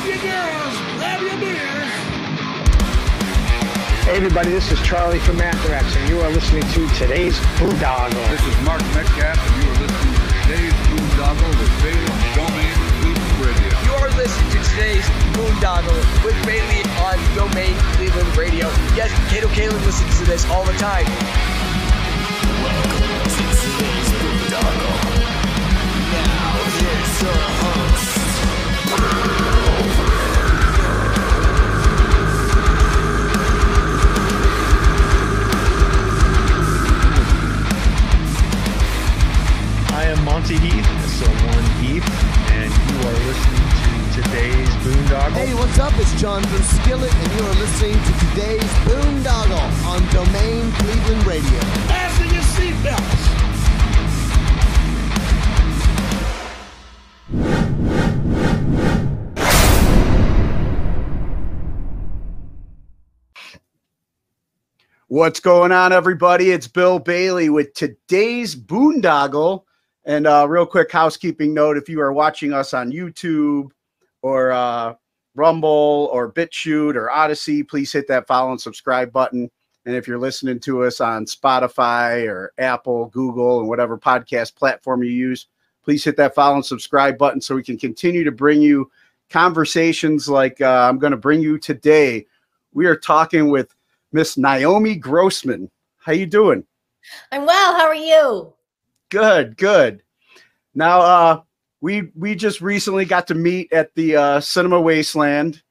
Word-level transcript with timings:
grab 0.00 0.08
your 0.08 0.32
girls, 0.32 0.76
grab 0.96 1.20
your 1.20 1.38
beers. 1.40 1.92
Hey 4.04 4.16
everybody, 4.16 4.50
this 4.50 4.72
is 4.72 4.80
Charlie 4.80 5.18
from 5.18 5.40
Anthrax, 5.40 5.94
and 5.96 6.08
you 6.08 6.20
are 6.20 6.30
listening 6.30 6.62
to 6.72 6.88
today's 6.94 7.38
Boondoggle. 7.60 8.12
This 8.30 8.40
is 8.46 8.56
Mark 8.64 8.80
Metcalf, 8.94 9.36
and 9.36 9.62
you 9.62 9.70
are 9.70 9.78
listening 9.80 10.14
to 10.14 10.32
today's 10.42 10.72
Boondoggle 10.88 11.52
with 11.60 11.72
Bailey 11.82 12.08
on 12.16 12.48
Domain 12.48 12.74
Cleveland 13.00 13.44
Radio. 13.44 13.72
You're 13.84 14.10
listening 14.16 14.50
to 14.50 14.58
today's 14.70 15.06
Boondoggle 15.36 16.24
with 16.24 16.38
Bailey 16.46 16.82
on 17.04 17.18
Domain 17.36 17.76
Cleveland 17.96 18.36
Radio. 18.36 18.66
Yes, 18.96 19.12
Kato 19.30 19.48
Kaelin 19.48 19.84
listens 19.84 20.18
to 20.18 20.24
this 20.24 20.48
all 20.48 20.64
the 20.64 20.74
time. 20.74 21.04
Welcome 22.64 23.28
to 23.28 23.44
today's 23.52 24.10
Boondoggle. 24.16 24.96
Now 26.08 26.56
here's 26.80 27.22
your 27.22 27.42
host. 27.60 28.10
I 40.40 40.42
am 40.42 40.48
Monty 40.48 40.68
Heath, 40.70 40.88
so 41.18 41.26
one 41.26 41.68
Heath, 41.82 42.08
and 42.52 42.72
you 42.72 42.96
are 43.06 43.18
listening 43.26 43.68
to 44.08 44.22
today's 44.22 44.68
Boondoggle. 44.80 45.32
Hey, 45.32 45.52
what's 45.54 45.78
up? 45.78 45.92
It's 45.96 46.18
John 46.18 46.42
from 46.42 46.62
Skillet, 46.62 47.14
and 47.14 47.32
you 47.32 47.44
are 47.44 47.54
listening 47.56 47.92
to 47.92 48.12
today's 48.26 48.72
Boondoggle 48.88 49.60
on 49.84 50.00
Domain 50.08 50.72
Cleveland 50.72 51.26
Radio. 51.26 51.60
Fasten 51.88 52.30
your 52.32 52.42
seatbelts. 52.42 53.26
What's 65.08 65.40
going 65.40 65.72
on, 65.72 65.92
everybody? 65.92 66.50
It's 66.50 66.66
Bill 66.66 66.98
Bailey 66.98 67.50
with 67.50 67.74
today's 67.74 68.56
boondoggle. 68.56 69.64
And 70.10 70.26
uh, 70.26 70.44
real 70.48 70.66
quick 70.66 70.90
housekeeping 70.90 71.54
note 71.54 71.76
if 71.76 71.88
you 71.88 72.00
are 72.00 72.12
watching 72.12 72.52
us 72.52 72.74
on 72.74 72.90
YouTube 72.90 73.70
or 74.22 74.50
uh, 74.50 74.94
Rumble 75.36 76.10
or 76.12 76.32
BitChute 76.32 76.96
or 76.96 77.12
Odysee, 77.12 77.62
please 77.62 77.92
hit 77.92 78.08
that 78.08 78.26
follow 78.26 78.50
and 78.50 78.60
subscribe 78.60 79.12
button. 79.12 79.48
And 79.86 79.94
if 79.94 80.08
you're 80.08 80.18
listening 80.18 80.58
to 80.60 80.82
us 80.82 81.00
on 81.00 81.26
Spotify 81.26 82.28
or 82.28 82.52
Apple, 82.58 83.06
Google, 83.06 83.60
and 83.60 83.68
whatever 83.68 83.96
podcast 83.96 84.56
platform 84.56 85.04
you 85.04 85.10
use, 85.10 85.46
please 85.84 86.02
hit 86.02 86.16
that 86.16 86.34
follow 86.34 86.56
and 86.56 86.66
subscribe 86.66 87.16
button 87.16 87.40
so 87.40 87.54
we 87.54 87.62
can 87.62 87.78
continue 87.78 88.24
to 88.24 88.32
bring 88.32 88.60
you 88.60 88.90
conversations 89.28 90.28
like 90.28 90.60
uh, 90.60 90.88
I'm 90.88 90.98
going 90.98 91.12
to 91.12 91.16
bring 91.18 91.40
you 91.40 91.56
today. 91.56 92.26
We 92.74 92.86
are 92.86 92.96
talking 92.96 93.48
with 93.48 93.72
Miss 94.10 94.36
Naomi 94.36 94.96
Grossman. 94.96 95.70
How 95.98 96.10
you 96.10 96.26
doing? 96.26 96.64
I'm 97.30 97.46
well. 97.46 97.78
How 97.78 97.86
are 97.86 97.94
you? 97.94 98.52
Good, 99.10 99.56
good. 99.56 100.02
Now, 100.74 101.00
uh, 101.00 101.40
we 101.80 102.10
we 102.14 102.36
just 102.36 102.60
recently 102.60 103.04
got 103.04 103.26
to 103.26 103.34
meet 103.34 103.72
at 103.72 103.94
the 103.94 104.16
uh, 104.16 104.40
Cinema 104.40 104.80
Wasteland 104.80 105.62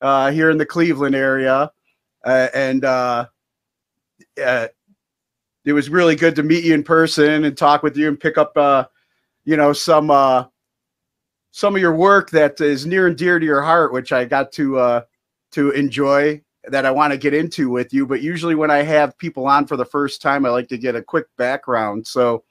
uh, 0.00 0.30
here 0.30 0.50
in 0.50 0.58
the 0.58 0.66
Cleveland 0.66 1.16
area, 1.16 1.72
uh, 2.24 2.48
and 2.54 2.84
uh, 2.84 3.26
uh, 4.42 4.68
it 5.64 5.72
was 5.72 5.90
really 5.90 6.14
good 6.14 6.36
to 6.36 6.44
meet 6.44 6.62
you 6.62 6.74
in 6.74 6.84
person 6.84 7.44
and 7.44 7.58
talk 7.58 7.82
with 7.82 7.96
you 7.96 8.06
and 8.06 8.20
pick 8.20 8.38
up, 8.38 8.90
you 9.44 9.56
know, 9.56 9.72
some 9.72 10.08
some 11.50 11.74
of 11.74 11.80
your 11.80 11.94
work 11.94 12.30
that 12.30 12.60
is 12.60 12.86
near 12.86 13.08
and 13.08 13.16
dear 13.16 13.40
to 13.40 13.46
your 13.46 13.62
heart, 13.62 13.92
which 13.92 14.12
I 14.12 14.24
got 14.24 14.52
to 14.52 15.02
to 15.50 15.70
enjoy 15.70 16.40
that 16.68 16.86
I 16.86 16.90
want 16.92 17.12
to 17.12 17.18
get 17.18 17.34
into 17.34 17.70
with 17.70 17.92
you. 17.92 18.06
But 18.06 18.22
usually, 18.22 18.54
when 18.54 18.70
I 18.70 18.82
have 18.82 19.18
people 19.18 19.46
on 19.48 19.66
for 19.66 19.76
the 19.76 19.84
first 19.84 20.22
time, 20.22 20.46
I 20.46 20.50
like 20.50 20.68
to 20.68 20.78
get 20.78 20.94
a 20.94 21.02
quick 21.02 21.26
background. 21.36 22.06
So, 22.06 22.44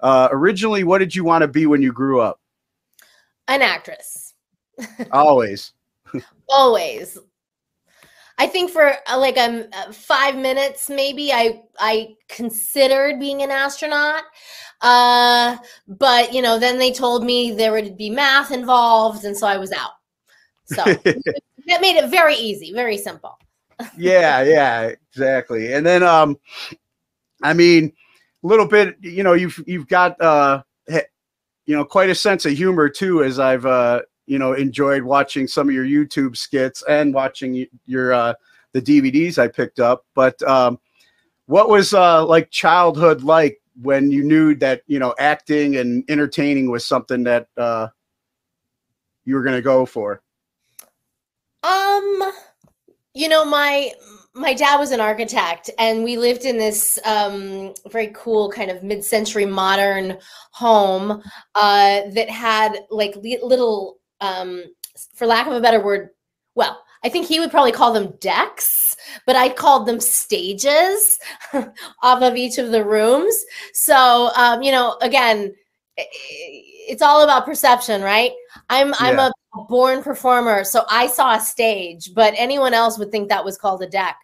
uh, 0.00 0.28
originally, 0.30 0.84
what 0.84 0.98
did 0.98 1.14
you 1.14 1.24
want 1.24 1.42
to 1.42 1.48
be 1.48 1.66
when 1.66 1.82
you 1.82 1.92
grew 1.92 2.20
up? 2.20 2.40
An 3.48 3.62
actress. 3.62 4.34
Always. 5.12 5.72
Always. 6.48 7.18
I 8.40 8.46
think 8.46 8.70
for 8.70 8.94
uh, 9.08 9.18
like 9.18 9.36
um 9.36 9.64
uh, 9.72 9.90
five 9.90 10.36
minutes 10.36 10.88
maybe 10.88 11.32
I 11.32 11.62
I 11.78 12.14
considered 12.28 13.18
being 13.18 13.42
an 13.42 13.50
astronaut, 13.50 14.22
uh, 14.80 15.56
but 15.88 16.32
you 16.32 16.40
know 16.40 16.58
then 16.58 16.78
they 16.78 16.92
told 16.92 17.24
me 17.24 17.50
there 17.50 17.72
would 17.72 17.96
be 17.96 18.10
math 18.10 18.52
involved, 18.52 19.24
and 19.24 19.36
so 19.36 19.46
I 19.46 19.56
was 19.56 19.72
out. 19.72 19.90
So 20.66 20.84
that 21.04 21.80
made 21.80 21.96
it 21.96 22.10
very 22.10 22.34
easy, 22.34 22.72
very 22.72 22.96
simple. 22.98 23.38
yeah, 23.96 24.42
yeah, 24.42 24.92
exactly. 25.12 25.72
And 25.72 25.86
then, 25.86 26.02
um, 26.02 26.38
I 27.42 27.52
mean, 27.52 27.92
little 28.42 28.66
bit, 28.66 28.96
you 29.00 29.22
know, 29.22 29.32
you've 29.32 29.62
you've 29.66 29.88
got, 29.88 30.20
uh, 30.20 30.62
you 30.88 31.76
know, 31.76 31.84
quite 31.84 32.10
a 32.10 32.14
sense 32.14 32.46
of 32.46 32.52
humor 32.52 32.88
too, 32.88 33.22
as 33.22 33.38
I've, 33.38 33.66
uh, 33.66 34.02
you 34.26 34.38
know, 34.38 34.54
enjoyed 34.54 35.02
watching 35.02 35.46
some 35.46 35.68
of 35.68 35.74
your 35.74 35.84
YouTube 35.84 36.36
skits 36.36 36.82
and 36.88 37.12
watching 37.12 37.66
your 37.86 38.12
uh, 38.12 38.34
the 38.72 38.80
DVDs 38.80 39.38
I 39.38 39.48
picked 39.48 39.80
up. 39.80 40.04
But 40.14 40.40
um, 40.42 40.78
what 41.46 41.68
was 41.68 41.94
uh, 41.94 42.24
like 42.24 42.50
childhood 42.50 43.22
like 43.22 43.60
when 43.80 44.10
you 44.10 44.24
knew 44.24 44.54
that 44.56 44.82
you 44.86 44.98
know 44.98 45.14
acting 45.18 45.76
and 45.76 46.04
entertaining 46.08 46.70
was 46.70 46.84
something 46.84 47.24
that 47.24 47.48
uh, 47.56 47.88
you 49.24 49.34
were 49.34 49.42
going 49.42 49.56
to 49.56 49.62
go 49.62 49.84
for? 49.84 50.22
Um, 51.62 52.32
you 53.14 53.28
know, 53.28 53.44
my 53.44 53.90
my 54.38 54.54
dad 54.54 54.78
was 54.78 54.92
an 54.92 55.00
architect, 55.00 55.68
and 55.78 56.04
we 56.04 56.16
lived 56.16 56.44
in 56.44 56.56
this 56.56 56.98
um, 57.04 57.74
very 57.90 58.12
cool 58.14 58.50
kind 58.50 58.70
of 58.70 58.82
mid-century 58.82 59.44
modern 59.44 60.18
home 60.52 61.22
uh, 61.54 62.02
that 62.10 62.30
had 62.30 62.78
like 62.90 63.16
li- 63.16 63.40
little, 63.42 63.98
um, 64.20 64.64
for 65.14 65.26
lack 65.26 65.46
of 65.46 65.52
a 65.52 65.60
better 65.60 65.82
word, 65.82 66.10
well, 66.54 66.82
I 67.04 67.08
think 67.08 67.26
he 67.26 67.40
would 67.40 67.50
probably 67.50 67.72
call 67.72 67.92
them 67.92 68.14
decks, 68.20 68.96
but 69.26 69.36
I 69.36 69.48
called 69.48 69.86
them 69.86 70.00
stages 70.00 71.18
off 72.02 72.22
of 72.22 72.36
each 72.36 72.58
of 72.58 72.70
the 72.70 72.84
rooms. 72.84 73.36
So, 73.72 74.30
um, 74.36 74.62
you 74.62 74.72
know, 74.72 74.96
again, 75.00 75.54
it's 75.96 77.02
all 77.02 77.22
about 77.22 77.44
perception, 77.44 78.02
right? 78.02 78.32
I'm 78.70 78.94
I'm 78.98 79.16
Yeah. 79.16 79.30
A 79.54 79.62
born 79.62 80.02
performer, 80.02 80.64
so 80.64 80.84
I 80.90 81.06
saw 81.06 81.36
a 81.36 81.40
stage, 81.40 82.12
but 82.14 82.34
anyone 82.36 82.74
else 82.74 82.98
would 82.98 83.10
think 83.10 83.28
that 83.28 83.44
was 83.44 83.56
called 83.56 83.82
a 83.82 83.88
deck. 83.88 84.16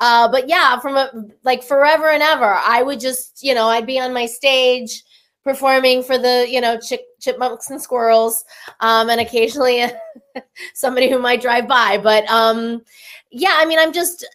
Uh, 0.00 0.28
but 0.30 0.48
yeah, 0.48 0.78
from 0.78 0.96
a 0.96 1.10
like 1.42 1.62
forever 1.62 2.10
and 2.10 2.22
ever, 2.22 2.54
I 2.54 2.82
would 2.82 3.00
just, 3.00 3.42
you 3.42 3.54
know, 3.54 3.68
I'd 3.68 3.86
be 3.86 3.98
on 3.98 4.12
my 4.12 4.26
stage 4.26 5.02
performing 5.42 6.02
for 6.02 6.18
the, 6.18 6.46
you 6.48 6.60
know, 6.60 6.78
chick, 6.78 7.02
chipmunks 7.20 7.70
and 7.70 7.80
squirrels, 7.80 8.44
um, 8.80 9.08
and 9.08 9.20
occasionally 9.20 9.84
somebody 10.74 11.08
who 11.08 11.18
might 11.18 11.40
drive 11.40 11.66
by. 11.66 11.98
But 11.98 12.28
um, 12.28 12.82
yeah, 13.30 13.54
I 13.54 13.64
mean, 13.64 13.78
I'm 13.78 13.92
just, 13.92 14.26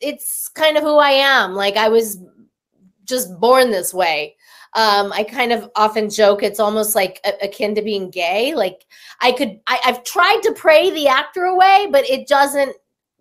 it's 0.00 0.48
kind 0.48 0.76
of 0.76 0.82
who 0.82 0.96
I 0.96 1.10
am. 1.10 1.54
Like 1.54 1.76
I 1.76 1.88
was 1.88 2.18
just 3.04 3.38
born 3.40 3.70
this 3.70 3.92
way. 3.92 4.36
Um, 4.74 5.12
I 5.12 5.24
kind 5.24 5.52
of 5.52 5.68
often 5.74 6.08
joke 6.08 6.42
it's 6.42 6.60
almost 6.60 6.94
like 6.94 7.20
a- 7.24 7.46
akin 7.46 7.74
to 7.74 7.82
being 7.82 8.08
gay. 8.10 8.54
Like 8.54 8.86
I 9.20 9.32
could, 9.32 9.60
I, 9.66 9.80
I've 9.84 10.04
tried 10.04 10.40
to 10.44 10.52
pray 10.52 10.90
the 10.90 11.08
actor 11.08 11.44
away, 11.44 11.88
but 11.90 12.08
it 12.08 12.28
doesn't 12.28 12.76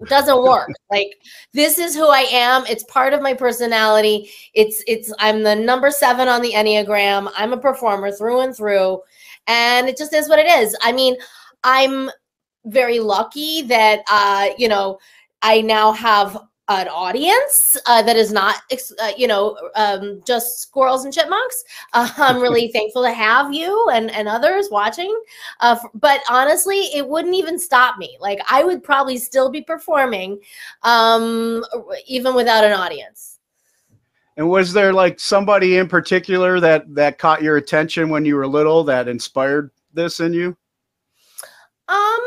doesn't 0.05 0.43
work. 0.43 0.69
like 0.91 1.21
this 1.53 1.77
is 1.77 1.95
who 1.95 2.07
I 2.07 2.25
am. 2.31 2.65
It's 2.67 2.83
part 2.83 3.13
of 3.13 3.21
my 3.21 3.33
personality. 3.33 4.29
It's 4.53 4.83
it's 4.87 5.13
I'm 5.19 5.43
the 5.43 5.55
number 5.55 5.91
seven 5.91 6.27
on 6.27 6.41
the 6.41 6.53
Enneagram. 6.53 7.31
I'm 7.35 7.53
a 7.53 7.57
performer 7.57 8.11
through 8.11 8.41
and 8.41 8.55
through, 8.55 9.01
and 9.47 9.89
it 9.89 9.97
just 9.97 10.13
is 10.13 10.29
what 10.29 10.39
it 10.39 10.47
is. 10.47 10.75
I 10.81 10.91
mean, 10.91 11.15
I'm 11.63 12.09
very 12.65 12.99
lucky 12.99 13.63
that 13.63 14.01
uh, 14.09 14.49
you 14.57 14.67
know 14.67 14.99
I 15.41 15.61
now 15.61 15.91
have 15.93 16.37
an 16.69 16.87
audience 16.87 17.75
uh, 17.87 18.01
that 18.03 18.15
is 18.15 18.31
not, 18.31 18.61
ex- 18.71 18.93
uh, 19.01 19.11
you 19.17 19.27
know, 19.27 19.57
um, 19.75 20.21
just 20.25 20.59
squirrels 20.59 21.03
and 21.03 21.13
chipmunks. 21.13 21.63
Uh, 21.93 22.09
I'm 22.17 22.39
really 22.39 22.67
thankful 22.73 23.03
to 23.03 23.11
have 23.11 23.53
you 23.53 23.89
and, 23.91 24.11
and 24.11 24.27
others 24.27 24.69
watching. 24.71 25.13
Uh, 25.59 25.77
but 25.95 26.21
honestly, 26.29 26.77
it 26.95 27.07
wouldn't 27.07 27.35
even 27.35 27.57
stop 27.57 27.97
me. 27.97 28.17
Like 28.21 28.39
I 28.49 28.63
would 28.63 28.83
probably 28.83 29.17
still 29.17 29.49
be 29.49 29.61
performing, 29.61 30.39
um, 30.83 31.65
even 32.07 32.35
without 32.35 32.63
an 32.63 32.73
audience. 32.73 33.39
And 34.37 34.49
was 34.49 34.71
there 34.71 34.93
like 34.93 35.19
somebody 35.19 35.77
in 35.77 35.89
particular 35.89 36.61
that 36.61 36.95
that 36.95 37.17
caught 37.17 37.41
your 37.41 37.57
attention 37.57 38.07
when 38.07 38.23
you 38.23 38.37
were 38.37 38.47
little 38.47 38.85
that 38.85 39.09
inspired 39.09 39.71
this 39.93 40.21
in 40.21 40.33
you? 40.33 40.55
Um, 41.89 42.21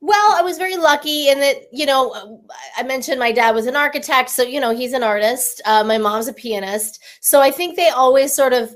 well, 0.00 0.34
I 0.38 0.42
was 0.42 0.56
very 0.56 0.76
lucky 0.76 1.28
in 1.28 1.40
that, 1.40 1.56
you 1.72 1.84
know, 1.84 2.42
I 2.76 2.82
mentioned 2.82 3.18
my 3.18 3.32
dad 3.32 3.54
was 3.54 3.66
an 3.66 3.76
architect, 3.76 4.30
so 4.30 4.42
you 4.42 4.60
know, 4.60 4.74
he's 4.74 4.94
an 4.94 5.02
artist. 5.02 5.60
Uh, 5.66 5.84
my 5.84 5.98
mom's 5.98 6.28
a 6.28 6.32
pianist, 6.32 7.02
so 7.20 7.40
I 7.40 7.50
think 7.50 7.76
they 7.76 7.90
always 7.90 8.34
sort 8.34 8.52
of 8.52 8.74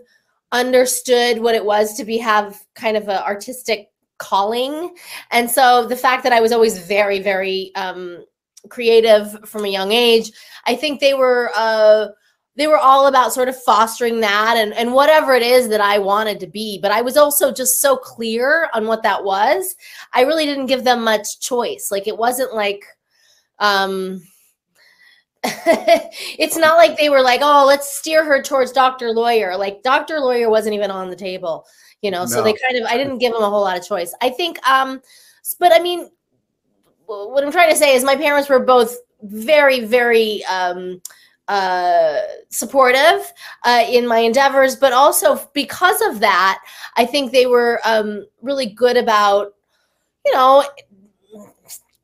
understood 0.53 1.41
what 1.41 1.55
it 1.55 1.65
was 1.65 1.97
to 1.97 2.05
be 2.05 2.19
have 2.19 2.63
kind 2.75 2.97
of 2.97 3.09
an 3.09 3.23
artistic 3.23 3.91
calling. 4.19 4.95
And 5.31 5.51
so 5.51 5.87
the 5.87 5.97
fact 5.97 6.23
that 6.23 6.33
I 6.33 6.41
was 6.41 6.53
always 6.53 6.79
very, 6.79 7.21
very 7.21 7.73
um, 7.75 8.25
creative 8.69 9.49
from 9.49 9.65
a 9.65 9.69
young 9.69 9.93
age, 9.93 10.31
I 10.67 10.77
think 10.77 11.01
they 11.01 11.15
were 11.15 11.51
uh, 11.57 12.09
they 12.57 12.67
were 12.67 12.79
all 12.79 13.09
about 13.09 13.33
sort 13.33 13.49
of 13.49 13.61
fostering 13.63 14.21
that 14.21 14.57
and 14.57 14.73
and 14.75 14.93
whatever 14.93 15.35
it 15.35 15.43
is 15.43 15.69
that 15.69 15.81
I 15.81 15.99
wanted 15.99 16.39
to 16.41 16.47
be. 16.47 16.79
But 16.81 16.93
I 16.93 17.03
was 17.03 17.17
also 17.17 17.53
just 17.53 17.81
so 17.81 17.97
clear 17.97 18.69
on 18.75 18.87
what 18.87 19.03
that 19.03 19.25
was. 19.25 19.75
I 20.13 20.23
really 20.23 20.45
didn't 20.45 20.67
give 20.67 20.85
them 20.85 21.03
much 21.03 21.41
choice. 21.41 21.89
Like 21.91 22.07
it 22.07 22.17
wasn't 22.17 22.55
like 22.55 22.85
um 23.59 24.23
it's 25.45 26.57
not 26.57 26.79
like 26.79 26.97
they 26.97 27.11
were 27.11 27.21
like, 27.21 27.41
oh, 27.43 27.67
let's 27.67 27.99
steer 27.99 28.25
her 28.25 28.43
towards 28.43 28.73
Dr. 28.73 29.11
Lawyer. 29.11 29.57
Like 29.57 29.83
Dr. 29.83 30.19
Lawyer 30.19 30.49
wasn't 30.49 30.75
even 30.75 30.91
on 30.91 31.11
the 31.11 31.17
table, 31.17 31.67
you 32.03 32.11
know. 32.11 32.25
So 32.25 32.43
they 32.43 32.55
kind 32.55 32.77
of 32.77 32.85
I 32.89 32.97
didn't 32.97 33.19
give 33.19 33.33
them 33.33 33.43
a 33.43 33.51
whole 33.51 33.63
lot 33.63 33.77
of 33.77 33.87
choice. 33.87 34.15
I 34.23 34.31
think 34.31 34.65
um 34.69 35.03
but 35.59 35.73
I 35.73 35.81
mean 35.81 36.09
what 37.07 37.45
I'm 37.45 37.53
trying 37.53 37.71
to 37.71 37.77
say 37.77 37.95
is 37.95 38.05
my 38.05 38.17
parents 38.17 38.49
were 38.49 38.61
both 38.61 38.97
very 39.23 39.85
very 39.85 40.45
um 40.45 41.01
uh 41.49 42.21
supportive 42.49 43.33
uh 43.65 43.85
in 43.89 44.07
my 44.07 44.19
endeavors 44.19 44.77
but 44.77 44.95
also 44.95 45.39
because 45.53 46.01
of 46.01 46.21
that 46.21 46.59
I 46.97 47.05
think 47.05 47.33
they 47.33 47.47
were 47.47 47.81
um 47.85 48.27
really 48.41 48.67
good 48.67 48.97
about 48.97 49.55
you 50.25 50.33
know 50.33 50.65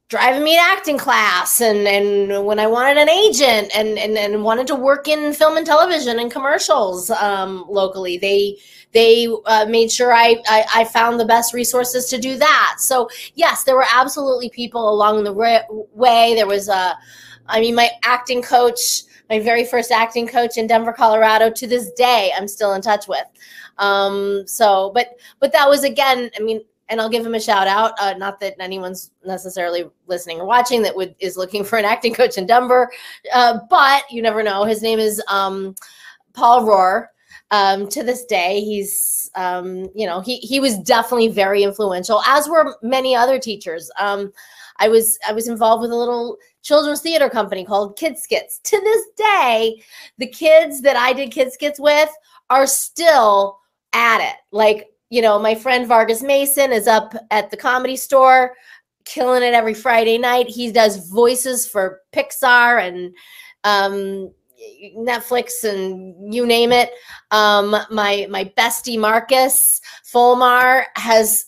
driving 0.09 0.43
me 0.43 0.57
to 0.57 0.61
acting 0.61 0.99
class 0.99 1.61
and 1.61 1.87
and 1.87 2.45
when 2.45 2.59
I 2.59 2.67
wanted 2.67 2.99
an 2.99 3.09
agent 3.09 3.71
and 3.75 3.97
and, 3.97 4.19
and 4.19 4.43
wanted 4.43 4.67
to 4.69 4.75
work 4.75 5.07
in 5.07 5.33
film 5.33 5.57
and 5.57 5.65
television 5.65 6.19
and 6.19 6.31
commercials 6.31 7.11
um, 7.11 7.65
locally. 7.69 8.19
They 8.19 8.57
they 8.93 9.29
uh, 9.47 9.67
made 9.67 9.91
sure 9.93 10.13
I, 10.13 10.37
I 10.49 10.65
I 10.75 10.85
found 10.85 11.21
the 11.21 11.25
best 11.25 11.55
resources 11.55 12.07
to 12.07 12.19
do 12.19 12.37
that. 12.39 12.77
So 12.79 13.09
yes 13.37 13.63
there 13.63 13.77
were 13.77 13.87
absolutely 13.95 14.51
people 14.51 14.91
along 14.93 15.23
the 15.25 15.33
way. 15.33 16.35
There 16.35 16.47
was 16.49 16.69
a 16.69 16.99
I 17.47 17.61
mean 17.61 17.77
my 17.77 17.89
acting 18.03 18.43
coach 18.43 19.03
my 19.31 19.41
very 19.41 19.65
first 19.65 19.91
acting 19.91 20.27
coach 20.27 20.59
in 20.59 20.67
Denver 20.67 20.93
Colorado 20.93 21.51
to 21.51 21.67
this 21.67 21.91
day 21.93 22.33
I'm 22.37 22.49
still 22.49 22.75
in 22.75 22.83
touch 22.83 23.09
with 23.09 23.27
um 23.79 24.43
so 24.47 24.91
but 24.95 25.17
but 25.39 25.53
that 25.53 25.69
was 25.69 25.85
again 25.85 26.31
I 26.39 26.43
mean 26.43 26.61
and 26.91 27.01
I'll 27.01 27.09
give 27.09 27.25
him 27.25 27.35
a 27.35 27.41
shout 27.41 27.69
out. 27.69 27.93
Uh, 27.99 28.15
not 28.15 28.41
that 28.41 28.61
anyone's 28.61 29.13
necessarily 29.25 29.85
listening 30.09 30.41
or 30.41 30.45
watching 30.45 30.83
that 30.83 30.95
would 30.95 31.15
is 31.21 31.37
looking 31.37 31.65
for 31.65 31.79
an 31.79 31.85
acting 31.85 32.13
coach 32.13 32.37
in 32.37 32.47
Denver, 32.47 32.91
uh, 33.33 33.61
but 33.71 34.03
you 34.11 34.21
never 34.21 34.43
know. 34.43 34.65
His 34.65 34.83
name 34.83 34.99
is 34.99 35.23
um, 35.29 35.75
Paul 36.35 36.65
Rohr. 36.65 37.07
Um, 37.53 37.89
to 37.89 38.05
this 38.05 38.25
day, 38.27 38.61
he's 38.61 39.31
um, 39.35 39.89
you 39.95 40.07
know 40.07 40.21
he 40.21 40.37
he 40.39 40.61
was 40.61 40.79
definitely 40.79 41.29
very 41.29 41.63
influential, 41.63 42.23
as 42.27 42.49
were 42.49 42.77
many 42.83 43.15
other 43.15 43.39
teachers. 43.39 43.91
I 44.81 44.89
was 44.89 45.19
I 45.29 45.33
was 45.33 45.47
involved 45.47 45.83
with 45.83 45.93
a 45.93 45.97
little 45.97 46.37
children's 46.63 47.03
theater 47.03 47.29
company 47.29 47.65
called 47.65 47.97
Kid 47.97 48.19
Skits. 48.19 48.59
To 48.65 48.81
this 48.81 49.07
day, 49.17 49.83
the 50.19 50.27
kids 50.27 50.81
that 50.83 50.97
I 50.97 51.13
did 51.13 51.31
Kid 51.31 51.53
Skits 51.53 51.79
with 51.79 52.11
are 52.49 52.67
still 52.67 53.59
at 53.93 54.21
it. 54.21 54.37
Like 54.51 54.89
you 55.11 55.23
know, 55.23 55.39
my 55.39 55.55
friend 55.55 55.89
Vargus 55.89 56.23
Mason 56.23 56.73
is 56.73 56.87
up 56.87 57.15
at 57.31 57.51
the 57.51 57.57
comedy 57.57 57.97
store, 57.97 58.57
killing 59.05 59.43
it 59.43 59.55
every 59.55 59.75
Friday 59.75 60.19
night. 60.19 60.49
He 60.49 60.73
does 60.73 61.09
voices 61.11 61.67
for 61.67 62.01
Pixar 62.13 62.87
and 62.87 63.15
um, 63.65 64.33
Netflix 64.97 65.65
and 65.65 66.33
you 66.33 66.47
name 66.47 66.73
it. 66.73 66.91
Um, 67.31 67.77
my 67.91 68.27
my 68.31 68.45
bestie 68.57 68.99
Marcus 68.99 69.81
Folmar 70.13 70.85
has 70.97 71.47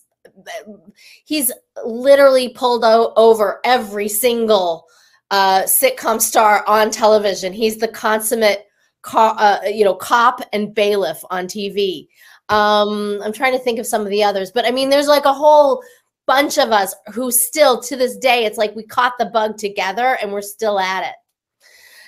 he's 1.33 1.51
literally 1.83 2.51
pulled 2.51 2.85
o- 2.85 3.15
over 3.17 3.59
every 3.65 4.07
single 4.07 4.85
uh, 5.31 5.63
sitcom 5.63 6.21
star 6.21 6.63
on 6.67 6.91
television. 6.91 7.55
He's 7.55 7.79
the 7.79 7.89
consummate, 7.89 8.67
co- 9.01 9.35
uh, 9.39 9.61
you 9.65 9.83
know, 9.83 9.95
cop 9.95 10.43
and 10.53 10.75
bailiff 10.75 11.25
on 11.31 11.47
TV. 11.47 12.07
Um, 12.51 13.19
I'm 13.25 13.33
trying 13.33 13.53
to 13.53 13.59
think 13.59 13.79
of 13.79 13.87
some 13.87 14.03
of 14.03 14.11
the 14.11 14.23
others, 14.23 14.51
but 14.53 14.67
I 14.67 14.73
mean, 14.73 14.91
there's 14.91 15.07
like 15.07 15.25
a 15.25 15.33
whole 15.33 15.83
bunch 16.27 16.59
of 16.59 16.71
us 16.71 16.95
who 17.15 17.31
still 17.31 17.81
to 17.81 17.97
this 17.97 18.19
day, 18.19 18.45
it's 18.45 18.59
like 18.59 18.77
we 18.77 18.85
caught 18.85 19.15
the 19.19 19.31
bug 19.33 19.57
together 19.57 20.19
and 20.21 20.33
we're 20.33 20.43
still 20.43 20.79
at 20.79 21.03
it. 21.03 21.15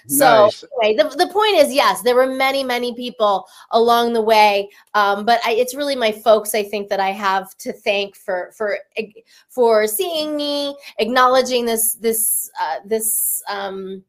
So 0.06 0.44
Nice. 0.44 0.64
anyway, 0.82 1.02
the, 1.02 1.16
the 1.16 1.32
point 1.32 1.56
is, 1.56 1.72
yes, 1.72 2.02
there 2.02 2.14
were 2.14 2.26
many, 2.26 2.62
many 2.62 2.94
people 2.94 3.46
along 3.70 4.12
the 4.12 4.20
way, 4.20 4.68
um, 4.92 5.24
but 5.24 5.40
I, 5.44 5.52
it's 5.52 5.74
really 5.74 5.96
my 5.96 6.12
folks, 6.12 6.54
I 6.54 6.62
think, 6.62 6.88
that 6.90 7.00
I 7.00 7.10
have 7.10 7.56
to 7.58 7.72
thank 7.72 8.14
for 8.14 8.52
for 8.54 8.78
for 9.48 9.86
seeing 9.86 10.36
me, 10.36 10.76
acknowledging 10.98 11.64
this 11.64 11.94
this 11.94 12.50
uh, 12.60 12.80
this 12.84 13.42
um, 13.48 14.04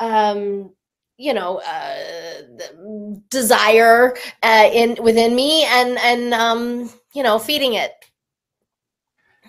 um, 0.00 0.70
you 1.16 1.32
know 1.32 1.58
uh, 1.60 2.42
the 2.58 3.22
desire 3.30 4.14
uh, 4.42 4.68
in 4.70 5.02
within 5.02 5.34
me, 5.34 5.64
and 5.64 5.98
and 5.98 6.34
um, 6.34 6.90
you 7.14 7.22
know 7.22 7.38
feeding 7.38 7.74
it. 7.74 7.92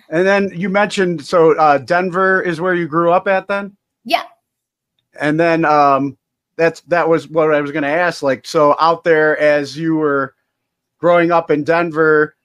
And 0.08 0.26
then 0.26 0.50
you 0.54 0.70
mentioned 0.70 1.24
so 1.26 1.56
uh, 1.58 1.78
Denver 1.78 2.40
is 2.40 2.60
where 2.60 2.74
you 2.74 2.86
grew 2.86 3.12
up 3.12 3.28
at 3.28 3.48
then, 3.48 3.76
Yeah. 4.04 4.22
And 5.20 5.38
then 5.38 5.64
um, 5.64 6.16
that's 6.56 6.80
that 6.82 7.08
was 7.08 7.28
what 7.28 7.54
I 7.54 7.60
was 7.60 7.72
going 7.72 7.82
to 7.82 7.88
ask. 7.88 8.22
Like, 8.22 8.46
so 8.46 8.76
out 8.80 9.04
there 9.04 9.38
as 9.38 9.76
you 9.76 9.96
were 9.96 10.34
growing 10.98 11.30
up 11.30 11.50
in 11.50 11.64
Denver, 11.64 12.36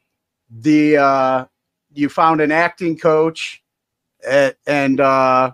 the 0.50 0.98
uh, 0.98 1.46
you 1.94 2.10
found 2.10 2.42
an 2.42 2.52
acting 2.52 2.98
coach, 2.98 3.64
a- 4.28 4.54
and 4.68 5.00
uh, 5.00 5.52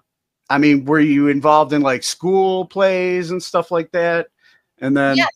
I 0.50 0.58
mean, 0.58 0.86
were 0.86 1.00
you 1.00 1.28
involved 1.28 1.74
in 1.74 1.82
like 1.82 2.04
school 2.04 2.66
plays 2.66 3.32
and 3.32 3.42
stuff 3.42 3.72
like 3.72 3.92
that? 3.92 4.28
And 4.80 4.96
then 4.96 5.18
Yeah. 5.18 5.28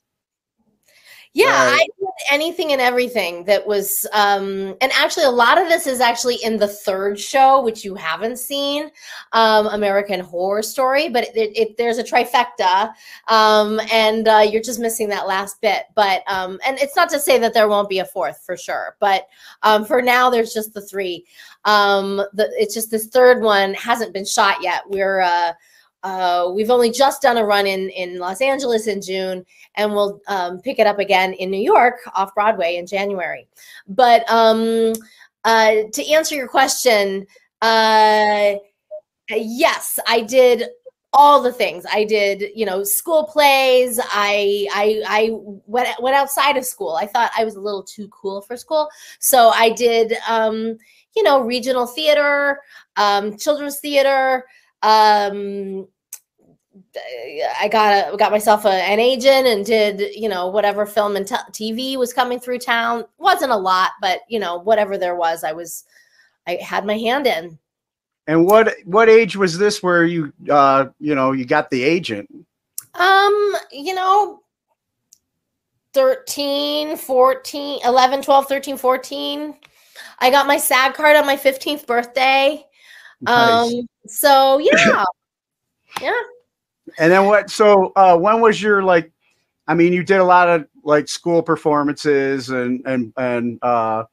Yeah, 1.34 1.46
Right. 1.46 1.82
I 1.82 2.01
anything 2.30 2.72
and 2.72 2.82
everything 2.82 3.44
that 3.46 3.66
was 3.66 4.06
um 4.14 4.76
and 4.82 4.92
actually 4.94 5.26
a 5.26 5.32
lot 5.32 5.62
of 5.62 5.68
this 5.68 5.88
is 5.88 6.00
actually 6.00 6.36
in 6.44 6.58
the 6.58 6.68
third 6.68 7.20
show 7.20 7.62
which 7.62 7.86
you 7.86 7.96
haven't 7.96 8.38
seen 8.38 8.90
um 9.34 9.68
American 9.68 10.20
Horror 10.20 10.62
Story 10.62 11.10
but 11.10 11.24
it, 11.36 11.58
it 11.58 11.78
there's 11.78 11.98
a 11.98 12.04
trifecta 12.04 12.94
um 13.28 13.80
and 13.92 14.28
uh, 14.28 14.46
you're 14.48 14.62
just 14.62 14.80
missing 14.80 15.10
that 15.10 15.28
last 15.28 15.62
bit 15.62 15.84
but 15.96 16.24
um 16.28 16.60
and 16.66 16.78
it's 16.80 16.96
not 16.96 17.10
to 17.10 17.20
say 17.20 17.38
that 17.40 17.54
there 17.54 17.68
won't 17.68 17.90
be 17.90 18.00
a 18.00 18.06
fourth 18.06 18.42
for 18.46 18.58
sure 18.58 18.96
but 19.00 19.28
um 19.64 19.86
for 19.86 20.02
now 20.02 20.30
there's 20.30 20.54
just 20.54 20.74
the 20.74 20.82
three 20.82 21.26
um 21.66 22.18
the 22.34 22.50
it's 22.58 22.74
just 22.74 22.92
this 22.92 23.08
third 23.08 23.42
one 23.42 23.74
hasn't 23.74 24.14
been 24.14 24.26
shot 24.26 24.62
yet. 24.62 24.82
We're 24.88 25.22
uh 25.22 25.54
uh, 26.04 26.52
we've 26.54 26.72
only 26.72 26.92
just 26.92 27.22
done 27.22 27.38
a 27.38 27.46
run 27.46 27.68
in 27.68 27.90
in 27.90 28.18
Los 28.18 28.42
Angeles 28.42 28.88
in 28.88 29.02
June, 29.02 29.46
and 29.76 29.92
we'll 29.94 30.22
um, 30.28 30.60
pick 30.60 30.80
it 30.80 30.88
up 30.88 31.00
again 31.00 31.34
in 31.34 31.52
New 31.52 31.62
York 31.62 31.96
off 32.16 32.34
Broadway 32.34 32.78
in 32.78 32.88
January. 32.88 33.48
But 33.88 34.30
um, 34.30 34.94
uh, 35.44 35.74
to 35.94 36.12
answer 36.12 36.36
your 36.36 36.48
question, 36.48 37.28
uh, 37.62 38.54
yes, 39.30 40.00
I 40.08 40.22
did 40.22 40.66
all 41.14 41.42
the 41.42 41.52
things. 41.52 41.86
I 41.92 42.06
did, 42.06 42.52
you 42.56 42.66
know, 42.66 42.84
school 42.84 43.26
plays. 43.26 44.00
I 44.00 44.68
I 44.74 45.04
I 45.08 45.30
went 45.34 45.90
went 46.02 46.16
outside 46.16 46.58
of 46.58 46.66
school. 46.66 46.98
I 47.00 47.06
thought 47.06 47.32
I 47.38 47.44
was 47.44 47.56
a 47.56 47.62
little 47.62 47.84
too 47.84 48.08
cool 48.10 48.42
for 48.42 48.58
school, 48.58 48.90
so 49.20 49.50
I 49.50 49.70
did, 49.70 50.16
um, 50.28 50.78
you 51.16 51.24
know, 51.24 51.42
regional 51.42 51.86
theater, 51.86 52.62
um, 52.96 53.38
children's 53.38 53.80
theater. 53.80 54.46
Um, 54.84 55.88
I 57.60 57.68
got 57.70 58.14
a, 58.14 58.18
got 58.18 58.32
myself 58.32 58.66
a, 58.66 58.70
an 58.70 59.00
agent 59.00 59.48
and 59.48 59.66
did 59.66 60.16
you 60.16 60.30
know 60.30 60.48
whatever 60.48 60.86
film 60.86 61.16
and 61.16 61.28
t- 61.28 61.36
TV 61.52 61.98
was 61.98 62.14
coming 62.14 62.40
through 62.40 62.60
town. 62.60 63.06
wasn't 63.18 63.52
a 63.52 63.58
lot, 63.58 63.92
but 64.02 64.22
you 64.28 64.40
know 64.40 64.60
whatever 64.60 64.98
there 64.98 65.16
was, 65.16 65.44
I 65.44 65.52
was 65.52 65.84
I 66.48 66.56
had 66.56 66.86
my 66.86 66.98
hand 66.98 67.28
in. 67.28 67.58
and 68.28 68.46
what 68.46 68.74
what 68.86 69.10
age 69.10 69.36
was 69.36 69.58
this 69.58 69.84
where 69.84 70.06
you 70.06 70.34
uh, 70.50 70.86
you 71.00 71.16
know 71.16 71.32
you 71.32 71.46
got 71.46 71.70
the 71.70 71.84
agent? 71.84 72.30
Um, 72.96 73.56
you 73.72 73.94
know 73.94 74.42
13, 75.94 76.96
14, 76.96 77.80
11, 77.84 78.22
12, 78.22 78.48
13, 78.48 78.78
14. 78.78 79.54
I 80.20 80.30
got 80.30 80.48
my 80.48 80.58
SAG 80.58 80.94
card 80.94 81.16
on 81.16 81.26
my 81.26 81.36
15th 81.36 81.86
birthday. 81.86 82.66
Nice. 83.22 83.74
Um 83.74 83.88
so 84.08 84.60
yeah. 84.60 85.04
yeah. 86.02 86.12
And 86.98 87.12
then 87.12 87.26
what? 87.26 87.50
So 87.50 87.94
uh, 87.96 88.18
when 88.18 88.42
was 88.42 88.62
your 88.62 88.84
like? 88.84 89.12
I 89.68 89.74
mean, 89.74 89.94
you 89.94 90.04
did 90.04 90.18
a 90.18 90.24
lot 90.24 90.50
of 90.50 90.68
like 90.84 91.08
school 91.08 91.42
performances 91.42 92.50
and 92.50 92.82
and 92.86 93.14
and 93.18 93.60
uh, 93.62 94.04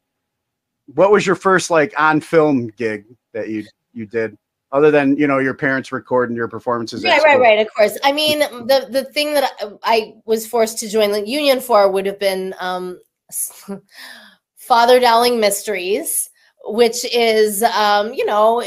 what 0.95 1.11
was 1.11 1.27
your 1.27 1.37
first 1.37 1.71
like 1.71 1.93
on 1.99 2.21
film 2.21 2.69
gig 2.77 3.07
that 3.33 3.49
you 3.49 3.65
you 3.93 4.07
did? 4.07 4.37
Other 4.71 4.91
than 4.91 5.17
you 5.17 5.27
know 5.27 5.39
your 5.39 5.55
parents 5.55 5.93
recording 5.93 6.37
your 6.37 6.49
performances. 6.49 7.03
at 7.05 7.09
Right, 7.09 7.25
right, 7.25 7.41
right. 7.41 7.59
Of 7.59 7.73
course. 7.75 7.99
I 8.05 8.13
mean, 8.13 8.41
the 8.41 8.87
the 8.91 9.05
thing 9.05 9.33
that 9.35 9.51
I, 9.61 9.71
I 9.83 10.15
was 10.27 10.47
forced 10.47 10.79
to 10.81 10.89
join 10.89 11.11
the 11.11 11.27
union 11.27 11.61
for 11.61 11.91
would 11.91 12.05
have 12.05 12.19
been 12.19 12.55
um, 12.61 13.01
Father 14.57 15.01
Dowling 15.01 15.41
Mysteries, 15.41 16.29
which 16.65 17.03
is, 17.15 17.63
um, 17.63 18.13
you 18.13 18.27
know, 18.27 18.61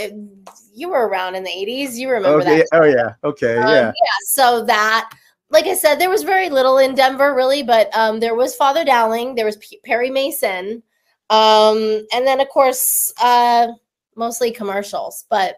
you 0.81 0.89
were 0.89 1.07
around 1.07 1.35
in 1.35 1.43
the 1.43 1.49
80s. 1.49 1.97
You 1.97 2.09
remember 2.09 2.41
Okay. 2.41 2.57
that. 2.57 2.67
Oh 2.73 2.83
yeah. 2.83 3.13
Okay. 3.23 3.55
Um, 3.57 3.69
Yeah. 3.69 3.91
So 4.25 4.65
that, 4.65 5.09
like 5.49 5.65
I 5.65 5.75
said, 5.75 5.95
there 5.95 6.09
was 6.09 6.23
very 6.23 6.49
little 6.49 6.79
in 6.79 6.95
Denver, 6.95 7.33
really, 7.33 7.63
but 7.63 7.89
um, 7.95 8.19
there 8.19 8.35
was 8.35 8.55
Father 8.55 8.83
Dowling, 8.83 9.35
there 9.35 9.45
was 9.45 9.57
P- 9.57 9.79
Perry 9.85 10.09
Mason, 10.09 10.83
um, 11.29 12.05
and 12.13 12.25
then 12.27 12.41
of 12.41 12.49
course, 12.49 13.13
uh, 13.21 13.67
mostly 14.15 14.51
commercials. 14.51 15.25
But 15.29 15.57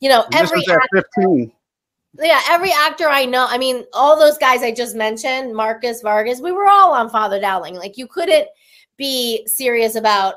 you 0.00 0.08
know, 0.08 0.24
This 0.30 0.50
every 0.50 0.62
at 0.70 0.80
15. 0.94 1.52
yeah, 2.18 2.40
every 2.48 2.72
actor 2.72 3.08
I 3.08 3.24
know, 3.24 3.46
I 3.48 3.58
mean, 3.58 3.84
all 3.92 4.18
those 4.18 4.38
guys 4.38 4.62
I 4.62 4.72
just 4.72 4.96
mentioned, 4.96 5.54
Marcus 5.54 6.02
Vargus, 6.02 6.40
we 6.40 6.52
were 6.52 6.68
all 6.68 6.92
on 6.92 7.10
Father 7.10 7.40
Dowling. 7.40 7.74
Like 7.74 7.96
you 7.98 8.06
couldn't 8.06 8.48
be 8.96 9.46
serious 9.46 9.96
about, 9.96 10.36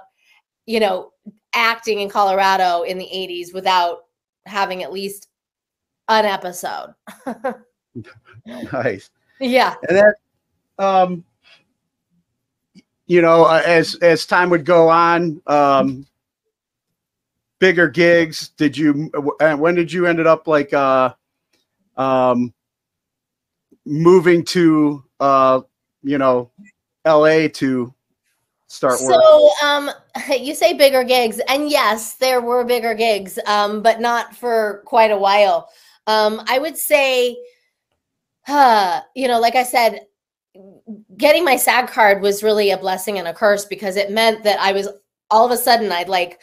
you 0.66 0.80
know, 0.80 1.12
acting 1.53 2.00
in 2.00 2.10
Colorado 2.10 2.84
in 2.84 2.98
the 2.98 3.06
80s 3.06 3.53
without 3.53 4.06
having 4.46 4.84
at 4.84 4.91
least 4.91 5.27
an 6.08 6.25
episode. 6.25 6.94
Nice. 8.72 9.10
yeah. 9.39 9.75
And 9.89 9.98
then, 9.98 10.13
um, 10.77 11.24
you 13.08 13.22
know, 13.22 13.44
uh, 13.44 13.62
as 13.65 13.96
as 13.96 14.25
time 14.25 14.50
would 14.51 14.63
go 14.65 14.88
on, 14.88 15.41
um, 15.48 16.06
bigger 17.60 17.89
gigs. 17.89 18.50
Did 18.50 18.77
you? 18.77 19.12
uh, 19.41 19.56
When 19.58 19.75
did 19.75 19.91
you 19.91 20.06
ended 20.06 20.27
up 20.27 20.48
like 20.48 20.74
uh, 20.74 21.13
um, 21.98 22.53
moving 23.86 24.46
to 24.46 25.03
uh, 25.20 25.62
you 26.03 26.18
know, 26.18 26.50
L.A. 27.06 27.50
to 27.50 27.94
start? 28.70 29.00
So 29.00 29.52
um 29.64 29.92
you 30.30 30.56
say 30.56 30.74
bigger 30.74 31.04
gigs 31.04 31.40
and 31.48 31.70
yes, 31.70 32.16
there 32.16 32.42
were 32.42 32.64
bigger 32.64 32.94
gigs 32.94 33.38
um 33.46 33.82
but 33.82 34.00
not 34.00 34.36
for 34.36 34.84
quite 34.86 35.12
a 35.12 35.18
while. 35.18 35.70
Um 36.08 36.42
I 36.48 36.60
would 36.60 36.78
say 36.78 37.38
uh 38.48 39.02
you 39.16 39.28
know 39.28 39.40
like 39.40 39.56
I 39.56 39.64
said 39.64 40.06
getting 41.18 41.44
my 41.44 41.56
SAG 41.56 41.90
card 41.90 42.22
was 42.22 42.44
really 42.44 42.72
a 42.72 42.78
blessing 42.78 43.20
and 43.20 43.28
a 43.28 43.34
curse 43.34 43.66
because 43.66 43.96
it 43.96 44.12
meant 44.12 44.44
that 44.44 44.60
I 44.60 44.72
was 44.72 44.88
all 45.30 45.46
of 45.46 45.52
a 45.52 45.58
sudden 45.58 45.92
I'd 45.92 46.10
like 46.10 46.40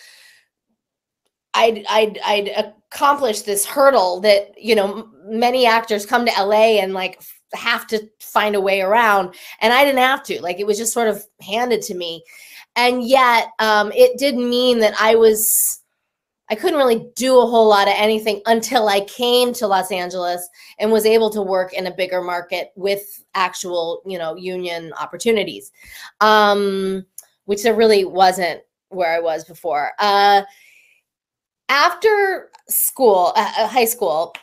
I'd 1.54 1.84
I'd 1.88 2.18
I'd 2.24 2.72
accomplished 2.92 3.46
this 3.46 3.64
hurdle 3.64 4.20
that 4.20 4.52
you 4.56 4.74
know 4.74 5.08
many 5.24 5.66
actors 5.66 6.06
come 6.06 6.26
to 6.26 6.32
LA 6.42 6.78
and 6.80 6.92
like 6.92 7.20
have 7.56 7.86
to 7.88 8.08
find 8.20 8.54
a 8.54 8.60
way 8.60 8.80
around 8.80 9.34
and 9.60 9.72
I 9.72 9.84
didn't 9.84 10.00
have 10.00 10.22
to 10.24 10.40
like 10.42 10.58
it 10.58 10.66
was 10.66 10.78
just 10.78 10.92
sort 10.92 11.08
of 11.08 11.24
handed 11.40 11.82
to 11.82 11.94
me 11.94 12.22
and 12.76 13.06
yet 13.06 13.48
um 13.58 13.92
it 13.92 14.18
did 14.18 14.36
mean 14.36 14.78
that 14.80 14.94
I 15.00 15.14
was 15.14 15.82
I 16.48 16.54
couldn't 16.54 16.78
really 16.78 17.08
do 17.16 17.40
a 17.40 17.46
whole 17.46 17.68
lot 17.68 17.88
of 17.88 17.94
anything 17.96 18.40
until 18.46 18.88
I 18.88 19.00
came 19.00 19.52
to 19.54 19.66
Los 19.66 19.90
Angeles 19.90 20.48
and 20.78 20.92
was 20.92 21.04
able 21.04 21.28
to 21.30 21.42
work 21.42 21.72
in 21.72 21.88
a 21.88 21.94
bigger 21.94 22.22
market 22.22 22.70
with 22.76 23.24
actual, 23.34 24.00
you 24.06 24.16
know, 24.16 24.36
union 24.36 24.92
opportunities. 24.92 25.72
Um, 26.20 27.04
which 27.46 27.64
there 27.64 27.74
really 27.74 28.04
wasn't 28.04 28.60
where 28.90 29.12
I 29.12 29.18
was 29.18 29.44
before. 29.44 29.92
Uh 29.98 30.42
after 31.68 32.50
school, 32.68 33.32
uh, 33.36 33.52
uh, 33.58 33.66
high 33.66 33.84
school, 33.84 34.34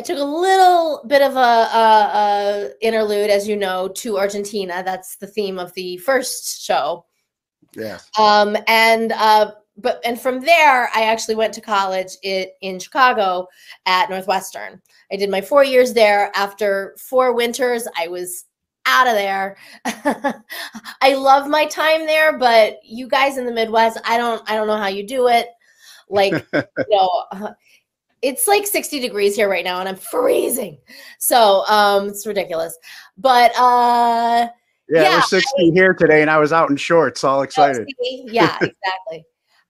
I 0.00 0.02
took 0.02 0.18
a 0.18 0.24
little 0.24 1.04
bit 1.06 1.20
of 1.20 1.36
a, 1.36 1.38
a, 1.38 2.10
a 2.16 2.70
interlude, 2.80 3.28
as 3.28 3.46
you 3.46 3.54
know, 3.54 3.86
to 3.96 4.16
Argentina. 4.16 4.82
That's 4.82 5.16
the 5.16 5.26
theme 5.26 5.58
of 5.58 5.74
the 5.74 5.98
first 5.98 6.64
show. 6.64 7.04
Yes. 7.76 8.08
Um, 8.18 8.56
and 8.66 9.12
uh, 9.12 9.52
but 9.76 10.00
and 10.02 10.18
from 10.18 10.40
there, 10.40 10.88
I 10.94 11.02
actually 11.02 11.34
went 11.34 11.52
to 11.52 11.60
college 11.60 12.12
in, 12.22 12.46
in 12.62 12.78
Chicago 12.78 13.46
at 13.84 14.08
Northwestern. 14.08 14.80
I 15.12 15.16
did 15.16 15.28
my 15.28 15.42
four 15.42 15.64
years 15.64 15.92
there. 15.92 16.32
After 16.34 16.96
four 16.98 17.34
winters, 17.34 17.86
I 17.94 18.08
was 18.08 18.46
out 18.86 19.06
of 19.06 19.12
there. 19.12 19.58
I 21.02 21.12
love 21.12 21.46
my 21.46 21.66
time 21.66 22.06
there, 22.06 22.38
but 22.38 22.78
you 22.82 23.06
guys 23.06 23.36
in 23.36 23.44
the 23.44 23.52
Midwest, 23.52 24.00
I 24.06 24.16
don't, 24.16 24.50
I 24.50 24.54
don't 24.54 24.66
know 24.66 24.78
how 24.78 24.88
you 24.88 25.06
do 25.06 25.28
it. 25.28 25.48
Like, 26.08 26.32
you 26.54 26.62
know, 26.88 27.54
it's 28.22 28.46
like 28.46 28.66
60 28.66 29.00
degrees 29.00 29.34
here 29.36 29.48
right 29.48 29.64
now, 29.64 29.80
and 29.80 29.88
I'm 29.88 29.96
freezing. 29.96 30.78
So, 31.18 31.64
um, 31.66 32.08
it's 32.08 32.26
ridiculous. 32.26 32.76
But 33.16 33.52
uh, 33.58 34.48
Yeah, 34.88 35.00
it 35.00 35.04
yeah, 35.04 35.16
was 35.16 35.30
60 35.30 35.70
here 35.72 35.94
today, 35.94 36.20
and 36.22 36.30
I 36.30 36.38
was 36.38 36.52
out 36.52 36.70
in 36.70 36.76
shorts, 36.76 37.24
all 37.24 37.42
excited. 37.42 37.88
Yeah, 38.00 38.56
exactly. 38.60 39.24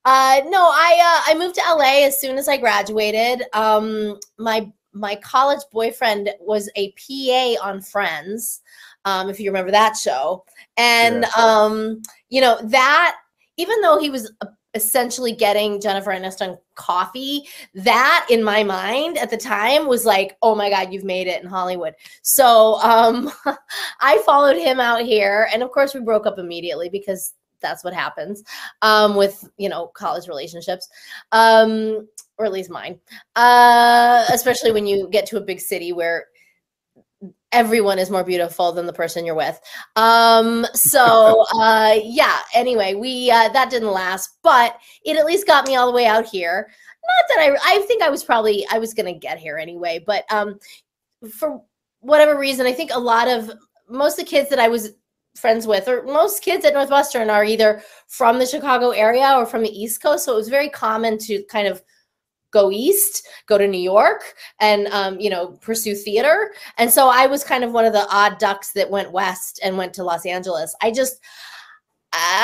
uh, 0.05 0.41
no, 0.49 0.63
I 0.73 1.23
uh, 1.29 1.33
I 1.33 1.39
moved 1.39 1.55
to 1.57 1.63
LA 1.63 2.05
as 2.07 2.21
soon 2.21 2.39
as 2.39 2.49
I 2.49 2.57
graduated. 2.57 3.45
Um, 3.53 4.19
my 4.39 4.71
my 4.93 5.15
college 5.17 5.61
boyfriend 5.73 6.31
was 6.41 6.69
a 6.77 6.93
PA 6.93 7.65
on 7.65 7.81
Friends, 7.81 8.61
um, 9.05 9.31
if 9.31 9.39
you 9.39 9.51
remember 9.51 9.71
that 9.71 9.97
show, 9.97 10.45
and 10.77 11.25
um, 11.37 12.03
you 12.29 12.41
know 12.41 12.59
that 12.65 13.17
even 13.57 13.81
though 13.81 13.99
he 13.99 14.11
was 14.11 14.33
uh, 14.41 14.47
essentially 14.75 15.33
getting 15.33 15.81
Jennifer 15.81 16.11
Aniston 16.11 16.59
coffee, 16.75 17.43
that 17.75 18.27
in 18.31 18.43
my 18.43 18.63
mind 18.63 19.19
at 19.19 19.31
the 19.31 19.37
time 19.37 19.87
was 19.87 20.05
like, 20.05 20.37
oh 20.43 20.55
my 20.55 20.71
god, 20.71 20.93
you've 20.93 21.05
made 21.05 21.27
it 21.27 21.43
in 21.43 21.49
Hollywood. 21.49 21.95
So 22.23 22.81
um, 22.83 23.31
I 24.01 24.19
followed 24.25 24.57
him 24.57 24.81
out 24.81 25.03
here, 25.03 25.49
and 25.53 25.63
of 25.63 25.71
course 25.71 25.95
we 25.95 26.01
broke 26.01 26.27
up 26.27 26.39
immediately 26.39 26.89
because 26.89 27.35
that's 27.61 27.85
what 27.85 27.95
happens 27.95 28.43
um, 28.83 29.17
with 29.17 29.49
you 29.59 29.69
know 29.69 29.89
college 29.89 30.29
relationships, 30.29 30.89
um, 31.33 32.09
or 32.39 32.47
at 32.47 32.53
least 32.53 32.71
mine. 32.71 32.99
Uh, 33.37 34.25
especially 34.33 34.73
when 34.73 34.87
you 34.87 35.09
get 35.11 35.27
to 35.27 35.37
a 35.37 35.41
big 35.41 35.61
city 35.61 35.93
where 35.93 36.27
everyone 37.53 37.99
is 37.99 38.11
more 38.11 38.25
beautiful 38.25 38.73
than 38.73 38.87
the 38.87 38.93
person 38.93 39.25
you're 39.25 39.35
with. 39.35 39.61
Um, 39.97 40.67
so 40.75 41.45
uh, 41.55 41.99
yeah. 42.03 42.39
Anyway, 42.55 42.95
we 42.95 43.31
uh, 43.31 43.49
that 43.51 43.71
didn't 43.71 43.91
last, 43.93 44.39
but 44.43 44.79
it 45.05 45.17
at 45.17 45.27
least 45.27 45.47
got 45.47 45.67
me 45.67 45.77
all 45.77 45.87
the 45.87 45.97
way 45.97 46.07
out 46.07 46.27
here. 46.27 46.69
Not 47.03 47.37
that 47.37 47.59
I, 47.65 47.77
I 47.77 47.83
think 47.87 48.03
I 48.03 48.11
was 48.11 48.23
probably 48.23 48.67
I 48.71 48.79
was 48.79 48.95
gonna 48.95 49.15
get 49.15 49.39
here 49.39 49.57
anyway, 49.57 50.03
but 50.05 50.25
um, 50.31 50.59
for 51.33 51.63
whatever 52.01 52.39
reason, 52.39 52.67
I 52.67 52.73
think 52.73 52.91
a 52.93 52.99
lot 52.99 53.29
of 53.29 53.51
most 53.89 54.19
of 54.19 54.25
the 54.25 54.31
kids 54.31 54.49
that 54.51 54.59
I 54.59 54.69
was 54.69 54.93
friends 55.37 55.67
with, 55.67 55.89
or 55.89 56.03
most 56.03 56.43
kids 56.43 56.65
at 56.65 56.75
Northwestern, 56.75 57.31
are 57.31 57.45
either 57.45 57.83
from 58.09 58.39
the 58.39 58.47
Chicago 58.47 58.91
area 58.91 59.35
or 59.37 59.47
from 59.47 59.63
the 59.63 59.71
East 59.71 60.03
Coast. 60.03 60.25
So 60.25 60.33
it 60.33 60.37
was 60.37 60.49
very 60.49 60.69
common 60.69 61.19
to 61.19 61.43
kind 61.45 61.67
of 61.67 61.83
go 62.51 62.71
east, 62.71 63.27
go 63.47 63.59
to 63.59 63.67
New 63.67 63.81
York, 63.81 64.35
and 64.61 64.87
um, 64.89 65.19
you 65.21 65.31
know 65.31 65.49
pursue 65.61 65.95
theater. 65.95 66.53
And 66.79 66.91
so 66.91 67.09
I 67.09 67.27
was 67.27 67.45
kind 67.45 67.65
of 67.65 67.73
one 67.73 67.85
of 67.85 67.93
the 67.93 68.07
odd 68.11 68.39
ducks 68.39 68.73
that 68.73 68.91
went 68.91 69.13
west 69.13 69.61
and 69.63 69.77
went 69.77 69.95
to 69.95 70.05
Los 70.05 70.27
Angeles. 70.27 70.75
I 70.83 70.91
just 70.91 71.21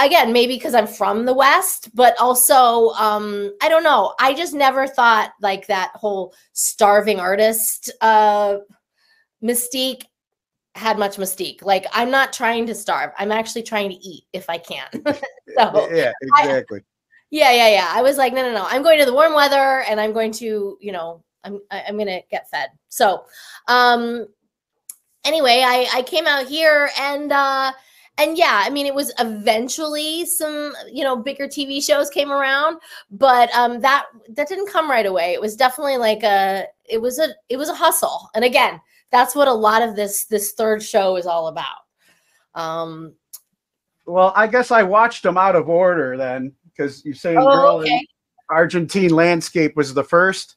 again 0.05 0.33
maybe 0.33 0.55
because 0.55 0.75
I'm 0.75 0.87
from 0.87 1.25
the 1.25 1.35
west, 1.35 1.91
but 1.95 2.15
also 2.21 2.91
um, 2.91 3.53
I 3.63 3.69
don't 3.69 3.85
know. 3.85 4.15
I 4.21 4.35
just 4.35 4.55
never 4.55 4.87
thought 4.87 5.33
like 5.41 5.67
that 5.67 5.93
whole 5.95 6.35
starving 6.53 7.21
artist 7.21 7.91
uh, 8.01 8.59
mystique 9.43 10.03
had 10.75 10.99
much 10.99 11.17
mystique. 11.17 11.63
Like 11.63 11.87
I'm 11.93 12.11
not 12.11 12.33
trying 12.33 12.67
to 12.67 12.75
starve. 12.75 13.11
I'm 13.19 13.33
actually 13.33 13.63
trying 13.63 13.91
to 13.91 13.97
eat 13.97 14.25
if 14.33 14.49
I 14.49 14.59
can. 14.59 14.89
so 15.59 15.89
yeah, 15.93 16.13
I- 16.35 16.45
exactly. 16.45 16.81
Yeah, 17.31 17.51
yeah, 17.53 17.69
yeah. 17.69 17.93
I 17.95 18.03
was 18.03 18.17
like, 18.17 18.33
no, 18.33 18.43
no, 18.43 18.53
no. 18.53 18.67
I'm 18.69 18.83
going 18.83 18.99
to 18.99 19.05
the 19.05 19.13
warm 19.13 19.35
weather 19.35 19.83
and 19.89 20.01
I'm 20.01 20.13
going 20.13 20.33
to, 20.33 20.79
you 20.81 20.93
know, 20.93 21.23
I'm 21.45 21.61
I'm 21.71 21.97
gonna 21.97 22.21
get 22.31 22.51
fed. 22.51 22.71
So 22.89 23.25
um 23.69 24.27
anyway, 25.25 25.63
I, 25.65 25.89
I 25.95 26.03
came 26.03 26.27
out 26.27 26.47
here 26.47 26.91
and 26.99 27.33
uh 27.33 27.73
and 28.19 28.37
yeah, 28.39 28.63
I 28.65 28.71
mean 28.71 28.87
it 28.87 28.95
was 28.95 29.13
eventually 29.19 30.25
some, 30.25 30.73
you 30.91 31.05
know, 31.05 31.17
bigger 31.17 31.47
TV 31.47 31.83
shows 31.85 32.11
came 32.11 32.33
around, 32.33 32.79
but 33.11 33.55
um 33.55 33.81
that 33.81 34.07
that 34.31 34.49
didn't 34.49 34.71
come 34.71 34.91
right 34.91 35.07
away. 35.07 35.33
It 35.35 35.41
was 35.41 35.57
definitely 35.57 35.99
like 35.99 36.23
a 36.23 36.67
it 36.85 37.01
was 37.01 37.19
a 37.19 37.29
it 37.49 37.57
was 37.57 37.69
a 37.69 37.75
hustle. 37.75 38.29
And 38.35 38.45
again, 38.45 38.81
that's 39.11 39.35
what 39.37 39.49
a 39.49 39.53
lot 39.53 39.83
of 39.83 39.95
this 39.97 40.25
this 40.25 40.53
third 40.53 40.83
show 40.83 41.17
is 41.17 41.27
all 41.27 41.49
about. 41.49 41.85
Um 42.55 43.15
Well, 44.07 44.33
I 44.35 44.47
guess 44.49 44.71
I 44.71 44.83
watched 44.83 45.23
them 45.23 45.37
out 45.39 45.55
of 45.57 45.69
order 45.69 46.17
then, 46.17 46.53
because 46.77 47.05
you 47.05 47.15
say 47.15 47.37
oh, 47.37 47.45
Girl 47.45 47.77
okay. 47.79 47.91
in 47.91 48.07
Argentine 48.51 49.11
Landscape 49.11 49.77
was 49.77 49.95
the 49.95 50.05
first. 50.05 50.57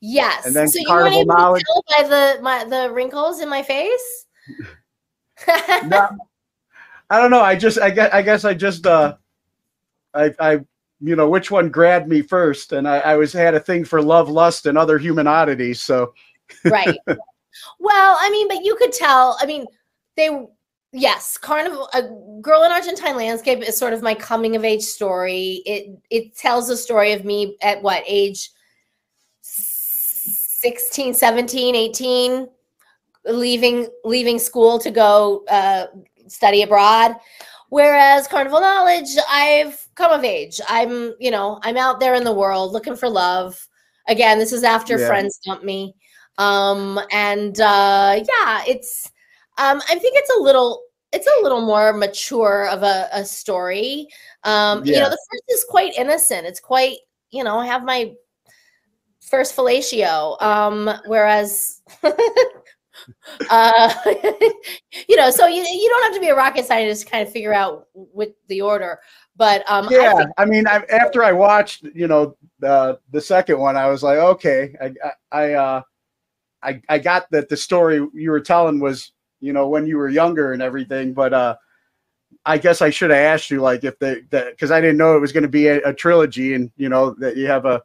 Yes. 0.00 0.46
And 0.46 0.54
then 0.54 0.68
so 0.68 0.78
you 0.80 0.86
Carnival 0.86 1.18
weren't 1.18 1.28
Knowledge- 1.28 1.64
tell 1.66 1.84
by 2.02 2.08
the 2.08 2.42
my, 2.42 2.64
the 2.64 2.90
wrinkles 2.90 3.40
in 3.40 3.48
my 3.48 3.62
face. 3.62 4.26
No, 5.86 6.08
I 7.10 7.20
don't 7.20 7.32
know. 7.32 7.42
I 7.42 7.56
just, 7.56 7.78
I 7.78 7.90
guess, 7.90 8.10
I 8.12 8.22
guess 8.22 8.44
I 8.44 8.54
just, 8.54 8.86
uh, 8.86 9.16
I, 10.14 10.32
I, 10.38 10.60
you 11.00 11.16
know, 11.16 11.28
which 11.28 11.50
one 11.50 11.70
grabbed 11.70 12.08
me 12.08 12.22
first, 12.22 12.72
and 12.72 12.88
I, 12.88 13.00
I 13.00 13.16
was 13.16 13.32
had 13.32 13.54
a 13.54 13.60
thing 13.60 13.84
for 13.84 14.00
love, 14.00 14.30
lust, 14.30 14.66
and 14.66 14.78
other 14.78 14.96
human 14.96 15.26
oddities. 15.26 15.82
So 15.82 16.14
right. 16.64 16.96
Well, 17.78 18.16
I 18.20 18.30
mean, 18.30 18.48
but 18.48 18.64
you 18.64 18.74
could 18.76 18.92
tell. 18.92 19.38
I 19.40 19.46
mean, 19.46 19.64
they 20.16 20.28
yes, 20.94 21.36
Carnival, 21.36 21.88
a 21.92 22.02
girl 22.40 22.62
in 22.62 22.72
Argentine 22.72 23.16
landscape 23.16 23.58
is 23.62 23.76
sort 23.76 23.92
of 23.92 24.02
my 24.02 24.14
coming 24.14 24.56
of 24.56 24.64
age 24.64 24.82
story. 24.82 25.62
It 25.66 25.98
it 26.10 26.36
tells 26.36 26.70
a 26.70 26.76
story 26.76 27.12
of 27.12 27.24
me 27.24 27.56
at 27.62 27.82
what 27.82 28.02
age 28.06 28.50
16, 29.42 31.14
17, 31.14 31.74
18 31.74 32.48
leaving 33.26 33.88
leaving 34.04 34.38
school 34.38 34.78
to 34.78 34.90
go 34.90 35.44
uh, 35.50 35.86
study 36.28 36.62
abroad. 36.62 37.16
Whereas 37.70 38.28
Carnival 38.28 38.60
Knowledge, 38.60 39.16
I've 39.28 39.86
come 39.96 40.12
of 40.12 40.22
age. 40.24 40.60
I'm, 40.68 41.14
you 41.18 41.30
know, 41.30 41.58
I'm 41.62 41.76
out 41.76 41.98
there 42.00 42.14
in 42.14 42.24
the 42.24 42.32
world 42.32 42.72
looking 42.72 42.96
for 42.96 43.08
love. 43.08 43.66
Again, 44.08 44.38
this 44.38 44.52
is 44.52 44.62
after 44.64 44.98
Yeah. 44.98 45.06
friends 45.08 45.40
dump 45.44 45.64
me. 45.64 45.94
Um, 46.38 47.00
and 47.12 47.58
uh 47.60 48.16
yeah, 48.18 48.62
it's 48.66 49.10
um 49.58 49.80
I 49.88 49.98
think 49.98 50.16
it's 50.16 50.30
a 50.38 50.40
little 50.42 50.82
it's 51.12 51.26
a 51.26 51.42
little 51.42 51.60
more 51.60 51.92
mature 51.92 52.66
of 52.68 52.82
a, 52.82 53.08
a 53.12 53.24
story. 53.24 54.08
Um, 54.42 54.84
you 54.84 54.94
know, 54.94 55.08
the 55.08 55.18
first 55.30 55.44
is 55.48 55.64
quite 55.68 55.94
innocent. 55.96 56.44
It's 56.44 56.58
quite, 56.58 56.96
you 57.30 57.44
know, 57.44 57.58
I 57.60 57.66
have 57.66 57.84
my 57.84 58.14
first 59.20 59.54
fellatio. 59.56 60.42
Um, 60.42 60.90
whereas 61.06 61.82
uh 63.50 63.92
you 65.08 65.16
know 65.16 65.30
so 65.30 65.46
you, 65.46 65.62
you 65.62 65.88
don't 65.88 66.04
have 66.04 66.14
to 66.14 66.20
be 66.20 66.28
a 66.28 66.34
rocket 66.34 66.64
scientist 66.64 67.04
to 67.04 67.10
kind 67.10 67.26
of 67.26 67.32
figure 67.32 67.52
out 67.52 67.88
with 67.94 68.30
the 68.48 68.60
order 68.60 68.98
but 69.36 69.68
um 69.68 69.88
I 69.88 69.92
yeah 69.92 70.14
think- 70.14 70.30
i 70.38 70.44
mean 70.44 70.66
I, 70.68 70.84
after 70.90 71.24
i 71.24 71.32
watched 71.32 71.84
you 71.94 72.06
know 72.06 72.36
the 72.60 72.98
the 73.10 73.20
second 73.20 73.58
one 73.58 73.76
i 73.76 73.88
was 73.88 74.02
like 74.04 74.18
okay 74.18 74.74
i 74.80 74.94
i, 75.04 75.42
I 75.42 75.52
uh 75.54 75.82
I, 76.62 76.80
I 76.88 76.98
got 76.98 77.30
that 77.30 77.48
the 77.48 77.56
story 77.56 78.06
you 78.14 78.30
were 78.30 78.40
telling 78.40 78.80
was 78.80 79.12
you 79.44 79.52
know 79.52 79.68
when 79.68 79.86
you 79.86 79.96
were 79.98 80.08
younger 80.08 80.52
and 80.52 80.62
everything 80.62 81.12
but 81.12 81.32
uh 81.32 81.54
i 82.46 82.56
guess 82.56 82.80
i 82.80 82.90
should 82.90 83.10
have 83.10 83.18
asked 83.18 83.50
you 83.50 83.60
like 83.60 83.84
if 83.84 83.98
they 83.98 84.22
that 84.30 84.50
because 84.52 84.70
i 84.70 84.80
didn't 84.80 84.96
know 84.96 85.16
it 85.16 85.20
was 85.20 85.32
going 85.32 85.42
to 85.42 85.48
be 85.48 85.66
a, 85.66 85.80
a 85.82 85.92
trilogy 85.92 86.54
and 86.54 86.70
you 86.76 86.88
know 86.88 87.14
that 87.18 87.36
you 87.36 87.46
have 87.46 87.66
a 87.66 87.82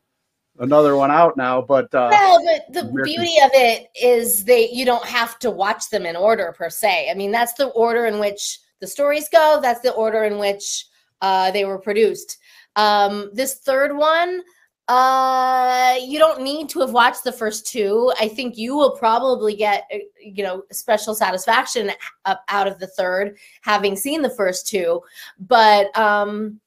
another 0.60 0.96
one 0.96 1.12
out 1.12 1.38
now 1.38 1.62
but 1.62 1.94
uh 1.96 2.10
well 2.12 2.40
but 2.46 2.74
the 2.74 2.82
American- 2.82 3.04
beauty 3.04 3.36
of 3.44 3.52
it 3.54 3.88
is 4.02 4.44
they 4.44 4.70
you 4.70 4.86
don't 4.86 5.06
have 5.06 5.40
to 5.40 5.50
watch 5.52 5.90
them 5.90 6.06
in 6.06 6.16
order 6.16 6.54
per 6.58 6.70
se. 6.70 7.10
I 7.10 7.14
mean 7.14 7.32
that's 7.32 7.54
the 7.54 7.68
order 7.68 8.06
in 8.08 8.20
which 8.20 8.60
the 8.82 8.88
stories 8.88 9.30
go 9.30 9.60
that's 9.62 9.82
the 9.82 9.94
order 9.94 10.26
in 10.26 10.38
which 10.38 10.86
uh 11.22 11.52
they 11.52 11.66
were 11.66 11.80
produced. 11.80 12.38
Um 12.76 13.30
this 13.34 13.56
third 13.60 13.96
one 13.96 14.42
uh 14.90 15.96
you 16.04 16.18
don't 16.18 16.42
need 16.42 16.68
to 16.68 16.80
have 16.80 16.92
watched 16.92 17.24
the 17.24 17.32
first 17.32 17.68
two. 17.68 18.12
I 18.20 18.28
think 18.28 18.58
you 18.58 18.76
will 18.76 18.98
probably 18.98 19.56
get 19.56 19.88
uh, 19.94 20.00
you 20.20 20.44
know 20.44 20.64
special 20.72 21.14
satisfaction 21.14 21.92
out 22.26 22.68
of 22.68 22.80
the 22.80 22.88
third 22.88 23.38
having 23.62 23.96
seen 23.96 24.24
the 24.24 24.32
first 24.32 24.68
two. 24.68 25.02
But 25.40 25.96
um 25.98 26.60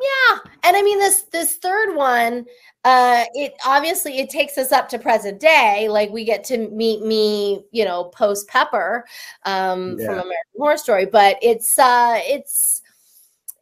yeah. 0.00 0.38
And 0.64 0.76
i 0.76 0.82
mean 0.82 0.98
this 0.98 1.24
this 1.24 1.56
third 1.56 1.94
one 1.94 2.46
uh 2.84 3.24
it 3.34 3.52
obviously 3.66 4.18
it 4.18 4.30
takes 4.30 4.56
us 4.56 4.72
up 4.72 4.88
to 4.88 4.98
present 4.98 5.38
day. 5.38 5.88
Like 5.90 6.10
we 6.10 6.24
get 6.24 6.44
to 6.44 6.70
meet 6.70 7.04
me 7.04 7.66
you 7.70 7.84
know 7.84 8.04
post 8.04 8.48
pepper 8.48 9.04
um 9.44 9.98
from 9.98 10.14
american 10.14 10.56
horror 10.56 10.78
story. 10.78 11.04
But 11.04 11.36
it's 11.42 11.78
uh 11.78 12.18
it's 12.22 12.80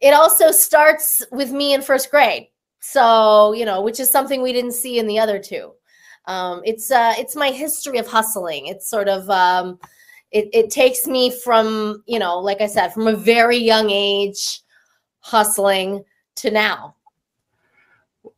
it 0.01 0.15
also 0.15 0.53
starts 0.53 1.25
with 1.33 1.51
me 1.51 1.75
in 1.75 1.83
first 1.83 2.09
grade 2.13 2.47
so 2.81 3.53
you 3.53 3.65
know 3.65 3.81
which 3.83 4.01
is 4.01 4.11
something 4.11 4.43
we 4.43 4.53
didn't 4.53 4.73
see 4.73 4.99
in 4.99 5.07
the 5.07 5.19
other 5.19 5.39
two. 5.39 5.73
Um 6.27 6.63
it's 6.65 6.91
uh 6.91 7.15
it's 7.17 7.37
my 7.37 7.51
history 7.51 7.99
of 7.99 8.07
hustling. 8.07 8.67
It's 8.67 8.89
sort 8.89 9.09
of 9.09 9.29
um 9.31 9.79
it, 10.33 10.49
it 10.53 10.71
takes 10.71 11.07
me 11.07 11.31
from 11.31 12.03
you 12.07 12.19
know 12.19 12.39
like 12.39 12.61
i 12.61 12.67
said 12.67 12.93
from 12.93 13.09
a 13.09 13.17
very 13.17 13.57
young 13.57 13.91
age 13.91 14.61
hustling 15.21 16.05
to 16.37 16.51
now. 16.51 16.95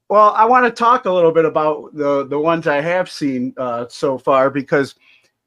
Well, 0.09 0.35
I 0.35 0.45
want 0.45 0.67
to 0.67 0.71
talk 0.71 1.07
a 1.07 1.11
little 1.11 1.33
bit 1.33 1.47
about 1.47 1.95
the 1.95 2.27
the 2.27 2.39
ones 2.39 2.67
I 2.67 2.81
have 2.81 3.11
seen 3.11 3.55
uh, 3.57 3.87
so 3.89 4.19
far 4.19 4.51
because, 4.51 4.95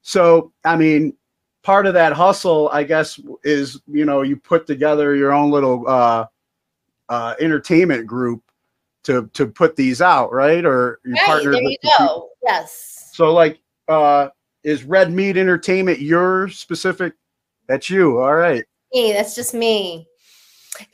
so 0.01 0.51
I 0.63 0.75
mean, 0.75 1.15
part 1.62 1.86
of 1.86 1.93
that 1.93 2.13
hustle, 2.13 2.69
I 2.73 2.84
guess, 2.84 3.19
is 3.43 3.79
you 3.86 4.05
know 4.05 4.23
you 4.23 4.38
put 4.38 4.65
together 4.65 5.13
your 5.15 5.34
own 5.34 5.51
little 5.51 5.88
uh, 5.88 6.25
uh, 7.10 7.36
entertainment 7.39 8.08
group 8.08 8.41
to 9.05 9.29
to 9.33 9.47
put 9.47 9.75
these 9.75 10.01
out, 10.01 10.31
right? 10.31 10.65
Or 10.65 10.99
you 11.05 11.13
right 11.13 11.25
partnered 11.25 11.55
there 11.55 11.61
you 11.63 11.69
the 11.69 11.77
people- 11.81 12.05
go 12.07 12.29
yes 12.43 13.11
So 13.13 13.33
like, 13.33 13.59
uh, 13.87 14.29
is 14.63 14.83
Red 14.83 15.11
Meat 15.11 15.37
Entertainment 15.37 15.99
your 15.99 16.49
specific? 16.49 17.13
That's 17.67 17.89
you. 17.89 18.19
All 18.19 18.35
right. 18.35 18.63
me 18.93 19.13
that's 19.13 19.35
just 19.35 19.53
me 19.53 20.07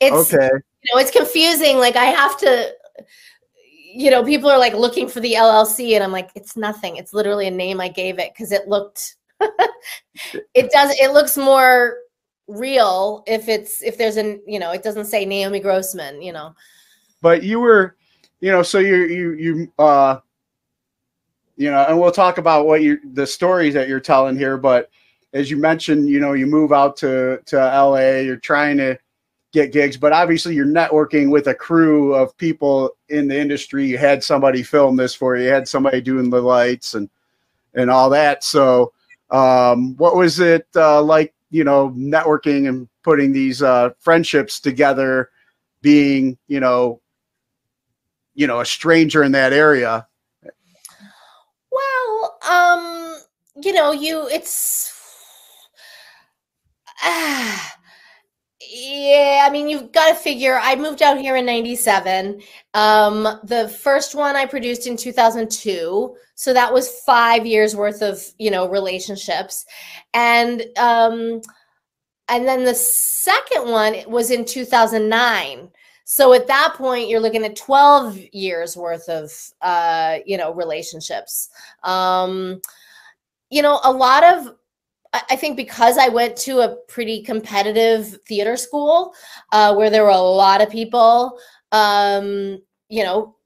it's 0.00 0.32
Okay. 0.32 0.48
you 0.82 0.94
know 0.94 1.00
it's 1.00 1.10
confusing 1.10 1.76
like 1.78 1.96
i 1.96 2.04
have 2.06 2.38
to 2.38 2.72
you 3.92 4.10
know 4.10 4.22
people 4.24 4.48
are 4.48 4.58
like 4.58 4.74
looking 4.74 5.08
for 5.08 5.18
the 5.20 5.34
llc 5.34 5.94
and 5.94 6.04
i'm 6.04 6.12
like 6.12 6.30
it's 6.36 6.56
nothing 6.56 6.96
it's 6.96 7.12
literally 7.12 7.48
a 7.48 7.50
name 7.50 7.80
i 7.80 7.88
gave 7.88 8.18
it 8.20 8.32
because 8.32 8.52
it 8.52 8.68
looked 8.68 9.16
it 10.54 10.70
does 10.70 10.94
it 11.00 11.12
looks 11.12 11.36
more 11.36 11.96
real 12.48 13.22
if 13.26 13.48
it's 13.48 13.82
if 13.82 13.98
there's 13.98 14.16
an 14.16 14.40
you 14.46 14.58
know 14.60 14.70
it 14.70 14.82
doesn't 14.84 15.06
say 15.06 15.24
naomi 15.24 15.58
grossman 15.60 16.22
you 16.22 16.32
know 16.32 16.54
but 17.20 17.42
you 17.42 17.58
were 17.60 17.96
you 18.42 18.50
know 18.50 18.62
so 18.62 18.78
you 18.78 18.96
you 19.06 19.32
you 19.32 19.72
uh 19.78 20.18
you 21.56 21.70
know 21.70 21.86
and 21.88 21.98
we'll 21.98 22.12
talk 22.12 22.36
about 22.36 22.66
what 22.66 22.82
you 22.82 22.98
the 23.14 23.26
stories 23.26 23.72
that 23.72 23.88
you're 23.88 24.00
telling 24.00 24.36
here 24.36 24.58
but 24.58 24.90
as 25.32 25.50
you 25.50 25.56
mentioned 25.56 26.08
you 26.08 26.20
know 26.20 26.34
you 26.34 26.44
move 26.44 26.72
out 26.72 26.96
to 26.96 27.40
to 27.46 27.56
la 27.56 27.96
you're 27.96 28.36
trying 28.36 28.76
to 28.76 28.98
get 29.52 29.72
gigs 29.72 29.96
but 29.96 30.12
obviously 30.12 30.54
you're 30.54 30.66
networking 30.66 31.30
with 31.30 31.46
a 31.46 31.54
crew 31.54 32.14
of 32.14 32.36
people 32.38 32.90
in 33.10 33.28
the 33.28 33.38
industry. 33.38 33.86
You 33.86 33.98
had 33.98 34.24
somebody 34.24 34.62
film 34.62 34.96
this 34.96 35.14
for 35.14 35.36
you 35.36 35.44
you 35.44 35.50
had 35.50 35.68
somebody 35.68 36.00
doing 36.00 36.30
the 36.30 36.40
lights 36.40 36.94
and 36.94 37.08
and 37.74 37.90
all 37.90 38.10
that. 38.10 38.42
So 38.42 38.92
um 39.30 39.94
what 39.98 40.16
was 40.16 40.40
it 40.40 40.66
uh 40.74 41.02
like 41.02 41.34
you 41.50 41.64
know 41.64 41.90
networking 41.90 42.68
and 42.68 42.88
putting 43.02 43.30
these 43.30 43.62
uh 43.62 43.90
friendships 43.98 44.58
together 44.58 45.30
being 45.82 46.38
you 46.48 46.60
know 46.60 47.01
you 48.34 48.46
know 48.46 48.60
a 48.60 48.66
stranger 48.66 49.22
in 49.22 49.32
that 49.32 49.52
area. 49.52 50.06
Well 51.70 52.38
um 52.48 53.16
you 53.62 53.72
know 53.72 53.92
you 53.92 54.28
it's 54.28 54.92
ah, 57.02 57.76
yeah 58.70 59.44
i 59.46 59.50
mean 59.50 59.68
you've 59.68 59.92
got 59.92 60.08
to 60.08 60.14
figure 60.14 60.58
i 60.62 60.74
moved 60.74 61.02
out 61.02 61.18
here 61.18 61.36
in 61.36 61.44
97 61.44 62.40
um 62.74 63.28
the 63.44 63.68
first 63.82 64.14
one 64.14 64.34
i 64.34 64.46
produced 64.46 64.86
in 64.86 64.96
2002 64.96 66.16
so 66.42 66.52
that 66.52 66.72
was 66.72 67.00
five 67.06 67.46
years 67.46 67.76
worth 67.76 68.02
of 68.02 68.20
you 68.36 68.50
know 68.50 68.68
relationships. 68.68 69.64
And 70.12 70.64
um 70.76 71.40
and 72.28 72.48
then 72.48 72.64
the 72.64 72.74
second 72.74 73.70
one 73.70 73.96
was 74.08 74.32
in 74.32 74.44
2009 74.44 75.70
so 76.12 76.34
at 76.34 76.46
that 76.46 76.74
point 76.76 77.08
you're 77.08 77.20
looking 77.20 77.42
at 77.42 77.56
12 77.56 78.18
years 78.32 78.76
worth 78.76 79.08
of 79.08 79.32
uh 79.62 80.18
you 80.26 80.36
know 80.36 80.52
relationships. 80.52 81.48
Um 81.84 82.60
you 83.48 83.62
know 83.62 83.80
a 83.82 83.90
lot 83.90 84.22
of 84.22 84.54
I 85.14 85.36
think 85.36 85.56
because 85.56 85.96
I 85.96 86.08
went 86.08 86.36
to 86.38 86.60
a 86.60 86.76
pretty 86.88 87.22
competitive 87.22 88.18
theater 88.26 88.56
school 88.56 89.14
uh, 89.52 89.74
where 89.74 89.90
there 89.90 90.04
were 90.04 90.08
a 90.08 90.16
lot 90.16 90.62
of 90.62 90.70
people, 90.70 91.38
um, 91.70 92.62
you 92.88 93.04
know, 93.04 93.36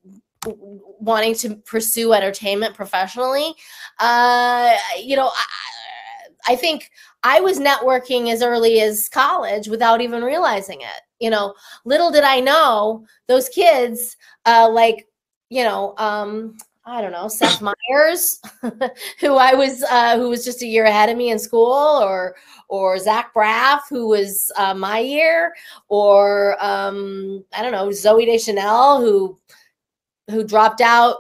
wanting 1.01 1.35
to 1.35 1.57
pursue 1.57 2.13
entertainment 2.13 2.77
professionally, 2.77 3.53
uh, 3.99 4.77
you 5.03 5.17
know, 5.17 5.27
I, 5.27 6.53
I 6.53 6.55
think 6.55 6.89
I 7.23 7.41
was 7.41 7.59
networking 7.59 8.33
as 8.33 8.43
early 8.43 8.81
as 8.81 9.09
college 9.09 9.69
without 9.69 10.01
even 10.01 10.23
realizing 10.23 10.81
it. 10.81 11.03
You 11.19 11.31
know, 11.31 11.55
little 11.85 12.11
did 12.11 12.25
I 12.25 12.41
know 12.41 13.07
those 13.27 13.49
kids, 13.49 14.17
uh, 14.45 14.69
like, 14.71 15.09
you 15.49 15.65
know, 15.65 15.95
um, 15.97 16.57
I 16.85 17.01
don't 17.01 17.13
know, 17.13 17.27
Seth 17.27 17.61
Meyers, 17.91 18.41
who 19.21 19.35
I 19.37 19.55
was, 19.55 19.83
uh, 19.83 20.17
who 20.17 20.29
was 20.29 20.45
just 20.45 20.63
a 20.63 20.67
year 20.67 20.85
ahead 20.85 21.09
of 21.09 21.17
me 21.17 21.31
in 21.31 21.39
school, 21.39 21.73
or 21.73 22.37
or 22.69 22.99
Zach 22.99 23.33
Braff, 23.35 23.81
who 23.91 24.09
was 24.09 24.53
uh, 24.57 24.75
my 24.75 25.01
year, 25.01 25.55
or 25.89 26.57
um, 26.65 27.45
I 27.53 27.63
don't 27.63 27.73
know, 27.73 27.89
Zooey 27.89 28.27
Deschanel, 28.27 29.01
who 29.01 29.39
who 30.31 30.45
dropped 30.45 30.81
out 30.81 31.17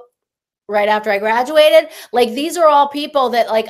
right 0.68 0.88
after 0.88 1.10
I 1.10 1.18
graduated. 1.18 1.90
Like 2.12 2.30
these 2.30 2.56
are 2.56 2.68
all 2.68 2.88
people 2.88 3.30
that 3.30 3.48
like 3.48 3.68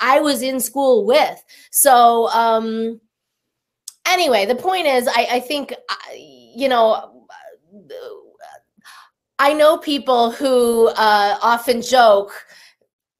I 0.00 0.20
was 0.20 0.42
in 0.42 0.60
school 0.60 1.06
with. 1.06 1.42
So 1.70 2.28
um, 2.28 3.00
anyway, 4.06 4.46
the 4.46 4.54
point 4.54 4.86
is, 4.86 5.08
I, 5.08 5.28
I 5.32 5.40
think 5.40 5.74
you 6.14 6.68
know. 6.68 7.14
I 9.40 9.52
know 9.52 9.78
people 9.78 10.32
who 10.32 10.88
uh, 10.88 11.38
often 11.40 11.80
joke 11.80 12.32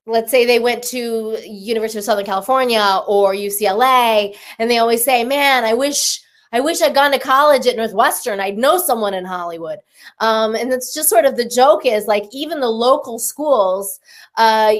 let's 0.09 0.31
say 0.31 0.47
they 0.47 0.59
went 0.59 0.83
to 0.83 1.39
University 1.47 1.99
of 1.99 2.05
Southern 2.05 2.25
California 2.25 3.01
or 3.07 3.35
UCLA, 3.35 4.35
and 4.59 4.71
they 4.71 4.79
always 4.79 5.05
say, 5.05 5.23
"Man, 5.23 5.65
I 5.65 5.75
wish." 5.75 6.23
I 6.51 6.61
wish 6.61 6.81
I'd 6.81 6.95
gone 6.95 7.13
to 7.13 7.19
college 7.19 7.67
at 7.67 7.77
Northwestern. 7.77 8.41
I'd 8.41 8.57
know 8.57 8.79
someone 8.79 9.13
in 9.13 9.27
Hollywood. 9.27 9.81
Um, 10.21 10.55
and 10.55 10.73
it's 10.73 10.95
just 10.95 11.11
sort 11.11 11.27
of 11.27 11.37
the 11.37 11.45
joke 11.45 11.85
is 11.85 12.07
like 12.07 12.25
even 12.33 12.61
the 12.61 12.71
local 12.71 13.19
schools, 13.19 14.01
uh, 14.39 14.73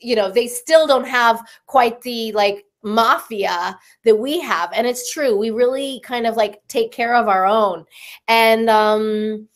you 0.00 0.16
know, 0.16 0.30
they 0.30 0.46
still 0.46 0.86
don't 0.86 1.06
have 1.06 1.40
quite 1.66 2.00
the 2.02 2.32
like 2.32 2.64
mafia 2.82 3.78
that 4.04 4.16
we 4.16 4.40
have. 4.40 4.70
And 4.72 4.86
it's 4.86 5.12
true. 5.12 5.36
We 5.36 5.50
really 5.50 6.00
kind 6.04 6.26
of 6.26 6.36
like 6.36 6.60
take 6.68 6.92
care 6.92 7.14
of 7.14 7.28
our 7.28 7.46
own. 7.46 7.84
And 8.28 8.70
um, 8.70 9.48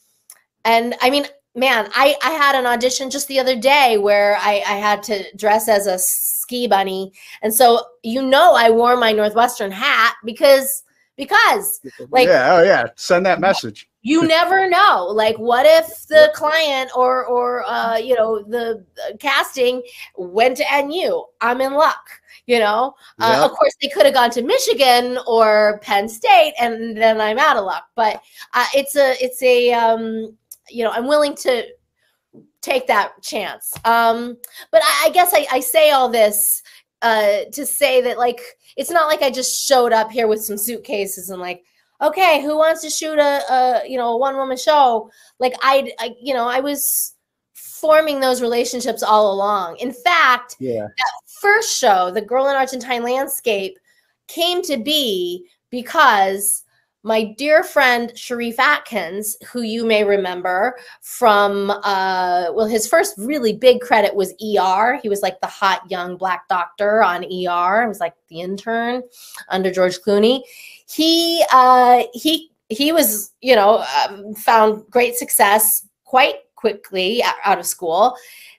and 0.65 0.95
I 1.01 1.11
mean, 1.11 1.27
man, 1.55 1.89
I 1.95 2.17
I 2.23 2.31
had 2.31 2.55
an 2.55 2.67
audition 2.67 3.11
just 3.11 3.29
the 3.29 3.39
other 3.39 3.57
day 3.57 3.99
where 3.99 4.37
I 4.37 4.63
I 4.67 4.77
had 4.77 5.03
to 5.05 5.25
dress 5.37 5.69
as 5.69 5.87
a 5.87 5.99
ski 5.99 6.67
bunny, 6.67 7.13
and 7.43 7.55
so 7.55 7.85
you 8.03 8.23
know 8.23 8.55
I 8.55 8.71
wore 8.71 8.97
my 8.97 9.13
Northwestern 9.13 9.71
hat 9.71 10.17
because 10.25 10.83
because 11.17 11.81
like 12.11 12.29
yeah, 12.29 12.57
oh 12.57 12.63
yeah. 12.63 12.87
Send 12.97 13.27
that 13.27 13.41
message. 13.41 13.90
You 14.03 14.27
never 14.27 14.69
know. 14.69 15.07
Like 15.13 15.37
what 15.39 15.67
if 15.67 16.07
the 16.07 16.33
client 16.35 16.91
or 16.97 17.25
or 17.27 17.65
uh 17.67 17.97
you 17.99 18.15
know 18.15 18.43
the 18.43 18.85
uh, 19.07 19.17
casting 19.19 19.83
went 20.17 20.57
to 20.57 20.65
nu 20.87 21.25
i'm 21.41 21.61
in 21.61 21.75
luck 21.75 22.09
you 22.47 22.59
know? 22.59 22.95
Uh, 23.21 23.35
Yeah. 23.37 23.45
of 23.45 23.51
course 23.53 23.75
they 23.81 23.89
could 23.89 24.07
have 24.07 24.15
gone 24.15 24.31
to 24.31 24.43
michigan 24.43 25.19
or 25.27 25.79
penn 25.83 26.09
state 26.09 26.55
and 26.59 26.97
then 26.97 27.21
i'm 27.21 27.39
out 27.39 27.57
of 27.57 27.65
luck. 27.65 27.85
But 27.95 28.23
uh, 28.55 28.67
it's 28.75 28.97
a 28.97 29.15
it's 29.23 29.43
a 29.43 29.73
um 29.73 30.37
you 30.69 30.83
know 30.85 30.91
i'm 30.91 31.07
willing 31.07 31.35
to 31.37 31.67
take 32.63 32.87
that 32.87 33.23
chance. 33.23 33.73
Um 33.85 34.37
but 34.71 34.83
i, 34.85 35.07
I 35.07 35.11
guess 35.11 35.33
I, 35.35 35.47
I 35.53 35.61
say 35.61 35.91
all 35.91 36.09
this 36.09 36.63
uh 37.03 37.45
to 37.53 37.67
say 37.67 38.01
that 38.03 38.19
like 38.19 38.41
it's 38.77 38.91
not 38.91 39.09
like 39.09 39.23
i 39.23 39.31
just 39.31 39.67
showed 39.67 39.93
up 39.93 40.11
here 40.11 40.29
with 40.29 40.45
some 40.45 40.59
suitcases 40.59 41.31
and 41.31 41.41
like 41.41 41.63
okay 42.01 42.41
who 42.43 42.57
wants 42.57 42.81
to 42.83 42.91
shoot 42.91 43.19
a, 43.19 43.53
a 43.53 43.83
you 43.89 43.97
know 43.97 44.13
a 44.13 44.17
one 44.17 44.37
woman 44.37 44.57
show 44.57 45.11
like 45.39 45.55
I, 45.63 45.93
I 45.99 46.15
you 46.21 46.35
know 46.35 46.49
i 46.49 46.61
was 46.61 47.15
forming 47.55 48.21
those 48.21 48.43
relationships 48.43 49.03
all 49.03 49.33
along 49.33 49.77
in 49.79 49.93
fact 49.93 50.57
Yeah. 50.59 50.87
that 50.87 51.13
first 51.41 51.79
show 51.79 52.11
the 52.11 52.21
girl 52.21 52.49
in 52.49 52.57
argentine 52.57 53.03
landscape 53.03 53.79
came 54.29 54.63
to 54.63 54.77
be 54.77 55.47
because 55.71 56.65
my 57.03 57.35
dear 57.39 57.63
friend 57.63 58.13
Sharif 58.17 58.59
Atkins, 58.61 59.37
who 59.51 59.63
you 59.63 59.87
may 59.87 60.05
remember 60.05 60.77
from, 61.01 61.71
uh, 61.71 62.47
well, 62.53 62.67
his 62.67 62.87
first 62.87 63.15
really 63.17 63.55
big 63.55 63.81
credit 63.81 64.15
was 64.15 64.35
ER. 64.35 64.99
He 65.03 65.09
was 65.09 65.23
like 65.23 65.41
the 65.41 65.47
hot 65.47 65.91
young 65.91 66.17
black 66.17 66.47
doctor 66.49 67.03
on 67.03 67.25
ER. 67.25 67.83
It 67.83 67.89
was 67.89 68.01
like 68.01 68.15
the 68.29 68.41
intern 68.41 69.03
under 69.49 69.71
George 69.71 69.99
Clooney. 70.01 70.43
He 70.89 71.43
uh, 71.53 72.05
he 72.13 72.51
he 72.69 72.93
was, 72.93 73.33
you 73.41 73.57
know, 73.57 73.85
um, 74.05 74.35
found 74.35 74.85
great 74.91 75.17
success 75.17 75.87
quite 76.05 76.37
quickly 76.55 77.23
out 77.45 77.59
of 77.59 77.67
school. 77.67 78.15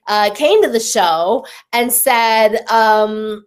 Uh, 0.08 0.34
came 0.34 0.60
to 0.62 0.68
the 0.68 0.80
show 0.80 1.46
and 1.72 1.92
said, 1.92 2.56
um, 2.68 3.46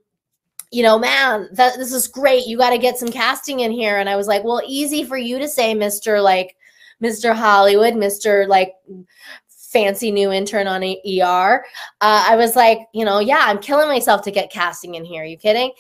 you 0.76 0.84
know, 0.84 1.00
man, 1.00 1.48
this 1.54 1.94
is 1.94 2.06
great. 2.06 2.48
You 2.48 2.58
got 2.58 2.72
to 2.72 2.78
get 2.78 2.98
some 2.98 3.08
casting 3.08 3.62
in 3.62 3.72
here. 3.72 3.98
And 3.98 4.10
I 4.10 4.18
was 4.18 4.28
like, 4.28 4.44
well, 4.44 4.62
easy 4.68 5.06
for 5.06 5.16
you 5.16 5.40
to 5.40 5.48
say, 5.48 5.74
Mr. 5.74 6.22
like 6.22 6.58
Mr. 7.02 7.34
Hollywood, 7.34 7.94
Mr. 7.94 8.46
like 8.46 8.74
fancy 9.48 10.12
new 10.12 10.34
intern 10.34 10.68
on 10.68 10.84
ER. 10.84 11.66
Uh, 12.02 12.26
I 12.30 12.36
was 12.36 12.58
like, 12.58 12.80
you 12.94 13.06
know, 13.06 13.20
yeah, 13.20 13.44
I'm 13.44 13.60
killing 13.60 13.88
myself 13.88 14.22
to 14.24 14.32
get 14.32 14.52
casting 14.52 14.96
in 14.96 15.06
here. 15.06 15.24
Are 15.24 15.26
you 15.26 15.38
kidding? 15.38 15.72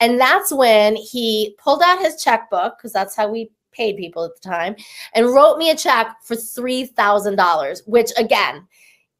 And 0.00 0.20
that's 0.20 0.52
when 0.52 0.96
he 0.96 1.56
pulled 1.58 1.80
out 1.80 2.00
his 2.00 2.22
checkbook 2.22 2.76
because 2.76 2.92
that's 2.92 3.16
how 3.16 3.30
we 3.30 3.50
paid 3.72 3.96
people 3.96 4.22
at 4.22 4.32
the 4.34 4.46
time 4.46 4.76
and 5.14 5.32
wrote 5.32 5.56
me 5.56 5.70
a 5.70 5.74
check 5.74 6.14
for 6.22 6.36
$3,000, 6.36 7.88
which 7.88 8.10
again, 8.18 8.68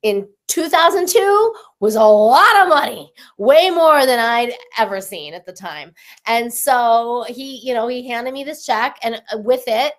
in 0.02 0.28
2002 0.52 1.54
was 1.80 1.94
a 1.94 2.04
lot 2.04 2.62
of 2.62 2.68
money, 2.68 3.10
way 3.38 3.70
more 3.70 4.04
than 4.04 4.18
I'd 4.18 4.52
ever 4.76 5.00
seen 5.00 5.32
at 5.32 5.46
the 5.46 5.52
time. 5.52 5.94
And 6.26 6.52
so 6.52 7.24
he, 7.26 7.56
you 7.66 7.72
know, 7.72 7.88
he 7.88 8.06
handed 8.06 8.34
me 8.34 8.44
this 8.44 8.66
check, 8.66 8.98
and 9.02 9.14
uh, 9.14 9.38
with 9.38 9.64
it, 9.66 9.94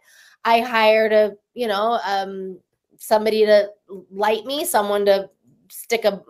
I 0.45 0.59
hired 0.59 1.11
a, 1.11 1.33
you 1.55 1.67
know, 1.67 1.99
um, 2.05 2.59
somebody 2.99 3.47
to 3.47 3.69
light 4.11 4.45
me, 4.45 4.63
someone 4.63 5.05
to 5.05 5.27
stick 5.69 6.05
a 6.05 6.21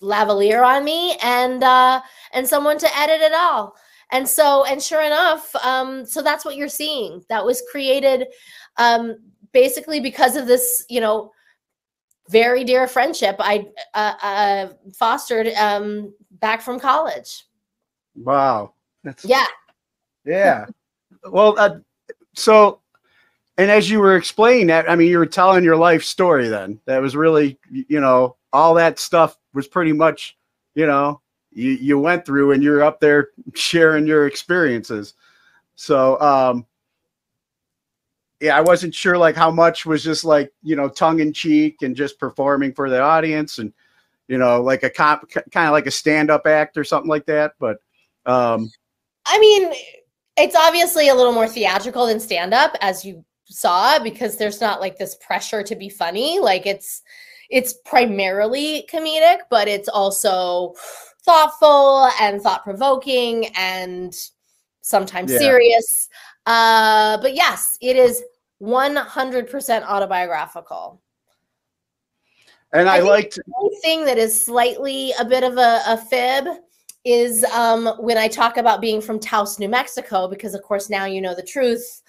lavalier 0.00 0.64
on 0.64 0.84
me, 0.84 1.16
and 1.20 1.64
uh, 1.64 2.00
and 2.32 2.46
someone 2.46 2.78
to 2.78 2.96
edit 2.96 3.20
it 3.20 3.34
all. 3.34 3.74
And 4.12 4.26
so, 4.26 4.64
and 4.66 4.80
sure 4.80 5.02
enough, 5.02 5.54
um, 5.56 6.06
so 6.06 6.22
that's 6.22 6.44
what 6.44 6.54
you're 6.54 6.68
seeing. 6.68 7.24
That 7.28 7.44
was 7.44 7.62
created 7.72 8.28
um, 8.76 9.16
basically 9.52 9.98
because 9.98 10.36
of 10.36 10.46
this, 10.46 10.84
you 10.88 11.00
know, 11.00 11.32
very 12.28 12.64
dear 12.64 12.86
friendship 12.86 13.36
I 13.38 13.66
uh, 13.94 14.14
uh, 14.22 14.68
fostered 14.94 15.48
um, 15.54 16.12
back 16.32 16.62
from 16.62 16.78
college. 16.78 17.44
Wow. 18.14 18.74
That's 19.04 19.24
Yeah. 19.24 19.46
Yeah. 20.24 20.66
well, 21.30 21.58
uh, 21.58 21.78
so, 22.34 22.80
and 23.56 23.70
as 23.70 23.90
you 23.90 23.98
were 23.98 24.16
explaining 24.16 24.68
that, 24.68 24.90
I 24.90 24.94
mean, 24.94 25.08
you 25.08 25.18
were 25.18 25.26
telling 25.26 25.64
your 25.64 25.76
life 25.76 26.04
story 26.04 26.48
then. 26.48 26.80
That 26.84 27.00
was 27.00 27.16
really, 27.16 27.58
you 27.70 28.00
know, 28.00 28.36
all 28.52 28.74
that 28.74 28.98
stuff 28.98 29.36
was 29.54 29.66
pretty 29.66 29.92
much, 29.92 30.36
you 30.74 30.86
know, 30.86 31.20
you, 31.52 31.70
you 31.70 31.98
went 31.98 32.24
through 32.24 32.52
and 32.52 32.62
you're 32.62 32.82
up 32.82 33.00
there 33.00 33.30
sharing 33.54 34.06
your 34.06 34.26
experiences. 34.26 35.14
So, 35.74 36.20
um, 36.20 36.66
yeah, 38.40 38.56
I 38.56 38.60
wasn't 38.60 38.94
sure 38.94 39.18
like 39.18 39.36
how 39.36 39.50
much 39.50 39.84
was 39.84 40.02
just 40.02 40.24
like, 40.24 40.52
you 40.62 40.76
know, 40.76 40.88
tongue 40.88 41.20
in 41.20 41.32
cheek 41.32 41.82
and 41.82 41.96
just 41.96 42.18
performing 42.18 42.72
for 42.72 42.88
the 42.88 43.00
audience 43.00 43.58
and, 43.58 43.72
you 44.28 44.38
know, 44.38 44.62
like 44.62 44.82
a 44.84 44.90
cop 44.90 45.28
kind 45.30 45.66
of 45.66 45.72
like 45.72 45.86
a 45.86 45.90
stand 45.90 46.30
up 46.30 46.46
act 46.46 46.76
or 46.76 46.84
something 46.84 47.08
like 47.08 47.26
that. 47.26 47.54
But, 47.58 47.78
um, 48.26 48.70
I 49.26 49.38
mean, 49.40 49.72
it's 50.36 50.54
obviously 50.56 51.08
a 51.08 51.14
little 51.14 51.32
more 51.32 51.48
theatrical 51.48 52.06
than 52.06 52.20
stand 52.20 52.54
up, 52.54 52.76
as 52.80 53.04
you 53.04 53.24
saw, 53.46 53.98
because 53.98 54.36
there's 54.36 54.60
not 54.60 54.80
like 54.80 54.98
this 54.98 55.16
pressure 55.16 55.62
to 55.64 55.74
be 55.74 55.88
funny. 55.88 56.38
Like 56.38 56.66
it's 56.66 57.02
it's 57.50 57.74
primarily 57.84 58.86
comedic, 58.92 59.38
but 59.50 59.68
it's 59.68 59.88
also 59.88 60.74
thoughtful 61.24 62.08
and 62.20 62.40
thought 62.40 62.62
provoking 62.62 63.46
and 63.56 64.14
sometimes 64.80 65.32
Yeah. 65.32 65.38
serious. 65.38 66.08
Uh, 66.46 67.18
but 67.18 67.34
yes, 67.34 67.76
it 67.80 67.96
is 67.96 68.22
100% 68.60 69.84
autobiographical. 69.84 71.00
and 72.72 72.88
I, 72.88 72.98
think 72.98 73.08
liked, 73.08 73.34
the 73.36 73.54
only 73.58 73.76
thing 73.76 74.04
that 74.04 74.18
is 74.18 74.44
slightly 74.44 75.12
a 75.18 75.24
bit 75.24 75.42
of 75.42 75.56
a, 75.56 75.82
a 75.86 75.96
fib 75.96 76.46
is 77.04 77.42
um, 77.44 77.86
when 77.98 78.18
I 78.18 78.28
talk 78.28 78.58
about 78.58 78.82
being 78.82 79.00
from 79.00 79.18
Taos, 79.18 79.58
New 79.58 79.68
Mexico, 79.70 80.28
because 80.28 80.54
of 80.54 80.62
course 80.62 80.90
now 80.90 81.06
you 81.06 81.22
know 81.22 81.34
the 81.34 81.42
truth. 81.42 82.02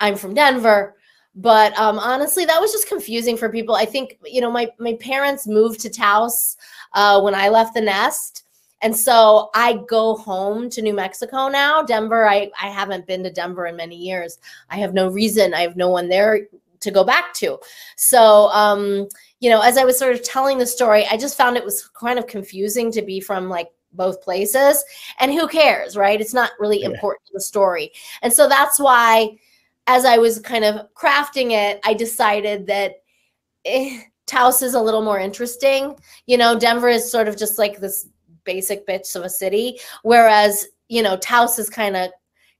I'm 0.00 0.16
from 0.16 0.34
Denver. 0.34 0.96
But 1.34 1.78
um, 1.78 1.98
honestly, 1.98 2.44
that 2.44 2.60
was 2.60 2.72
just 2.72 2.88
confusing 2.88 3.38
for 3.38 3.48
people. 3.48 3.74
I 3.74 3.86
think, 3.86 4.18
you 4.24 4.42
know, 4.42 4.50
my, 4.50 4.68
my 4.78 4.94
parents 5.00 5.46
moved 5.46 5.80
to 5.80 5.88
Taos 5.88 6.56
uh, 6.92 7.20
when 7.22 7.34
I 7.34 7.48
left 7.48 7.72
the 7.74 7.80
nest. 7.80 8.44
And 8.82 8.96
so 8.96 9.50
I 9.54 9.80
go 9.88 10.16
home 10.16 10.68
to 10.70 10.82
New 10.82 10.92
Mexico 10.94 11.48
now. 11.48 11.82
Denver, 11.82 12.28
I, 12.28 12.50
I 12.60 12.68
haven't 12.68 13.06
been 13.06 13.22
to 13.22 13.30
Denver 13.30 13.66
in 13.66 13.76
many 13.76 13.96
years. 13.96 14.38
I 14.70 14.76
have 14.76 14.92
no 14.92 15.08
reason. 15.08 15.54
I 15.54 15.60
have 15.60 15.76
no 15.76 15.88
one 15.88 16.08
there 16.08 16.40
to 16.80 16.90
go 16.90 17.04
back 17.04 17.32
to. 17.34 17.58
So, 17.96 18.48
um, 18.48 19.08
you 19.40 19.50
know, 19.50 19.60
as 19.60 19.78
I 19.78 19.84
was 19.84 19.98
sort 19.98 20.14
of 20.14 20.22
telling 20.22 20.58
the 20.58 20.66
story, 20.66 21.06
I 21.10 21.16
just 21.16 21.36
found 21.36 21.56
it 21.56 21.64
was 21.64 21.88
kind 21.88 22.18
of 22.18 22.26
confusing 22.26 22.90
to 22.92 23.02
be 23.02 23.20
from 23.20 23.48
like 23.48 23.68
both 23.92 24.20
places. 24.22 24.84
And 25.20 25.32
who 25.32 25.46
cares, 25.46 25.96
right? 25.96 26.20
It's 26.20 26.34
not 26.34 26.50
really 26.58 26.80
Yeah. 26.80 26.90
important 26.90 27.26
to 27.26 27.32
the 27.34 27.40
story. 27.40 27.92
And 28.22 28.32
so 28.32 28.48
that's 28.48 28.80
why, 28.80 29.36
as 29.86 30.04
I 30.04 30.18
was 30.18 30.38
kind 30.38 30.64
of 30.64 30.92
crafting 30.94 31.52
it, 31.52 31.80
I 31.84 31.94
decided 31.94 32.66
that 32.66 33.02
eh, 33.64 34.00
Taos 34.26 34.62
is 34.62 34.74
a 34.74 34.80
little 34.80 35.02
more 35.02 35.18
interesting. 35.18 35.96
You 36.26 36.36
know, 36.38 36.58
Denver 36.58 36.88
is 36.88 37.10
sort 37.10 37.28
of 37.28 37.36
just 37.36 37.58
like 37.58 37.78
this 37.80 38.08
basic 38.44 38.86
bitch 38.86 39.14
of 39.16 39.22
a 39.22 39.30
city, 39.30 39.78
whereas, 40.02 40.66
you 40.88 41.02
know, 41.02 41.16
Taos 41.16 41.58
is 41.58 41.70
kind 41.70 41.96
of 41.96 42.10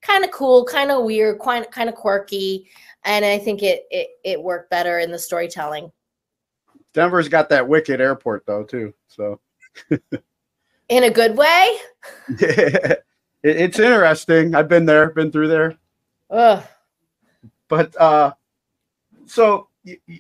kind 0.00 0.24
of 0.24 0.30
cool, 0.30 0.64
kind 0.64 0.90
of 0.90 1.04
weird, 1.04 1.38
quite 1.38 1.70
kind 1.70 1.88
of 1.88 1.94
quirky. 1.94 2.68
And 3.04 3.24
I 3.24 3.38
think 3.38 3.62
it, 3.62 3.84
it 3.90 4.08
it 4.24 4.42
worked 4.42 4.70
better 4.70 4.98
in 4.98 5.10
the 5.10 5.18
storytelling. 5.18 5.90
Denver's 6.94 7.28
got 7.28 7.48
that 7.48 7.66
wicked 7.66 8.00
airport 8.00 8.46
though 8.46 8.64
too. 8.64 8.94
So 9.08 9.40
In 10.88 11.04
a 11.04 11.10
good 11.10 11.36
way. 11.36 11.76
it, 12.28 13.04
it's 13.42 13.78
interesting. 13.78 14.54
I've 14.54 14.68
been 14.68 14.84
there, 14.84 15.10
been 15.10 15.32
through 15.32 15.48
there. 15.48 15.76
Ugh. 16.30 16.62
But 17.68 17.98
uh, 17.98 18.34
so 19.26 19.68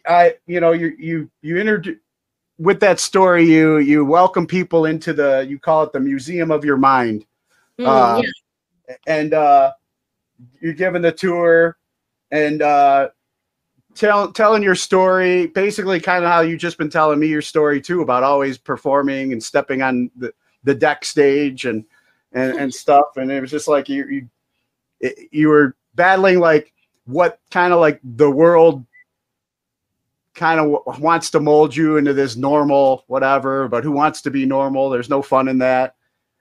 I, 0.06 0.36
you 0.46 0.60
know, 0.60 0.72
you 0.72 0.94
you 0.98 1.30
you 1.42 1.58
introduce 1.58 1.98
with 2.62 2.80
that 2.80 3.00
story, 3.00 3.44
you 3.44 3.78
you 3.78 4.04
welcome 4.04 4.46
people 4.46 4.86
into 4.86 5.12
the 5.12 5.44
you 5.48 5.58
call 5.58 5.82
it 5.82 5.92
the 5.92 6.00
museum 6.00 6.50
of 6.50 6.64
your 6.64 6.76
mind, 6.76 7.26
Mm, 7.78 7.86
uh, 7.86 8.22
yeah. 8.22 8.94
and 9.06 9.34
uh, 9.34 9.72
you're 10.60 10.72
giving 10.74 11.02
the 11.02 11.10
tour 11.12 11.76
and 12.30 12.62
uh, 12.62 13.08
tell, 13.94 14.30
telling 14.32 14.62
your 14.62 14.74
story, 14.74 15.46
basically 15.48 15.98
kind 16.00 16.24
of 16.24 16.30
how 16.30 16.40
you've 16.42 16.60
just 16.60 16.78
been 16.78 16.90
telling 16.90 17.18
me 17.18 17.26
your 17.26 17.42
story 17.42 17.80
too 17.80 18.02
about 18.02 18.22
always 18.22 18.58
performing 18.58 19.32
and 19.32 19.42
stepping 19.42 19.82
on 19.82 20.10
the, 20.16 20.32
the 20.64 20.74
deck 20.74 21.04
stage 21.04 21.64
and 21.64 21.84
and, 22.32 22.56
and 22.58 22.72
stuff. 22.82 23.16
And 23.16 23.30
it 23.30 23.40
was 23.40 23.50
just 23.50 23.68
like 23.68 23.88
you 23.88 24.06
you 24.06 24.28
it- 25.00 25.28
you 25.32 25.48
were 25.48 25.74
battling 25.94 26.38
like 26.38 26.72
what 27.06 27.40
kind 27.50 27.72
of 27.72 27.80
like 27.80 27.98
the 28.04 28.30
world 28.30 28.84
kind 30.34 30.60
of 30.60 30.72
w- 30.72 31.02
wants 31.02 31.30
to 31.30 31.40
mold 31.40 31.74
you 31.74 31.96
into 31.96 32.12
this 32.12 32.36
normal 32.36 33.04
whatever, 33.06 33.68
but 33.68 33.84
who 33.84 33.92
wants 33.92 34.22
to 34.22 34.30
be 34.30 34.46
normal? 34.46 34.90
There's 34.90 35.10
no 35.10 35.22
fun 35.22 35.48
in 35.48 35.58
that, 35.58 35.94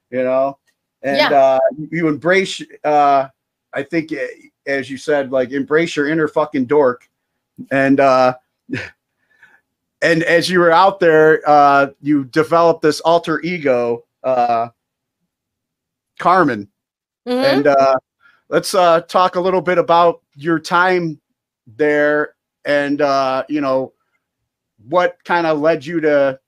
you 0.09 0.23
know. 0.23 0.57
And 1.01 1.17
Yeah. 1.17 1.31
uh, 1.31 1.59
you 1.89 2.07
embrace. 2.07 2.61
Uh, 2.83 3.27
I 3.73 3.83
think, 3.83 4.11
eh, 4.11 4.27
as 4.67 4.89
you 4.89 4.97
said, 4.97 5.31
like 5.31 5.51
embrace 5.51 5.95
your 5.95 6.07
inner 6.07 6.27
fucking 6.27 6.65
dork, 6.65 7.09
and 7.71 7.99
uh, 7.99 8.35
and 10.01 10.23
as 10.23 10.49
you 10.49 10.59
were 10.59 10.71
out 10.71 10.99
there, 10.99 11.41
uh, 11.47 11.87
you 12.01 12.25
developed 12.25 12.81
this 12.81 12.99
alter 13.01 13.41
ego, 13.41 14.03
uh, 14.23 14.69
Carmen. 16.19 16.67
Mhm. 17.27 17.43
And 17.43 17.67
uh, 17.67 17.95
let's 18.49 18.73
uh, 18.73 19.01
talk 19.01 19.35
a 19.35 19.41
little 19.41 19.61
bit 19.61 19.77
about 19.77 20.21
your 20.35 20.59
time 20.59 21.19
there, 21.67 22.35
and 22.65 23.01
uh, 23.01 23.43
you 23.49 23.61
know 23.61 23.93
what 24.87 25.17
kind 25.23 25.45
of 25.45 25.59
led 25.59 25.85
you 25.85 25.99
to, 26.01 26.39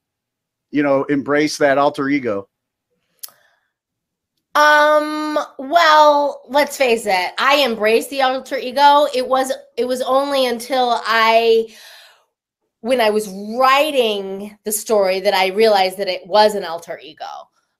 you 0.71 0.83
know, 0.83 1.03
embrace 1.05 1.57
that 1.57 1.77
alter 1.77 2.09
ego. 2.09 2.47
Um, 4.55 5.39
well, 5.57 6.43
let's 6.47 6.77
face 6.77 7.05
it. 7.07 7.31
I 7.39 7.63
embraced 7.65 8.11
the 8.11 8.21
alter 8.21 8.57
ego. 8.57 9.07
It 9.13 9.27
was 9.27 9.51
it 9.77 9.85
was 9.85 10.01
only 10.01 10.45
until 10.45 11.01
I 11.05 11.67
when 12.81 13.01
I 13.01 13.09
was 13.09 13.29
writing 13.57 14.57
the 14.63 14.71
story 14.71 15.19
that 15.21 15.33
I 15.33 15.47
realized 15.47 15.97
that 15.97 16.09
it 16.09 16.27
was 16.27 16.53
an 16.53 16.65
alter 16.65 16.99
ego. 17.01 17.25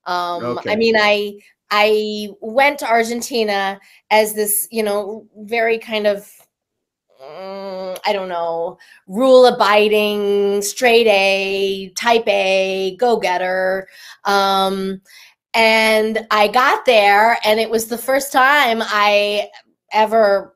Um 0.06 0.44
Okay. 0.58 0.72
I 0.72 0.76
mean 0.76 0.96
I 0.98 1.40
I 1.70 2.30
went 2.42 2.80
to 2.80 2.90
Argentina 2.90 3.80
as 4.10 4.34
this, 4.34 4.68
you 4.72 4.84
know, 4.84 5.28
very 5.36 5.78
kind 5.78 6.08
of 6.08 6.32
mm, 7.24 7.98
I 8.06 8.14
don't 8.14 8.30
know, 8.30 8.78
rule 9.08 9.46
abiding, 9.46 10.62
straight 10.62 11.08
A, 11.08 11.90
type 11.96 12.28
A, 12.28 12.96
go 13.00 13.18
getter. 13.18 13.88
Um, 14.26 15.02
and 15.54 16.26
I 16.32 16.48
got 16.48 16.86
there, 16.86 17.38
and 17.46 17.60
it 17.60 17.70
was 17.70 17.88
the 17.88 17.98
first 17.98 18.32
time 18.32 18.80
I 18.82 19.50
ever 19.92 20.56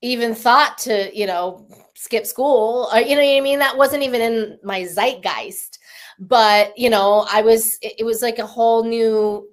even 0.00 0.34
thought 0.34 0.78
to, 0.78 1.16
you 1.16 1.26
know, 1.26 1.66
skip 1.94 2.26
school. 2.26 2.88
Or, 2.92 3.00
you 3.00 3.14
know 3.14 3.22
what 3.22 3.36
I 3.36 3.40
mean? 3.40 3.58
That 3.58 3.76
wasn't 3.76 4.02
even 4.02 4.20
in 4.20 4.58
my 4.62 4.84
zeitgeist. 4.84 5.78
But 6.18 6.76
you 6.78 6.90
know, 6.90 7.26
I 7.30 7.42
was. 7.42 7.78
It 7.82 8.04
was 8.04 8.22
like 8.22 8.38
a 8.38 8.46
whole 8.46 8.84
new 8.84 9.48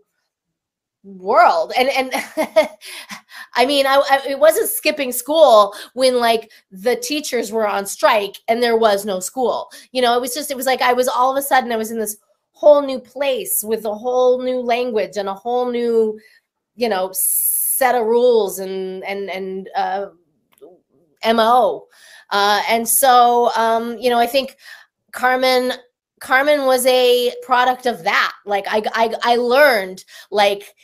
world, 1.03 1.71
and 1.77 1.89
and 1.89 2.11
I 3.55 3.65
mean, 3.65 3.85
I, 3.87 4.01
I 4.09 4.21
it 4.29 4.39
wasn't 4.39 4.69
skipping 4.69 5.11
school 5.11 5.73
when 5.93 6.19
like 6.19 6.51
the 6.71 6.95
teachers 6.95 7.51
were 7.51 7.67
on 7.67 7.85
strike 7.85 8.37
and 8.47 8.61
there 8.61 8.77
was 8.77 9.05
no 9.05 9.19
school. 9.19 9.69
You 9.91 10.01
know, 10.01 10.15
it 10.15 10.21
was 10.21 10.33
just 10.33 10.51
it 10.51 10.57
was 10.57 10.65
like 10.65 10.81
I 10.81 10.93
was 10.93 11.07
all 11.07 11.31
of 11.31 11.37
a 11.37 11.41
sudden 11.41 11.71
I 11.71 11.77
was 11.77 11.91
in 11.91 11.99
this 11.99 12.17
whole 12.59 12.81
new 12.81 12.99
place 12.99 13.63
with 13.63 13.85
a 13.85 13.95
whole 13.95 14.41
new 14.41 14.59
language 14.59 15.15
and 15.15 15.29
a 15.29 15.33
whole 15.33 15.71
new 15.71 16.19
you 16.75 16.89
know 16.89 17.09
set 17.13 17.95
of 17.95 18.05
rules 18.05 18.59
and 18.59 19.03
and 19.05 19.29
and 19.29 19.69
uh 19.77 20.07
mo 21.33 21.87
uh 22.31 22.61
and 22.69 22.87
so 22.87 23.49
um 23.55 23.97
you 23.97 24.09
know 24.09 24.19
i 24.19 24.27
think 24.27 24.57
carmen 25.13 25.71
carmen 26.19 26.65
was 26.65 26.85
a 26.85 27.33
product 27.43 27.85
of 27.85 28.03
that 28.03 28.33
like 28.45 28.65
i 28.67 28.83
i, 28.93 29.13
I 29.23 29.35
learned 29.37 30.03
like 30.29 30.75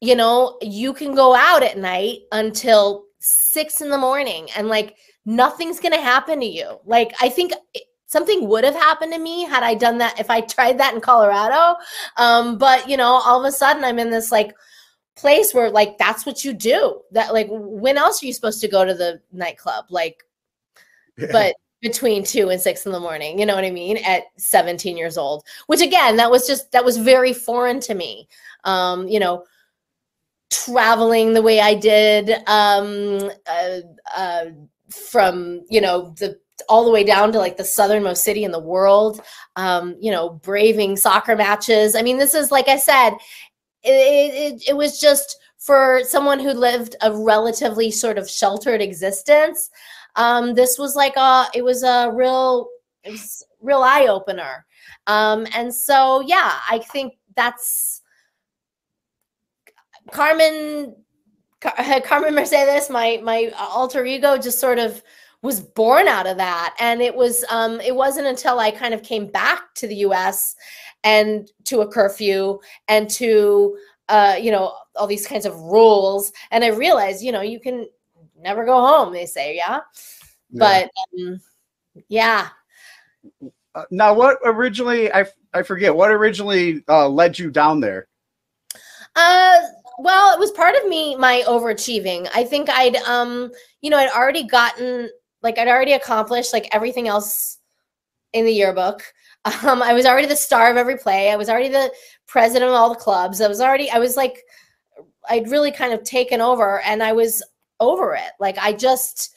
you 0.00 0.14
know 0.14 0.58
you 0.62 0.92
can 0.92 1.14
go 1.14 1.34
out 1.34 1.62
at 1.62 1.78
night 1.78 2.20
until 2.32 3.04
six 3.18 3.80
in 3.80 3.88
the 3.88 3.98
morning 3.98 4.48
and 4.56 4.68
like 4.68 4.96
nothing's 5.24 5.80
gonna 5.80 6.00
happen 6.00 6.38
to 6.40 6.46
you 6.46 6.78
like 6.84 7.12
i 7.20 7.28
think 7.28 7.52
something 8.06 8.48
would 8.48 8.64
have 8.64 8.74
happened 8.74 9.12
to 9.12 9.18
me 9.18 9.44
had 9.44 9.62
I 9.62 9.74
done 9.74 9.98
that 9.98 10.18
if 10.18 10.30
I 10.30 10.40
tried 10.40 10.78
that 10.78 10.94
in 10.94 11.00
Colorado. 11.00 11.78
Um, 12.16 12.56
but 12.56 12.88
you 12.88 12.96
know, 12.96 13.20
all 13.24 13.44
of 13.44 13.46
a 13.46 13.52
sudden 13.52 13.84
I'm 13.84 13.98
in 13.98 14.10
this 14.10 14.32
like 14.32 14.54
place 15.16 15.52
where 15.52 15.70
like 15.70 15.98
that's 15.98 16.24
what 16.24 16.44
you 16.44 16.52
do. 16.52 17.02
That 17.12 17.32
like 17.32 17.48
when 17.50 17.98
else 17.98 18.22
are 18.22 18.26
you 18.26 18.32
supposed 18.32 18.60
to 18.60 18.68
go 18.68 18.84
to 18.84 18.94
the 18.94 19.20
nightclub? 19.32 19.86
Like, 19.90 20.22
but 21.32 21.56
between 21.82 22.24
two 22.24 22.48
and 22.48 22.60
six 22.60 22.86
in 22.86 22.92
the 22.92 23.00
morning, 23.00 23.38
you 23.38 23.46
know 23.46 23.54
what 23.54 23.64
I 23.64 23.70
mean? 23.70 23.98
At 23.98 24.24
17 24.38 24.96
years 24.96 25.18
old, 25.18 25.44
which 25.66 25.82
again, 25.82 26.16
that 26.16 26.30
was 26.30 26.46
just 26.46 26.70
that 26.72 26.84
was 26.84 26.96
very 26.96 27.32
foreign 27.32 27.80
to 27.80 27.94
me. 27.94 28.28
Um, 28.64 29.08
you 29.08 29.20
know, 29.20 29.44
traveling 30.50 31.32
the 31.34 31.42
way 31.42 31.60
I 31.60 31.74
did, 31.74 32.30
um, 32.46 33.30
uh, 33.46 33.80
uh, 34.16 34.44
from 34.90 35.62
you 35.68 35.80
know 35.80 36.14
the 36.18 36.38
all 36.68 36.84
the 36.84 36.90
way 36.90 37.04
down 37.04 37.32
to 37.32 37.38
like 37.38 37.56
the 37.56 37.64
southernmost 37.64 38.24
city 38.24 38.42
in 38.42 38.50
the 38.50 38.58
world 38.58 39.20
um 39.56 39.94
you 40.00 40.10
know 40.10 40.30
braving 40.30 40.96
soccer 40.96 41.36
matches. 41.36 41.94
I 41.94 42.02
mean 42.02 42.18
this 42.18 42.34
is 42.34 42.50
like 42.50 42.68
i 42.68 42.76
said 42.76 43.10
it, 43.82 44.54
it, 44.54 44.68
it 44.70 44.76
was 44.76 45.00
just 45.00 45.38
for 45.58 46.00
someone 46.04 46.40
who 46.40 46.52
lived 46.52 46.96
a 47.02 47.12
relatively 47.12 47.90
sort 47.90 48.18
of 48.18 48.28
sheltered 48.28 48.80
existence 48.80 49.70
um 50.16 50.54
this 50.54 50.78
was 50.78 50.96
like 50.96 51.16
a 51.16 51.46
it 51.54 51.64
was 51.64 51.82
a 51.82 52.10
real 52.14 52.68
it 53.04 53.10
was 53.12 53.44
real 53.60 53.82
eye 53.82 54.06
opener 54.08 54.64
um 55.06 55.46
and 55.54 55.74
so 55.74 56.20
yeah 56.20 56.54
i 56.70 56.78
think 56.78 57.14
that's 57.36 58.02
carmen 60.12 60.94
Car- 61.60 62.00
carmen 62.04 62.34
mercedes 62.34 62.90
my 62.90 63.20
my 63.22 63.50
alter 63.58 64.04
ego 64.04 64.36
just 64.36 64.58
sort 64.58 64.78
of 64.78 65.02
was 65.42 65.60
born 65.60 66.08
out 66.08 66.26
of 66.26 66.38
that. 66.38 66.74
And 66.80 67.00
it 67.00 67.14
was 67.14 67.44
um 67.50 67.80
it 67.80 67.94
wasn't 67.94 68.26
until 68.26 68.58
i 68.58 68.70
kind 68.70 68.94
of 68.94 69.02
came 69.02 69.26
back 69.26 69.74
to 69.76 69.86
the 69.86 69.96
us 69.96 70.54
and 71.04 71.50
to 71.64 71.80
a 71.80 71.88
curfew 71.88 72.58
and 72.88 73.08
to 73.10 73.78
uh 74.08 74.36
you 74.40 74.50
know 74.50 74.74
all 74.96 75.06
these 75.06 75.26
kinds 75.26 75.46
of 75.46 75.58
rules. 75.60 76.32
And 76.50 76.64
i 76.64 76.68
realized 76.68 77.22
you 77.22 77.32
know 77.32 77.42
you 77.42 77.60
can 77.60 77.86
never 78.38 78.64
go 78.64 78.80
home 78.80 79.12
they 79.12 79.26
say 79.26 79.56
yeah, 79.56 79.80
but 80.52 80.90
um, 81.18 81.40
yeah. 82.08 82.48
Uh, 83.74 83.84
now, 83.90 84.14
what 84.14 84.38
originally 84.44 85.12
I 85.12 85.26
I 85.52 85.62
forget 85.62 85.94
what 85.94 86.10
originally 86.10 86.82
uh, 86.88 87.08
led 87.08 87.38
you 87.38 87.50
down 87.50 87.80
there. 87.80 88.08
Uh, 89.14 89.58
well, 89.98 90.34
it 90.34 90.38
was 90.38 90.50
part 90.50 90.74
of 90.76 90.88
me 90.88 91.16
my 91.16 91.42
overachieving. 91.46 92.28
I 92.34 92.44
think 92.44 92.68
I'd 92.68 92.96
um, 92.96 93.50
you 93.80 93.90
know, 93.90 93.98
I'd 93.98 94.10
already 94.10 94.44
gotten 94.44 95.10
like 95.42 95.58
I'd 95.58 95.68
already 95.68 95.92
accomplished 95.92 96.52
like 96.52 96.68
everything 96.72 97.08
else 97.08 97.58
in 98.32 98.44
the 98.44 98.52
yearbook. 98.52 99.02
Um, 99.62 99.80
I 99.80 99.92
was 99.92 100.06
already 100.06 100.26
the 100.26 100.34
star 100.34 100.72
of 100.72 100.76
every 100.76 100.96
play. 100.96 101.30
I 101.30 101.36
was 101.36 101.48
already 101.48 101.68
the 101.68 101.92
president 102.26 102.68
of 102.68 102.74
all 102.74 102.88
the 102.88 102.98
clubs. 102.98 103.40
I 103.40 103.46
was 103.46 103.60
already 103.60 103.88
I 103.88 104.00
was 104.00 104.16
like 104.16 104.42
I'd 105.28 105.48
really 105.48 105.70
kind 105.70 105.92
of 105.92 106.02
taken 106.02 106.40
over 106.40 106.80
and 106.80 107.00
I 107.00 107.12
was 107.12 107.44
over 107.78 108.16
it. 108.16 108.32
Like 108.40 108.58
I 108.58 108.72
just 108.72 109.36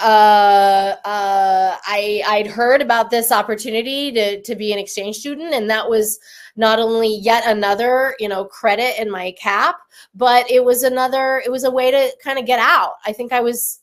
uh 0.00 0.94
uh 1.04 1.76
i 1.84 2.22
i'd 2.28 2.46
heard 2.46 2.80
about 2.80 3.10
this 3.10 3.32
opportunity 3.32 4.12
to 4.12 4.40
to 4.42 4.54
be 4.54 4.72
an 4.72 4.78
exchange 4.78 5.16
student 5.16 5.52
and 5.52 5.68
that 5.68 5.90
was 5.90 6.18
not 6.60 6.78
only 6.78 7.16
yet 7.16 7.42
another 7.46 8.14
you 8.20 8.28
know 8.28 8.44
credit 8.44 9.00
in 9.00 9.10
my 9.10 9.32
cap 9.32 9.76
but 10.14 10.48
it 10.50 10.62
was 10.62 10.82
another 10.82 11.42
it 11.44 11.50
was 11.50 11.64
a 11.64 11.70
way 11.70 11.90
to 11.90 12.12
kind 12.22 12.38
of 12.38 12.44
get 12.46 12.60
out. 12.60 12.94
I 13.06 13.12
think 13.12 13.32
i 13.32 13.40
was 13.40 13.80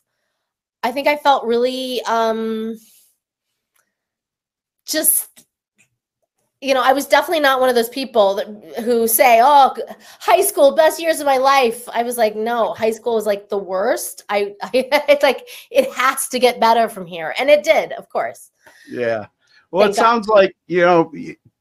i 0.84 0.92
think 0.92 1.08
i 1.08 1.18
felt 1.18 1.44
really 1.44 2.02
um 2.04 2.78
just 4.86 5.48
you 6.62 6.76
know 6.76 6.84
i 6.84 6.94
was 6.94 7.08
definitely 7.08 7.40
not 7.40 7.60
one 7.60 7.68
of 7.70 7.76
those 7.76 7.90
people 7.90 8.36
that 8.36 8.48
who 8.86 9.08
say 9.08 9.42
oh 9.44 9.76
high 10.20 10.42
school 10.42 10.76
best 10.76 11.02
years 11.02 11.20
of 11.20 11.26
my 11.26 11.38
life. 11.38 11.90
I 11.90 12.04
was 12.04 12.18
like 12.18 12.36
no 12.36 12.74
high 12.74 12.92
school 12.92 13.16
was 13.16 13.26
like 13.26 13.50
the 13.50 13.58
worst. 13.58 14.24
I, 14.30 14.54
I 14.62 14.70
it's 15.10 15.24
like 15.24 15.48
it 15.72 15.92
has 15.94 16.28
to 16.30 16.38
get 16.38 16.60
better 16.60 16.88
from 16.90 17.08
here. 17.08 17.34
And 17.40 17.50
it 17.50 17.64
did 17.64 17.92
of 17.94 18.08
course. 18.10 18.52
Yeah. 18.88 19.26
Well, 19.72 19.88
Thank 19.88 19.96
it 19.96 20.00
God. 20.00 20.04
sounds 20.04 20.28
like 20.28 20.56
you 20.68 20.82
know 20.82 21.12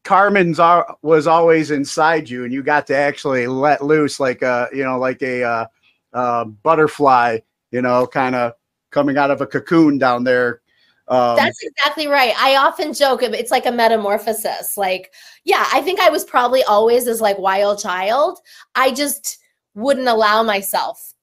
Carmen's 0.06 0.60
was 1.02 1.26
always 1.26 1.72
inside 1.72 2.30
you, 2.30 2.44
and 2.44 2.52
you 2.52 2.62
got 2.62 2.86
to 2.86 2.96
actually 2.96 3.48
let 3.48 3.84
loose 3.84 4.20
like 4.20 4.40
a 4.40 4.68
you 4.72 4.84
know 4.84 4.98
like 5.00 5.20
a 5.20 5.42
uh, 5.42 5.66
uh, 6.12 6.44
butterfly, 6.44 7.38
you 7.72 7.82
know, 7.82 8.06
kind 8.06 8.36
of 8.36 8.52
coming 8.90 9.18
out 9.18 9.32
of 9.32 9.40
a 9.40 9.46
cocoon 9.46 9.98
down 9.98 10.22
there. 10.22 10.60
Um, 11.08 11.34
That's 11.34 11.58
exactly 11.60 12.06
right. 12.06 12.34
I 12.38 12.54
often 12.54 12.94
joke 12.94 13.24
it's 13.24 13.50
like 13.50 13.66
a 13.66 13.72
metamorphosis. 13.72 14.76
Like, 14.76 15.12
yeah, 15.44 15.66
I 15.72 15.80
think 15.82 15.98
I 15.98 16.08
was 16.08 16.24
probably 16.24 16.62
always 16.62 17.04
this 17.04 17.20
like 17.20 17.38
wild 17.38 17.80
child. 17.80 18.38
I 18.76 18.92
just 18.92 19.38
wouldn't 19.74 20.08
allow 20.08 20.44
myself 20.44 21.14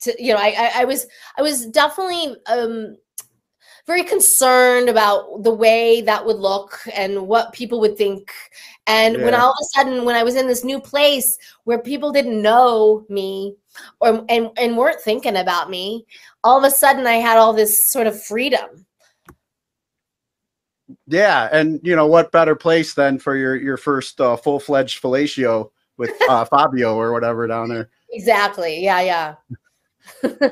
to, 0.00 0.14
you 0.18 0.34
know, 0.34 0.40
I 0.40 0.54
I, 0.58 0.72
I 0.82 0.84
was 0.86 1.06
I 1.38 1.42
was 1.42 1.66
definitely 1.66 2.36
um 2.46 2.96
very 3.90 4.04
concerned 4.04 4.88
about 4.88 5.42
the 5.42 5.52
way 5.52 6.00
that 6.00 6.24
would 6.24 6.36
look 6.36 6.78
and 6.94 7.26
what 7.26 7.52
people 7.52 7.80
would 7.80 7.96
think. 7.96 8.30
And 8.86 9.16
when 9.16 9.34
all 9.34 9.50
of 9.50 9.56
a 9.60 9.64
sudden, 9.74 10.04
when 10.04 10.14
I 10.14 10.22
was 10.22 10.36
in 10.36 10.46
this 10.46 10.62
new 10.62 10.78
place 10.78 11.36
where 11.64 11.80
people 11.80 12.12
didn't 12.12 12.40
know 12.40 13.04
me 13.08 13.56
or 14.00 14.24
and, 14.28 14.50
and 14.56 14.76
weren't 14.76 15.00
thinking 15.00 15.36
about 15.38 15.70
me, 15.70 16.06
all 16.44 16.56
of 16.56 16.62
a 16.62 16.70
sudden 16.70 17.04
I 17.04 17.14
had 17.14 17.36
all 17.36 17.52
this 17.52 17.90
sort 17.90 18.06
of 18.06 18.22
freedom. 18.22 18.86
yeah, 21.08 21.48
and 21.50 21.80
you 21.82 21.96
know 21.96 22.06
what 22.06 22.30
better 22.30 22.54
place 22.54 22.94
than 22.94 23.18
for 23.18 23.34
your 23.34 23.56
your 23.56 23.76
first 23.76 24.20
uh, 24.20 24.36
full 24.36 24.60
fledged 24.60 25.02
fellatio 25.02 25.68
with 25.96 26.12
uh, 26.28 26.44
Fabio 26.52 26.94
or 26.94 27.12
whatever 27.12 27.48
down 27.48 27.68
there. 27.70 27.90
Exactly. 28.12 28.84
Yeah, 28.84 29.00
yeah. 29.00 29.34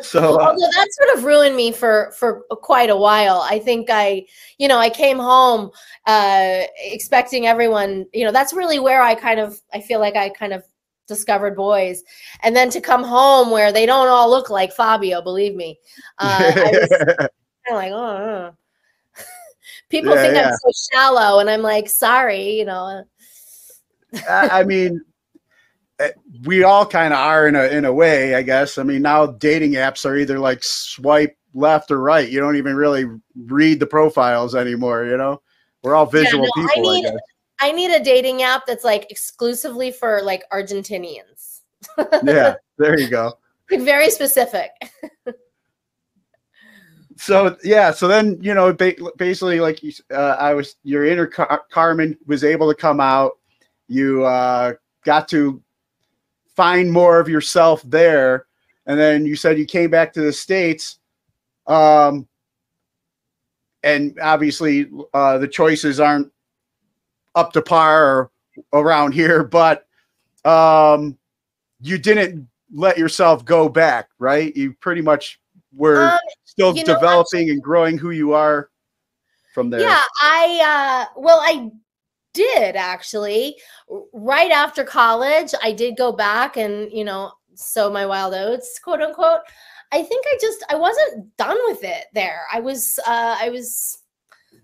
So 0.03 0.21
uh, 0.41 0.47
Although 0.47 0.59
that 0.59 0.89
sort 0.91 1.19
of 1.19 1.25
ruined 1.25 1.57
me 1.57 1.73
for 1.73 2.13
for 2.17 2.43
quite 2.63 2.91
a 2.91 2.97
while. 2.97 3.41
I 3.41 3.59
think 3.59 3.89
I, 3.91 4.25
you 4.59 4.69
know, 4.69 4.79
I 4.79 4.91
came 4.91 5.19
home 5.19 5.71
uh 6.07 6.63
expecting 6.79 7.47
everyone, 7.47 8.07
you 8.13 8.25
know, 8.25 8.33
that's 8.33 8.53
really 8.53 8.79
where 8.79 9.03
I 9.03 9.15
kind 9.15 9.41
of 9.41 9.61
I 9.73 9.81
feel 9.81 10.01
like 10.01 10.17
I 10.17 10.29
kind 10.31 10.53
of 10.53 10.63
discovered 11.09 11.57
boys. 11.57 12.05
And 12.43 12.55
then 12.55 12.71
to 12.71 12.81
come 12.81 13.03
home 13.03 13.51
where 13.51 13.73
they 13.73 13.87
don't 13.87 14.09
all 14.09 14.31
look 14.31 14.51
like 14.51 14.73
Fabio, 14.73 15.23
believe 15.23 15.57
me. 15.57 15.79
Uh, 16.19 16.53
I 16.55 16.71
was 16.71 16.89
kind 16.89 17.31
of 17.69 17.75
like, 17.75 17.93
oh, 17.95 18.05
uh. 18.05 18.53
people 19.89 20.15
Yeah, 20.15 20.23
think 20.23 20.35
yeah. 20.35 20.49
I'm 20.49 20.53
so 20.53 20.71
shallow, 20.93 21.41
and 21.41 21.51
I'm 21.51 21.63
like, 21.63 21.89
sorry, 21.89 22.51
you 22.59 22.65
know. 22.65 23.05
I, 24.29 24.61
I 24.61 24.65
mean, 24.65 25.01
we 26.45 26.63
all 26.63 26.87
kind 26.87 27.13
of 27.13 27.19
are 27.19 27.49
in 27.49 27.57
a 27.57 27.65
in 27.65 27.85
a 27.85 27.93
way, 27.93 28.35
I 28.35 28.43
guess. 28.43 28.79
I 28.79 28.83
mean, 28.83 29.03
now 29.03 29.27
dating 29.27 29.73
apps 29.73 30.05
are 30.05 30.17
either 30.17 30.39
like 30.39 30.63
swipe 30.63 31.37
left 31.55 31.91
or 31.91 32.01
right. 32.01 32.29
You 32.29 32.41
don't 32.41 32.57
even 32.57 32.77
really 32.77 33.07
read 33.37 33.81
the 33.81 33.87
profiles 33.87 34.55
anymore. 34.55 35.05
You 35.05 35.17
know, 35.17 35.43
we're 35.83 35.95
all 35.95 36.07
visual 36.07 36.47
no, 36.57 36.67
people. 36.67 36.91
I, 36.91 36.95
need- 36.95 37.03
guess. 37.03 37.17
I 37.61 37.73
need 37.73 37.91
a 37.91 38.03
dating 38.03 38.43
app 38.43 38.67
that's 38.67 38.85
like 38.85 39.11
exclusively 39.11 39.91
for 39.91 40.23
like 40.23 40.45
Argentinians. 40.51 41.61
Yeah, 42.25 42.55
there 42.77 42.99
you 42.99 43.09
go. 43.09 43.35
Like 43.71 43.83
very 43.83 44.11
specific. 44.11 44.71
So 47.21 47.57
yeah, 47.65 47.91
so 47.91 48.07
then 48.07 48.39
you 48.41 48.55
know, 48.55 48.73
basically, 48.73 49.59
like 49.59 49.81
uh, 50.13 50.37
I 50.39 50.55
was, 50.55 50.77
your 50.85 51.05
inner 51.05 51.27
Car- 51.27 51.65
Carmen 51.71 52.17
was 52.27 52.45
able 52.45 52.69
to 52.69 52.77
come 52.77 53.01
out. 53.01 53.33
You 53.89 54.25
uh, 54.25 54.75
got 55.05 55.27
to 55.31 55.61
find 56.59 56.91
more 56.91 57.21
of 57.21 57.29
yourself 57.29 57.81
there, 57.85 58.47
and 58.87 58.99
then 58.99 59.25
you 59.25 59.37
said 59.37 59.57
you 59.57 59.65
came 59.65 59.91
back 59.91 60.13
to 60.13 60.23
the 60.23 60.33
states. 60.33 60.99
Um, 61.69 62.27
and 63.85 64.19
obviously, 64.21 64.91
uh, 65.15 65.39
the 65.39 65.47
choices 65.47 66.01
aren't 66.01 66.33
up 67.37 67.53
to 67.53 67.63
par 67.63 68.05
or 68.05 68.33
around 68.73 69.13
here, 69.15 69.45
but 69.61 69.87
um, 70.45 71.17
you 71.81 71.97
didn't 71.97 72.49
let 72.75 72.99
yourself 72.99 73.45
go 73.45 73.69
back, 73.69 74.09
right? 74.19 74.55
You 74.57 74.73
pretty 74.81 75.01
much 75.01 75.41
were 75.73 76.09
Um, 76.09 76.19
still 76.43 76.73
developing 76.73 77.51
and 77.51 77.63
growing 77.63 77.97
who 77.97 78.11
you 78.11 78.33
are 78.33 78.69
from 79.55 79.71
there. 79.71 79.83
Yeah, 79.83 80.03
I 80.21 81.07
uh 81.15 81.21
well 81.21 81.41
I 81.41 81.71
did 82.39 82.77
actually. 82.77 83.57
Right 84.13 84.53
after 84.53 84.85
college, 84.85 85.53
I 85.63 85.73
did 85.73 85.97
go 85.97 86.13
back 86.13 86.57
and, 86.57 86.91
you 86.93 87.05
know, 87.05 87.33
sow 87.55 87.91
my 87.91 88.07
wild 88.07 88.35
oats, 88.35 88.79
quote 88.79 89.03
unquote. 89.03 89.41
I 89.91 90.03
think 90.03 90.25
I 90.27 90.39
just 90.41 90.65
I 90.71 90.77
wasn't 90.77 91.37
done 91.37 91.57
with 91.67 91.83
it 91.83 92.05
there. 92.15 92.43
I 92.53 92.61
was 92.61 93.01
uh 93.07 93.37
I 93.41 93.51
was 93.51 93.99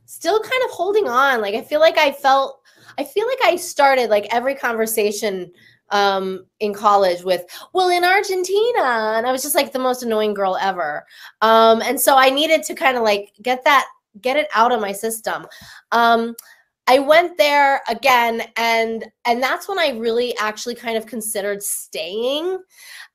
still 0.05 0.41
kind 0.41 0.63
of 0.65 0.71
holding 0.71 1.09
on. 1.09 1.41
Like 1.41 1.55
I 1.55 1.63
feel 1.63 1.81
like 1.81 1.99
I 1.99 2.13
felt 2.13 2.61
I 2.97 3.05
feel 3.05 3.27
like 3.27 3.43
I 3.45 3.57
started 3.57 4.11
like 4.11 4.33
every 4.33 4.55
conversation 4.55 5.51
um 5.91 6.47
in 6.61 6.73
college 6.73 7.25
with 7.25 7.45
well 7.73 7.91
in 7.91 8.05
Argentina 8.05 9.15
and 9.17 9.27
I 9.27 9.33
was 9.33 9.43
just 9.43 9.55
like 9.55 9.73
the 9.73 9.79
most 9.79 10.03
annoying 10.03 10.35
girl 10.35 10.57
ever. 10.61 11.05
Um 11.41 11.83
and 11.83 12.01
so 12.01 12.17
I 12.17 12.31
needed 12.31 12.63
to 12.65 12.75
kind 12.75 12.97
of 12.97 13.03
like 13.03 13.33
get 13.43 13.65
that 13.65 13.87
get 14.21 14.37
it 14.37 14.49
out 14.55 14.73
of 14.73 14.81
my 14.81 14.93
system. 14.93 15.47
Um 15.91 16.35
I 16.87 16.99
went 16.99 17.39
there 17.39 17.81
again 17.89 18.43
and 18.57 19.05
and 19.27 19.43
that's 19.43 19.69
when 19.69 19.79
I 19.79 19.91
really 19.99 20.37
actually 20.39 20.75
kind 20.75 20.97
of 20.97 21.07
considered 21.07 21.63
staying. 21.63 22.59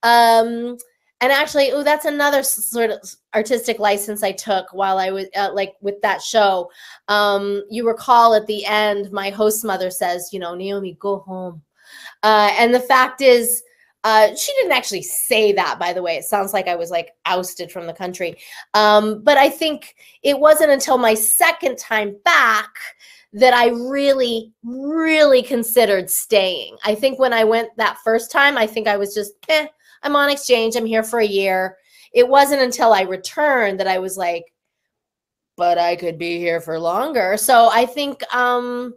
Um 0.04 0.78
and 1.22 1.34
actually, 1.34 1.72
oh, 1.72 1.84
that's 1.84 2.06
another 2.06 2.44
sort 2.44 2.92
of 2.92 3.00
artistic 3.36 3.78
license 3.78 4.24
I 4.24 4.32
took 4.32 4.74
while 4.74 4.98
I 4.98 5.12
was 5.12 5.28
uh, 5.36 5.50
like 5.54 5.76
with 5.82 6.02
that 6.02 6.22
show. 6.22 6.72
Um, 7.10 7.64
you 7.70 7.86
recall 7.86 8.34
at 8.36 8.48
the 8.48 8.66
end, 8.66 9.12
my 9.12 9.30
host 9.30 9.66
mother 9.66 9.92
says, 9.92 10.30
you 10.32 10.40
know, 10.40 10.56
Naomi, 10.56 10.98
go 10.98 11.20
home. 11.20 11.62
Uh, 12.24 12.54
and 12.58 12.74
the 12.74 12.80
fact 12.80 13.20
is, 13.20 13.62
uh, 14.06 14.34
she 14.34 14.54
didn't 14.54 14.72
actually 14.72 15.02
say 15.02 15.52
that, 15.52 15.78
by 15.78 15.92
the 15.92 16.02
way. 16.02 16.16
It 16.16 16.24
sounds 16.24 16.54
like 16.54 16.70
I 16.70 16.76
was 16.76 16.90
like 16.90 17.12
ousted 17.26 17.70
from 17.70 17.86
the 17.86 17.94
country. 17.94 18.38
Um, 18.74 19.22
but 19.22 19.38
I 19.38 19.50
think 19.50 19.96
it 20.24 20.40
wasn't 20.40 20.72
until 20.72 20.98
my 20.98 21.16
second 21.16 21.78
time 21.78 22.16
back 22.24 22.74
that 23.34 23.54
I 23.54 23.68
really, 23.68 24.52
really 24.64 25.44
considered 25.44 26.10
staying. 26.10 26.78
I 26.84 26.96
think 26.96 27.20
when 27.20 27.34
I 27.34 27.44
went 27.44 27.70
that 27.78 28.00
first 28.04 28.32
time, 28.32 28.58
I 28.58 28.66
think 28.66 28.88
I 28.88 28.98
was 28.98 29.14
just, 29.14 29.34
eh, 29.50 29.68
I'm 30.02 30.16
on 30.16 30.30
exchange. 30.30 30.76
I'm 30.76 30.86
here 30.86 31.04
for 31.04 31.20
a 31.20 31.26
year. 31.26 31.78
It 32.14 32.28
wasn't 32.28 32.62
until 32.62 32.92
I 32.92 33.02
returned 33.02 33.80
that 33.80 33.88
I 33.88 34.00
was 34.00 34.18
like, 34.18 34.46
but 35.58 35.78
I 35.78 35.96
could 35.96 36.18
be 36.18 36.40
here 36.40 36.60
for 36.62 36.80
longer. 36.80 37.38
So 37.38 37.70
I 37.72 37.86
think, 37.86 38.24
um, 38.34 38.96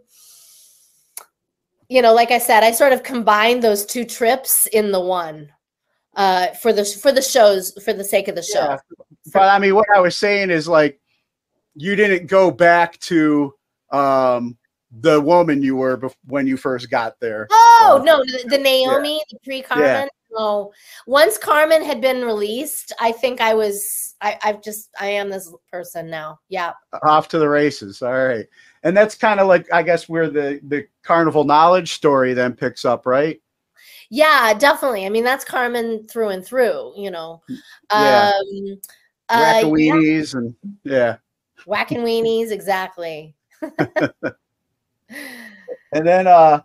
you 1.89 2.01
know, 2.01 2.13
like 2.13 2.31
I 2.31 2.39
said, 2.39 2.63
I 2.63 2.71
sort 2.71 2.93
of 2.93 3.03
combined 3.03 3.61
those 3.61 3.85
two 3.85 4.05
trips 4.05 4.65
in 4.67 4.91
the 4.91 4.99
one 4.99 5.51
uh, 6.15 6.47
for 6.61 6.73
the 6.73 6.85
for 6.85 7.11
the 7.11 7.21
shows 7.21 7.71
for 7.83 7.93
the 7.93 8.03
sake 8.03 8.27
of 8.27 8.35
the 8.35 8.41
show. 8.41 8.61
Yeah. 8.61 8.77
But 9.31 9.49
I 9.49 9.59
mean, 9.59 9.75
what 9.75 9.87
I 9.93 9.99
was 9.99 10.17
saying 10.17 10.49
is 10.49 10.67
like, 10.67 10.99
you 11.75 11.95
didn't 11.95 12.27
go 12.27 12.49
back 12.49 12.97
to 13.01 13.53
um, 13.93 14.57
the 15.01 15.19
woman 15.19 15.63
you 15.63 15.75
were 15.75 15.97
bef- 15.97 16.15
when 16.27 16.45
you 16.47 16.57
first 16.57 16.89
got 16.89 17.19
there. 17.19 17.47
Oh 17.51 17.99
Uh, 18.01 18.03
no, 18.03 18.19
the, 18.19 18.49
the 18.49 18.57
Naomi, 18.57 19.21
the 19.31 19.39
pre 19.43 19.61
Carmen. 19.61 20.09
No, 20.31 20.71
once 21.05 21.37
Carmen 21.37 21.83
had 21.83 22.01
been 22.01 22.21
released, 22.25 22.91
I 22.99 23.11
think 23.11 23.39
I 23.39 23.53
was. 23.53 24.15
I, 24.21 24.37
I've 24.43 24.63
just. 24.63 24.89
I 24.99 25.07
am 25.07 25.29
this 25.29 25.51
person 25.71 26.09
now. 26.09 26.39
Yeah. 26.49 26.73
off 27.03 27.27
to 27.29 27.39
the 27.39 27.49
races. 27.49 28.01
All 28.01 28.11
right. 28.11 28.47
And 28.83 28.97
that's 28.97 29.15
kind 29.15 29.39
of 29.39 29.47
like, 29.47 29.71
I 29.71 29.83
guess, 29.83 30.09
where 30.09 30.29
the, 30.29 30.59
the 30.63 30.87
carnival 31.03 31.43
knowledge 31.45 31.93
story 31.93 32.33
then 32.33 32.53
picks 32.53 32.83
up, 32.83 33.05
right? 33.05 33.39
Yeah, 34.09 34.53
definitely. 34.53 35.05
I 35.05 35.09
mean, 35.09 35.23
that's 35.23 35.45
Carmen 35.45 36.05
through 36.07 36.29
and 36.29 36.45
through. 36.45 36.93
You 36.97 37.11
know. 37.11 37.41
Yeah. 37.91 38.31
Um, 38.35 38.81
uh, 39.29 39.63
yeah, 39.75 40.23
and 40.33 40.55
yeah. 40.83 41.17
whack 41.65 41.91
and 41.91 42.03
weenies, 42.03 42.51
exactly. 42.51 43.35
And 45.93 46.07
then, 46.07 46.27
uh, 46.27 46.61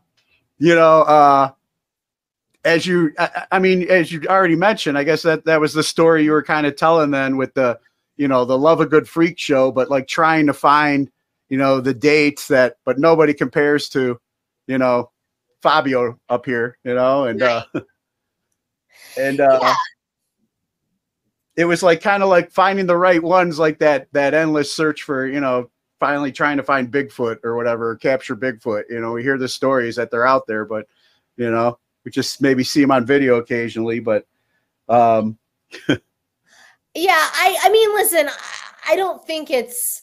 you 0.59 0.75
know, 0.75 1.03
uh, 1.03 1.51
as 2.65 2.87
you, 2.87 3.13
I, 3.19 3.45
I 3.53 3.59
mean, 3.59 3.89
as 3.89 4.11
you 4.11 4.23
already 4.27 4.57
mentioned, 4.57 4.97
I 4.97 5.05
guess 5.05 5.23
that 5.23 5.45
that 5.45 5.61
was 5.61 5.75
the 5.75 5.83
story 5.83 6.25
you 6.25 6.33
were 6.33 6.43
kind 6.43 6.67
of 6.67 6.77
telling 6.77 7.11
then 7.11 7.37
with 7.37 7.55
the, 7.55 7.79
you 8.17 8.27
know, 8.27 8.45
the 8.45 8.59
Love 8.59 8.81
a 8.81 8.87
Good 8.87 9.09
Freak 9.09 9.39
show, 9.39 9.71
but 9.71 9.91
like 9.91 10.09
trying 10.09 10.47
to 10.47 10.55
find, 10.55 11.11
you 11.51 11.59
know, 11.59 11.81
the 11.81 11.95
dates 11.95 12.49
that, 12.49 12.77
but 12.85 12.99
nobody 12.99 13.35
compares 13.35 13.89
to, 13.91 14.19
you 14.67 14.79
know, 14.79 15.11
Fabio 15.63 16.19
up 16.29 16.47
here, 16.47 16.79
you 16.85 16.95
know, 16.95 17.25
and, 17.25 17.43
uh, 17.43 17.65
and, 19.19 19.41
uh, 19.41 19.59
Yeah. 19.63 19.75
it 21.57 21.65
was 21.67 21.83
like 21.83 22.01
kind 22.01 22.23
of 22.23 22.29
like 22.29 22.51
finding 22.51 22.87
the 22.87 22.97
right 22.97 23.23
ones, 23.23 23.59
like 23.59 23.79
that, 23.81 24.09
that 24.13 24.33
endless 24.33 24.73
search 24.73 25.03
for, 25.03 25.27
you 25.27 25.41
know, 25.41 25.71
finally 26.01 26.33
trying 26.33 26.57
to 26.57 26.63
find 26.63 26.93
Bigfoot 26.93 27.39
or 27.45 27.57
whatever, 27.57 27.97
capture 27.97 28.37
Bigfoot. 28.37 28.85
You 28.91 29.01
know, 29.01 29.13
we 29.13 29.23
hear 29.23 29.39
the 29.39 29.49
stories 29.49 29.97
that 29.97 30.11
they're 30.11 30.27
out 30.27 30.47
there, 30.47 30.65
but 30.65 30.87
you 31.37 31.51
know, 31.51 31.79
we 32.05 32.11
just 32.11 32.41
maybe 32.41 32.65
see 32.65 32.81
them 32.81 32.91
on 32.91 33.05
video 33.07 33.37
occasionally. 33.37 34.01
But 34.01 34.27
um, 34.89 35.39
Yeah, 36.95 37.13
I 37.13 37.57
I 37.65 37.71
mean, 37.71 37.95
listen, 37.95 38.29
I- 38.87 38.97
don't 38.97 39.25
think 39.27 39.51
it's 39.51 40.03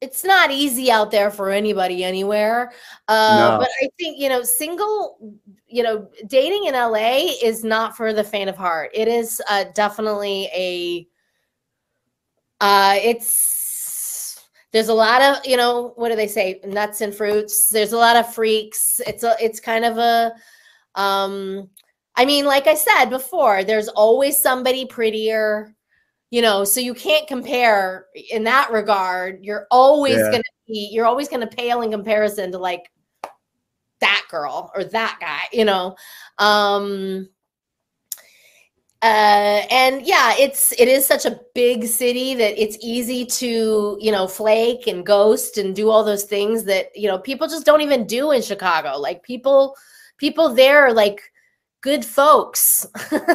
it's 0.00 0.24
not 0.24 0.50
easy 0.50 0.90
out 0.90 1.10
there 1.10 1.30
for 1.30 1.50
anybody 1.50 2.02
anywhere. 2.02 2.72
Uh, 3.08 3.36
No. 3.36 3.58
But 3.60 3.68
I 3.82 3.88
think 3.98 4.18
you 4.18 4.28
know, 4.28 4.42
single, 4.42 5.18
you 5.66 5.82
know, 5.82 6.08
dating 6.26 6.64
in 6.66 6.74
LA 6.74 7.36
is 7.42 7.62
not 7.64 7.96
for 7.96 8.12
the 8.12 8.24
faint 8.24 8.48
of 8.50 8.56
heart. 8.56 8.90
It 8.94 9.08
is 9.08 9.40
uh, 9.48 9.64
definitely 9.74 10.48
a. 10.54 11.06
Uh, 12.60 12.96
it's 13.02 13.53
there's 14.74 14.88
a 14.88 14.94
lot 14.94 15.22
of 15.22 15.46
you 15.46 15.56
know 15.56 15.92
what 15.94 16.08
do 16.10 16.16
they 16.16 16.26
say? 16.26 16.60
Nuts 16.64 17.00
and 17.00 17.14
fruits. 17.14 17.68
There's 17.68 17.92
a 17.92 17.96
lot 17.96 18.16
of 18.16 18.34
freaks. 18.34 19.00
It's 19.06 19.22
a 19.22 19.36
it's 19.40 19.60
kind 19.60 19.84
of 19.84 19.96
a 19.96 20.32
um 20.96 21.68
i 22.16 22.24
mean 22.24 22.44
like 22.44 22.68
i 22.68 22.74
said 22.74 23.06
before 23.06 23.64
there's 23.64 23.88
always 23.88 24.40
somebody 24.40 24.86
prettier 24.86 25.74
you 26.30 26.40
know 26.40 26.62
so 26.62 26.78
you 26.78 26.94
can't 26.94 27.26
compare 27.26 28.06
in 28.30 28.44
that 28.44 28.70
regard. 28.72 29.44
You're 29.44 29.66
always 29.70 30.16
Yeah. 30.16 30.30
gonna 30.32 30.42
be 30.66 30.90
you're 30.92 31.06
always 31.06 31.28
gonna 31.28 31.46
pale 31.46 31.82
in 31.82 31.90
comparison 31.90 32.52
to 32.52 32.58
like 32.58 32.90
that 34.00 34.22
girl 34.30 34.70
or 34.74 34.84
that 34.84 35.18
guy 35.20 35.56
you 35.56 35.64
know? 35.64 35.94
Um 36.38 37.28
uh, 39.04 39.66
and 39.70 40.06
yeah, 40.06 40.32
it's 40.38 40.72
it 40.80 40.88
is 40.88 41.06
such 41.06 41.26
a 41.26 41.38
big 41.54 41.84
city 41.84 42.34
that 42.34 42.58
it's 42.58 42.78
easy 42.80 43.26
to 43.26 43.98
you 44.00 44.10
know 44.10 44.26
flake 44.26 44.86
and 44.86 45.04
ghost 45.04 45.58
and 45.58 45.76
do 45.76 45.90
all 45.90 46.02
those 46.02 46.24
things 46.24 46.64
that 46.64 46.86
you 46.96 47.06
know 47.06 47.18
people 47.18 47.46
just 47.46 47.66
don't 47.66 47.82
even 47.82 48.06
do 48.06 48.30
in 48.30 48.40
Chicago. 48.40 48.96
Like 48.96 49.22
people, 49.22 49.76
people 50.16 50.54
there 50.54 50.86
are 50.86 50.92
like 50.94 51.20
good 51.82 52.02
folks, 52.02 52.86
and 53.12 53.26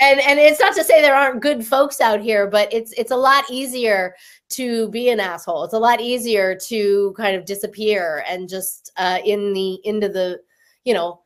and 0.00 0.40
it's 0.40 0.58
not 0.58 0.74
to 0.74 0.82
say 0.82 1.00
there 1.00 1.14
aren't 1.14 1.40
good 1.40 1.64
folks 1.64 2.00
out 2.00 2.20
here, 2.20 2.48
but 2.48 2.72
it's 2.72 2.90
it's 2.94 3.12
a 3.12 3.16
lot 3.16 3.44
easier 3.48 4.16
to 4.48 4.88
be 4.88 5.10
an 5.10 5.20
asshole. 5.20 5.62
It's 5.62 5.74
a 5.74 5.78
lot 5.78 6.00
easier 6.00 6.56
to 6.66 7.14
kind 7.16 7.36
of 7.36 7.44
disappear 7.44 8.24
and 8.26 8.48
just 8.48 8.90
uh, 8.96 9.20
in 9.24 9.52
the 9.52 9.74
into 9.84 10.08
the 10.08 10.40
you 10.82 10.92
know 10.92 11.20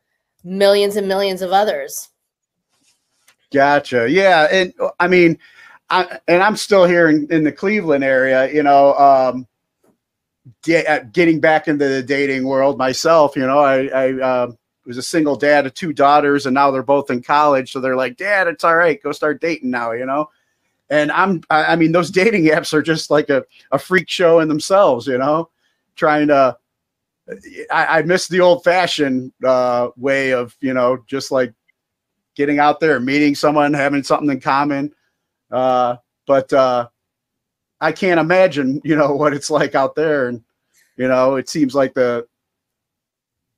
millions 0.45 0.97
and 0.97 1.09
millions 1.09 1.41
of 1.41 1.53
others. 1.53 2.11
Gotcha. 3.53 4.09
Yeah, 4.11 4.49
and 4.51 4.73
I 4.99 5.09
mean, 5.09 5.39
I 5.91 6.19
and 6.29 6.43
I'm 6.43 6.57
still 6.57 6.85
here 6.87 7.09
in, 7.09 7.27
in 7.31 7.45
the 7.45 7.53
Cleveland 7.53 8.03
area. 8.05 8.51
You 8.53 8.63
know, 8.63 8.95
um, 8.95 9.47
get, 10.63 10.87
uh, 10.87 11.05
getting 11.13 11.41
back 11.41 11.69
into 11.69 11.87
the 11.89 12.03
dating 12.03 12.45
world 12.45 12.79
myself. 12.79 13.37
You 13.37 13.47
know, 13.47 13.59
I 13.61 13.87
I 13.89 14.13
uh, 14.15 14.53
was 14.87 14.97
a 14.99 15.03
single 15.03 15.37
dad 15.37 15.67
of 15.67 15.75
two 15.75 15.93
daughters, 15.93 16.47
and 16.47 16.55
now 16.55 16.71
they're 16.71 16.83
both 16.83 17.11
in 17.11 17.23
college. 17.23 17.73
So 17.73 17.81
they're 17.81 17.97
like, 17.97 18.17
Dad, 18.17 18.49
it's 18.49 18.65
all 18.65 18.77
right. 18.77 19.03
Go 19.03 19.13
start 19.13 19.41
dating 19.41 19.71
now. 19.71 19.93
You 19.93 20.07
know. 20.07 20.31
And 20.91 21.11
I'm, 21.13 21.43
I 21.51 21.73
I 21.73 21.77
mean, 21.77 21.93
those 21.93 22.11
dating 22.23 22.45
apps 22.47 22.73
are 22.75 22.83
just 22.83 23.11
like 23.11 23.31
a, 23.31 23.45
a 23.71 23.79
freak 23.79 24.11
show 24.11 24.41
in 24.41 24.49
themselves, 24.49 25.07
you 25.07 25.19
know, 25.19 25.49
trying 25.97 26.29
to, 26.29 26.57
I, 27.71 27.99
I 27.99 28.03
miss 28.03 28.29
the 28.29 28.41
old 28.41 28.63
fashioned 28.65 29.33
uh, 29.45 29.89
way 29.97 30.33
of, 30.35 30.55
you 30.61 30.75
know, 30.75 30.99
just 31.07 31.31
like 31.31 31.55
getting 32.37 32.59
out 32.59 32.81
there, 32.81 33.01
meeting 33.01 33.35
someone, 33.35 33.73
having 33.75 34.03
something 34.03 34.31
in 34.31 34.41
common. 34.41 34.93
Uh, 35.51 35.97
but 36.27 36.53
uh, 36.53 36.89
I 37.81 37.93
can't 37.93 38.21
imagine, 38.21 38.81
you 38.85 38.97
know, 38.97 39.13
what 39.17 39.35
it's 39.35 39.51
like 39.51 39.75
out 39.75 39.95
there. 39.95 40.29
And, 40.29 40.43
you 40.97 41.09
know, 41.09 41.37
it 41.37 41.49
seems 41.49 41.75
like 41.75 41.95
the, 41.95 42.27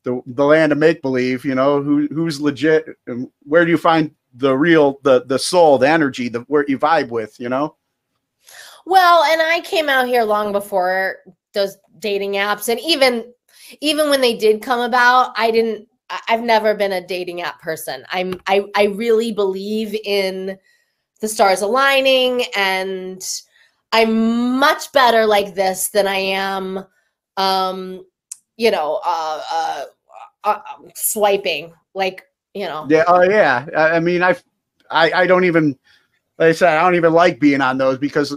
the, 0.02 0.20
the 0.26 0.44
land 0.44 0.72
of 0.72 0.78
make 0.78 1.02
believe, 1.02 1.44
you 1.44 1.54
know, 1.54 1.82
who, 1.82 2.06
who's 2.08 2.40
legit 2.40 2.86
and 3.06 3.28
where 3.44 3.64
do 3.64 3.70
you 3.70 3.78
find 3.78 4.10
the 4.34 4.56
real, 4.56 5.00
the, 5.02 5.24
the 5.24 5.38
soul, 5.38 5.78
the 5.78 5.88
energy, 5.88 6.28
the, 6.28 6.40
where 6.40 6.64
you 6.68 6.78
vibe 6.78 7.08
with, 7.08 7.38
you 7.40 7.48
know? 7.48 7.76
Well, 8.86 9.24
and 9.24 9.40
I 9.40 9.60
came 9.60 9.88
out 9.88 10.06
here 10.06 10.24
long 10.24 10.52
before 10.52 11.18
those 11.54 11.78
dating 11.98 12.32
apps, 12.32 12.68
and 12.68 12.78
even 12.80 13.32
even 13.80 14.10
when 14.10 14.20
they 14.20 14.36
did 14.36 14.62
come 14.62 14.80
about, 14.80 15.32
I 15.36 15.50
didn't. 15.50 15.88
I- 16.10 16.20
I've 16.28 16.42
never 16.42 16.74
been 16.74 16.92
a 16.92 17.06
dating 17.06 17.42
app 17.42 17.60
person. 17.60 18.04
I'm. 18.10 18.40
I 18.46 18.64
I 18.76 18.84
really 18.84 19.32
believe 19.32 19.94
in 20.04 20.58
the 21.20 21.28
stars 21.28 21.62
aligning, 21.62 22.44
and 22.56 23.22
I'm 23.92 24.58
much 24.58 24.92
better 24.92 25.26
like 25.26 25.54
this 25.54 25.88
than 25.88 26.06
I 26.06 26.16
am. 26.16 26.84
Um, 27.36 28.04
you 28.56 28.70
know, 28.70 29.00
uh, 29.04 29.42
uh, 29.52 29.84
uh 30.44 30.60
swiping 30.94 31.72
like 31.94 32.24
you 32.54 32.66
know. 32.66 32.86
Yeah. 32.88 33.04
Oh 33.06 33.22
yeah. 33.22 33.66
I, 33.76 33.96
I 33.96 34.00
mean, 34.00 34.22
I've, 34.22 34.42
I, 34.90 35.12
I 35.12 35.26
don't 35.26 35.44
even, 35.44 35.76
like 36.38 36.48
I 36.48 36.52
said, 36.52 36.78
I 36.78 36.82
don't 36.82 36.94
even 36.94 37.12
like 37.12 37.40
being 37.40 37.60
on 37.60 37.78
those 37.78 37.98
because 37.98 38.36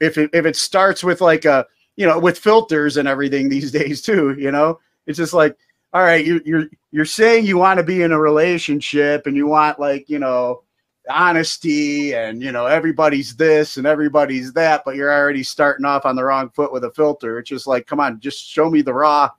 if 0.00 0.16
it, 0.16 0.30
if 0.32 0.46
it 0.46 0.56
starts 0.56 1.04
with 1.04 1.20
like 1.20 1.44
a, 1.44 1.66
you 1.96 2.06
know, 2.06 2.18
with 2.18 2.38
filters 2.38 2.96
and 2.96 3.08
everything 3.08 3.48
these 3.48 3.72
days 3.80 4.00
too, 4.00 4.36
you 4.38 4.50
know, 4.50 4.78
it's 5.06 5.18
just 5.18 5.34
like, 5.34 5.56
all 5.92 6.02
right, 6.02 6.24
you, 6.24 6.40
you're, 6.44 6.66
you're 6.90 7.04
saying 7.04 7.46
you 7.46 7.58
want 7.58 7.78
to 7.78 7.84
be 7.84 8.02
in 8.02 8.12
a 8.12 8.18
relationship 8.18 9.26
and 9.26 9.36
you 9.36 9.46
want 9.46 9.80
like, 9.80 10.08
you 10.08 10.18
know, 10.18 10.62
honesty 11.10 12.14
and, 12.14 12.42
you 12.42 12.52
know, 12.52 12.66
everybody's 12.66 13.34
this 13.34 13.78
and 13.78 13.86
everybody's 13.86 14.52
that, 14.52 14.82
but 14.84 14.94
you're 14.94 15.12
already 15.12 15.42
starting 15.42 15.86
off 15.86 16.04
on 16.04 16.14
the 16.16 16.24
wrong 16.24 16.50
foot 16.50 16.72
with 16.72 16.84
a 16.84 16.90
filter. 16.90 17.38
It's 17.38 17.48
just 17.48 17.66
like, 17.66 17.86
come 17.86 18.00
on, 18.00 18.20
just 18.20 18.46
show 18.46 18.68
me 18.68 18.82
the 18.82 18.92
raw, 18.92 19.30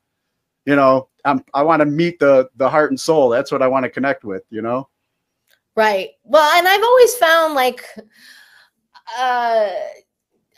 you 0.66 0.76
know, 0.76 1.10
I'm, 1.26 1.44
I 1.54 1.62
want 1.62 1.82
to 1.82 1.86
meet 1.86 2.18
the, 2.18 2.50
the 2.56 2.70
heart 2.70 2.92
and 2.92 3.00
soul. 3.00 3.30
That's 3.30 3.52
what 3.52 3.62
I 3.62 3.68
want 3.68 3.84
to 3.84 3.90
connect 3.90 4.24
with, 4.24 4.44
you 4.50 4.62
know? 4.62 4.90
Right. 5.76 6.10
Well, 6.24 6.58
and 6.58 6.68
I've 6.68 6.84
always 6.84 7.16
found 7.16 7.54
like 7.54 7.86
uh 9.18 9.70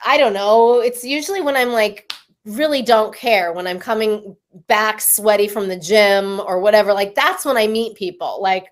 I 0.03 0.17
don't 0.17 0.33
know, 0.33 0.79
it's 0.79 1.03
usually 1.03 1.41
when 1.41 1.55
I'm 1.55 1.73
like 1.73 2.11
really 2.45 2.81
don't 2.81 3.13
care 3.15 3.53
when 3.53 3.67
I'm 3.67 3.79
coming 3.79 4.35
back 4.67 4.99
sweaty 5.01 5.47
from 5.47 5.67
the 5.67 5.77
gym 5.77 6.39
or 6.41 6.59
whatever, 6.59 6.93
like 6.93 7.15
that's 7.15 7.45
when 7.45 7.57
I 7.57 7.67
meet 7.67 7.95
people. 7.95 8.41
Like, 8.41 8.67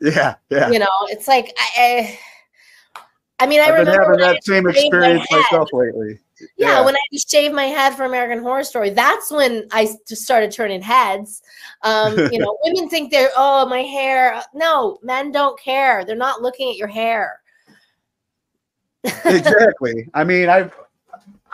Yeah. 0.00 0.36
Yeah. 0.50 0.70
you 0.70 0.78
know, 0.78 0.86
it's 1.08 1.26
like 1.28 1.54
I 1.58 2.18
I, 2.96 3.04
I 3.40 3.46
mean, 3.46 3.60
I 3.60 3.64
I've 3.64 3.76
been 3.76 3.86
remember 3.86 4.04
having 4.04 4.18
that 4.20 4.44
same 4.44 4.64
shaved 4.72 4.92
my 4.94 5.10
experience 5.10 5.30
myself 5.30 5.68
lately. 5.72 6.20
yeah, 6.56 6.84
when 6.84 6.94
I 6.94 7.00
shaved 7.28 7.54
my 7.54 7.64
head 7.64 7.94
for 7.94 8.04
American 8.04 8.42
Horror 8.42 8.62
Story, 8.64 8.90
that's 8.90 9.30
when 9.30 9.66
I 9.72 9.92
just 10.06 10.22
started 10.22 10.52
turning 10.52 10.80
heads. 10.80 11.42
Um, 11.82 12.16
you 12.32 12.38
know, 12.38 12.56
women 12.62 12.88
think 12.88 13.10
they're 13.10 13.30
oh 13.36 13.66
my 13.66 13.80
hair. 13.82 14.40
No, 14.54 14.98
men 15.02 15.32
don't 15.32 15.58
care. 15.58 16.04
They're 16.04 16.14
not 16.16 16.42
looking 16.42 16.70
at 16.70 16.76
your 16.76 16.88
hair. 16.88 17.40
exactly. 19.24 20.08
I 20.14 20.24
mean, 20.24 20.48
I 20.48 20.70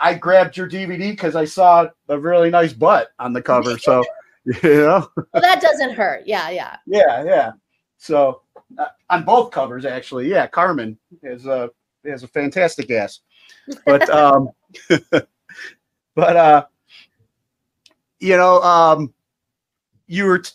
I 0.01 0.15
grabbed 0.15 0.57
your 0.57 0.67
DVD 0.67 1.11
because 1.11 1.35
I 1.35 1.45
saw 1.45 1.87
a 2.09 2.19
really 2.19 2.49
nice 2.49 2.73
butt 2.73 3.09
on 3.19 3.33
the 3.33 3.41
cover. 3.41 3.77
So, 3.77 4.03
you 4.45 4.59
know, 4.63 5.07
Well, 5.15 5.41
that 5.41 5.61
doesn't 5.61 5.93
hurt. 5.93 6.25
Yeah, 6.25 6.49
yeah. 6.49 6.77
yeah, 6.87 7.23
yeah. 7.23 7.51
So 7.97 8.41
uh, 8.79 8.87
on 9.11 9.23
both 9.23 9.51
covers, 9.51 9.85
actually, 9.85 10.27
yeah, 10.27 10.47
Carmen 10.47 10.97
is 11.21 11.45
a 11.45 11.69
has 12.05 12.23
a 12.23 12.27
fantastic 12.27 12.89
ass. 12.89 13.19
But 13.85 14.09
um, 14.15 14.49
but 16.15 16.35
uh, 16.35 16.65
you 18.19 18.37
know, 18.37 18.61
um, 18.63 19.13
you 20.07 20.25
were 20.25 20.39
t- 20.39 20.51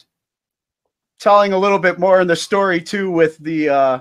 telling 1.20 1.52
a 1.52 1.58
little 1.58 1.78
bit 1.78 2.00
more 2.00 2.20
in 2.20 2.26
the 2.26 2.36
story 2.36 2.80
too 2.80 3.10
with 3.12 3.38
the 3.38 3.68
uh, 3.68 4.00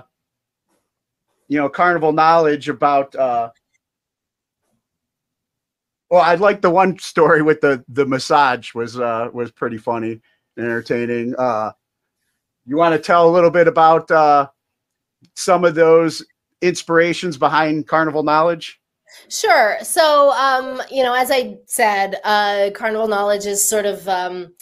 you 1.48 1.58
know, 1.58 1.68
carnival 1.68 2.12
knowledge 2.12 2.68
about 2.68 3.14
uh 3.14 3.50
well, 6.10 6.22
I 6.22 6.34
like 6.34 6.60
the 6.60 6.70
one 6.70 6.98
story 6.98 7.42
with 7.42 7.60
the 7.60 7.84
the 7.88 8.06
massage 8.06 8.74
was 8.74 8.98
uh 8.98 9.28
was 9.32 9.50
pretty 9.50 9.78
funny 9.78 10.20
and 10.56 10.66
entertaining. 10.66 11.34
Uh 11.36 11.72
you 12.64 12.76
want 12.76 12.94
to 12.94 13.00
tell 13.00 13.28
a 13.28 13.32
little 13.32 13.50
bit 13.50 13.68
about 13.68 14.10
uh 14.10 14.48
some 15.34 15.64
of 15.64 15.74
those 15.74 16.24
inspirations 16.62 17.36
behind 17.36 17.86
carnival 17.86 18.22
knowledge? 18.22 18.80
Sure. 19.28 19.76
So, 19.82 20.30
um, 20.32 20.82
you 20.90 21.02
know, 21.02 21.14
as 21.14 21.30
I 21.30 21.58
said, 21.66 22.16
uh, 22.24 22.70
carnival 22.74 23.08
knowledge 23.08 23.46
is 23.46 23.66
sort 23.66 23.86
of. 23.86 24.06
Um, 24.08 24.54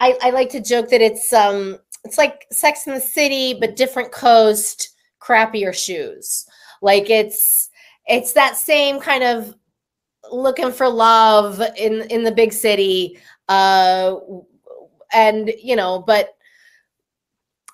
I, 0.00 0.16
I 0.22 0.30
like 0.30 0.48
to 0.50 0.60
joke 0.60 0.88
that 0.90 1.00
it's 1.00 1.32
um, 1.32 1.78
it's 2.04 2.18
like 2.18 2.46
Sex 2.52 2.86
in 2.86 2.94
the 2.94 3.00
City, 3.00 3.54
but 3.58 3.76
different 3.76 4.12
coast, 4.12 4.94
crappier 5.20 5.74
shoes. 5.74 6.46
Like 6.80 7.10
it's 7.10 7.68
it's 8.06 8.32
that 8.32 8.56
same 8.56 9.00
kind 9.00 9.24
of 9.24 9.54
looking 10.30 10.72
for 10.72 10.88
love 10.88 11.60
in 11.76 12.02
in 12.10 12.24
the 12.24 12.32
big 12.32 12.52
city, 12.52 13.18
uh, 13.48 14.16
and 15.12 15.52
you 15.62 15.76
know, 15.76 16.00
but 16.06 16.36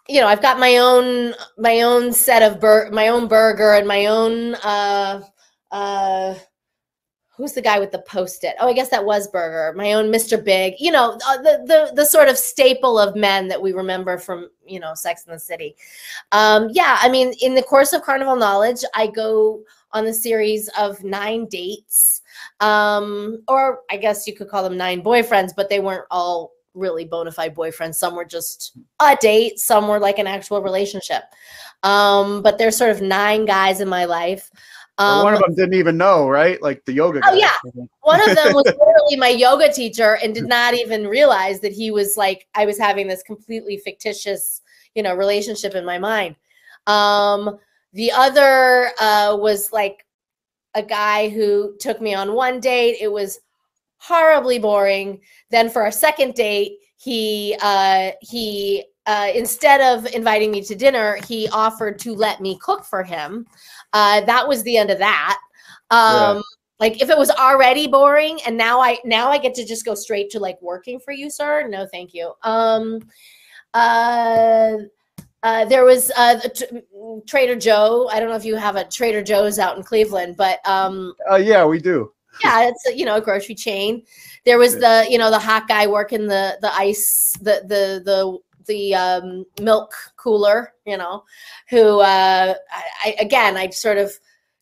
you 0.09 0.21
know, 0.21 0.27
I've 0.27 0.43
got 0.43 0.59
my 0.59 0.77
own 0.77 1.35
my 1.59 1.83
own 1.83 2.13
set 2.13 2.43
of 2.43 2.61
bur- 2.61 2.91
my 2.93 3.09
own 3.09 3.27
burger 3.29 3.75
and 3.75 3.89
my 3.89 4.07
own 4.07 4.55
uh 4.57 5.23
uh 5.71 6.35
who's 7.37 7.53
the 7.53 7.63
guy 7.63 7.81
with 7.81 7.91
the 7.91 7.99
post-it? 8.01 8.55
Oh 8.61 8.69
i 8.69 8.73
guess 8.73 8.91
that 8.91 9.05
was 9.05 9.29
Berger. 9.29 9.77
My 9.77 9.95
own 9.95 10.07
mr 10.07 10.43
big. 10.43 10.75
You 10.79 10.93
know 10.93 11.19
uh, 11.27 11.39
the 11.39 11.65
the 11.67 11.93
the 11.95 12.05
sort 12.05 12.29
of 12.29 12.39
staple 12.39 12.99
of 12.99 13.17
men 13.17 13.49
that 13.49 13.61
we 13.61 13.73
remember 13.73 14.19
from 14.19 14.51
you 14.65 14.79
know 14.79 14.95
sex 14.95 15.25
in 15.27 15.33
the 15.33 15.39
city. 15.39 15.75
Um 16.33 16.69
yeah 16.71 16.99
i 17.01 17.09
mean 17.09 17.33
in 17.41 17.55
the 17.55 17.63
course 17.63 17.93
of 17.93 18.03
carnival 18.03 18.37
knowledge 18.37 18.85
i 18.95 19.07
go 19.07 19.63
on 19.93 20.05
the 20.05 20.15
series 20.15 20.69
of 20.79 21.03
nine 21.03 21.47
dates 21.47 22.23
um 22.61 23.43
or 23.49 23.81
i 23.91 23.97
guess 23.97 24.27
you 24.27 24.35
could 24.35 24.49
call 24.49 24.63
them 24.63 24.77
nine 24.77 25.03
boyfriends 25.03 25.51
but 25.57 25.69
they 25.69 25.81
weren't 25.81 26.05
all 26.11 26.53
really 26.75 27.05
bona 27.05 27.31
fide 27.31 27.55
boyfriends 27.55 27.95
some 27.97 28.15
were 28.17 28.25
just 28.25 28.77
a 29.01 29.17
date 29.21 29.59
some 29.59 29.87
were 29.89 29.99
like 29.99 30.19
an 30.19 30.27
actual 30.27 30.61
relationship 30.63 31.23
um 31.83 32.43
but 32.43 32.59
there's 32.59 32.77
sort 32.77 32.91
of 32.91 33.01
nine 33.03 33.45
guys 33.45 33.81
in 33.81 33.89
my 33.89 34.05
life 34.05 34.51
Or 34.99 35.25
one 35.25 35.35
Um, 35.35 35.43
of 35.43 35.47
them 35.49 35.55
didn't 35.57 35.75
even 35.75 35.97
know, 35.97 36.29
right? 36.29 36.63
Like 36.63 36.85
the 36.85 36.93
yoga. 36.93 37.19
Oh, 37.25 37.33
guy. 37.33 37.39
yeah. 37.39 37.57
one 38.03 38.21
of 38.21 38.37
them 38.37 38.55
was 38.55 38.65
literally 38.65 39.17
my 39.17 39.29
yoga 39.29 39.73
teacher 39.73 40.19
and 40.23 40.33
did 40.33 40.47
not 40.47 40.75
even 40.75 41.09
realize 41.09 41.59
that 41.61 41.73
he 41.73 41.91
was 41.91 42.17
like 42.17 42.47
I 42.55 42.65
was 42.65 42.79
having 42.79 43.09
this 43.09 43.25
completely 43.25 43.77
fictitious, 43.77 44.63
you 44.95 45.03
know, 45.03 45.13
relationship 45.17 45.75
in 45.75 45.85
my 45.85 45.99
mind. 45.99 46.37
Um, 46.87 47.59
the 47.93 48.13
other 48.13 48.91
uh, 49.01 49.37
was 49.37 49.73
like 49.73 50.07
a 50.75 50.83
guy 50.83 51.29
who 51.29 51.77
took 51.79 52.01
me 52.01 52.15
on 52.15 52.35
one 52.35 52.61
date. 52.61 52.97
It 53.01 53.11
was 53.11 53.41
horribly 53.97 54.59
boring. 54.59 55.21
Then 55.51 55.71
for 55.71 55.83
our 55.83 55.93
second 55.93 56.35
date, 56.35 56.79
he 56.97 57.57
uh, 57.63 58.13
he 58.21 58.85
uh, 59.07 59.31
instead 59.35 59.81
of 59.81 60.07
inviting 60.15 60.51
me 60.51 60.63
to 60.63 60.75
dinner, 60.75 61.19
he 61.29 61.49
offered 61.51 61.99
to 62.01 62.15
let 62.15 62.41
me 62.41 62.59
cook 62.63 62.85
for 62.85 63.03
him. 63.03 63.47
Uh, 63.93 64.21
that 64.23 64.47
was 64.49 64.63
the 64.63 64.77
end 64.77 64.91
of 64.91 64.99
that. 64.99 65.39
Um, 65.91 66.43
Like 66.81 67.01
if 67.01 67.09
it 67.09 67.17
was 67.17 67.31
already 67.31 67.87
boring, 67.87 68.41
and 68.45 68.57
now 68.57 68.81
I 68.81 68.99
now 69.05 69.31
I 69.31 69.39
get 69.39 69.55
to 69.55 69.65
just 69.65 69.85
go 69.85 69.95
straight 69.95 70.29
to 70.31 70.41
like 70.41 70.61
working 70.61 70.99
for 70.99 71.13
you, 71.13 71.31
sir. 71.31 71.69
No, 71.69 71.87
thank 71.87 72.13
you. 72.13 72.33
Um, 72.43 73.01
uh, 73.73 74.77
uh, 75.45 75.65
there 75.67 75.85
was 75.85 76.11
uh, 76.17 76.41
t- 76.41 76.67
Trader 77.29 77.55
Joe. 77.55 78.09
I 78.11 78.19
don't 78.19 78.31
know 78.31 78.35
if 78.37 78.45
you 78.45 78.57
have 78.57 78.77
a 78.77 78.85
Trader 78.85 79.23
Joe's 79.23 79.59
out 79.59 79.77
in 79.77 79.83
Cleveland, 79.85 80.37
but 80.37 80.59
um, 80.67 81.15
Uh, 81.31 81.37
yeah, 81.37 81.65
we 81.65 81.79
do. 81.79 82.11
yeah, 82.43 82.67
it's 82.69 82.87
a, 82.89 82.97
you 82.97 83.05
know 83.05 83.17
a 83.17 83.21
grocery 83.21 83.55
chain. 83.55 84.03
There 84.45 84.59
was 84.59 84.75
the 84.75 85.07
you 85.09 85.19
know 85.19 85.31
the 85.31 85.39
hot 85.39 85.69
guy 85.69 85.87
working 85.87 86.27
the 86.27 86.59
the 86.61 86.75
ice 86.75 87.37
the 87.41 87.63
the 87.69 88.03
the 88.05 88.39
the 88.67 88.95
um, 88.95 89.45
milk 89.61 89.93
cooler, 90.17 90.73
you 90.87 90.97
know, 90.97 91.25
who 91.69 92.01
uh, 92.01 92.55
I, 92.73 92.83
I 93.05 93.15
again 93.21 93.57
I 93.57 93.69
sort 93.69 93.99
of 93.99 94.11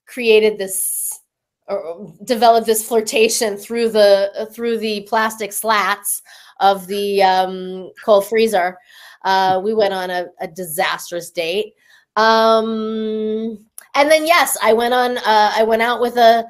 created 0.06 0.58
this 0.58 1.20
or 1.68 2.12
developed 2.24 2.66
this 2.66 2.86
flirtation 2.86 3.56
through 3.56 3.90
the 3.90 4.48
through 4.52 4.78
the 4.78 5.02
plastic 5.08 5.52
slats 5.52 6.22
of 6.58 6.86
the 6.88 7.22
um, 7.22 7.90
cold 8.04 8.26
freezer. 8.26 8.76
Uh, 9.24 9.60
we 9.62 9.74
went 9.74 9.94
on 9.94 10.10
a, 10.10 10.26
a 10.40 10.48
disastrous 10.48 11.30
date. 11.30 11.74
Um, 12.16 13.64
and 13.94 14.10
then 14.10 14.26
yes, 14.26 14.56
I 14.62 14.72
went 14.72 14.94
on. 14.94 15.18
Uh, 15.18 15.52
I 15.56 15.62
went 15.64 15.82
out 15.82 16.00
with 16.00 16.16
a 16.16 16.44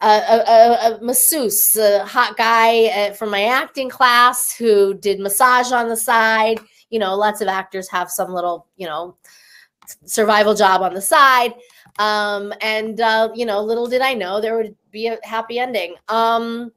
a, 0.00 0.06
a, 0.06 0.94
a, 0.94 0.98
masseuse, 1.02 1.74
a 1.76 2.04
hot 2.04 2.36
guy 2.36 2.86
uh, 2.86 3.12
from 3.14 3.30
my 3.30 3.44
acting 3.44 3.90
class 3.90 4.54
who 4.54 4.94
did 4.94 5.18
massage 5.18 5.72
on 5.72 5.88
the 5.88 5.96
side. 5.96 6.60
You 6.90 7.00
know, 7.00 7.16
lots 7.16 7.40
of 7.40 7.48
actors 7.48 7.90
have 7.90 8.08
some 8.10 8.32
little, 8.32 8.66
you 8.76 8.86
know, 8.86 9.16
survival 10.04 10.54
job 10.54 10.82
on 10.82 10.94
the 10.94 11.00
side. 11.00 11.54
Um, 11.98 12.52
and 12.60 13.00
uh, 13.00 13.30
you 13.34 13.44
know, 13.44 13.60
little 13.62 13.88
did 13.88 14.02
I 14.02 14.14
know 14.14 14.40
there 14.40 14.56
would 14.56 14.76
be 14.90 15.08
a 15.08 15.18
happy 15.24 15.58
ending. 15.58 15.96
Um, 16.08 16.70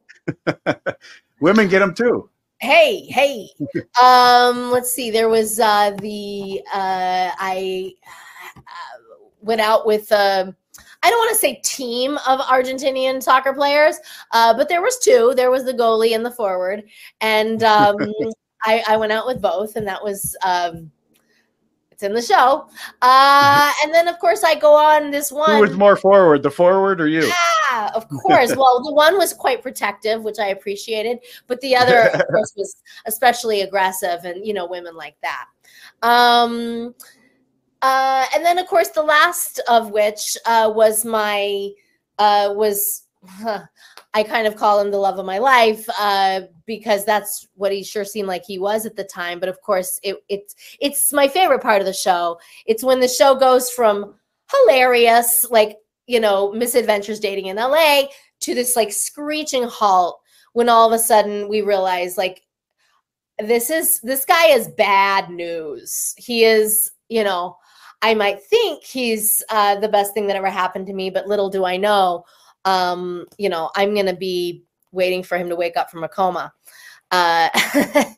Women 1.40 1.68
get 1.68 1.80
them 1.80 1.94
too. 1.94 2.30
Hey 2.62 3.06
hey 3.06 3.50
um 4.02 4.72
let's 4.72 4.92
see 4.92 5.12
there 5.12 5.30
was 5.30 5.60
uh 5.60 5.92
the 6.02 6.62
uh 6.74 7.32
i 7.40 7.92
uh, 8.58 9.18
went 9.42 9.62
out 9.62 9.86
with 9.86 10.12
um 10.12 10.56
I 11.04 11.10
don't 11.10 11.18
want 11.18 11.32
to 11.32 11.40
say 11.40 11.60
team 11.64 12.20
of 12.28 12.40
Argentinian 12.42 13.24
soccer 13.24 13.54
players, 13.54 13.98
uh, 14.34 14.54
but 14.54 14.70
there 14.70 14.84
was 14.84 15.00
two. 15.00 15.34
There 15.36 15.50
was 15.50 15.66
the 15.66 15.74
goalie 15.74 16.14
and 16.14 16.24
the 16.24 16.30
forward, 16.30 16.84
and 17.22 17.64
um, 17.64 17.98
I, 18.64 18.84
I 18.88 18.98
went 18.98 19.12
out 19.12 19.26
with 19.26 19.42
both, 19.42 19.76
and 19.76 19.88
that 19.88 20.04
was 20.04 20.38
um, 20.46 20.92
it's 22.02 22.04
in 22.04 22.14
the 22.14 22.22
show. 22.22 22.68
Uh, 23.02 23.72
and 23.84 23.94
then 23.94 24.08
of 24.08 24.20
course 24.20 24.44
I 24.44 24.56
go 24.56 24.74
on 24.74 25.12
this 25.12 25.32
one. 25.32 25.56
Who 25.56 25.62
was 25.62 25.78
more 25.78 25.96
forward, 25.96 26.44
the 26.44 26.52
forward 26.52 27.00
or 27.00 27.08
you? 27.08 27.26
Yeah, 27.26 27.92
of 27.94 28.08
course. 28.10 28.56
well, 28.58 28.84
the 28.84 28.94
one 28.94 29.18
was 29.18 29.34
quite 29.34 29.62
protective, 29.62 30.24
which 30.24 30.40
I 30.40 30.48
appreciated, 30.48 31.20
but 31.48 31.62
the 31.62 31.76
other, 31.76 32.10
of 32.14 32.28
course, 32.30 32.54
was 32.56 32.76
especially 33.06 33.62
aggressive, 33.62 34.24
and 34.24 34.46
you 34.46 34.54
know, 34.54 34.66
women 34.66 34.96
like 34.96 35.16
that. 35.22 35.46
Um, 36.02 36.96
uh, 37.82 38.26
and 38.34 38.46
then, 38.46 38.58
of 38.58 38.68
course, 38.68 38.90
the 38.90 39.04
last 39.04 39.62
of 39.70 39.92
which 39.92 40.38
uh, 40.46 40.72
was 40.74 41.06
my 41.06 41.70
uh, 42.20 42.54
was 42.56 43.04
I 44.14 44.24
kind 44.24 44.46
of 44.46 44.58
call 44.58 44.80
him 44.82 44.92
the 44.92 44.98
love 44.98 45.20
of 45.20 45.26
my 45.26 45.38
life 45.38 45.88
uh, 45.98 46.42
because 46.66 47.06
that's 47.06 47.48
what 47.56 47.72
he 47.72 47.84
sure 47.84 48.04
seemed 48.04 48.28
like 48.28 48.44
he 48.46 48.60
was 48.60 48.86
at 48.86 48.96
the 48.96 49.06
time. 49.06 49.40
But 49.40 49.50
of 49.50 49.62
course, 49.62 50.00
it, 50.04 50.18
it's 50.28 50.56
it's 50.82 51.14
my 51.14 51.28
favorite 51.28 51.62
part 51.62 51.82
of 51.82 51.86
the 51.86 51.94
show. 51.94 52.40
It's 52.66 52.84
when 52.84 53.00
the 53.00 53.08
show 53.08 53.36
goes 53.36 53.72
from 53.72 54.16
hilarious, 54.52 55.50
like 55.50 55.78
you 56.08 56.20
know, 56.20 56.52
misadventures 56.52 57.20
dating 57.20 57.46
in 57.46 57.56
LA 57.56 58.04
to 58.42 58.54
this 58.54 58.76
like 58.76 58.92
screeching 58.92 59.64
halt 59.64 60.20
when 60.54 60.68
all 60.68 60.88
of 60.88 60.94
a 60.94 61.02
sudden 61.02 61.48
we 61.48 61.62
realize 61.62 62.18
like 62.18 62.44
this 63.40 63.70
is 63.70 64.02
this 64.02 64.26
guy 64.26 64.48
is 64.48 64.68
bad 64.68 65.30
news. 65.30 66.14
He 66.18 66.44
is, 66.44 66.92
you 67.08 67.24
know, 67.24 67.58
I 68.02 68.14
might 68.14 68.44
think 68.44 68.84
he's 68.84 69.44
uh, 69.50 69.76
the 69.80 69.88
best 69.88 70.14
thing 70.14 70.28
that 70.28 70.36
ever 70.36 70.50
happened 70.50 70.88
to 70.88 70.94
me, 70.94 71.10
but 71.10 71.28
little 71.28 71.50
do 71.50 71.66
I 71.66 71.78
know, 71.78 72.26
um, 72.66 73.26
you 73.38 73.50
know, 73.50 73.72
I'm 73.76 73.96
gonna 73.96 74.16
be 74.16 74.64
waiting 74.92 75.24
for 75.24 75.38
him 75.38 75.50
to 75.50 75.56
wake 75.56 75.78
up 75.78 75.90
from 75.90 76.04
a 76.04 76.10
coma. 76.10 76.54
Uh, 77.12 77.50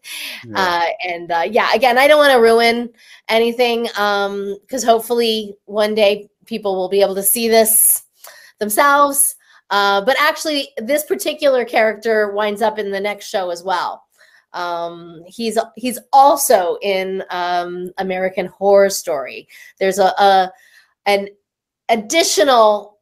uh, 0.56 0.86
and 1.08 1.32
uh, 1.32 1.46
yeah, 1.50 1.74
again, 1.74 1.98
I 1.98 2.08
don't 2.08 2.20
want 2.20 2.34
to 2.34 2.40
ruin 2.40 2.90
anything 3.28 3.84
because 3.84 4.84
hopefully 4.84 5.56
one 5.66 5.96
day 5.96 6.30
people 6.46 6.76
will 6.76 6.90
be 6.90 7.02
able 7.02 7.16
to 7.16 7.24
see 7.24 7.48
this 7.48 8.04
themselves. 8.60 9.36
Uh, 9.70 10.02
but 10.06 10.16
actually, 10.20 10.70
this 10.78 11.04
particular 11.06 11.66
character 11.66 12.32
winds 12.34 12.62
up 12.62 12.78
in 12.78 12.92
the 12.92 13.00
next 13.00 13.28
show 13.28 13.50
as 13.50 13.64
well. 13.64 14.04
Um, 14.54 15.24
he's 15.26 15.58
he's 15.76 16.00
also 16.12 16.78
in 16.84 17.24
um, 17.32 17.92
American 17.98 18.48
Whore 18.48 18.92
Story. 18.92 19.48
There's 19.80 20.00
a, 20.00 20.14
a 20.20 20.52
an 21.06 21.30
additional. 21.90 22.93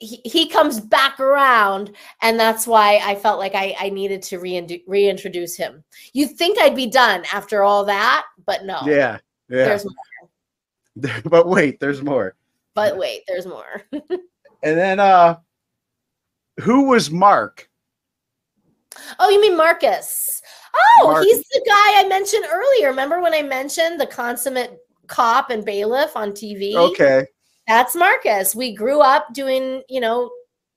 He, 0.00 0.20
he 0.24 0.48
comes 0.48 0.78
back 0.78 1.18
around, 1.18 1.92
and 2.22 2.38
that's 2.38 2.66
why 2.66 3.00
I 3.04 3.16
felt 3.16 3.38
like 3.38 3.54
I, 3.54 3.74
I 3.80 3.88
needed 3.90 4.22
to 4.22 4.38
reindu- 4.38 4.82
reintroduce 4.86 5.56
him. 5.56 5.82
You'd 6.12 6.36
think 6.36 6.58
I'd 6.58 6.76
be 6.76 6.86
done 6.86 7.24
after 7.32 7.64
all 7.64 7.84
that, 7.86 8.24
but 8.46 8.64
no. 8.64 8.80
Yeah, 8.86 9.18
yeah. 9.48 9.64
There's 9.64 9.84
more. 9.84 11.20
but 11.24 11.48
wait, 11.48 11.80
there's 11.80 12.02
more. 12.02 12.36
But 12.74 12.96
wait, 12.96 13.22
there's 13.26 13.46
more. 13.46 13.82
And 14.62 14.76
then 14.76 15.00
uh 15.00 15.36
who 16.60 16.88
was 16.88 17.10
Mark? 17.10 17.68
Oh, 19.20 19.28
you 19.28 19.40
mean 19.40 19.56
Marcus? 19.56 20.42
Oh, 20.74 21.06
Marcus. 21.06 21.24
he's 21.24 21.38
the 21.38 21.64
guy 21.66 22.04
I 22.04 22.08
mentioned 22.08 22.44
earlier. 22.50 22.88
Remember 22.88 23.20
when 23.20 23.32
I 23.32 23.42
mentioned 23.42 24.00
the 24.00 24.06
consummate 24.06 24.76
cop 25.06 25.50
and 25.50 25.64
bailiff 25.64 26.16
on 26.16 26.32
TV? 26.32 26.74
Okay. 26.74 27.26
That's 27.68 27.94
Marcus. 27.94 28.54
We 28.56 28.74
grew 28.74 29.00
up 29.00 29.34
doing, 29.34 29.82
you 29.90 30.00
know, 30.00 30.30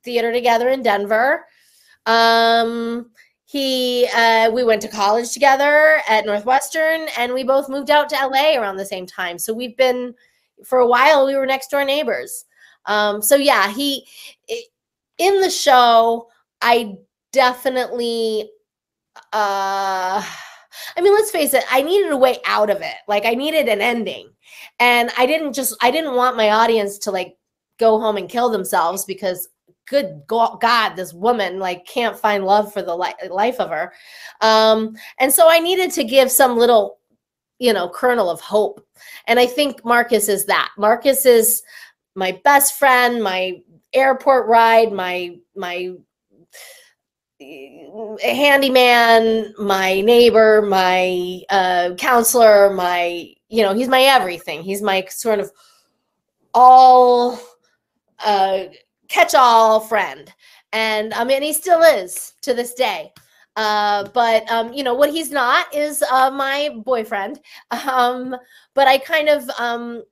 theater 0.03 0.33
together 0.33 0.69
in 0.69 0.83
Denver. 0.83 1.45
Um 2.07 3.11
he 3.45 4.07
uh 4.15 4.51
we 4.51 4.63
went 4.63 4.81
to 4.83 4.89
college 4.89 5.31
together 5.33 6.01
at 6.09 6.25
Northwestern 6.25 7.07
and 7.17 7.33
we 7.33 7.43
both 7.43 7.69
moved 7.69 7.91
out 7.91 8.09
to 8.09 8.15
LA 8.17 8.57
around 8.57 8.77
the 8.77 8.85
same 8.85 9.07
time. 9.07 9.39
So 9.39 9.53
we've 9.53 9.77
been 9.77 10.15
for 10.65 10.79
a 10.79 10.87
while 10.87 11.27
we 11.27 11.35
were 11.37 11.47
next 11.47 11.69
door 11.71 11.85
neighbors. 11.85 12.45
Um 12.87 13.21
so 13.23 13.37
yeah, 13.37 13.71
he 13.71 14.07
in 15.19 15.41
the 15.41 15.51
show 15.51 16.29
I 16.61 16.97
definitely 17.33 18.51
uh 19.33 20.25
I 20.97 21.01
mean, 21.01 21.13
let's 21.15 21.31
face 21.31 21.53
it, 21.55 21.65
I 21.71 21.83
needed 21.83 22.11
a 22.11 22.17
way 22.17 22.39
out 22.47 22.69
of 22.71 22.81
it. 22.81 22.95
Like 23.07 23.25
I 23.25 23.35
needed 23.35 23.69
an 23.69 23.81
ending. 23.81 24.30
And 24.81 25.11
I 25.15 25.27
didn't 25.27 25.53
just 25.53 25.77
I 25.81 25.91
didn't 25.91 26.15
want 26.15 26.35
my 26.35 26.49
audience 26.49 26.97
to 26.99 27.11
like 27.11 27.37
go 27.79 27.99
home 27.99 28.17
and 28.17 28.27
kill 28.27 28.49
themselves 28.49 29.05
because 29.05 29.47
good 29.87 30.21
god 30.27 30.95
this 30.95 31.13
woman 31.13 31.59
like 31.59 31.85
can't 31.85 32.17
find 32.17 32.45
love 32.45 32.71
for 32.73 32.81
the 32.81 32.95
li- 32.95 33.29
life 33.29 33.59
of 33.59 33.69
her. 33.69 33.93
Um 34.41 34.95
and 35.19 35.31
so 35.31 35.47
I 35.49 35.59
needed 35.59 35.91
to 35.91 36.03
give 36.03 36.31
some 36.31 36.57
little 36.57 36.97
you 37.59 37.73
know 37.73 37.89
kernel 37.89 38.29
of 38.29 38.41
hope. 38.41 38.83
And 39.27 39.39
I 39.39 39.45
think 39.45 39.85
Marcus 39.85 40.27
is 40.27 40.45
that. 40.45 40.71
Marcus 40.77 41.27
is 41.27 41.61
my 42.15 42.39
best 42.43 42.79
friend, 42.79 43.23
my 43.23 43.61
airport 43.93 44.47
ride, 44.47 44.91
my 44.91 45.37
my 45.55 45.93
handyman, 48.23 49.53
my 49.59 50.01
neighbor, 50.01 50.63
my 50.63 51.41
uh, 51.49 51.93
counselor, 51.97 52.73
my 52.73 53.33
you 53.51 53.63
know, 53.63 53.73
he's 53.73 53.89
my 53.89 54.01
everything. 54.01 54.63
He's 54.63 54.81
my 54.81 55.05
sort 55.09 55.39
of 55.39 55.51
all 56.53 57.39
uh, 58.25 58.63
catch-all 59.09 59.81
friend, 59.81 60.33
and 60.71 61.13
I 61.13 61.25
mean, 61.25 61.41
he 61.41 61.53
still 61.53 61.81
is 61.81 62.33
to 62.41 62.53
this 62.53 62.73
day. 62.73 63.11
Uh, 63.57 64.07
but 64.13 64.49
um, 64.49 64.71
you 64.71 64.81
know 64.81 64.93
what 64.93 65.09
he's 65.09 65.29
not 65.29 65.73
is 65.75 66.01
uh, 66.03 66.31
my 66.31 66.69
boyfriend. 66.85 67.41
Um, 67.71 68.35
but 68.73 68.87
I 68.87 68.97
kind 68.97 69.27
of 69.27 69.49
um, 69.59 70.03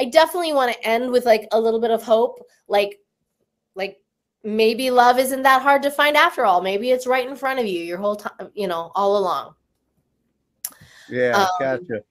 I 0.00 0.06
definitely 0.06 0.52
want 0.52 0.72
to 0.72 0.86
end 0.86 1.10
with 1.10 1.24
like 1.24 1.46
a 1.52 1.60
little 1.60 1.80
bit 1.80 1.92
of 1.92 2.02
hope, 2.02 2.44
like 2.66 2.98
like 3.76 3.98
maybe 4.42 4.90
love 4.90 5.20
isn't 5.20 5.42
that 5.42 5.62
hard 5.62 5.82
to 5.84 5.90
find 5.92 6.16
after 6.16 6.44
all. 6.44 6.60
Maybe 6.60 6.90
it's 6.90 7.06
right 7.06 7.28
in 7.28 7.36
front 7.36 7.60
of 7.60 7.66
you 7.66 7.84
your 7.84 7.98
whole 7.98 8.16
time, 8.16 8.50
you 8.54 8.66
know, 8.66 8.90
all 8.96 9.16
along. 9.16 9.54
Yeah, 11.08 11.42
Um, 11.42 11.48
gotcha. 11.60 12.02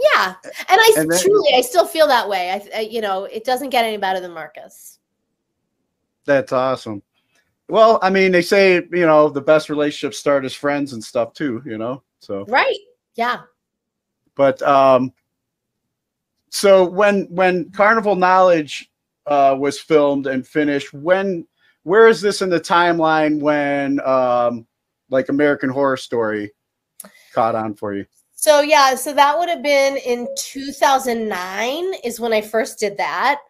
Yeah, 0.00 0.34
and 0.44 0.54
I 0.80 0.94
And 0.98 1.10
then- 1.10 1.20
truly, 1.20 1.54
I 1.54 1.60
still 1.60 1.86
feel 1.86 2.06
that 2.06 2.28
way. 2.28 2.50
I, 2.52 2.78
I, 2.78 2.80
you 2.82 3.00
know, 3.00 3.24
it 3.24 3.44
doesn't 3.44 3.70
get 3.70 3.84
any 3.84 3.96
better 3.96 4.20
than 4.20 4.32
Marcus. 4.32 4.98
That's 6.24 6.52
awesome. 6.52 7.02
Well, 7.68 7.98
I 8.00 8.08
mean, 8.10 8.30
they 8.32 8.42
say 8.42 8.74
you 8.76 9.06
know 9.06 9.28
the 9.28 9.40
best 9.40 9.68
relationships 9.68 10.18
start 10.18 10.44
as 10.44 10.54
friends 10.54 10.92
and 10.92 11.02
stuff 11.02 11.32
too. 11.34 11.62
You 11.66 11.78
know, 11.78 12.02
so 12.20 12.44
Right? 12.48 12.76
Yeah. 13.16 13.40
but 14.36 14.62
um, 14.62 15.12
so 16.50 16.84
when 16.84 17.24
when 17.30 17.70
Carnival 17.72 18.14
Knowledge 18.14 18.90
uh, 19.26 19.56
was 19.58 19.78
filmed 19.80 20.26
and 20.28 20.46
finished, 20.46 20.92
when 20.94 21.46
where 21.82 22.06
is 22.08 22.20
this 22.20 22.40
in 22.42 22.48
the 22.50 22.60
timeline 22.60 23.40
when 23.40 24.00
um, 24.06 24.66
like 25.10 25.28
American 25.28 25.68
Horror 25.70 25.96
Story 25.96 26.52
caught 27.34 27.54
on 27.54 27.74
for 27.74 27.94
you? 27.94 28.06
So 28.40 28.60
yeah, 28.60 28.94
so 28.94 29.12
that 29.14 29.36
would 29.36 29.48
have 29.48 29.64
been 29.64 29.96
in 29.96 30.28
2009 30.36 31.92
is 32.04 32.20
when 32.20 32.32
I 32.32 32.40
first 32.40 32.78
did 32.78 32.96
that. 32.96 33.40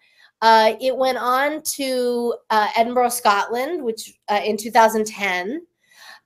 Uh, 0.40 0.76
it 0.80 0.96
went 0.96 1.18
on 1.18 1.62
to 1.62 2.34
uh, 2.48 2.68
Edinburgh, 2.74 3.10
Scotland, 3.10 3.84
which 3.84 4.14
uh, 4.30 4.40
in 4.42 4.56
2010, 4.56 5.66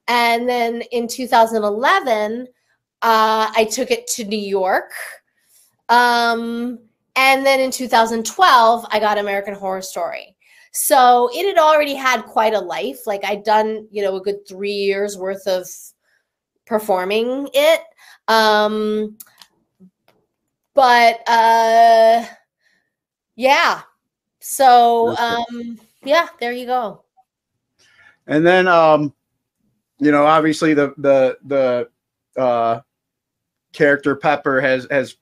and 0.07 0.49
then 0.49 0.83
in 0.93 1.09
2011, 1.09 2.47
uh, 3.03 3.51
I 3.57 3.65
took 3.69 3.91
it 3.91 4.07
to 4.09 4.25
New 4.25 4.39
York. 4.39 4.93
Um, 5.89 6.79
and 7.17 7.45
then 7.45 7.59
in 7.59 7.73
2012, 7.73 8.87
I 8.93 9.01
got 9.01 9.19
American 9.19 9.55
Horror 9.55 9.83
Story. 9.83 10.37
So 10.71 11.31
it 11.35 11.49
had 11.49 11.59
already 11.59 11.95
had 11.95 12.23
quite 12.23 12.55
a 12.55 12.61
life. 12.61 13.09
Like 13.09 13.25
I'd 13.25 13.43
done, 13.43 13.89
you 13.91 14.03
know, 14.03 14.15
a 14.17 14.23
good 14.23 14.47
three 14.49 14.71
years 14.71 15.19
worth 15.19 15.49
of 15.49 15.67
performing 16.67 17.49
it. 17.53 17.81
Um, 18.29 19.17
but 20.75 21.21
uh, 21.29 22.25
yeah. 23.37 23.83
So 24.41 25.17
um, 25.17 25.79
yeah, 26.05 26.29
there 26.41 26.53
you 26.53 26.67
go. 26.67 27.05
And 28.27 28.47
then, 28.47 28.69
um, 28.69 29.13
you 29.99 30.11
know, 30.11 30.27
obviously 30.27 30.75
the 30.75 30.95
the 30.99 31.39
the 31.45 32.41
uh, 32.41 32.81
character 33.73 34.17
Pepper 34.17 34.61
has 34.61 34.87
has 34.91 35.17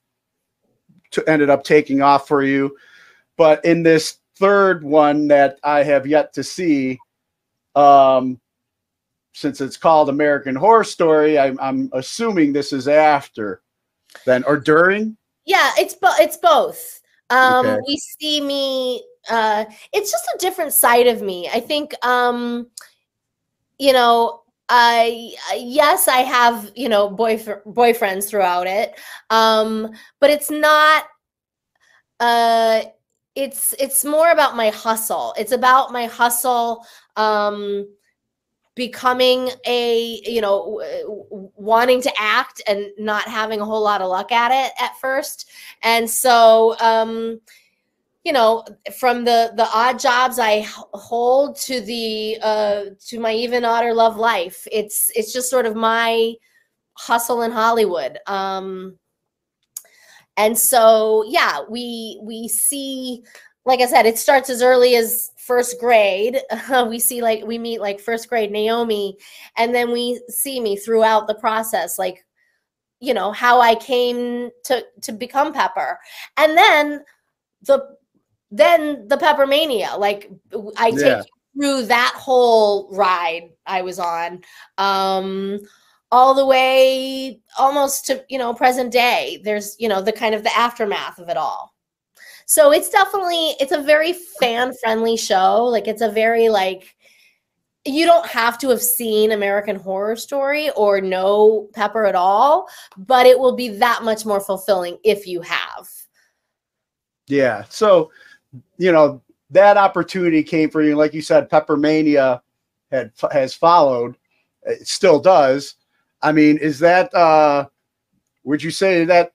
t- 1.11 1.21
ended 1.27 1.49
up 1.49 1.63
taking 1.63 2.01
off 2.01 2.27
for 2.27 2.43
you, 2.43 2.75
but 3.37 3.63
in 3.63 3.83
this 3.83 4.17
third 4.37 4.83
one 4.83 5.27
that 5.27 5.59
I 5.63 5.83
have 5.83 6.07
yet 6.07 6.33
to 6.33 6.43
see, 6.43 6.97
um, 7.75 8.40
since 9.33 9.61
it's 9.61 9.77
called 9.77 10.09
American 10.09 10.55
Whore 10.55 10.85
Story, 10.85 11.39
I'm 11.39 11.59
I'm 11.59 11.89
assuming 11.93 12.53
this 12.53 12.73
is 12.73 12.87
after, 12.87 13.61
then 14.25 14.43
or 14.43 14.57
during. 14.57 15.17
Yeah, 15.45 15.71
it's 15.77 15.95
bo- 15.95 16.17
it's 16.19 16.37
both. 16.37 17.01
Um, 17.29 17.65
Okay. 17.65 17.79
We 17.87 17.97
see 17.97 18.41
me. 18.41 19.03
Uh, 19.29 19.65
it's 19.93 20.11
just 20.11 20.25
a 20.35 20.37
different 20.39 20.73
side 20.73 21.07
of 21.07 21.21
me. 21.21 21.49
I 21.49 21.59
think. 21.59 21.93
Um, 22.05 22.67
you 23.77 23.93
know, 23.93 24.43
I 24.69 25.33
yes, 25.55 26.07
I 26.07 26.19
have 26.19 26.71
you 26.75 26.87
know 26.87 27.09
boyfriend 27.09 27.61
boyfriends 27.65 28.29
throughout 28.29 28.67
it, 28.67 28.97
um, 29.29 29.91
but 30.19 30.29
it's 30.29 30.51
not. 30.51 31.05
Uh, 32.19 32.81
it's 33.35 33.73
it's 33.79 34.05
more 34.05 34.31
about 34.31 34.55
my 34.55 34.69
hustle. 34.69 35.33
It's 35.37 35.51
about 35.51 35.91
my 35.91 36.05
hustle. 36.05 36.85
Um, 37.15 37.87
becoming 38.87 39.47
a 39.67 40.19
you 40.25 40.41
know 40.41 40.81
w- 40.81 41.51
wanting 41.55 42.01
to 42.01 42.11
act 42.17 42.63
and 42.67 42.87
not 42.97 43.27
having 43.27 43.59
a 43.61 43.65
whole 43.65 43.83
lot 43.83 44.01
of 44.01 44.09
luck 44.09 44.31
at 44.31 44.49
it 44.51 44.73
at 44.81 44.97
first. 44.99 45.51
And 45.83 46.09
so 46.09 46.75
um 46.79 47.39
you 48.23 48.33
know 48.33 48.65
from 48.99 49.23
the 49.23 49.51
the 49.55 49.67
odd 49.73 49.99
jobs 49.99 50.37
i 50.39 50.65
hold 50.93 51.55
to 51.57 51.81
the 51.81 52.37
uh 52.41 52.81
to 53.07 53.19
my 53.19 53.33
even 53.33 53.65
odder 53.65 53.93
love 53.93 54.15
life 54.17 54.67
it's 54.71 55.11
it's 55.15 55.33
just 55.33 55.49
sort 55.49 55.65
of 55.65 55.75
my 55.75 56.33
hustle 56.93 57.43
in 57.43 57.51
hollywood. 57.51 58.17
Um 58.27 58.97
and 60.37 60.57
so 60.57 61.23
yeah 61.27 61.59
we 61.69 62.19
we 62.23 62.47
see 62.47 63.23
like 63.65 63.79
i 63.81 63.85
said 63.85 64.05
it 64.05 64.17
starts 64.17 64.49
as 64.49 64.61
early 64.61 64.95
as 64.95 65.30
first 65.45 65.79
grade 65.79 66.39
we 66.87 66.99
see 66.99 67.21
like 67.21 67.43
we 67.45 67.57
meet 67.57 67.81
like 67.81 67.99
first 67.99 68.29
grade 68.29 68.51
naomi 68.51 69.17
and 69.57 69.73
then 69.73 69.91
we 69.91 70.21
see 70.29 70.59
me 70.59 70.75
throughout 70.75 71.27
the 71.27 71.35
process 71.35 71.97
like 71.97 72.23
you 72.99 73.13
know 73.13 73.31
how 73.31 73.59
i 73.59 73.73
came 73.75 74.49
to 74.63 74.85
to 75.01 75.11
become 75.11 75.51
pepper. 75.53 75.99
And 76.37 76.55
then 76.57 77.03
the 77.63 77.97
then 78.51 79.07
the 79.07 79.17
pepper 79.17 79.47
mania 79.47 79.95
like 79.97 80.29
i 80.77 80.91
take 80.91 81.01
Yeah. 81.01 81.23
you 81.55 81.61
through 81.61 81.87
that 81.87 82.13
whole 82.15 82.89
ride 82.95 83.49
i 83.65 83.81
was 83.81 83.99
on 83.99 84.41
um 84.77 85.59
all 86.11 86.33
the 86.33 86.45
way 86.45 87.39
almost 87.57 88.05
to 88.05 88.23
you 88.29 88.37
know 88.37 88.53
present 88.53 88.91
day. 88.91 89.41
There's 89.43 89.75
you 89.79 89.87
know 89.87 90.01
the 90.01 90.11
kind 90.11 90.35
of 90.35 90.43
the 90.43 90.55
aftermath 90.57 91.19
of 91.19 91.29
it 91.29 91.37
all 91.37 91.70
so 92.51 92.71
it's 92.71 92.89
definitely 92.89 93.55
it's 93.61 93.71
a 93.71 93.81
very 93.81 94.13
fan 94.39 94.73
friendly 94.81 95.15
show 95.15 95.63
like 95.63 95.87
it's 95.87 96.01
a 96.01 96.11
very 96.11 96.49
like 96.49 96.95
you 97.85 98.05
don't 98.05 98.27
have 98.27 98.57
to 98.57 98.67
have 98.67 98.81
seen 98.81 99.31
american 99.31 99.77
horror 99.77 100.17
story 100.17 100.69
or 100.71 100.99
know 100.99 101.69
pepper 101.73 102.05
at 102.05 102.15
all 102.15 102.67
but 102.97 103.25
it 103.25 103.39
will 103.39 103.55
be 103.55 103.69
that 103.69 104.03
much 104.03 104.25
more 104.25 104.41
fulfilling 104.41 104.97
if 105.03 105.25
you 105.25 105.39
have 105.41 105.87
Yeah. 107.31 107.63
So, 107.69 108.11
you 108.77 108.91
know, 108.91 109.21
that 109.51 109.77
opportunity 109.77 110.43
came 110.43 110.69
for 110.69 110.81
you. 110.81 110.95
Like 110.95 111.13
you 111.13 111.21
said, 111.21 111.49
Peppermania 111.49 112.41
had 112.91 113.11
has 113.31 113.53
followed. 113.53 114.17
It 114.63 114.87
still 114.87 115.19
does. 115.19 115.75
I 116.21 116.33
mean, 116.33 116.57
is 116.57 116.77
that 116.79 117.13
uh 117.13 117.67
would 118.43 118.61
you 118.61 118.71
say 118.71 119.05
that 119.05 119.31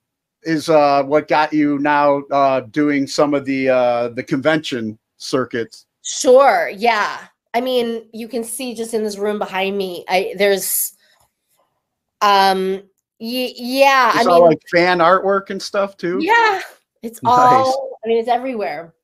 is 0.46 0.68
uh 0.68 1.02
what 1.02 1.28
got 1.28 1.52
you 1.52 1.78
now 1.80 2.22
uh 2.30 2.60
doing 2.60 3.06
some 3.06 3.34
of 3.34 3.44
the 3.44 3.68
uh 3.68 4.08
the 4.10 4.22
convention 4.22 4.98
circuits? 5.18 5.86
Sure. 6.02 6.70
Yeah. 6.74 7.18
I 7.52 7.60
mean, 7.60 8.08
you 8.12 8.28
can 8.28 8.44
see 8.44 8.74
just 8.74 8.94
in 8.94 9.02
this 9.02 9.18
room 9.18 9.38
behind 9.38 9.76
me. 9.76 10.04
I 10.08 10.34
there's 10.38 10.94
um 12.22 12.82
y- 13.18 13.52
yeah, 13.56 14.12
I 14.14 14.18
It's 14.18 14.26
mean 14.26 14.42
like 14.42 14.62
fan 14.72 14.98
artwork 14.98 15.50
and 15.50 15.60
stuff 15.60 15.96
too. 15.96 16.20
yeah, 16.22 16.60
it's 17.02 17.20
Nice. 17.22 17.34
all 17.36 17.98
I 18.04 18.08
mean 18.08 18.18
it's 18.18 18.28
everywhere. 18.28 18.94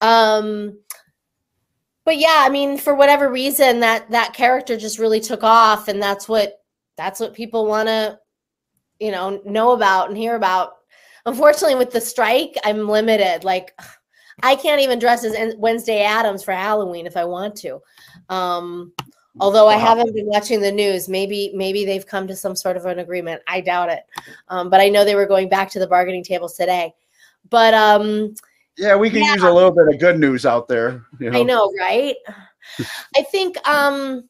Um 0.00 0.78
but 2.04 2.16
yeah, 2.16 2.44
I 2.46 2.48
mean 2.48 2.78
for 2.78 2.94
whatever 2.94 3.30
reason 3.30 3.80
that 3.80 4.10
that 4.10 4.34
character 4.34 4.76
just 4.76 4.98
really 4.98 5.20
took 5.20 5.42
off 5.42 5.88
and 5.88 6.00
that's 6.00 6.28
what 6.28 6.62
that's 6.96 7.18
what 7.18 7.34
people 7.34 7.66
want 7.66 7.88
to 7.88 8.18
you 9.00 9.10
know 9.10 9.40
know 9.44 9.72
about 9.72 10.08
and 10.08 10.16
hear 10.16 10.36
about. 10.36 10.74
Unfortunately 11.26 11.74
with 11.74 11.90
the 11.90 12.00
strike, 12.00 12.56
I'm 12.64 12.88
limited. 12.88 13.44
Like 13.44 13.78
I 14.42 14.54
can't 14.56 14.80
even 14.80 14.98
dress 14.98 15.24
as 15.24 15.54
Wednesday 15.56 16.02
Addams 16.02 16.42
for 16.42 16.52
Halloween 16.52 17.06
if 17.06 17.16
I 17.16 17.24
want 17.24 17.56
to. 17.56 17.80
Um, 18.30 18.92
although 19.38 19.68
I 19.68 19.76
haven't 19.76 20.14
been 20.14 20.26
watching 20.26 20.60
the 20.60 20.72
news, 20.72 21.08
maybe 21.08 21.52
maybe 21.54 21.84
they've 21.84 22.06
come 22.06 22.26
to 22.28 22.36
some 22.36 22.56
sort 22.56 22.76
of 22.76 22.86
an 22.86 23.00
agreement. 23.00 23.42
I 23.46 23.60
doubt 23.60 23.90
it. 23.90 24.04
Um, 24.48 24.70
but 24.70 24.80
I 24.80 24.88
know 24.88 25.04
they 25.04 25.14
were 25.14 25.26
going 25.26 25.48
back 25.48 25.70
to 25.72 25.78
the 25.78 25.86
bargaining 25.86 26.24
tables 26.24 26.56
today. 26.56 26.94
But 27.50 27.74
um, 27.74 28.34
Yeah, 28.76 28.96
we 28.96 29.10
can 29.10 29.22
Yeah. 29.22 29.34
use 29.34 29.42
a 29.42 29.52
little 29.52 29.72
bit 29.72 29.88
of 29.88 29.98
good 30.00 30.18
news 30.18 30.46
out 30.46 30.68
there. 30.68 31.04
You 31.18 31.30
know? 31.30 31.38
I 31.38 31.42
know, 31.42 31.72
right? 31.78 32.16
I 33.16 33.22
think 33.22 33.56
um 33.68 34.28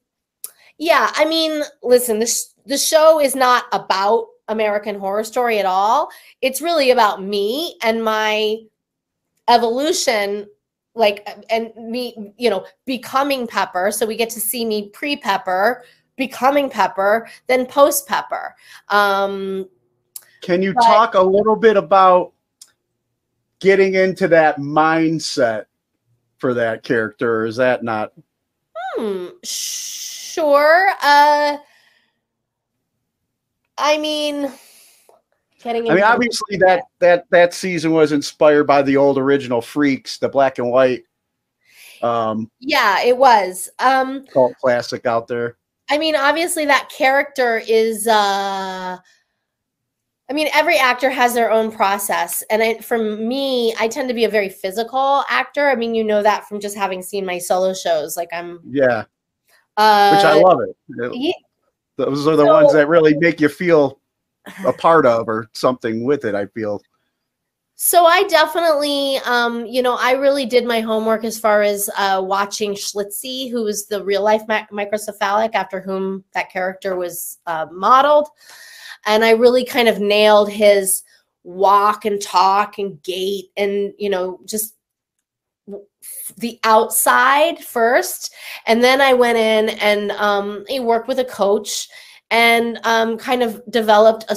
yeah, 0.79 1.13
I 1.15 1.27
mean, 1.27 1.63
listen, 1.83 2.19
this 2.19 2.55
the 2.67 2.79
show 2.79 3.21
is 3.21 3.37
not 3.37 3.65
about 3.73 4.27
American 4.51 4.99
Horror 4.99 5.25
Story 5.25 5.59
at 5.59 5.65
all. 5.65 6.11
It's 6.43 6.61
really 6.61 6.91
about 6.91 7.23
me 7.23 7.77
and 7.83 8.05
my 8.05 8.59
evolution 9.49 10.47
like 10.95 11.27
and 11.49 11.73
me, 11.77 12.35
you 12.37 12.51
know, 12.51 12.67
becoming 12.85 13.47
Pepper. 13.47 13.91
So 13.93 14.05
we 14.05 14.17
get 14.17 14.29
to 14.31 14.41
see 14.41 14.65
me 14.65 14.91
pre-Pepper, 14.91 15.85
becoming 16.17 16.69
Pepper, 16.69 17.29
then 17.47 17.65
post-Pepper. 17.65 18.55
Um 18.89 19.69
Can 20.43 20.63
you 20.63 20.75
But- 20.75 20.83
talk 20.85 21.15
a 21.15 21.23
little 21.23 21.57
bit 21.57 21.77
about 21.77 22.33
getting 23.61 23.95
into 23.95 24.27
that 24.29 24.59
mindset 24.59 25.67
for 26.39 26.55
that 26.55 26.83
character? 26.83 27.43
Or 27.43 27.47
is 27.47 27.57
that 27.57 27.85
not? 27.85 28.13
Hmm, 28.97 29.27
sure. 29.45 30.89
Uh 31.03 31.59
I 33.81 33.99
mean, 33.99 34.53
Getting 35.63 35.91
I 35.91 35.95
mean, 35.95 36.05
obviously 36.05 36.57
that 36.59 36.85
that 37.01 37.25
that 37.31 37.53
season 37.53 37.93
was 37.93 38.13
inspired 38.13 38.65
by 38.65 38.81
the 38.81 38.97
old 38.97 39.19
original 39.19 39.61
Freaks, 39.61 40.17
the 40.17 40.29
black 40.29 40.59
and 40.59 40.71
white 40.71 41.05
um 42.03 42.51
yeah, 42.61 43.03
it 43.03 43.17
was. 43.17 43.69
Um, 43.79 44.27
cult 44.27 44.55
classic 44.59 45.05
out 45.07 45.27
there. 45.29 45.57
I 45.91 45.99
mean, 45.99 46.17
obviously 46.17 46.65
that 46.67 46.89
character 46.89 47.59
is 47.67 48.07
uh 48.07 48.97
I 50.31 50.33
mean, 50.33 50.49
every 50.55 50.79
actor 50.79 51.11
has 51.11 51.35
their 51.35 51.51
own 51.51 51.73
process. 51.73 52.45
And 52.51 52.63
I, 52.63 52.79
for 52.79 52.97
me, 52.99 53.75
I 53.81 53.89
tend 53.89 54.09
to 54.09 54.15
be 54.15 54.25
a 54.25 54.29
very 54.29 54.49
physical 54.49 55.25
actor. 55.29 55.69
I 55.69 55.75
mean, 55.75 55.93
you 55.93 56.05
know 56.05 56.23
that 56.23 56.47
from 56.47 56.61
just 56.61 56.77
having 56.77 57.03
seen 57.03 57.27
my 57.27 57.39
solo 57.39 57.75
shows. 57.75 58.17
Like 58.17 58.29
I'm 58.33 58.61
Yeah, 58.65 59.05
uh 59.77 60.11
which 60.13 60.25
I 60.25 60.41
love 60.41 60.61
it. 60.61 61.13
ye- 61.13 61.35
Those 62.05 62.27
are 62.27 62.37
the 62.37 62.45
So- 62.45 62.53
ones 62.53 62.73
that 62.73 62.89
really 62.89 63.15
make 63.17 63.41
you 63.41 63.49
feel 63.49 64.01
a 64.65 64.73
part 64.73 65.07
of 65.07 65.29
or 65.29 65.49
something 65.53 66.05
with 66.05 66.25
it. 66.25 66.35
I 66.35 66.47
feel. 66.47 66.81
So 67.83 68.05
I 68.05 68.25
definitely, 68.25 69.17
um, 69.25 69.65
you 69.65 69.81
know, 69.81 69.97
I 69.99 70.13
really 70.13 70.45
did 70.45 70.67
my 70.67 70.81
homework 70.81 71.25
as 71.25 71.41
far 71.41 71.63
as 71.63 71.89
uh, 71.97 72.21
watching 72.23 72.75
Schlitzie, 72.75 73.51
who 73.51 73.65
was 73.65 73.87
the 73.87 74.05
real 74.05 74.23
life 74.23 74.43
mi- 74.49 74.67
microcephalic 74.71 75.55
after 75.55 75.81
whom 75.81 76.23
that 76.35 76.51
character 76.53 76.97
was 76.97 77.39
uh, 77.47 77.67
modeled, 77.73 78.29
and 79.07 79.25
I 79.25 79.31
really 79.31 79.65
kind 79.65 79.89
of 79.89 79.99
nailed 79.99 80.51
his 80.51 81.03
walk 81.43 82.05
and 82.05 82.21
talk 82.21 82.79
and 82.79 83.03
gait 83.03 83.47
and 83.57 83.95
you 83.97 84.11
know 84.11 84.41
just 84.45 84.75
the 86.39 86.59
outside 86.65 87.59
first, 87.59 88.35
and 88.67 88.83
then 88.83 89.01
I 89.01 89.15
went 89.15 89.39
in 89.39 89.71
and 89.81 90.11
um, 90.13 90.65
I 90.73 90.81
worked 90.81 91.09
with 91.09 91.19
a 91.19 91.25
coach 91.25 91.89
and 92.31 92.79
um, 92.85 93.19
kind 93.19 93.43
of 93.43 93.63
developed 93.71 94.25
a 94.29 94.37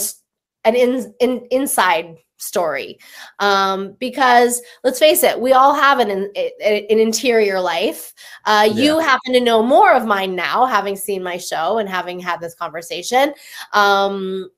an 0.66 0.76
in, 0.76 1.14
in 1.20 1.46
inside 1.52 2.18
story. 2.38 2.98
Um, 3.40 3.96
because 4.00 4.62
let's 4.84 5.00
face 5.00 5.24
it 5.24 5.40
we 5.40 5.54
all 5.54 5.74
have 5.74 6.00
an 6.00 6.10
an, 6.10 6.30
an 6.36 7.00
interior 7.00 7.60
life. 7.60 8.14
Uh, 8.46 8.70
you 8.72 9.00
happen 9.00 9.34
to 9.34 9.40
know 9.40 9.64
more 9.64 9.94
of 9.94 10.06
mine 10.06 10.36
now 10.36 10.66
having 10.66 10.96
seen 10.96 11.24
my 11.24 11.38
show 11.38 11.78
and 11.78 11.88
having 11.88 12.20
had 12.20 12.42
this 12.42 12.56
conversation. 12.56 13.34
Um, 13.72 14.50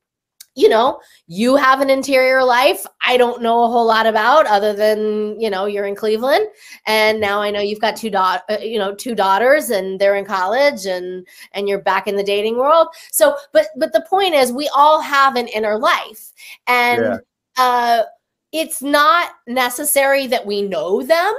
you 0.56 0.70
know 0.70 1.00
you 1.28 1.56
have 1.56 1.82
an 1.82 1.90
interior 1.90 2.44
life 2.44 2.86
i 3.06 3.18
don't 3.18 3.42
know 3.42 3.64
a 3.64 3.68
whole 3.68 3.86
lot 3.86 4.06
about 4.06 4.46
other 4.48 4.74
than 4.74 5.40
you 5.40 5.50
know 5.50 5.66
you're 5.66 5.86
in 5.86 5.96
cleveland. 5.96 6.48
And 6.88 7.20
now 7.20 7.42
i 7.42 7.52
know 7.52 7.60
you've 7.60 7.82
got 7.82 7.96
two 7.96 8.10
da- 8.10 8.40
uh, 8.50 8.58
you 8.62 8.80
know 8.80 8.96
two 8.96 9.16
daughters 9.16 9.70
and 9.70 10.00
they're 10.00 10.16
in 10.16 10.26
college 10.26 10.86
and 10.86 11.28
and 11.54 11.68
you're 11.68 11.82
back 11.82 12.08
in 12.08 12.16
the 12.16 12.24
dating 12.24 12.58
world. 12.58 12.88
So 13.12 13.36
but 13.54 13.68
but 13.78 13.94
the 13.94 14.06
point 14.10 14.34
is 14.34 14.52
we 14.52 14.70
all 14.76 15.02
have 15.02 15.36
an 15.36 15.48
inner 15.50 15.78
life. 15.78 16.32
And 16.68 17.02
Yeah. 17.02 17.18
uh 17.58 18.04
it's 18.52 18.82
not 18.82 19.32
necessary 19.48 20.28
that 20.28 20.46
we 20.46 20.62
know 20.62 21.02
them. 21.04 21.34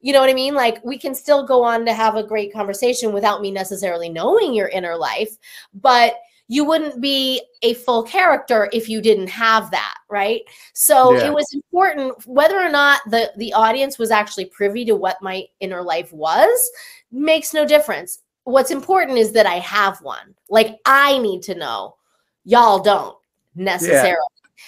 You 0.00 0.12
know 0.12 0.20
what 0.20 0.30
i 0.30 0.34
mean? 0.34 0.54
Like 0.54 0.84
we 0.84 0.98
can 0.98 1.14
still 1.14 1.46
go 1.46 1.62
on 1.64 1.84
to 1.86 1.92
have 1.94 2.14
a 2.16 2.22
great 2.26 2.52
conversation 2.52 3.12
without 3.12 3.40
me 3.40 3.50
necessarily 3.50 4.08
knowing 4.08 4.54
your 4.54 4.68
inner 4.68 4.96
life. 4.96 5.36
But 5.72 6.14
you 6.48 6.64
wouldn't 6.64 7.00
be 7.00 7.40
a 7.62 7.72
full 7.74 8.02
character 8.02 8.68
if 8.72 8.88
you 8.88 9.00
didn't 9.00 9.28
have 9.28 9.70
that 9.70 9.94
right? 10.10 10.42
So 10.74 11.14
Yeah. 11.14 11.26
it 11.26 11.32
was 11.34 11.46
important 11.54 12.14
whether 12.26 12.60
or 12.60 12.68
not 12.68 13.00
the 13.10 13.32
the 13.36 13.52
audience 13.52 13.98
was 13.98 14.10
actually 14.10 14.44
privy 14.46 14.84
to 14.84 14.94
what 14.94 15.20
my 15.22 15.44
inner 15.60 15.82
life 15.82 16.12
was 16.12 16.70
makes 17.10 17.52
no 17.54 17.64
difference. 17.66 18.20
What's 18.44 18.70
important 18.70 19.18
is 19.18 19.32
that 19.32 19.46
i 19.46 19.58
have 19.58 20.00
one. 20.02 20.34
Like 20.50 20.78
i 20.84 21.18
need 21.18 21.42
to 21.44 21.54
know. 21.54 21.96
Y'all 22.44 22.78
don't 22.80 23.16
necessarily. 23.54 24.18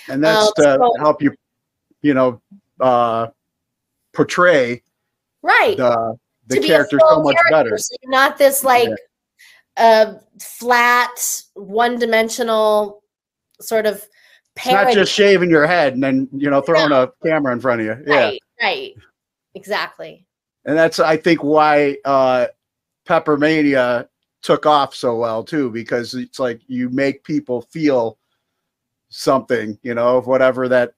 And 0.09 0.25
that's 0.25 0.47
Um, 0.47 0.53
to 0.57 0.63
so- 0.63 0.95
help 0.99 1.23
you 1.23 1.35
you 2.03 2.15
know 2.15 2.41
uh 2.81 3.29
portray 4.13 4.83
right. 5.43 5.77
the 5.77 6.17
the 6.49 6.55
to 6.57 6.61
be 6.61 6.67
a 6.67 6.71
character 6.71 6.99
so 7.01 7.23
much 7.23 7.37
character, 7.49 7.71
better 7.71 7.79
so 7.79 7.95
not 8.05 8.39
this 8.39 8.65
like 8.65 8.89
uh 9.77 10.15
flat 10.41 11.43
one-dimensional 11.55 13.03
sort 13.61 13.87
of 13.87 14.07
it's 14.57 14.67
not 14.67 14.93
just 14.93 15.13
shaving 15.13 15.51
your 15.51 15.67
head 15.67 15.93
and 15.95 16.03
then 16.03 16.29
you 16.33 16.49
know 16.51 16.61
throwing 16.63 16.93
a 16.93 17.13
camera 17.23 17.53
in 17.53 17.61
front 17.61 17.81
of 17.81 17.87
you. 17.87 18.05
Yeah. 18.07 18.17
Right 18.17 18.41
right. 18.63 18.95
Exactly. 19.55 20.27
And 20.65 20.77
that's 20.77 20.99
i 20.99 21.17
think 21.17 21.43
why 21.45 21.97
uh 22.05 22.47
peppermania 23.07 24.09
took 24.43 24.67
off 24.67 24.95
so 24.95 25.17
well 25.17 25.45
too 25.45 25.71
because 25.71 26.15
it's 26.15 26.39
like 26.39 26.61
you 26.67 26.89
make 26.91 27.23
people 27.25 27.63
feel 27.63 28.19
something 29.09 29.79
you 29.83 29.95
know 29.95 30.21
whatever 30.23 30.69
that 30.69 30.95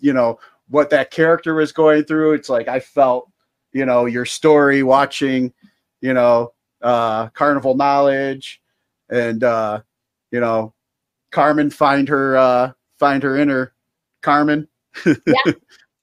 you 0.00 0.12
know 0.12 0.38
what 0.68 0.90
that 0.90 1.10
character 1.10 1.54
was 1.54 1.72
going 1.72 2.04
through. 2.04 2.34
It's 2.34 2.48
like 2.48 2.68
i 2.68 2.78
felt 2.80 3.30
you 3.72 3.84
know 3.84 4.06
your 4.06 4.24
story 4.24 4.82
watching 4.82 5.52
you 6.00 6.14
know 6.14 6.52
uh 6.82 7.28
carnival 7.30 7.74
knowledge 7.74 8.60
and 9.10 9.44
uh 9.44 9.80
you 10.30 10.40
know 10.40 10.72
carmen 11.30 11.70
find 11.70 12.08
her 12.08 12.36
uh 12.36 12.72
find 12.98 13.22
her 13.22 13.36
inner 13.36 13.74
carmen 14.22 14.66
Yeah. 15.06 15.52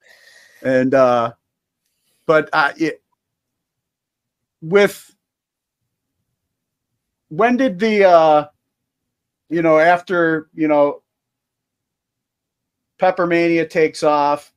and 0.64 0.94
uh 0.94 1.34
but 2.26 2.50
uh 2.54 2.74
it, 2.78 3.02
with 4.62 5.16
when 7.30 7.58
did 7.58 7.80
the 7.80 8.06
uh 8.06 8.46
you 9.50 9.62
know 9.62 9.78
after 9.78 10.50
you 10.54 10.68
know 10.68 11.02
peppermania 13.00 13.70
takes 13.70 14.04
off 14.04 14.54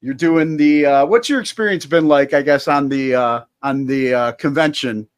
you're 0.00 0.14
doing 0.14 0.56
the 0.56 0.86
uh 0.86 1.06
what's 1.06 1.28
your 1.28 1.40
experience 1.40 1.86
been 1.86 2.06
like 2.06 2.32
i 2.34 2.42
guess 2.42 2.68
on 2.68 2.88
the 2.88 3.14
uh 3.14 3.40
on 3.62 3.86
the 3.86 4.14
uh 4.14 4.32
convention 4.32 5.08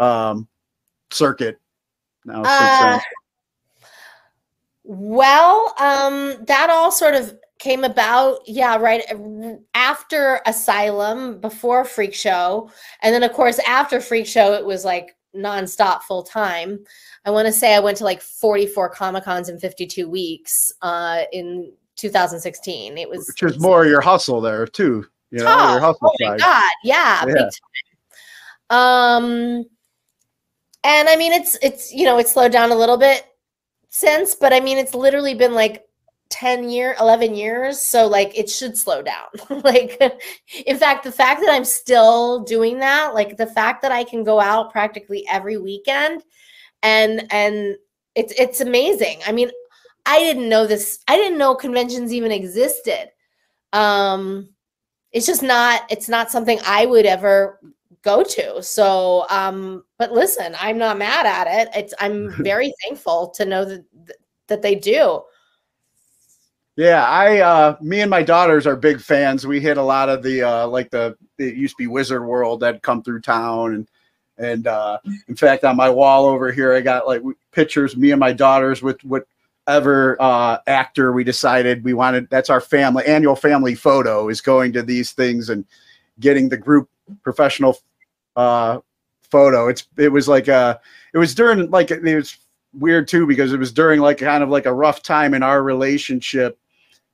um 0.00 0.48
circuit. 1.10 1.58
Now 2.24 2.42
Uh, 2.44 2.98
well 4.84 5.74
um 5.78 6.44
that 6.46 6.68
all 6.70 6.90
sort 6.90 7.14
of 7.14 7.38
came 7.58 7.84
about 7.84 8.40
yeah 8.46 8.76
right 8.76 9.02
uh, 9.12 9.52
after 9.74 10.40
asylum 10.46 11.40
before 11.40 11.84
freak 11.84 12.14
show. 12.14 12.70
And 13.02 13.14
then 13.14 13.22
of 13.22 13.32
course 13.32 13.58
after 13.60 14.00
freak 14.00 14.26
show 14.26 14.54
it 14.54 14.64
was 14.64 14.84
like 14.84 15.16
nonstop 15.36 16.02
full 16.02 16.24
time 16.24 16.76
i 17.24 17.30
want 17.30 17.46
to 17.46 17.52
say 17.52 17.76
i 17.76 17.78
went 17.78 17.96
to 17.96 18.02
like 18.02 18.20
44 18.20 18.88
comic 18.88 19.22
cons 19.22 19.48
in 19.48 19.60
52 19.60 20.08
weeks 20.08 20.72
uh 20.82 21.22
in 21.32 21.72
2016 21.94 22.98
it 22.98 23.08
was 23.08 23.28
which 23.28 23.42
is 23.48 23.60
more 23.60 23.86
your 23.86 24.00
hustle 24.00 24.40
there 24.40 24.66
too 24.66 25.06
you 25.30 25.38
know 25.38 25.44
tough. 25.44 25.70
your 25.70 25.80
hustle 25.80 25.98
oh 26.02 26.16
my 26.18 26.30
side. 26.30 26.40
God 26.40 26.70
yeah, 26.82 27.24
Yeah. 27.28 27.50
um 28.70 29.64
and 30.84 31.08
i 31.08 31.16
mean 31.16 31.32
it's 31.32 31.56
it's 31.62 31.92
you 31.92 32.04
know 32.04 32.18
it's 32.18 32.32
slowed 32.32 32.52
down 32.52 32.72
a 32.72 32.76
little 32.76 32.96
bit 32.96 33.24
since 33.88 34.34
but 34.34 34.52
i 34.52 34.60
mean 34.60 34.78
it's 34.78 34.94
literally 34.94 35.34
been 35.34 35.54
like 35.54 35.84
10 36.30 36.70
year 36.70 36.94
11 37.00 37.34
years 37.34 37.82
so 37.82 38.06
like 38.06 38.36
it 38.38 38.48
should 38.48 38.78
slow 38.78 39.02
down. 39.02 39.26
Like 39.64 40.00
in 40.64 40.78
fact 40.78 41.04
the 41.04 41.12
fact 41.12 41.40
that 41.40 41.52
i'm 41.52 41.64
still 41.64 42.40
doing 42.44 42.78
that 42.78 43.14
like 43.14 43.36
the 43.36 43.46
fact 43.46 43.82
that 43.82 43.92
i 43.92 44.04
can 44.04 44.24
go 44.24 44.40
out 44.40 44.70
practically 44.70 45.26
every 45.28 45.58
weekend 45.58 46.22
and 46.82 47.26
and 47.30 47.76
it's 48.14 48.32
it's 48.38 48.60
amazing. 48.60 49.20
I 49.26 49.32
mean 49.32 49.50
i 50.06 50.18
didn't 50.20 50.48
know 50.48 50.66
this 50.66 51.00
i 51.08 51.16
didn't 51.16 51.38
know 51.38 51.54
conventions 51.54 52.12
even 52.12 52.32
existed. 52.32 53.10
Um 53.72 54.50
it's 55.12 55.26
just 55.26 55.42
not 55.42 55.82
it's 55.90 56.08
not 56.08 56.30
something 56.30 56.58
i 56.64 56.86
would 56.86 57.06
ever 57.06 57.60
go 58.02 58.22
to. 58.22 58.62
So 58.62 59.26
um 59.30 59.84
but 59.98 60.12
listen 60.12 60.54
i'm 60.58 60.78
not 60.78 60.98
mad 60.98 61.26
at 61.26 61.46
it. 61.46 61.68
It's 61.74 61.94
i'm 61.98 62.30
very 62.42 62.72
thankful 62.82 63.28
to 63.30 63.44
know 63.44 63.64
that 63.64 63.84
that 64.48 64.62
they 64.62 64.74
do. 64.74 65.22
Yeah, 66.76 67.04
I 67.04 67.40
uh 67.40 67.76
me 67.80 68.00
and 68.00 68.10
my 68.10 68.22
daughters 68.22 68.66
are 68.66 68.76
big 68.76 69.00
fans. 69.00 69.46
We 69.46 69.60
hit 69.60 69.76
a 69.76 69.82
lot 69.82 70.08
of 70.08 70.22
the 70.22 70.42
uh 70.42 70.66
like 70.66 70.90
the 70.90 71.16
it 71.38 71.54
used 71.54 71.74
to 71.76 71.82
be 71.82 71.86
Wizard 71.86 72.24
World 72.24 72.60
that 72.60 72.82
come 72.82 73.02
through 73.02 73.20
town 73.20 73.74
and 73.74 73.88
and 74.38 74.66
uh 74.66 74.98
in 75.28 75.36
fact 75.36 75.64
on 75.64 75.76
my 75.76 75.90
wall 75.90 76.24
over 76.24 76.50
here 76.50 76.72
I 76.72 76.80
got 76.80 77.06
like 77.06 77.22
pictures 77.52 77.96
me 77.96 78.12
and 78.12 78.20
my 78.20 78.32
daughters 78.32 78.82
with 78.82 78.98
whatever 79.04 80.16
uh 80.20 80.58
actor 80.66 81.12
we 81.12 81.22
decided 81.22 81.84
we 81.84 81.92
wanted. 81.92 82.30
That's 82.30 82.48
our 82.48 82.60
family 82.60 83.04
annual 83.04 83.36
family 83.36 83.74
photo 83.74 84.28
is 84.30 84.40
going 84.40 84.72
to 84.72 84.82
these 84.82 85.12
things 85.12 85.50
and 85.50 85.66
getting 86.18 86.48
the 86.48 86.56
group 86.56 86.88
professional 87.22 87.76
uh 88.40 88.80
photo. 89.30 89.68
It's 89.68 89.86
it 89.96 90.12
was 90.12 90.26
like 90.28 90.48
uh 90.48 90.78
it 91.14 91.18
was 91.18 91.34
during 91.34 91.70
like 91.70 91.90
it 91.90 92.02
was 92.16 92.36
weird 92.72 93.08
too 93.08 93.26
because 93.26 93.52
it 93.52 93.58
was 93.60 93.72
during 93.72 94.00
like 94.00 94.18
kind 94.18 94.42
of 94.42 94.48
like 94.48 94.66
a 94.66 94.72
rough 94.84 95.02
time 95.02 95.34
in 95.34 95.42
our 95.42 95.62
relationship 95.62 96.58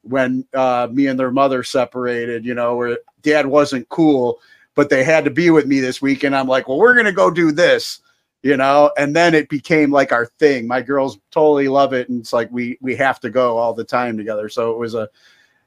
when 0.03 0.47
uh, 0.55 0.87
me 0.93 1.09
and 1.09 1.19
their 1.19 1.33
mother 1.33 1.63
separated, 1.65 2.45
you 2.45 2.55
know, 2.55 2.77
where 2.77 2.99
dad 3.23 3.47
wasn't 3.47 3.89
cool, 3.89 4.39
but 4.77 4.89
they 4.89 5.03
had 5.03 5.25
to 5.25 5.31
be 5.31 5.51
with 5.51 5.67
me 5.67 5.81
this 5.81 6.01
week. 6.01 6.25
And 6.25 6.37
I'm 6.37 6.47
like, 6.47 6.69
well, 6.69 6.79
we're 6.79 6.95
to 7.03 7.13
go 7.13 7.31
do 7.31 7.51
this. 7.53 8.01
you 8.43 8.57
know, 8.57 8.93
and 8.97 9.17
then 9.17 9.35
it 9.35 9.49
became 9.49 9.91
like 9.91 10.13
our 10.13 10.27
thing. 10.39 10.69
My 10.69 10.81
girls 10.81 11.19
totally 11.33 11.67
love 11.67 11.93
it, 11.93 12.09
and 12.09 12.21
it's 12.21 12.33
like 12.33 12.49
we 12.53 12.79
we 12.81 12.95
have 12.95 13.19
to 13.21 13.31
go 13.31 13.57
all 13.57 13.75
the 13.75 13.83
time 13.85 14.17
together. 14.17 14.49
So 14.49 14.71
it 14.73 14.79
was 14.79 14.95
a 14.95 15.09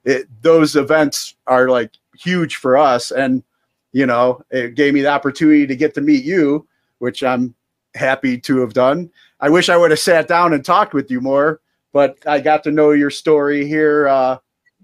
it, 0.06 0.28
those 0.42 0.78
events 0.78 1.36
are 1.46 1.68
like 1.68 1.92
huge 2.18 2.56
for 2.56 2.78
us, 2.78 3.12
and 3.12 3.44
you 3.92 4.06
know, 4.06 4.42
it 4.52 4.76
gave 4.76 4.94
me 4.94 5.02
the 5.02 5.10
opportunity 5.10 5.66
to 5.66 5.76
get 5.76 5.94
to 5.96 6.02
meet 6.02 6.24
you, 6.24 6.68
which 7.00 7.24
I'm 7.24 7.56
happy 7.96 8.38
to 8.40 8.60
have 8.60 8.74
done. 8.74 9.10
I 9.40 9.50
wish 9.50 9.70
I 9.70 9.78
would 9.78 9.92
have 9.92 10.00
sat 10.00 10.28
down 10.28 10.54
and 10.54 10.64
talked 10.64 10.94
with 10.94 11.10
you 11.10 11.22
more, 11.22 11.62
but 11.92 12.18
I 12.26 12.40
got 12.40 12.64
to 12.64 12.72
know 12.72 12.92
your 12.92 13.10
story 13.10 13.66
here. 13.66 14.08
Uh, 14.08 14.38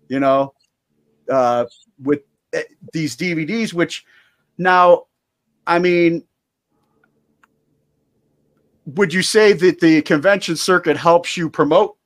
you 0.07 0.19
know, 0.19 0.53
uh, 1.29 1.65
with 2.01 2.21
eh, 2.53 2.63
these 2.93 3.15
DVDs, 3.15 3.73
which 3.73 4.05
now, 4.57 5.05
I 5.67 5.79
mean, 5.79 6.23
would 8.85 9.13
you 9.13 9.21
say 9.21 9.53
that 9.53 9.79
the 9.79 10.01
convention 10.03 10.55
circuit 10.55 10.95
helps 10.97 11.35
you 11.35 11.49
promote 11.49 11.97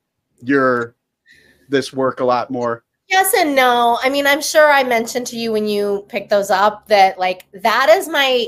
your 0.42 0.96
this 1.68 1.92
work 1.92 2.20
a 2.20 2.24
lot 2.24 2.50
more? 2.50 2.84
Yes 3.10 3.34
and 3.36 3.56
no. 3.56 3.98
I 4.02 4.08
mean, 4.08 4.26
I'm 4.26 4.40
sure 4.40 4.70
I 4.70 4.84
mentioned 4.84 5.26
to 5.28 5.36
you 5.36 5.50
when 5.52 5.66
you 5.66 6.06
picked 6.08 6.30
those 6.30 6.50
up 6.50 6.86
that 6.88 7.18
like 7.18 7.46
that 7.52 7.88
is 7.90 8.08
my 8.08 8.46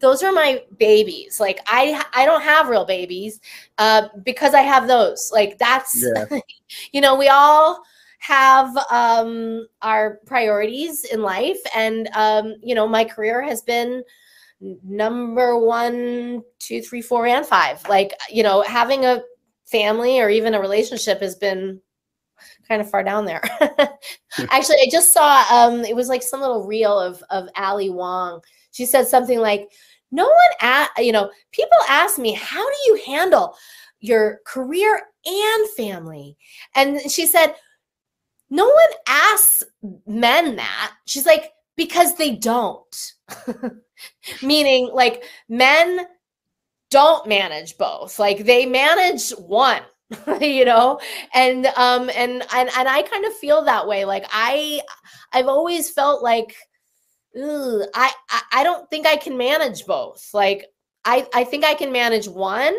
those 0.00 0.22
are 0.22 0.32
my 0.32 0.62
babies. 0.78 1.38
Like 1.40 1.60
I 1.66 2.02
I 2.14 2.24
don't 2.24 2.42
have 2.42 2.68
real 2.68 2.86
babies 2.86 3.40
uh 3.76 4.08
because 4.24 4.54
I 4.54 4.62
have 4.62 4.88
those. 4.88 5.30
Like 5.32 5.58
that's 5.58 6.02
Yeah. 6.16 6.38
you 6.92 7.00
know, 7.02 7.16
we 7.16 7.28
all 7.28 7.82
have 8.20 8.74
um 8.90 9.66
our 9.82 10.20
priorities 10.26 11.04
in 11.04 11.22
life 11.22 11.60
and 11.76 12.08
um 12.14 12.54
you 12.62 12.74
know, 12.74 12.88
my 12.88 13.04
career 13.04 13.42
has 13.42 13.60
been 13.62 14.02
number 14.84 15.58
one, 15.58 16.42
two, 16.58 16.82
three, 16.82 17.02
four, 17.02 17.26
and 17.26 17.46
five. 17.46 17.86
Like, 17.88 18.12
you 18.30 18.42
know, 18.42 18.62
having 18.62 19.04
a 19.04 19.22
family 19.66 20.20
or 20.20 20.30
even 20.30 20.54
a 20.54 20.60
relationship 20.60 21.20
has 21.20 21.34
been 21.36 21.80
kind 22.68 22.80
of 22.80 22.90
far 22.90 23.02
down 23.02 23.24
there. 23.24 23.42
Actually, 24.50 24.76
I 24.76 24.88
just 24.90 25.12
saw 25.12 25.44
um 25.50 25.84
it 25.84 25.96
was 25.96 26.08
like 26.08 26.22
some 26.22 26.40
little 26.40 26.66
reel 26.66 26.98
of 26.98 27.22
of 27.30 27.48
Ali 27.56 27.90
Wong. 27.90 28.40
She 28.72 28.86
said 28.86 29.08
something 29.08 29.40
like, 29.40 29.70
"No 30.12 30.24
one 30.24 30.52
at 30.60 30.90
you 30.98 31.12
know, 31.12 31.30
people 31.52 31.78
ask 31.88 32.18
me, 32.18 32.32
how 32.32 32.64
do 32.64 32.76
you 32.86 33.00
handle 33.06 33.56
your 34.00 34.40
career 34.46 35.00
and 35.26 35.70
family?" 35.76 36.36
And 36.74 37.00
she 37.10 37.26
said, 37.26 37.54
"No 38.50 38.66
one 38.66 38.92
asks 39.06 39.64
men 40.06 40.56
that." 40.56 40.92
She's 41.06 41.26
like, 41.26 41.52
"Because 41.76 42.14
they 42.16 42.36
don't." 42.36 43.12
Meaning 44.42 44.90
like 44.92 45.24
men 45.48 46.06
don't 46.90 47.26
manage 47.26 47.76
both. 47.78 48.18
Like 48.18 48.44
they 48.44 48.66
manage 48.66 49.30
one 49.30 49.82
you 50.40 50.64
know? 50.64 50.98
And 51.34 51.66
um 51.76 52.10
and 52.14 52.42
and 52.54 52.70
and 52.76 52.88
i 52.88 53.02
kind 53.02 53.24
of 53.26 53.34
feel 53.34 53.62
that 53.64 53.86
way 53.86 54.04
like 54.04 54.24
i 54.30 54.80
i've 55.32 55.46
always 55.48 55.90
felt 55.90 56.22
like 56.22 56.54
"Ugh, 57.36 57.82
I, 57.94 58.12
I 58.30 58.42
i 58.52 58.64
don't 58.64 58.88
think 58.90 59.06
i 59.06 59.16
can 59.16 59.36
manage 59.36 59.86
both 59.86 60.28
like 60.32 60.66
i 61.04 61.26
i 61.34 61.44
think 61.44 61.64
i 61.64 61.74
can 61.74 61.92
manage 61.92 62.28
one 62.28 62.74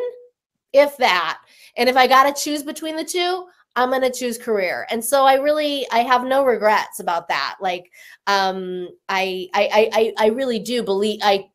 if 0.74 0.98
that 0.98 1.40
and 1.78 1.90
if 1.90 1.96
i 1.98 2.08
gotta 2.08 2.34
choose 2.40 2.64
between 2.64 2.96
the 2.96 3.04
two 3.06 3.46
i'm 3.76 3.92
gonna 3.92 4.12
choose 4.12 4.38
career. 4.38 4.88
And 4.92 5.04
so 5.04 5.26
i 5.26 5.36
really 5.36 5.88
i 5.92 6.00
have 6.00 6.24
no 6.26 6.44
regrets 6.46 7.00
about 7.00 7.28
that 7.30 7.58
like 7.62 7.92
um 8.28 8.90
i 9.10 9.48
i 9.54 9.90
i 9.94 10.26
I 10.26 10.28
really 10.30 10.60
do 10.60 10.84
believe 10.84 11.20
i 11.24 11.46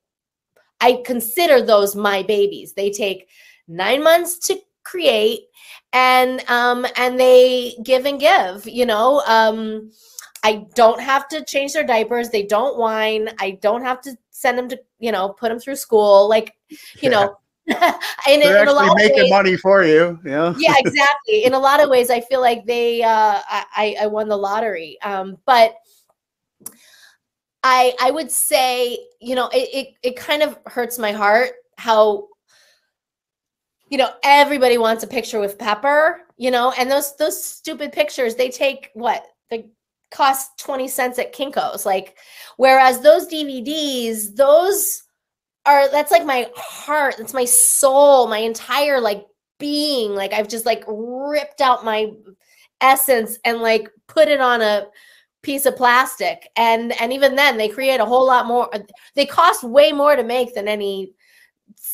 i 0.81 1.03
consider 1.05 1.63
those 1.63 1.97
my 1.97 2.23
babies. 2.23 2.75
They 2.75 2.91
take 2.91 3.29
nine 3.69 4.03
months 4.03 4.39
to 4.49 4.59
create 4.85 5.43
and 5.95 6.45
um 6.49 6.85
and 6.97 7.19
they 7.19 7.75
give 7.85 8.05
and 8.05 8.21
give 8.21 8.67
you 8.67 8.85
know 8.85 9.23
um 9.27 9.91
i 10.43 10.67
don't 10.75 11.01
have 11.01 11.27
to 11.29 11.43
change 11.45 11.73
their 11.73 11.85
diapers 11.85 12.29
they 12.29 12.43
don't 12.43 12.77
whine 12.77 13.31
i 13.39 13.53
don't 13.63 13.83
have 13.83 14.01
to 14.01 14.15
send 14.31 14.59
them 14.59 14.69
to 14.69 14.79
you 14.99 15.13
know 15.13 15.31
put 15.31 15.49
them 15.49 15.59
through 15.59 15.77
school 15.77 16.29
like 16.29 16.55
you 17.01 17.09
know 17.09 17.37
in, 17.67 17.77
They're 18.41 18.61
in 18.61 18.69
a 18.69 18.73
lot 18.73 18.85
actually 18.85 18.89
of 18.89 18.95
making 18.97 19.23
ways, 19.23 19.31
money 19.31 19.57
for 19.57 19.85
you. 19.85 20.19
Yeah. 20.27 20.53
yeah 20.59 20.75
exactly 20.85 21.45
in 21.45 21.55
a 21.55 21.59
lot 21.59 21.81
of 21.81 21.89
ways 21.89 22.11
i 22.11 22.21
feel 22.21 22.41
like 22.41 22.67
they 22.67 23.03
uh 23.03 23.41
i 23.49 23.97
i 24.01 24.07
won 24.07 24.29
the 24.29 24.37
lottery 24.37 24.99
um 25.03 25.39
but 25.47 25.75
i 27.63 27.95
i 28.01 28.11
would 28.11 28.31
say 28.31 28.99
you 29.21 29.35
know 29.37 29.49
it 29.49 29.69
it, 29.73 29.89
it 30.03 30.17
kind 30.17 30.43
of 30.43 30.59
hurts 30.67 30.99
my 30.99 31.13
heart 31.13 31.53
how 31.79 32.27
you 33.89 33.99
know 33.99 34.11
everybody 34.23 34.79
wants 34.79 35.05
a 35.05 35.07
picture 35.07 35.41
with 35.41 35.59
pepper 35.59 36.23
you 36.37 36.51
know 36.51 36.73
and 36.79 36.91
those 36.91 37.17
those 37.17 37.43
stupid 37.43 37.93
pictures 37.93 38.35
they 38.35 38.51
take 38.51 38.91
what? 38.95 39.25
They 39.51 39.67
cost 40.11 40.59
20 40.59 40.89
cents 40.89 41.19
at 41.19 41.35
kinko's 41.35 41.85
like 41.85 42.17
whereas 42.57 43.01
those 43.01 43.27
dvds 43.27 44.37
those 44.37 45.03
are 45.67 45.91
that's 45.91 46.13
like 46.13 46.25
my 46.25 46.49
heart 46.55 47.17
that's 47.19 47.35
my 47.35 47.45
soul 47.45 48.29
my 48.29 48.39
entire 48.39 49.01
like 49.01 49.27
being 49.59 50.15
like 50.15 50.33
i've 50.33 50.47
just 50.47 50.67
like 50.67 50.85
ripped 50.87 51.61
out 51.61 51.85
my 51.85 52.13
essence 52.81 53.39
and 53.45 53.59
like 53.59 53.91
put 54.07 54.29
it 54.29 54.41
on 54.41 54.61
a 54.61 54.87
piece 55.45 55.67
of 55.67 55.77
plastic. 55.77 56.49
And 56.57 57.01
and 57.01 57.13
even 57.13 57.37
then 57.37 57.57
they 57.57 57.69
create 57.69 58.01
a 58.01 58.05
whole 58.05 58.27
lot 58.27 58.47
more 58.47 58.69
they 59.15 59.27
cost 59.27 59.63
way 59.63 59.93
more 59.93 60.17
to 60.17 60.25
make 60.25 60.55
than 60.55 60.67
any 60.67 61.13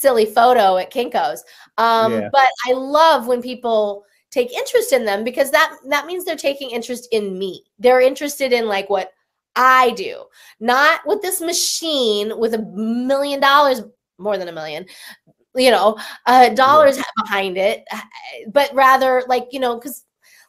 silly 0.01 0.27
photo 0.27 0.77
at 0.77 0.93
kinko's. 0.93 1.45
Um 1.79 2.13
Yeah. 2.13 2.29
but 2.33 2.51
i 2.67 2.73
love 2.73 3.27
when 3.27 3.43
people 3.43 4.05
take 4.31 4.53
interest 4.53 4.93
in 4.93 5.05
them 5.05 5.25
because 5.25 5.51
that 5.51 5.77
that 5.89 6.07
means 6.07 6.25
they're 6.25 6.37
taking 6.37 6.71
interest 6.71 7.09
in 7.13 7.39
me. 7.39 7.65
They're 7.79 8.01
interested 8.01 8.53
in 8.53 8.67
like 8.67 8.89
what 8.89 9.13
i 9.57 9.91
do 9.91 10.23
not 10.61 11.01
with 11.07 11.21
this 11.23 11.41
machine 11.41 12.39
with 12.39 12.55
a 12.55 12.59
million 12.59 13.41
dollars 13.41 13.83
more 14.17 14.39
than 14.39 14.47
a 14.47 14.53
million 14.53 14.87
you 15.57 15.73
know 15.73 15.99
uh 16.27 16.49
dollars 16.51 17.03
behind 17.17 17.59
it 17.59 17.83
but 18.53 18.73
rather 18.73 19.25
like 19.27 19.49
you 19.51 19.59
know 19.59 19.75
because 19.75 20.05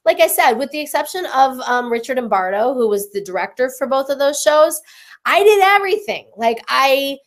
like 0.05 0.19
i 0.19 0.27
said 0.27 0.53
with 0.53 0.69
the 0.69 0.79
exception 0.79 1.25
of 1.33 1.59
um, 1.61 1.91
richard 1.91 2.17
Imbardo, 2.19 2.75
who 2.75 2.87
was 2.87 3.11
the 3.11 3.23
director 3.23 3.71
for 3.75 3.87
both 3.87 4.09
of 4.09 4.19
those 4.19 4.39
shows 4.39 4.79
i 5.25 5.43
did 5.43 5.61
everything. 5.63 6.29
Like 6.37 6.63
i 6.67 7.17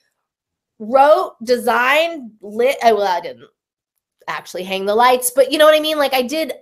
wrote 0.79 1.37
designed 1.45 2.33
lit 2.41 2.77
I, 2.83 2.93
well 2.93 3.07
i 3.07 3.20
didn't 3.20 3.49
actually 4.27 4.64
hang 4.64 4.87
the 4.87 4.95
lights 4.95 5.31
but 5.31 5.53
you 5.53 5.59
know 5.59 5.64
what 5.64 5.77
i 5.77 5.81
mean? 5.81 5.99
Like 5.99 6.14
i 6.14 6.22
did 6.22 6.53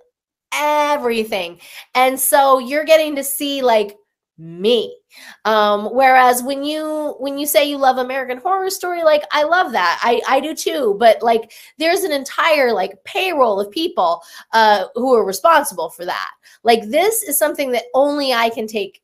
everything. 0.52 1.60
And 1.94 2.18
so 2.18 2.58
you're 2.58 2.84
getting 2.84 3.16
to 3.16 3.24
see 3.24 3.62
like 3.62 3.96
me. 4.38 4.96
Um 5.44 5.86
whereas 5.94 6.42
when 6.42 6.64
you 6.64 7.14
when 7.18 7.38
you 7.38 7.46
say 7.46 7.68
you 7.68 7.76
love 7.76 7.98
american 7.98 8.38
horror 8.38 8.70
story 8.70 9.04
like 9.04 9.22
i 9.30 9.42
love 9.44 9.72
that. 9.72 10.00
I 10.02 10.20
i 10.28 10.40
do 10.40 10.54
too. 10.54 10.96
But 10.98 11.22
like 11.22 11.52
there's 11.78 12.02
an 12.02 12.12
entire 12.12 12.72
like 12.72 13.02
payroll 13.04 13.60
of 13.60 13.70
people 13.70 14.22
uh 14.52 14.86
who 14.94 15.14
are 15.14 15.24
responsible 15.24 15.90
for 15.90 16.04
that. 16.04 16.30
Like 16.64 16.88
this 16.88 17.22
is 17.22 17.38
something 17.38 17.70
that 17.72 17.84
only 17.94 18.32
i 18.32 18.48
can 18.50 18.66
take 18.66 19.02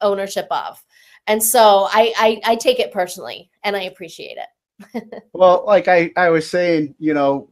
ownership 0.00 0.46
of 0.50 0.82
and 1.28 1.42
so 1.42 1.86
i 1.92 2.12
i, 2.18 2.40
I 2.52 2.56
take 2.56 2.80
it 2.80 2.92
personally 2.92 3.50
and 3.62 3.76
i 3.76 3.82
appreciate 3.82 4.36
it. 4.38 4.48
Well, 5.32 5.64
like 5.66 5.88
I, 5.88 6.10
I 6.16 6.30
was 6.30 6.48
saying, 6.48 6.94
you 6.98 7.14
know, 7.14 7.48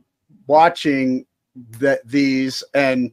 watching 0.46 1.26
that 1.78 2.06
these 2.06 2.62
and 2.74 3.12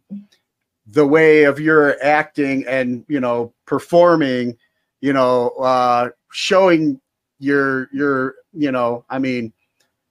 the 0.88 1.05
way 1.05 1.43
of 1.43 1.59
your 1.59 2.01
acting 2.03 2.66
and 2.68 3.05
you 3.07 3.20
know 3.20 3.53
performing, 3.66 4.57
you 5.01 5.14
know, 5.14 5.49
uh, 5.59 6.09
showing 6.32 6.99
your 7.39 7.89
your 7.93 8.36
you 8.53 8.72
know, 8.72 9.05
I 9.09 9.20
mean, 9.20 9.53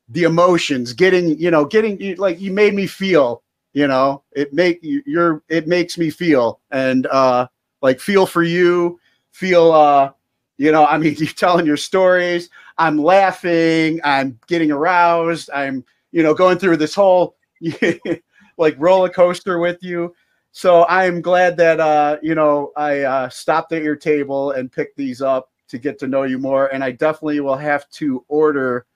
the 0.09 0.25
emotions, 0.25 0.93
getting 0.93 1.39
you 1.39 1.51
know, 1.51 1.65
getting 1.65 2.17
like 2.17 2.41
you 2.41 2.53
made 2.53 2.75
me 2.75 2.87
feel, 2.87 3.43
you 3.73 3.87
know, 3.87 4.23
it 4.33 4.53
make 4.53 4.83
you 4.83 5.03
you're 5.07 5.43
it 5.49 5.67
makes 5.67 5.99
me 5.99 6.11
feel. 6.11 6.61
And 6.71 7.07
uh 7.07 7.49
like 7.81 8.01
feel 8.01 8.27
for 8.27 8.43
you, 8.43 9.01
feel 9.33 9.73
uh 9.73 10.13
you 10.59 10.73
know, 10.73 10.87
I 10.87 10.99
mean, 10.99 11.15
you're 11.19 11.29
telling 11.29 11.67
your 11.67 11.77
stories. 11.77 12.51
I'm 12.79 12.99
laughing. 12.99 14.01
I'm 14.05 14.39
getting 14.47 14.71
aroused. 14.71 15.51
I'm, 15.55 15.85
you 16.11 16.23
know, 16.23 16.35
going 16.35 16.59
through 16.59 16.77
this 16.79 16.95
whole 16.95 17.37
like 18.59 18.75
roller 18.79 19.09
coaster 19.09 19.59
with 19.59 19.83
you. 19.83 20.15
So 20.53 20.87
I'm 20.87 21.23
glad 21.23 21.57
that 21.57 21.81
uh, 21.81 22.19
you 22.23 22.35
know 22.35 22.73
I 22.77 23.01
uh, 23.01 23.29
stopped 23.31 23.73
at 23.73 23.83
your 23.83 23.97
table 23.97 24.51
and 24.53 24.71
picked 24.71 24.97
these 24.97 25.23
up 25.23 25.51
to 25.69 25.79
get 25.79 25.99
to 26.01 26.07
know 26.07 26.25
you 26.25 26.39
more. 26.39 26.67
And 26.67 26.85
I 26.85 26.91
definitely 26.91 27.41
will 27.41 27.57
have 27.57 27.89
to 27.91 28.25
order 28.29 28.87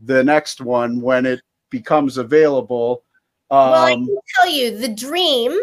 the 0.00 0.22
next 0.22 0.60
one 0.60 1.00
when 1.00 1.24
it 1.24 1.40
becomes 1.70 2.18
available. 2.18 3.04
Um, 3.50 3.70
well, 3.70 3.84
I 3.86 3.94
can 3.94 4.18
tell 4.36 4.48
you 4.48 4.76
the 4.76 4.88
dream. 4.88 5.58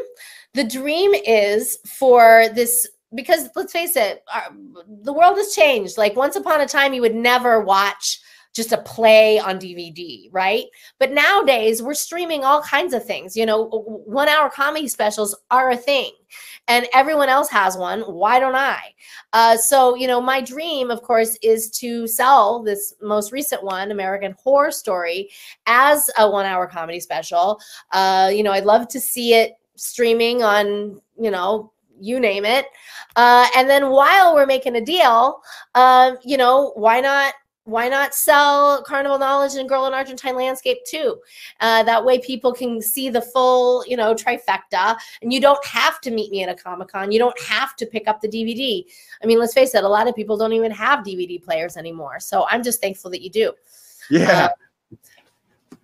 The 0.56 0.64
dream 0.64 1.14
is 1.14 1.78
for 1.86 2.48
this 2.56 2.88
because 3.16 3.50
let's 3.56 3.72
face 3.72 3.96
it, 3.96 4.24
our, 4.34 4.54
the 5.04 5.14
world 5.14 5.38
has 5.38 5.54
changed. 5.54 5.98
Like 5.98 6.16
once 6.16 6.36
upon 6.36 6.62
a 6.62 6.68
time, 6.68 6.94
you 6.94 7.02
would 7.02 7.16
never 7.16 7.62
watch 7.62 8.20
just 8.56 8.72
a 8.72 8.78
play 8.78 9.38
on 9.38 9.60
DVD, 9.60 10.30
right? 10.32 10.64
But 10.98 11.12
nowadays 11.12 11.84
we're 11.84 11.94
streaming 11.94 12.46
all 12.46 12.62
kinds 12.62 12.94
of 12.94 13.06
things. 13.06 13.36
You 13.36 13.46
know, 13.46 13.66
one 14.06 14.30
hour 14.30 14.50
comedy 14.50 14.88
specials 14.88 15.36
are 15.52 15.72
a 15.72 15.78
thing 15.78 16.12
and 16.70 16.88
everyone 16.94 17.28
else 17.28 17.50
has 17.50 17.78
one. 17.78 18.02
Why 18.02 18.40
don't 18.40 18.56
I? 18.56 18.80
Uh, 19.34 19.58
so, 19.58 19.96
you 19.96 20.08
know, 20.08 20.22
my 20.22 20.40
dream, 20.40 20.90
of 20.90 21.02
course, 21.02 21.38
is 21.44 21.70
to 21.72 22.08
sell 22.08 22.64
this 22.64 22.96
most 23.02 23.34
recent 23.34 23.62
one, 23.62 23.92
American 23.92 24.34
Whore 24.46 24.74
Story, 24.74 25.30
as 25.66 26.10
a 26.18 26.30
one 26.30 26.46
hour 26.46 26.66
comedy 26.66 27.02
special. 27.02 27.60
Uh, 27.92 28.32
you 28.34 28.42
know, 28.42 28.54
I'd 28.54 28.66
love 28.66 28.88
to 28.90 29.02
see 29.02 29.34
it 29.34 29.54
streaming 29.76 30.44
on, 30.44 31.02
you 31.20 31.30
know, 31.30 31.74
you 32.00 32.20
name 32.20 32.46
it. 32.46 32.68
Uh, 33.16 33.48
and 33.56 33.70
then 33.70 33.90
while 33.90 34.34
we're 34.34 34.46
making 34.46 34.76
a 34.76 34.82
deal, 34.82 35.42
um, 35.76 36.18
you 36.24 36.38
know, 36.38 36.72
why 36.76 37.00
not 37.00 37.34
why 37.66 37.90
not 37.90 38.14
sell 38.14 38.84
carnival 38.84 39.18
knowledge 39.18 39.56
and 39.56 39.68
girl 39.68 39.88
in 39.88 39.94
argentine 39.94 40.36
landscape 40.36 40.78
too? 40.86 41.18
Uh, 41.62 41.82
that 41.82 42.06
way 42.06 42.20
people 42.20 42.54
can 42.54 42.80
see 42.82 43.10
the 43.10 43.22
full 43.22 43.84
you 43.88 43.98
know 43.98 44.14
trifecta. 44.14 44.96
And 45.22 45.34
you 45.34 45.42
don't 45.42 45.66
have 45.66 46.00
to 46.02 46.12
meet 46.12 46.32
me 46.32 46.44
at 46.44 46.50
a 46.50 46.56
comic-con. 46.56 47.12
You 47.12 47.20
don't 47.20 47.40
have 47.42 47.76
to 47.78 47.86
pick 47.86 48.08
up 48.08 48.22
the 48.22 48.28
dvd 48.28 48.86
i 49.24 49.26
mean 49.26 49.40
let's 49.40 49.54
face 49.54 49.74
it 49.76 49.84
a 49.84 49.88
lot 49.88 50.08
of 50.08 50.16
people 50.16 50.38
don't 50.38 50.54
even 50.54 50.72
have 50.72 51.00
dvd 51.00 51.44
players 51.44 51.78
anymore. 51.78 52.20
So 52.20 52.46
i'm 52.50 52.64
just 52.64 52.82
thankful 52.82 53.10
that 53.12 53.22
you 53.22 53.30
do. 53.30 53.54
Yeah. 54.10 54.46
Uh, 54.46 54.50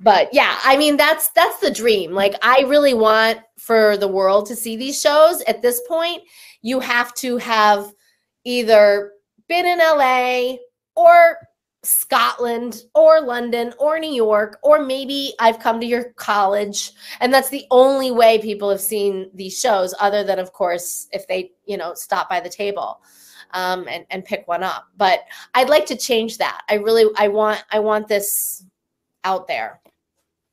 but 0.02 0.30
yeah 0.34 0.58
i 0.64 0.76
mean 0.78 0.98
that's 0.98 1.30
that's 1.30 1.60
the 1.60 1.72
dream 1.72 2.12
like 2.12 2.36
i 2.42 2.62
really 2.68 2.94
want 2.94 3.40
for 3.58 3.98
the 3.98 4.08
world 4.08 4.46
to 4.46 4.56
see 4.56 4.76
these 4.76 5.00
shows 5.00 5.42
at 5.44 5.62
this 5.62 5.82
point 5.88 6.22
you 6.62 6.80
have 6.80 7.14
to 7.14 7.38
have 7.38 7.94
either 8.44 9.14
been 9.48 9.66
in 9.66 9.80
la 9.80 10.56
or 10.96 11.38
Scotland 11.84 12.84
or 12.94 13.22
London 13.22 13.74
or 13.80 13.98
New 14.00 14.14
York, 14.14 14.60
or 14.62 14.86
maybe 14.86 15.34
I've 15.40 15.60
come 15.60 15.80
to 15.80 15.86
your 15.86 16.14
college. 16.14 16.92
And 17.20 17.34
that's 17.34 17.50
the 17.50 17.66
only 17.72 18.12
way 18.12 18.40
people 18.40 18.70
have 18.70 18.82
seen 18.82 19.32
these 19.34 19.60
shows, 19.60 19.96
other 20.00 20.24
than, 20.24 20.38
of 20.38 20.54
course, 20.54 21.08
if 21.12 21.28
they, 21.28 21.52
you 21.66 21.78
know, 21.78 21.94
stop 21.96 22.30
by 22.30 22.40
the 22.40 22.50
table 22.50 23.02
um, 23.54 23.88
and, 23.88 24.06
and 24.12 24.24
pick 24.24 24.48
one 24.48 24.64
up. 24.64 24.88
But 24.96 25.22
I'd 25.56 25.70
like 25.70 25.88
to 25.88 25.98
change 25.98 26.38
that. 26.38 26.62
I 26.70 26.76
really, 26.76 27.06
I 27.18 27.30
want, 27.30 27.64
I 27.72 27.80
want 27.80 28.08
this 28.08 28.64
out 29.24 29.48
there. 29.48 29.82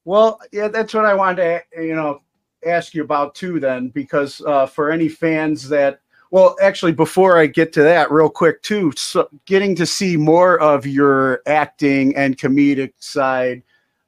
Well, 0.09 0.41
yeah, 0.53 0.69
that's 0.69 0.95
what 0.95 1.05
I 1.05 1.13
wanted 1.13 1.65
to, 1.77 1.85
you 1.85 1.95
know, 1.95 2.23
ask 2.65 2.95
you 2.95 3.05
about 3.05 3.35
too. 3.35 3.61
Then, 3.61 3.89
because 3.89 4.41
uh, 4.41 4.65
for 4.65 4.91
any 4.91 5.07
fans 5.07 5.69
that, 5.69 6.01
well, 6.31 6.57
actually, 6.63 6.93
before 6.93 7.37
I 7.37 7.45
get 7.45 7.75
to 7.75 7.83
that, 7.83 8.11
real 8.11 8.31
quick 8.31 8.63
too, 8.63 8.91
so 8.97 9.29
getting 9.45 9.75
to 9.75 9.85
see 9.85 10.17
more 10.17 10.59
of 10.61 10.87
your 10.87 11.43
acting 11.47 12.17
and 12.17 12.39
comedic 12.39 12.95
side, 12.99 13.63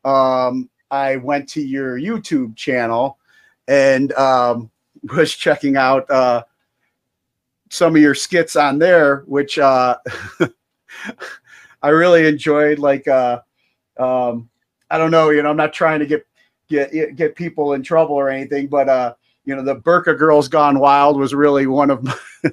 um, 0.07 0.71
I 0.91 1.17
went 1.17 1.51
to 1.51 1.61
your 1.61 1.99
YouTube 2.01 2.57
channel 2.57 3.19
and 3.69 4.15
um, 4.15 4.71
was 5.15 5.35
checking 5.35 5.77
out 5.77 6.11
uh, 6.11 6.45
some 7.69 7.95
of 7.95 8.01
your 8.01 8.15
skits 8.15 8.57
on 8.57 8.79
there, 8.79 9.17
which 9.27 9.59
uh, 9.59 9.99
I 11.83 11.91
really 11.91 12.27
enjoyed. 12.27 12.79
Like, 12.79 13.07
uh, 13.07 13.43
um, 13.99 14.50
I 14.91 14.99
don't 14.99 15.11
know, 15.11 15.31
you 15.31 15.43
know, 15.43 15.51
I'm 15.51 15.57
not 15.57 15.73
trying 15.73 16.01
to 16.01 16.07
get 16.07 16.27
get 16.69 17.17
get 17.17 17.35
people 17.35 17.75
in 17.75 17.83
trouble 17.83 18.15
or 18.15 18.29
anything, 18.29 18.67
but 18.67 18.89
uh, 18.89 19.15
you 19.45 19.55
know, 19.55 19.63
the 19.63 19.75
Burka 19.75 20.15
Girls 20.15 20.49
Gone 20.49 20.79
Wild 20.79 21.19
was 21.19 21.35
really 21.35 21.67
one 21.67 21.91
of 21.91 22.03
my 22.03 22.15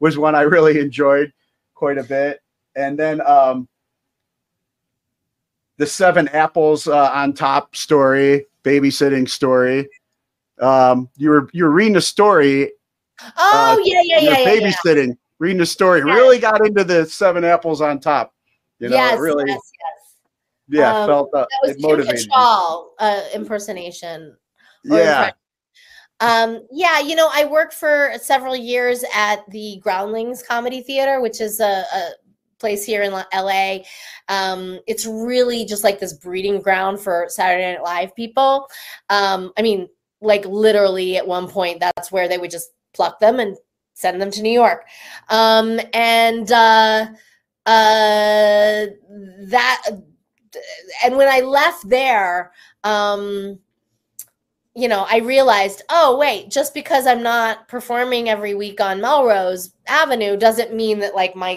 was 0.00 0.18
one 0.18 0.34
I 0.34 0.42
really 0.42 0.78
enjoyed 0.78 1.32
quite 1.74 1.98
a 1.98 2.04
bit, 2.04 2.42
and 2.76 2.98
then 2.98 3.20
um, 3.26 3.68
the 5.76 5.86
Seven 5.86 6.28
Apples 6.28 6.86
uh, 6.86 7.10
on 7.12 7.32
Top 7.32 7.74
story, 7.76 8.46
babysitting 8.62 9.28
story. 9.28 9.88
Um, 10.60 11.08
you 11.16 11.30
were 11.30 11.48
you 11.52 11.64
were 11.64 11.70
reading 11.70 11.96
a 11.96 12.00
story. 12.00 12.72
Oh 13.36 13.72
uh, 13.72 13.82
yeah, 13.84 14.00
yeah, 14.04 14.20
yeah, 14.20 14.38
yeah, 14.38 14.54
yeah. 14.54 14.70
babysitting, 14.72 15.16
reading 15.38 15.60
a 15.60 15.66
story. 15.66 16.02
Yes. 16.04 16.14
Really 16.14 16.38
got 16.38 16.64
into 16.66 16.84
the 16.84 17.06
Seven 17.06 17.44
Apples 17.44 17.80
on 17.80 18.00
Top. 18.00 18.34
You 18.78 18.88
know, 18.88 18.96
yes, 18.96 19.18
really, 19.18 19.44
yes, 19.46 19.60
yes. 19.80 19.93
Yeah, 20.68 21.00
Um, 21.02 21.08
felt 21.08 21.30
uh, 21.34 21.40
That 21.40 21.48
was 21.62 21.70
it 21.72 21.80
motivated. 21.80 22.28
Uh, 22.32 23.22
impersonation. 23.34 24.36
Yeah. 24.84 25.30
Um, 26.20 26.66
yeah, 26.70 27.00
you 27.00 27.16
know, 27.16 27.28
I 27.32 27.44
worked 27.44 27.74
for 27.74 28.12
several 28.20 28.56
years 28.56 29.04
at 29.14 29.48
the 29.50 29.80
Groundlings 29.82 30.42
Comedy 30.42 30.80
Theater, 30.80 31.20
which 31.20 31.40
is 31.40 31.60
a, 31.60 31.84
a 31.92 32.10
place 32.58 32.84
here 32.84 33.02
in 33.02 33.12
LA. 33.12 33.78
Um, 34.28 34.80
it's 34.86 35.06
really 35.06 35.64
just 35.64 35.84
like 35.84 35.98
this 35.98 36.14
breeding 36.14 36.62
ground 36.62 37.00
for 37.00 37.26
Saturday 37.28 37.74
Night 37.74 37.82
Live 37.82 38.14
people. 38.14 38.68
Um, 39.10 39.52
I 39.58 39.62
mean, 39.62 39.88
like 40.20 40.46
literally 40.46 41.16
at 41.16 41.26
one 41.26 41.48
point, 41.48 41.80
that's 41.80 42.10
where 42.10 42.28
they 42.28 42.38
would 42.38 42.50
just 42.50 42.70
pluck 42.94 43.18
them 43.20 43.40
and 43.40 43.56
send 43.94 44.20
them 44.20 44.30
to 44.30 44.42
New 44.42 44.52
York. 44.52 44.84
Um, 45.28 45.80
and 45.92 46.50
uh, 46.50 47.06
uh, 47.66 48.86
that, 49.48 49.82
and 51.04 51.16
when 51.16 51.28
I 51.28 51.40
left 51.40 51.88
there, 51.88 52.52
um, 52.82 53.58
you 54.74 54.88
know, 54.88 55.06
I 55.08 55.18
realized, 55.18 55.82
oh, 55.88 56.18
wait, 56.18 56.50
just 56.50 56.74
because 56.74 57.06
I'm 57.06 57.22
not 57.22 57.68
performing 57.68 58.28
every 58.28 58.54
week 58.54 58.80
on 58.80 59.00
Melrose 59.00 59.72
Avenue 59.86 60.36
doesn't 60.36 60.74
mean 60.74 60.98
that 60.98 61.14
like 61.14 61.36
my 61.36 61.56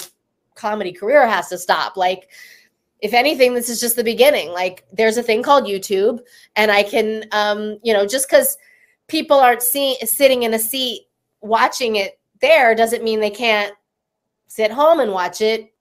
comedy 0.55 0.91
career 0.91 1.27
has 1.27 1.49
to 1.49 1.57
stop. 1.57 1.97
Like, 1.97 2.29
if 2.99 3.13
anything, 3.13 3.53
this 3.53 3.69
is 3.69 3.79
just 3.79 3.95
the 3.95 4.03
beginning. 4.03 4.49
Like, 4.49 4.85
there's 4.91 5.17
a 5.17 5.23
thing 5.23 5.43
called 5.43 5.65
YouTube, 5.65 6.19
and 6.55 6.71
I 6.71 6.83
can, 6.83 7.25
um, 7.31 7.79
you 7.83 7.93
know, 7.93 8.05
just 8.05 8.29
because 8.29 8.57
people 9.07 9.37
aren't 9.37 9.61
seeing 9.61 9.95
sitting 10.05 10.43
in 10.43 10.53
a 10.53 10.59
seat 10.59 11.03
watching 11.41 11.95
it 11.95 12.19
there 12.41 12.75
doesn't 12.75 13.03
mean 13.03 13.19
they 13.19 13.29
can't 13.29 13.73
sit 14.47 14.71
home 14.71 14.99
and 14.99 15.11
watch 15.11 15.41
it 15.41 15.73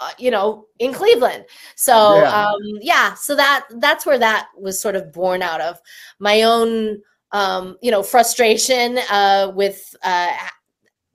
uh, 0.00 0.10
you 0.18 0.30
know 0.30 0.66
in 0.78 0.92
cleveland. 0.92 1.44
So 1.76 2.14
Yeah. 2.14 2.30
um 2.46 2.60
yeah 2.80 3.14
so 3.14 3.34
that 3.36 3.66
that's 3.78 4.06
where 4.06 4.18
that 4.18 4.48
was 4.58 4.80
sort 4.80 4.96
of 4.96 5.12
born 5.12 5.42
out 5.42 5.60
of. 5.60 5.80
My 6.18 6.42
own 6.42 7.00
um 7.32 7.76
you 7.82 7.90
know 7.90 8.02
frustration 8.02 8.98
uh 9.10 9.52
with 9.54 9.94
uh 10.02 10.32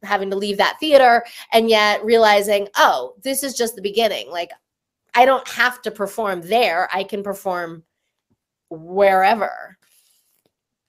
having 0.04 0.30
to 0.30 0.36
leave 0.36 0.58
that 0.58 0.78
theater 0.80 1.24
and 1.54 1.70
yet 1.70 2.04
realizing 2.04 2.68
oh 2.76 3.16
this 3.24 3.44
is 3.44 3.54
just 3.56 3.76
the 3.76 3.82
beginning. 3.82 4.30
Like 4.30 4.52
i 5.16 5.26
don't 5.26 5.48
have 5.48 5.82
to 5.84 5.92
perform 5.92 6.42
there. 6.42 6.90
I 6.92 7.04
can 7.04 7.24
perform 7.24 7.84
wherever. 8.70 9.78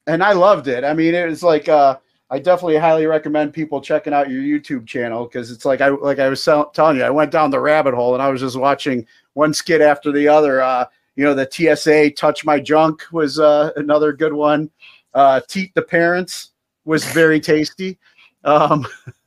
And 0.07 0.23
I 0.23 0.33
loved 0.33 0.69
it. 0.69 0.85
I 0.85 0.93
mean, 0.95 1.15
it 1.15 1.27
was 1.27 1.43
like 1.43 1.69
uh, 1.69 1.99
I 2.31 2.39
definitely 2.39 2.79
highly 2.79 3.07
recommend 3.07 3.53
people 3.53 3.81
checking 3.81 4.13
out 4.13 4.31
your 4.31 4.43
YouTube 4.43 4.87
channel 4.87 5.25
because 5.25 5.51
it's 5.51 5.65
like 5.65 5.81
I 5.81 5.89
like 5.89 6.19
I 6.19 6.29
was 6.29 6.45
tell- 6.45 6.71
telling 6.71 6.97
you, 6.97 7.05
I 7.05 7.11
went 7.11 7.31
down 7.31 7.51
the 7.51 7.61
rabbit 7.61 7.95
hole 7.95 8.15
and 8.15 8.23
I 8.23 8.29
was 8.29 8.41
just 8.41 8.59
watching 8.59 9.07
one 9.35 9.53
skit 9.53 9.81
after 9.81 10.11
the 10.11 10.27
other. 10.27 10.63
Uh, 10.63 10.87
you 11.17 11.25
know, 11.25 11.35
the 11.35 11.49
TSA 11.51 12.11
"Touch 12.13 12.45
My 12.45 12.59
Junk" 12.59 13.03
was 13.13 13.39
uh, 13.39 13.71
another 13.77 14.13
good 14.13 14.33
one. 14.33 14.71
Uh, 15.13 15.41
"Teat 15.49 15.75
the 15.75 15.83
Parents" 15.83 16.53
was 16.85 17.05
very 17.05 17.41
tasty. 17.53 17.99
Um, 18.45 18.87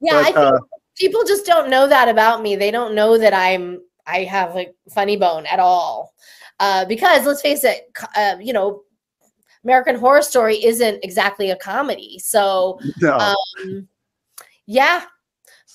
yeah 0.00 0.12
But, 0.12 0.16
i 0.16 0.24
think 0.24 0.36
uh, 0.36 0.58
people 0.96 1.24
just 1.24 1.46
don't 1.46 1.70
know 1.70 1.86
that 1.88 2.08
about 2.08 2.42
me 2.42 2.56
they 2.56 2.70
don't 2.70 2.94
know 2.94 3.18
that 3.18 3.34
i'm 3.34 3.80
i 4.06 4.18
have 4.24 4.56
a 4.56 4.72
funny 4.90 5.16
bone 5.16 5.46
at 5.46 5.58
all 5.58 6.14
uh, 6.60 6.84
because 6.86 7.24
let's 7.24 7.40
face 7.40 7.62
it 7.62 7.92
uh, 8.16 8.36
you 8.40 8.52
know 8.52 8.82
american 9.68 9.94
horror 9.94 10.22
story 10.22 10.64
isn't 10.64 11.02
exactly 11.04 11.50
a 11.50 11.56
comedy 11.56 12.18
so 12.18 12.78
no, 13.00 13.16
um, 13.18 13.88
yeah 14.66 15.04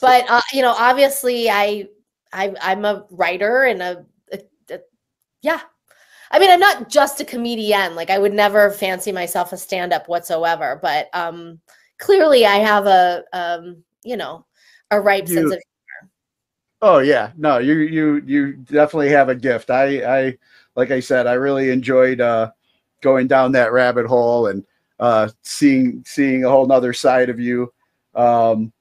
but 0.02 0.26
uh, 0.30 0.41
you 0.52 0.62
know 0.62 0.74
obviously 0.78 1.50
I, 1.50 1.88
I 2.32 2.54
i'm 2.62 2.86
a 2.86 3.06
writer 3.12 3.64
and 3.64 3.82
a, 3.82 4.06
a, 4.32 4.39
a 4.72 4.80
yeah 5.41 5.62
i 6.32 6.39
mean 6.39 6.50
i'm 6.50 6.60
not 6.60 6.89
just 6.89 7.22
a 7.22 7.26
comedian 7.26 7.96
like 7.96 8.10
i 8.10 8.18
would 8.18 8.34
never 8.34 8.72
fancy 8.72 9.12
myself 9.12 9.54
a 9.54 9.58
stand-up 9.58 10.10
whatsoever 10.10 10.80
but 10.82 11.10
um 11.14 11.60
clearly 12.00 12.46
i 12.46 12.56
have 12.56 12.88
a 12.88 13.24
um 13.34 13.84
you 14.04 14.18
know 14.18 14.46
a 14.91 15.00
ripe 15.00 15.28
sense 15.28 15.52
of 15.52 15.60
humor. 15.60 16.12
Oh 16.82 17.00
yeah, 17.00 17.32
no, 17.38 17.60
you 17.60 17.76
you 17.76 18.22
you 18.26 18.54
definitely 18.54 19.10
have 19.10 19.30
a 19.30 19.36
gift. 19.36 19.70
I 19.70 20.04
I 20.04 20.38
like 20.76 20.91
I 20.91 21.00
said, 21.00 21.28
I 21.28 21.34
really 21.34 21.70
enjoyed 21.70 22.22
uh, 22.22 22.52
going 23.04 23.28
down 23.28 23.51
that 23.51 23.72
rabbit 23.72 24.08
hole 24.08 24.47
and 24.47 24.66
uh, 24.99 25.30
seeing 25.43 26.04
seeing 26.08 26.45
a 26.45 26.49
whole 26.49 26.66
nother 26.66 26.93
side 26.93 27.30
of 27.30 27.39
you. 27.39 27.72
Um, 28.16 28.74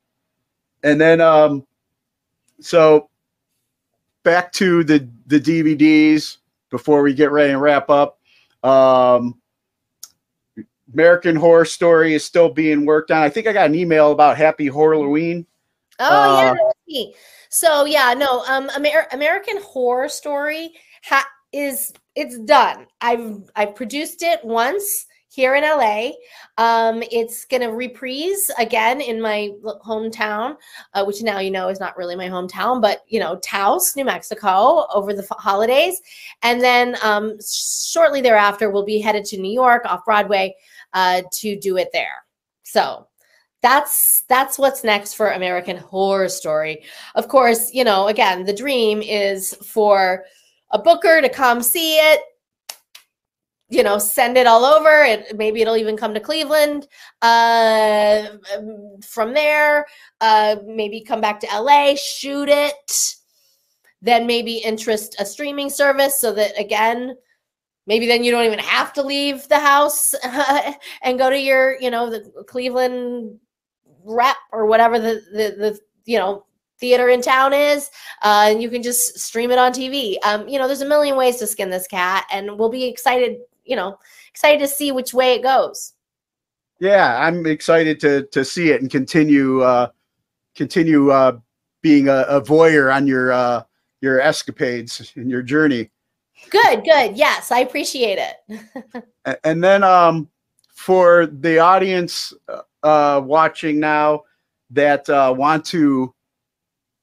and 0.83 1.01
then 1.01 1.21
um, 1.21 1.67
so 2.61 3.11
back 4.23 4.53
to 4.53 4.85
the 4.85 5.09
the 5.27 5.41
DVDs 5.41 6.39
before 6.71 7.03
we 7.03 7.13
get 7.13 7.31
ready 7.31 7.53
and 7.53 7.61
wrap 7.61 7.91
up. 7.91 8.19
Um, 8.63 9.39
American 10.95 11.37
Whore 11.37 11.67
Story 11.67 12.15
is 12.15 12.25
still 12.25 12.51
being 12.51 12.87
worked 12.87 13.11
on. 13.11 13.23
I 13.23 13.29
think 13.29 13.47
I 13.47 13.53
got 13.53 13.67
an 13.67 13.75
email 13.75 14.13
about 14.13 14.37
Happy 14.37 14.67
Halloween. 14.67 15.47
oh 16.01 16.41
yeah 16.41 16.51
uh, 16.53 16.73
me. 16.89 17.15
So 17.49 17.85
yeah, 17.85 18.15
no, 18.17 18.43
um, 18.45 18.71
Amer- 18.77 19.09
American 19.13 19.59
Whore 19.59 20.11
Story 20.11 20.73
ha- 21.05 21.29
is 21.53 21.93
it's 22.15 22.39
done. 22.41 22.87
I've 23.01 23.51
I've 23.57 23.75
produced 23.75 24.23
it 24.23 24.45
once 24.45 25.07
here 25.29 25.55
in 25.55 25.65
LA. 25.65 26.11
Um, 26.59 27.03
it's 27.11 27.47
gonna 27.47 27.73
reprise 27.73 28.51
again 28.59 29.01
in 29.01 29.21
my 29.21 29.51
hometown, 29.85 30.57
uh, 30.95 31.05
which 31.05 31.23
now 31.23 31.39
you 31.39 31.51
know 31.51 31.69
is 31.69 31.81
not 31.81 31.97
really 31.97 32.17
my 32.17 32.29
hometown, 32.29 32.83
but 32.83 33.03
you 33.09 33.19
know 33.19 33.37
Taos, 33.37 33.97
New 33.97 34.05
Mexico, 34.05 34.87
over 34.93 35.15
the 35.15 35.27
holidays, 35.31 36.01
and 36.43 36.61
then 36.61 36.97
um, 37.03 37.39
shortly 37.51 38.21
thereafter 38.21 38.71
we'll 38.71 38.85
be 38.85 39.01
headed 39.01 39.25
to 39.27 39.39
New 39.39 39.53
York 39.53 39.85
off 39.87 40.05
Broadway 40.05 40.55
uh, 40.93 41.23
to 41.33 41.59
do 41.59 41.79
it 41.79 41.89
there. 41.93 42.25
So 42.63 43.07
that's 43.63 44.25
that's 44.29 44.59
what's 44.59 44.85
next 44.85 45.15
for 45.15 45.31
American 45.31 45.79
Whore 45.79 46.31
Story. 46.31 46.83
Of 47.15 47.29
course, 47.29 47.73
you 47.73 47.85
know, 47.85 48.09
again, 48.09 48.45
the 48.45 48.53
dream 48.53 49.01
is 49.01 49.55
for 49.65 50.25
a 50.73 50.79
booker 50.79 51.21
to 51.21 51.29
come 51.29 51.63
see 51.63 51.97
it, 51.97 52.21
you 53.69 53.83
know, 53.83 53.99
send 53.99 54.37
it 54.37 54.47
all 54.47 54.65
over, 54.65 55.03
and 55.03 55.25
maybe 55.37 55.63
it'll 55.63 55.77
even 55.77 55.97
come 55.97 56.13
to 56.15 56.21
Cleveland. 56.21 56.87
Uh, 57.23 58.27
um, 58.57 58.97
from 59.03 59.33
there, 59.33 59.87
uh, 60.21 60.57
maybe 60.67 61.03
come 61.03 61.21
back 61.21 61.41
to 61.41 61.47
LA, 61.47 61.95
shoot 61.95 62.49
it, 62.51 63.15
then 64.03 64.27
maybe 64.27 64.59
interest 64.59 65.17
a 65.19 65.25
streaming 65.25 65.71
service 65.71 66.21
so 66.21 66.33
that 66.33 66.59
again 66.59 67.17
maybe 67.87 68.07
then 68.07 68.23
you 68.23 68.31
don't 68.31 68.45
even 68.45 68.59
have 68.59 68.93
to 68.93 69.03
leave 69.03 69.49
the 69.49 69.59
house 69.59 70.15
and 71.03 71.19
go 71.19 71.31
to 71.31 71.39
your 71.39 71.81
you 71.81 71.91
know 71.91 72.11
the 72.11 72.21
cleveland 72.47 73.39
rep 74.05 74.37
or 74.53 74.67
whatever 74.67 74.99
the 74.99 75.23
the, 75.33 75.55
the 75.57 75.81
you 76.05 76.19
know 76.19 76.45
theater 76.83 77.09
in 77.09 77.23
town 77.23 77.53
is 77.53 77.89
uh, 78.23 78.49
and 78.49 78.61
you 78.63 78.69
can 78.69 78.83
just 78.83 79.19
stream 79.19 79.51
it 79.51 79.59
on 79.59 79.73
tv 79.73 80.17
um, 80.25 80.47
you 80.49 80.59
know 80.59 80.67
there's 80.67 80.83
a 80.83 80.89
million 80.89 81.17
ways 81.17 81.37
to 81.37 81.47
skin 81.47 81.71
this 81.71 81.87
cat 81.87 82.27
and 82.33 82.59
we'll 82.59 82.69
be 82.69 82.85
excited 82.85 83.39
you 83.65 83.77
know 83.77 83.97
excited 84.33 84.59
to 84.61 84.69
see 84.69 84.93
which 84.93 85.15
way 85.15 85.35
it 85.35 85.43
goes. 85.43 85.93
Yeah, 86.81 87.25
I'm 87.25 87.47
excited 87.47 88.01
to 88.01 88.25
to 88.33 88.45
see 88.45 88.71
it 88.71 88.81
and 88.81 88.91
continue 88.91 89.61
uh, 89.61 89.89
continue 90.57 91.11
uh, 91.11 91.39
being 91.81 92.09
a, 92.09 92.25
a 92.29 92.41
voyeur 92.41 92.95
on 92.95 93.07
your 93.07 93.33
uh, 93.33 93.63
your 94.01 94.21
escapades 94.21 95.13
and 95.17 95.31
your 95.31 95.43
journey. 95.43 95.91
good 96.51 96.85
good. 96.85 97.17
Yes 97.17 97.53
i 97.53 97.61
appreciate 97.61 98.19
it. 98.19 99.05
And 99.45 99.63
then 99.63 99.85
um, 99.85 100.29
for 100.75 101.27
the 101.27 101.61
audience 101.61 102.35
uh, 102.83 103.23
watching 103.25 103.79
now 103.79 104.23
that 104.71 105.09
uh, 105.09 105.33
want 105.37 105.65
to 105.67 106.13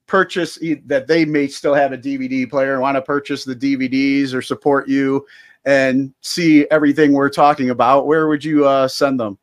purchase 0.10 0.60
that 0.86 1.07
they 1.07 1.24
may 1.24 1.47
still 1.47 1.74
have 1.74 1.93
a 1.93 1.97
DVD 1.97 2.49
player 2.49 2.74
and 2.74 2.82
want 2.82 2.95
to 2.95 3.01
purchase 3.01 3.45
the 3.45 3.55
DVDs 3.55 4.34
or 4.34 4.41
support 4.41 4.89
you 4.89 5.26
and 5.66 6.14
see 6.22 6.68
everything 6.72 7.14
we're 7.14 7.30
talking 7.30 7.70
about, 7.70 8.07
where 8.07 8.28
would 8.28 8.43
you 8.43 8.66
uh, 8.66 8.88
send 8.88 9.20
them? 9.20 9.38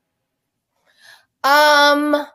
Um, 1.44 2.26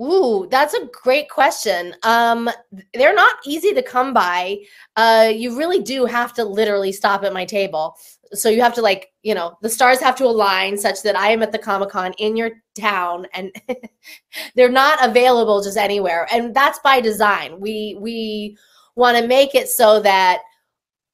ooh, 0.00 0.48
that's 0.50 0.74
a 0.74 0.88
great 0.92 1.30
question. 1.30 1.94
Um, 2.02 2.50
they're 2.94 3.14
not 3.14 3.36
easy 3.46 3.72
to 3.72 3.82
come 3.82 4.12
by. 4.12 4.58
Uh, 4.96 5.30
you 5.32 5.56
really 5.56 5.80
do 5.80 6.04
have 6.04 6.34
to 6.34 6.44
literally 6.44 6.92
stop 6.92 7.22
at 7.22 7.32
my 7.32 7.44
table. 7.44 7.96
So 8.32 8.48
you 8.48 8.62
have 8.62 8.74
to 8.74 8.82
like, 8.82 9.12
you 9.22 9.34
know, 9.34 9.56
the 9.62 9.68
stars 9.68 10.00
have 10.00 10.16
to 10.16 10.24
align 10.24 10.76
such 10.76 11.02
that 11.02 11.16
I 11.16 11.30
am 11.30 11.42
at 11.42 11.52
the 11.52 11.58
Comic 11.58 11.90
Con 11.90 12.12
in 12.18 12.36
your 12.36 12.50
town, 12.78 13.26
and 13.34 13.50
they're 14.54 14.68
not 14.68 15.04
available 15.04 15.62
just 15.62 15.76
anywhere. 15.76 16.26
And 16.32 16.54
that's 16.54 16.78
by 16.80 17.00
design. 17.00 17.60
We 17.60 17.96
we 18.00 18.56
want 18.96 19.16
to 19.16 19.26
make 19.26 19.54
it 19.54 19.68
so 19.68 20.00
that 20.00 20.40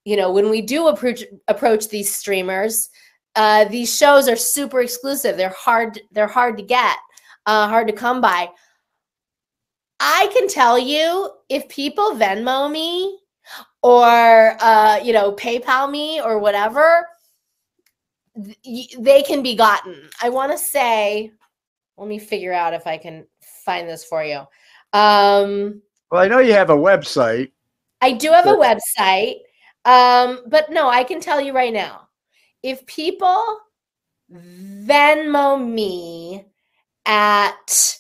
you 0.05 0.17
know 0.17 0.33
when 0.33 0.51
we 0.51 0.63
do 0.63 0.89
approach 0.89 1.25
approach 1.49 1.89
these 1.89 2.15
streamers, 2.15 2.91
uh, 3.37 3.65
these 3.67 3.95
shows 3.95 4.29
are 4.29 4.37
super 4.37 4.81
exclusive. 4.81 5.37
They're 5.37 5.55
hard. 5.57 6.01
They're 6.13 6.27
hard 6.27 6.57
to 6.59 6.63
get 6.63 6.97
uh, 7.47 7.69
hard 7.69 7.89
to 7.89 7.93
come 7.93 8.21
by. 8.21 8.51
I 10.01 10.29
can 10.33 10.49
tell 10.49 10.79
you 10.79 11.31
if 11.49 11.69
people 11.69 12.13
Venmo 12.13 12.71
me 12.71 13.21
or 13.85 14.57
uh, 14.61 14.99
you 15.05 15.13
know 15.13 15.33
PayPal 15.33 15.91
me 15.91 16.19
or 16.19 16.39
whatever, 16.39 17.07
they 18.35 19.23
can 19.23 19.43
be 19.43 19.55
gotten. 19.55 20.09
I 20.23 20.31
want 20.31 20.51
to 20.53 20.59
say, 20.59 21.31
let 21.99 22.09
me 22.09 22.19
figure 22.19 22.55
out 22.55 22.73
if 22.73 22.87
I 22.87 22.97
can 22.97 23.27
find 23.65 23.87
this 23.87 24.03
for 24.03 24.25
you. 24.25 24.39
Um, 24.95 25.83
Well, 26.11 26.23
I 26.23 26.29
know 26.29 26.39
you 26.39 26.55
have 26.55 26.71
a 26.71 26.77
website. 26.77 27.53
I 28.01 28.13
do 28.13 28.31
have 28.31 28.47
a 28.47 28.57
website, 28.57 29.41
um, 29.85 30.45
but 30.47 30.71
no, 30.71 30.89
I 30.89 31.05
can 31.05 31.21
tell 31.21 31.41
you 31.41 31.53
right 31.53 31.73
now. 31.73 32.09
If 32.63 32.87
people 32.87 33.61
Venmo 34.33 35.63
me 35.63 36.47
at 37.05 37.99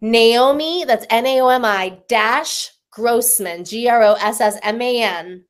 Naomi, 0.00 0.84
that's 0.84 1.06
N 1.10 1.26
A 1.26 1.40
O 1.40 1.48
M 1.48 1.64
I 1.64 1.98
dash 2.08 2.70
Grossman, 2.94 3.64
G 3.64 3.88
R 3.88 4.02
O 4.02 4.14
S 4.14 4.40
S 4.40 4.58
M 4.62 4.80
A 4.80 5.02
N. 5.02 5.44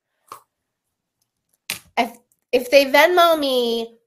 If 1.98 2.16
if 2.52 2.70
they 2.70 2.86
Venmo 2.86 3.38
me 3.38 3.98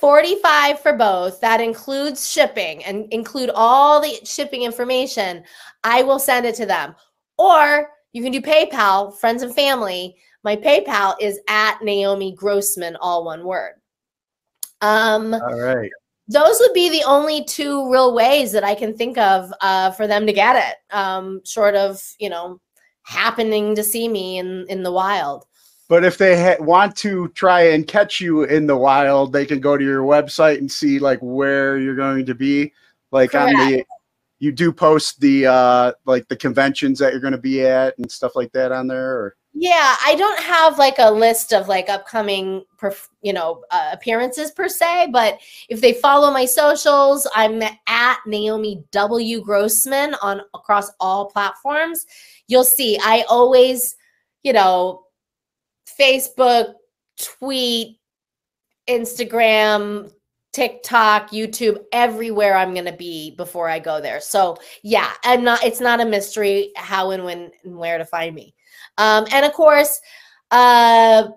45 0.00 0.80
for 0.80 0.92
both, 0.92 1.40
that 1.40 1.60
includes 1.60 2.30
shipping 2.30 2.84
and 2.84 3.10
include 3.12 3.50
all 3.54 4.00
the 4.00 4.20
shipping 4.24 4.62
information, 4.62 5.42
I 5.82 6.02
will 6.02 6.18
send 6.18 6.46
it 6.46 6.54
to 6.56 6.66
them. 6.66 6.94
Or 7.38 7.90
you 8.12 8.22
can 8.22 8.32
do 8.32 8.40
PayPal, 8.40 9.16
friends 9.18 9.42
and 9.42 9.54
family. 9.54 10.16
My 10.44 10.54
PayPal 10.56 11.16
is 11.20 11.40
at 11.48 11.82
Naomi 11.82 12.34
Grossman, 12.34 12.96
all 12.96 13.24
one 13.24 13.44
word. 13.44 13.72
Um, 14.80 15.34
All 15.34 15.58
right. 15.58 15.90
those 16.28 16.58
would 16.60 16.72
be 16.74 16.90
the 16.90 17.04
only 17.04 17.44
two 17.44 17.90
real 17.90 18.14
ways 18.14 18.52
that 18.52 18.64
I 18.64 18.74
can 18.74 18.96
think 18.96 19.16
of 19.18 19.52
uh, 19.60 19.90
for 19.92 20.06
them 20.06 20.26
to 20.26 20.32
get 20.32 20.56
it, 20.56 20.94
um, 20.94 21.40
short 21.44 21.74
of 21.74 22.02
you 22.18 22.28
know 22.28 22.60
happening 23.06 23.74
to 23.74 23.82
see 23.82 24.08
me 24.08 24.38
in 24.38 24.66
in 24.68 24.82
the 24.82 24.92
wild. 24.92 25.46
But 25.88 26.04
if 26.04 26.18
they 26.18 26.36
ha- 26.36 26.62
want 26.62 26.96
to 26.96 27.28
try 27.28 27.68
and 27.68 27.86
catch 27.86 28.20
you 28.20 28.42
in 28.42 28.66
the 28.66 28.76
wild, 28.76 29.32
they 29.32 29.46
can 29.46 29.60
go 29.60 29.76
to 29.76 29.84
your 29.84 30.02
website 30.02 30.58
and 30.58 30.70
see 30.70 30.98
like 30.98 31.20
where 31.22 31.78
you're 31.78 31.94
going 31.94 32.26
to 32.26 32.34
be. 32.34 32.72
Like 33.12 33.36
on 33.36 33.52
the, 33.52 33.84
you 34.40 34.50
do 34.50 34.72
post 34.72 35.20
the 35.20 35.46
uh 35.46 35.92
like 36.04 36.26
the 36.28 36.36
conventions 36.36 36.98
that 36.98 37.12
you're 37.12 37.20
going 37.20 37.32
to 37.32 37.38
be 37.38 37.64
at 37.64 37.96
and 37.98 38.10
stuff 38.10 38.34
like 38.34 38.52
that 38.52 38.72
on 38.72 38.88
there. 38.88 39.12
Or 39.12 39.36
Yeah, 39.58 39.94
I 40.04 40.14
don't 40.16 40.38
have 40.40 40.78
like 40.78 40.96
a 40.98 41.10
list 41.10 41.54
of 41.54 41.66
like 41.66 41.88
upcoming, 41.88 42.62
you 43.22 43.32
know, 43.32 43.64
uh, 43.70 43.88
appearances 43.90 44.50
per 44.50 44.68
se, 44.68 45.08
but 45.12 45.38
if 45.70 45.80
they 45.80 45.94
follow 45.94 46.30
my 46.30 46.44
socials, 46.44 47.26
I'm 47.34 47.62
at 47.62 48.18
Naomi 48.26 48.84
W 48.90 49.40
Grossman 49.40 50.14
on 50.20 50.42
across 50.52 50.90
all 51.00 51.30
platforms. 51.30 52.04
You'll 52.48 52.64
see 52.64 52.98
I 53.02 53.24
always, 53.30 53.96
you 54.42 54.52
know, 54.52 55.04
Facebook, 55.98 56.74
tweet, 57.18 57.98
Instagram, 58.90 60.12
TikTok, 60.52 61.30
YouTube, 61.30 61.82
everywhere 61.92 62.58
I'm 62.58 62.74
going 62.74 62.84
to 62.84 62.92
be 62.92 63.30
before 63.36 63.70
I 63.70 63.78
go 63.78 64.02
there. 64.02 64.20
So, 64.20 64.58
yeah, 64.82 65.12
I'm 65.24 65.42
not 65.44 65.64
it's 65.64 65.80
not 65.80 66.02
a 66.02 66.04
mystery 66.04 66.72
how 66.76 67.10
and 67.12 67.24
when 67.24 67.50
and 67.64 67.78
where 67.78 67.96
to 67.96 68.04
find 68.04 68.34
me. 68.34 68.54
Um, 68.98 69.26
and 69.32 69.44
of 69.44 69.52
course, 69.52 70.00
uh, 70.50 71.28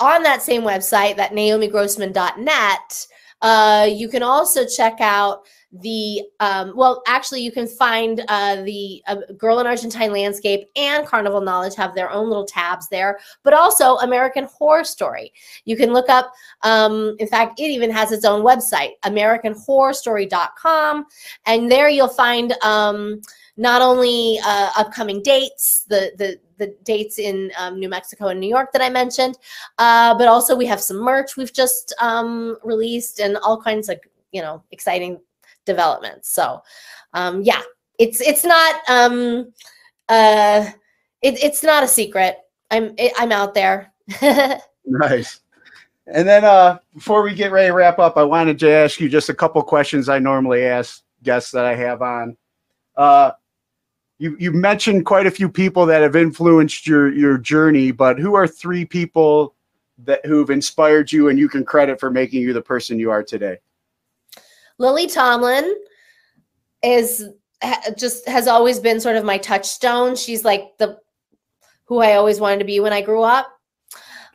on 0.00 0.22
that 0.22 0.42
same 0.42 0.62
website, 0.62 1.16
that 1.16 1.32
naomigrossman.net, 1.32 3.06
uh, 3.42 3.88
you 3.90 4.08
can 4.08 4.22
also 4.22 4.66
check 4.66 5.00
out 5.00 5.46
the, 5.72 6.22
um, 6.40 6.72
well, 6.74 7.02
actually, 7.06 7.42
you 7.42 7.52
can 7.52 7.66
find 7.66 8.24
uh, 8.28 8.62
the 8.62 9.02
uh, 9.06 9.16
Girl 9.36 9.58
in 9.58 9.66
Argentine 9.66 10.12
Landscape 10.12 10.68
and 10.74 11.06
Carnival 11.06 11.40
Knowledge 11.40 11.74
have 11.74 11.94
their 11.94 12.10
own 12.10 12.28
little 12.28 12.46
tabs 12.46 12.88
there, 12.88 13.18
but 13.42 13.52
also 13.52 13.96
American 13.96 14.46
Whore 14.46 14.86
Story. 14.86 15.32
You 15.64 15.76
can 15.76 15.92
look 15.92 16.08
up, 16.08 16.32
um, 16.62 17.16
in 17.18 17.28
fact, 17.28 17.60
it 17.60 17.64
even 17.64 17.90
has 17.90 18.12
its 18.12 18.24
own 18.24 18.42
website, 18.42 18.92
AmericanWhoreStory.com, 19.04 21.06
and 21.46 21.70
there 21.70 21.88
you'll 21.88 22.08
find. 22.08 22.54
Um, 22.62 23.20
not 23.58 23.80
only 23.80 24.38
uh, 24.44 24.68
upcoming 24.76 25.22
dates, 25.22 25.86
the 25.88 26.12
the 26.18 26.38
the 26.58 26.74
dates 26.84 27.18
in 27.18 27.50
um, 27.58 27.78
New 27.78 27.88
Mexico 27.88 28.28
and 28.28 28.40
New 28.40 28.48
York 28.48 28.72
that 28.72 28.82
I 28.82 28.90
mentioned, 28.90 29.38
uh, 29.78 30.16
but 30.16 30.28
also 30.28 30.56
we 30.56 30.66
have 30.66 30.80
some 30.80 30.98
merch 30.98 31.36
we've 31.36 31.52
just 31.52 31.94
um, 32.00 32.56
released 32.64 33.20
and 33.20 33.36
all 33.38 33.60
kinds 33.60 33.88
of 33.88 33.98
you 34.32 34.42
know 34.42 34.62
exciting 34.70 35.20
developments. 35.64 36.30
So 36.30 36.62
um, 37.12 37.42
yeah, 37.42 37.62
it's 37.98 38.20
it's 38.20 38.44
not 38.44 38.74
um, 38.88 39.52
uh, 40.08 40.70
it, 41.22 41.42
it's 41.42 41.62
not 41.62 41.82
a 41.82 41.88
secret. 41.88 42.38
I'm 42.70 42.94
it, 42.98 43.12
I'm 43.16 43.32
out 43.32 43.54
there. 43.54 43.92
nice. 44.84 45.40
And 46.06 46.26
then 46.26 46.44
uh 46.44 46.78
before 46.94 47.22
we 47.22 47.34
get 47.34 47.50
ready 47.50 47.68
to 47.68 47.74
wrap 47.74 47.98
up, 47.98 48.16
I 48.16 48.22
wanted 48.22 48.58
to 48.60 48.70
ask 48.70 49.00
you 49.00 49.08
just 49.08 49.28
a 49.28 49.34
couple 49.34 49.62
questions 49.62 50.08
I 50.08 50.18
normally 50.18 50.64
ask 50.64 51.02
guests 51.22 51.50
that 51.50 51.64
I 51.64 51.74
have 51.74 52.02
on. 52.02 52.36
Uh 52.96 53.32
you 54.18 54.36
you 54.38 54.52
mentioned 54.52 55.04
quite 55.04 55.26
a 55.26 55.30
few 55.30 55.48
people 55.48 55.86
that 55.86 56.02
have 56.02 56.16
influenced 56.16 56.86
your 56.86 57.12
your 57.12 57.38
journey, 57.38 57.90
but 57.90 58.18
who 58.18 58.34
are 58.34 58.46
three 58.46 58.84
people 58.84 59.54
that 59.98 60.24
who've 60.26 60.50
inspired 60.50 61.12
you 61.12 61.28
and 61.28 61.38
you 61.38 61.48
can 61.48 61.64
credit 61.64 62.00
for 62.00 62.10
making 62.10 62.42
you 62.42 62.52
the 62.52 62.62
person 62.62 62.98
you 62.98 63.10
are 63.10 63.22
today? 63.22 63.58
Lily 64.78 65.06
Tomlin 65.06 65.74
is 66.82 67.28
just 67.96 68.26
has 68.28 68.48
always 68.48 68.78
been 68.78 69.00
sort 69.00 69.16
of 69.16 69.24
my 69.24 69.38
touchstone. 69.38 70.16
She's 70.16 70.44
like 70.44 70.76
the 70.78 70.98
who 71.84 71.98
I 71.98 72.14
always 72.14 72.40
wanted 72.40 72.58
to 72.58 72.64
be 72.64 72.80
when 72.80 72.92
I 72.92 73.02
grew 73.02 73.22
up. 73.22 73.48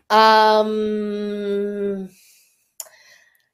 Um 0.10 2.10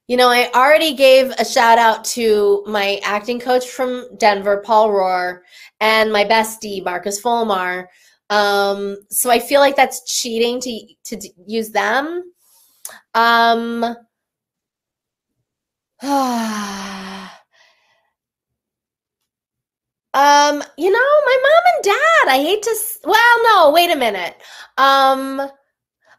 you 0.08 0.16
know, 0.16 0.28
I 0.30 0.50
already 0.54 0.94
gave 0.94 1.30
a 1.38 1.44
shout 1.44 1.78
out 1.78 2.02
to 2.06 2.64
my 2.66 2.98
acting 3.04 3.38
coach 3.38 3.68
from 3.68 4.06
Denver, 4.16 4.62
Paul 4.64 4.88
Rohr, 4.88 5.40
and 5.80 6.10
my 6.10 6.24
bestie, 6.24 6.82
Marcus 6.82 7.20
Folmar. 7.20 7.86
Um, 8.30 8.96
so 9.10 9.30
I 9.30 9.38
feel 9.38 9.60
like 9.60 9.76
that's 9.76 10.20
cheating 10.20 10.60
to 10.60 10.94
to 11.04 11.28
use 11.46 11.70
them. 11.70 12.32
Um, 13.14 13.84
um, 13.84 13.96
you 20.78 20.90
know, 20.90 21.08
my 21.26 21.38
mom 21.42 21.62
and 21.74 21.84
dad. 21.84 22.28
I 22.28 22.38
hate 22.42 22.62
to. 22.62 22.76
Well, 23.04 23.42
no, 23.44 23.70
wait 23.72 23.90
a 23.90 23.96
minute. 23.96 24.36
Um, 24.78 25.42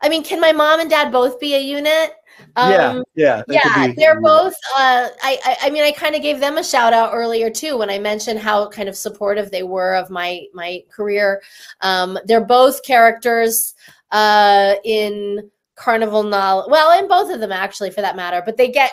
I 0.02 0.10
mean, 0.10 0.24
can 0.24 0.40
my 0.40 0.52
mom 0.52 0.80
and 0.80 0.90
dad 0.90 1.12
both 1.12 1.40
be 1.40 1.56
a 1.56 1.60
unit? 1.60 2.14
Um, 2.56 2.72
yeah, 2.72 3.02
yeah, 3.16 3.44
yeah, 3.48 3.94
they're 3.96 4.22
both. 4.22 4.54
Uh, 4.76 5.10
I, 5.22 5.40
I, 5.46 5.58
I 5.64 5.70
mean, 5.70 5.84
I 5.84 5.92
kind 5.92 6.16
of 6.16 6.22
gave 6.22 6.40
them 6.40 6.58
a 6.58 6.64
shout 6.64 6.94
out 6.94 7.12
earlier 7.14 7.50
too 7.50 7.78
when 7.78 7.90
I 7.90 8.00
mentioned 8.00 8.40
how 8.40 8.68
kind 8.70 8.90
of 8.90 8.96
supportive 8.96 9.52
they 9.52 9.64
were 9.64 9.96
of 9.96 10.10
my 10.10 10.46
my 10.54 10.84
career. 10.92 11.42
Um, 11.82 12.18
they're 12.26 12.46
both 12.46 12.84
characters 12.84 13.76
uh, 14.12 14.76
in 14.84 15.50
Carnival 15.76 16.24
Knowledge. 16.24 16.70
Well, 16.70 17.00
in 17.00 17.08
both 17.08 17.32
of 17.32 17.40
them 17.40 17.52
actually, 17.52 17.92
for 17.92 18.02
that 18.02 18.16
matter. 18.16 18.42
But 18.46 18.58
they 18.58 18.70
get 18.70 18.92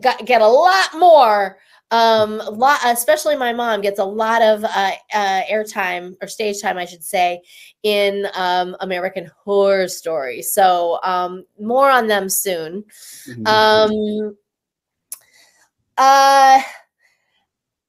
get 0.00 0.40
a 0.40 0.46
lot 0.46 0.90
more. 0.98 1.58
Um, 1.92 2.40
a 2.40 2.50
lot, 2.50 2.78
especially 2.84 3.36
my 3.36 3.52
mom 3.52 3.80
gets 3.80 3.98
a 3.98 4.04
lot 4.04 4.42
of 4.42 4.62
uh, 4.62 4.92
uh, 5.12 5.42
airtime 5.50 6.14
or 6.22 6.28
stage 6.28 6.62
time, 6.62 6.78
I 6.78 6.84
should 6.84 7.02
say, 7.02 7.42
in 7.82 8.28
um, 8.34 8.76
American 8.80 9.28
Whore 9.44 9.90
Story. 9.90 10.40
So 10.42 11.00
um, 11.02 11.44
more 11.58 11.90
on 11.90 12.06
them 12.06 12.28
soon. 12.28 12.84
Mhm. 13.26 13.46
Um, 13.46 14.36
uh, 15.98 16.62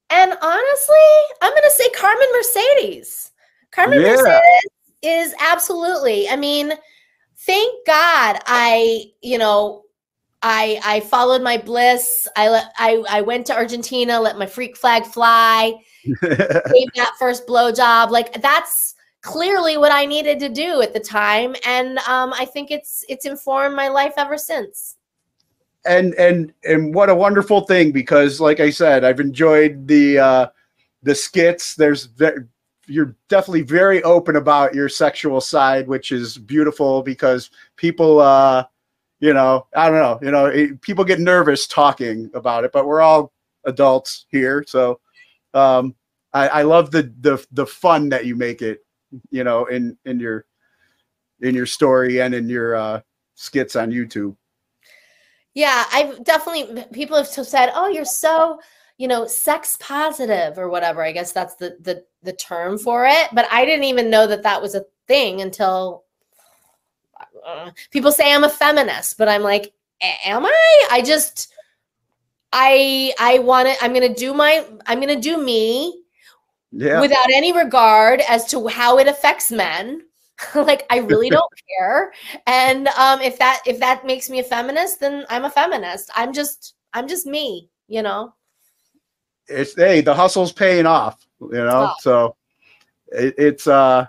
and 0.10 0.32
honestly, 0.42 0.96
I'm 1.42 1.52
going 1.52 1.64
to 1.64 1.74
say 1.76 1.90
Carmen 1.92 2.28
Mercedes. 2.34 3.32
Carmen 3.72 4.02
Yeah. 4.02 4.08
Mercedes 4.08 4.72
is 5.02 5.34
absolutely. 5.40 6.28
I 6.28 6.36
mean, 6.36 6.74
thank 7.38 7.86
God 7.88 8.40
I, 8.46 9.06
you 9.22 9.38
know, 9.38 9.84
I 10.44 10.80
I 10.84 11.00
followed 11.02 11.42
my 11.42 11.58
bliss. 11.58 12.28
I 12.36 12.50
let 12.50 12.74
I 12.78 13.04
I 13.10 13.22
went 13.22 13.46
to 13.48 13.56
Argentina, 13.56 14.20
let 14.20 14.38
my 14.38 14.46
freak 14.48 14.76
flag 14.78 15.06
fly, 15.06 15.74
gave 16.06 16.90
that 16.96 17.14
first 17.20 17.48
blowjob. 17.48 18.10
Like 18.10 18.42
that's 18.42 18.96
clearly 19.22 19.78
what 19.78 19.92
I 19.92 20.06
needed 20.06 20.40
to 20.40 20.50
do 20.50 20.82
at 20.82 20.94
the 20.94 21.00
time, 21.00 21.56
and 21.66 22.00
um, 22.00 22.34
I 22.34 22.46
think 22.46 22.72
it's 22.72 23.06
it's 23.10 23.26
informed 23.26 23.76
my 23.76 23.88
life 23.88 24.14
ever 24.18 24.38
since. 24.38 24.98
and 25.86 26.14
and 26.16 26.54
and 26.64 26.94
what 26.94 27.10
a 27.10 27.16
wonderful 27.16 27.62
thing 27.62 27.92
because 27.92 28.40
like 28.40 28.60
i 28.60 28.70
said 28.70 29.04
i've 29.04 29.20
enjoyed 29.20 29.88
the 29.88 30.18
uh 30.20 30.48
the 31.04 31.16
skits 31.16 31.76
there's 31.76 32.10
you're 32.88 33.16
definitely 33.30 33.62
very 33.64 34.04
open 34.04 34.36
about 34.36 34.76
your 34.76 34.88
sexual 34.90 35.42
side 35.42 35.88
which 35.88 36.12
is 36.12 36.38
beautiful 36.38 37.02
because 37.02 37.50
people 37.78 38.20
uh 38.20 38.64
you 39.22 39.34
know 39.34 39.66
i 39.76 39.90
don't 39.90 40.00
know 40.00 40.20
you 40.22 40.32
know 40.32 40.48
it, 40.48 40.82
people 40.82 41.06
get 41.06 41.20
nervous 41.20 41.68
talking 41.68 42.30
about 42.34 42.66
it 42.66 42.72
but 42.74 42.86
we're 42.86 43.02
all 43.02 43.32
adults 43.66 44.26
here 44.30 44.66
so 44.68 45.00
um 45.54 45.96
i 46.34 46.48
i 46.50 46.62
love 46.64 46.92
the 46.92 47.14
the 47.22 47.44
the 47.54 47.66
fun 47.66 48.10
that 48.10 48.26
you 48.26 48.36
make 48.36 48.62
it 48.62 48.80
you 49.30 49.44
know 49.44 49.66
in 49.66 49.98
in 50.06 50.20
your 50.20 50.46
in 51.42 51.56
your 51.56 51.66
story 51.66 52.22
and 52.22 52.36
in 52.36 52.50
your 52.50 52.76
uh 52.76 53.00
skits 53.36 53.76
on 53.76 53.92
youtube 53.92 54.36
Yeah, 55.54 55.84
I've 55.92 56.24
definitely 56.24 56.86
people 56.94 57.18
have 57.18 57.28
said, 57.28 57.72
"Oh, 57.74 57.88
you're 57.88 58.06
so, 58.06 58.60
you 58.98 59.08
know, 59.08 59.28
sex 59.28 59.78
positive 59.82 60.58
or 60.58 60.70
whatever." 60.70 61.04
I 61.04 61.12
guess 61.12 61.34
that's 61.34 61.56
the 61.56 61.78
the 61.82 62.06
the 62.24 62.34
term 62.34 62.78
for 62.78 63.06
it, 63.06 63.28
but 63.34 63.48
I 63.52 63.66
didn't 63.66 63.84
even 63.86 64.10
know 64.10 64.28
that 64.28 64.44
that 64.44 64.62
was 64.62 64.76
a 64.76 64.86
thing 65.08 65.42
until 65.42 66.06
uh, 67.46 67.72
people 67.92 68.12
say 68.12 68.34
I'm 68.34 68.44
a 68.44 68.50
feminist, 68.50 69.18
but 69.18 69.30
I'm 69.30 69.42
like, 69.42 69.74
am 70.26 70.46
I? 70.46 70.88
I 70.92 71.02
just 71.02 71.54
I 72.54 73.14
I 73.20 73.40
want 73.40 73.68
to 73.68 73.84
I'm 73.84 73.94
going 73.94 74.08
to 74.08 74.20
do 74.20 74.34
my 74.34 74.66
I'm 74.86 75.00
going 75.00 75.14
to 75.16 75.22
do 75.22 75.42
me 75.42 76.04
yeah. 76.72 77.00
without 77.00 77.32
any 77.32 77.54
regard 77.54 78.22
as 78.28 78.46
to 78.52 78.68
how 78.68 78.98
it 78.98 79.08
affects 79.08 79.52
men. 79.52 80.04
Like 80.56 80.88
i 80.90 80.98
really 80.98 81.30
don't 81.38 81.54
care. 81.70 82.12
And 82.48 82.88
um 82.88 83.22
if 83.22 83.38
that 83.38 83.62
if 83.68 83.80
that 83.80 84.08
makes 84.08 84.28
me 84.28 84.40
a 84.40 84.44
feminist 84.44 85.00
then 85.00 85.24
i'm 85.30 85.46
a 85.46 85.52
feminist. 85.52 86.10
I'm 86.16 86.34
just 86.34 86.74
i'm 86.94 87.08
just 87.08 87.28
me 87.28 87.70
you 87.88 88.02
know? 88.02 88.34
It's 89.48 89.76
hey 89.76 90.02
the 90.02 90.16
hustle's 90.16 90.52
paying 90.52 90.88
off 90.88 91.28
you 91.40 91.64
know? 91.64 91.92
Oh. 91.92 91.96
so 92.00 92.36
it, 93.12 93.36
it's 93.38 93.68
uh 93.68 94.08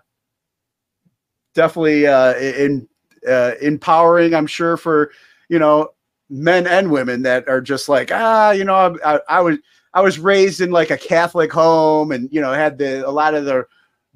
definitely 1.54 2.06
uh 2.06 2.34
in 2.38 2.88
uh 3.28 3.52
empowering 3.60 4.34
i'm 4.34 4.46
sure 4.46 4.76
for 4.76 5.12
you 5.48 5.58
know 5.58 5.88
men 6.30 6.66
and 6.66 6.90
women 6.90 7.22
that 7.22 7.48
are 7.48 7.60
just 7.60 7.88
like 7.88 8.10
ah 8.12 8.50
you 8.50 8.64
know 8.64 8.74
I, 8.74 9.14
I, 9.14 9.20
I 9.28 9.40
was 9.40 9.58
i 9.94 10.00
was 10.00 10.18
raised 10.18 10.60
in 10.60 10.70
like 10.70 10.90
a 10.90 10.98
catholic 10.98 11.52
home 11.52 12.12
and 12.12 12.28
you 12.32 12.40
know 12.40 12.52
had 12.52 12.78
the 12.78 13.06
a 13.06 13.10
lot 13.10 13.34
of 13.34 13.44
the 13.44 13.66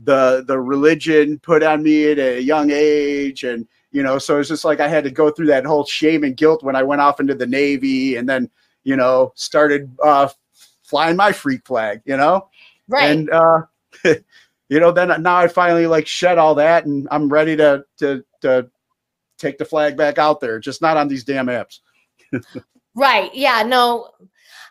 the 0.04 0.44
the 0.46 0.58
religion 0.58 1.38
put 1.38 1.62
on 1.62 1.82
me 1.82 2.10
at 2.10 2.18
a 2.18 2.42
young 2.42 2.70
age. 2.70 3.44
And 3.44 3.66
you 3.96 4.02
know 4.02 4.18
so 4.18 4.38
it's 4.38 4.50
just 4.50 4.64
like 4.64 4.80
i 4.80 4.88
had 4.88 5.04
to 5.04 5.10
go 5.10 5.30
through 5.30 5.46
that 5.46 5.64
whole 5.64 5.86
shame 5.86 6.22
and 6.22 6.36
guilt 6.36 6.62
when 6.62 6.76
i 6.76 6.82
went 6.82 7.00
off 7.00 7.18
into 7.18 7.34
the 7.34 7.46
navy 7.46 8.16
and 8.16 8.28
then 8.28 8.50
you 8.84 8.94
know 8.94 9.32
started 9.36 9.90
uh 10.02 10.28
flying 10.82 11.16
my 11.16 11.32
freak 11.32 11.66
flag 11.66 12.02
you 12.04 12.16
know? 12.16 12.48
Right. 12.88 13.10
And 13.10 13.30
uh 13.30 13.62
you 14.04 14.80
know 14.80 14.92
then 14.92 15.22
now 15.22 15.36
i 15.36 15.48
finally 15.48 15.86
like 15.86 16.06
shed 16.06 16.36
all 16.36 16.54
that 16.56 16.84
and 16.84 17.08
i'm 17.10 17.28
ready 17.28 17.56
to 17.56 17.84
to 17.98 18.22
to 18.42 18.68
take 19.38 19.58
the 19.58 19.64
flag 19.64 19.96
back 19.96 20.18
out 20.18 20.40
there 20.40 20.58
just 20.58 20.82
not 20.82 20.96
on 20.96 21.08
these 21.08 21.24
damn 21.24 21.46
apps. 21.46 21.80
Right 22.94 23.34
yeah 23.34 23.62
no 23.62 24.08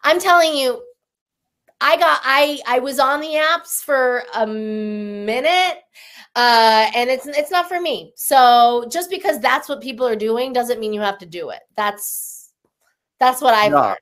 i'm 0.03 0.19
telling 0.19 0.55
you 0.55 0.81
i 1.79 1.95
got 1.97 2.19
i 2.23 2.59
i 2.67 2.79
was 2.79 2.99
on 2.99 3.21
the 3.21 3.33
apps 3.35 3.83
for 3.83 4.23
a 4.35 4.47
minute 4.47 5.79
uh 6.35 6.89
and 6.95 7.09
it's 7.09 7.27
it's 7.27 7.51
not 7.51 7.67
for 7.67 7.79
me. 7.79 8.11
So 8.15 8.85
just 8.89 9.09
because 9.09 9.39
that's 9.39 9.69
what 9.69 9.81
people 9.81 10.07
are 10.07 10.15
doing 10.15 10.53
doesn't 10.53 10.79
mean 10.79 10.91
you 10.91 11.01
have 11.01 11.17
to 11.19 11.25
do 11.25 11.49
it. 11.51 11.61
That's 11.77 12.51
that's 13.19 13.41
what 13.41 13.53
i've 13.53 13.71
No. 13.71 13.81
learned. 13.81 13.97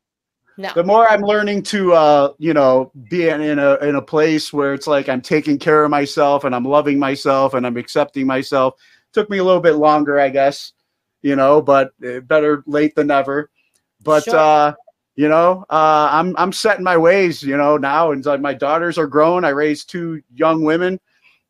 No. 0.57 0.71
The 0.75 0.83
more 0.83 1.09
i'm 1.09 1.21
learning 1.21 1.63
to 1.63 1.93
uh 1.93 2.33
you 2.37 2.53
know 2.53 2.91
be 3.09 3.27
in, 3.27 3.41
in 3.41 3.59
a 3.59 3.75
in 3.77 3.95
a 3.95 4.01
place 4.01 4.53
where 4.53 4.73
it's 4.73 4.87
like 4.87 5.09
i'm 5.09 5.21
taking 5.21 5.57
care 5.57 5.83
of 5.83 5.91
myself 5.91 6.43
and 6.43 6.55
i'm 6.55 6.65
loving 6.65 6.99
myself 6.99 7.55
and 7.55 7.65
i'm 7.65 7.77
accepting 7.77 8.27
myself 8.27 8.75
took 9.13 9.29
me 9.29 9.37
a 9.37 9.43
little 9.43 9.61
bit 9.61 9.75
longer 9.75 10.19
i 10.19 10.29
guess 10.29 10.73
you 11.21 11.35
know 11.35 11.61
but 11.61 11.91
uh, 12.05 12.19
better 12.21 12.63
late 12.67 12.95
than 12.95 13.07
never. 13.07 13.49
But 14.03 14.23
Sure. 14.23 14.33
uh 14.33 14.75
you 15.15 15.29
know 15.29 15.63
uh 15.69 16.09
i'm 16.11 16.35
i'm 16.37 16.51
setting 16.51 16.83
my 16.83 16.97
ways 16.97 17.43
you 17.43 17.55
know 17.57 17.77
now 17.77 18.11
and 18.11 18.25
like 18.25 18.41
my 18.41 18.53
daughters 18.53 18.97
are 18.97 19.07
grown. 19.07 19.45
I 19.45 19.49
raised 19.49 19.89
two 19.89 20.21
young 20.35 20.63
women. 20.63 20.99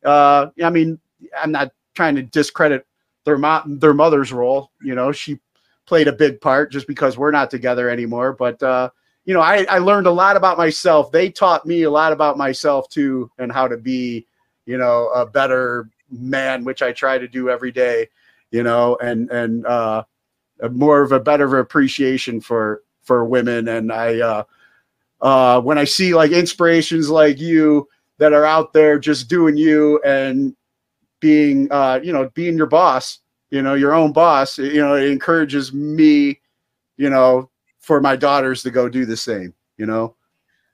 Uh 0.04 0.46
i 0.62 0.70
mean 0.70 0.98
i'm 1.42 1.50
not 1.52 1.72
trying 1.94 2.14
to 2.16 2.22
discredit 2.22 2.86
their 3.24 3.38
mom 3.38 3.78
their 3.78 3.94
mother's 3.94 4.32
role 4.32 4.70
you 4.82 4.94
know 4.94 5.10
she 5.12 5.38
played 5.86 6.08
a 6.08 6.12
big 6.12 6.40
part 6.40 6.70
just 6.72 6.86
because 6.86 7.18
we're 7.18 7.30
not 7.30 7.50
together 7.50 7.88
anymore. 7.90 8.32
But 8.32 8.62
uh 8.62 8.90
you 9.24 9.34
know 9.34 9.40
I, 9.40 9.64
I 9.68 9.78
learned 9.78 10.06
a 10.06 10.12
lot 10.12 10.36
about 10.36 10.58
myself. 10.58 11.10
They 11.10 11.30
taught 11.30 11.66
me 11.66 11.82
a 11.82 11.90
lot 11.90 12.12
about 12.12 12.36
myself 12.38 12.88
too 12.88 13.30
and 13.38 13.50
how 13.50 13.66
to 13.66 13.76
be 13.76 14.26
you 14.66 14.76
know 14.78 15.08
a 15.14 15.26
better 15.26 15.88
man 16.18 16.64
which 16.64 16.82
i 16.82 16.92
try 16.92 17.18
to 17.18 17.28
do 17.28 17.48
every 17.50 17.72
day 17.72 18.08
you 18.50 18.62
know 18.62 18.96
and 19.02 19.30
and 19.30 19.66
uh 19.66 20.02
more 20.70 21.02
of 21.02 21.12
a 21.12 21.20
better 21.20 21.58
appreciation 21.58 22.40
for 22.40 22.82
for 23.02 23.24
women. 23.24 23.68
And 23.68 23.92
i 23.92 24.20
uh 24.20 24.44
uh 25.20 25.60
when 25.60 25.78
i 25.78 25.84
see 25.84 26.14
like 26.14 26.30
inspirations 26.30 27.10
like 27.10 27.38
you 27.38 27.88
that 28.18 28.32
are 28.32 28.44
out 28.44 28.72
there 28.72 28.98
just 28.98 29.28
doing 29.28 29.56
you 29.56 30.00
and 30.04 30.54
being 31.20 31.70
uh 31.72 32.00
you 32.02 32.12
know 32.12 32.30
being 32.34 32.56
your 32.56 32.66
boss 32.66 33.18
you 33.50 33.62
know 33.62 33.74
your 33.74 33.92
own 33.94 34.12
boss 34.12 34.58
you 34.58 34.80
know 34.80 34.94
it 34.94 35.10
encourages 35.10 35.72
me 35.72 36.40
you 36.96 37.10
know 37.10 37.50
for 37.80 38.00
my 38.00 38.14
daughters 38.16 38.62
to 38.62 38.70
go 38.70 38.88
do 38.88 39.04
the 39.04 39.16
same 39.16 39.52
you 39.76 39.86
know? 39.86 40.14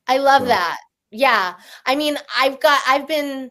I 0.06 0.18
love 0.18 0.42
So- 0.42 0.48
that. 0.48 0.78
yeah. 1.10 1.54
I 1.86 1.96
mean 1.96 2.16
i've 2.36 2.60
got 2.60 2.80
i've 2.86 3.08
been 3.08 3.50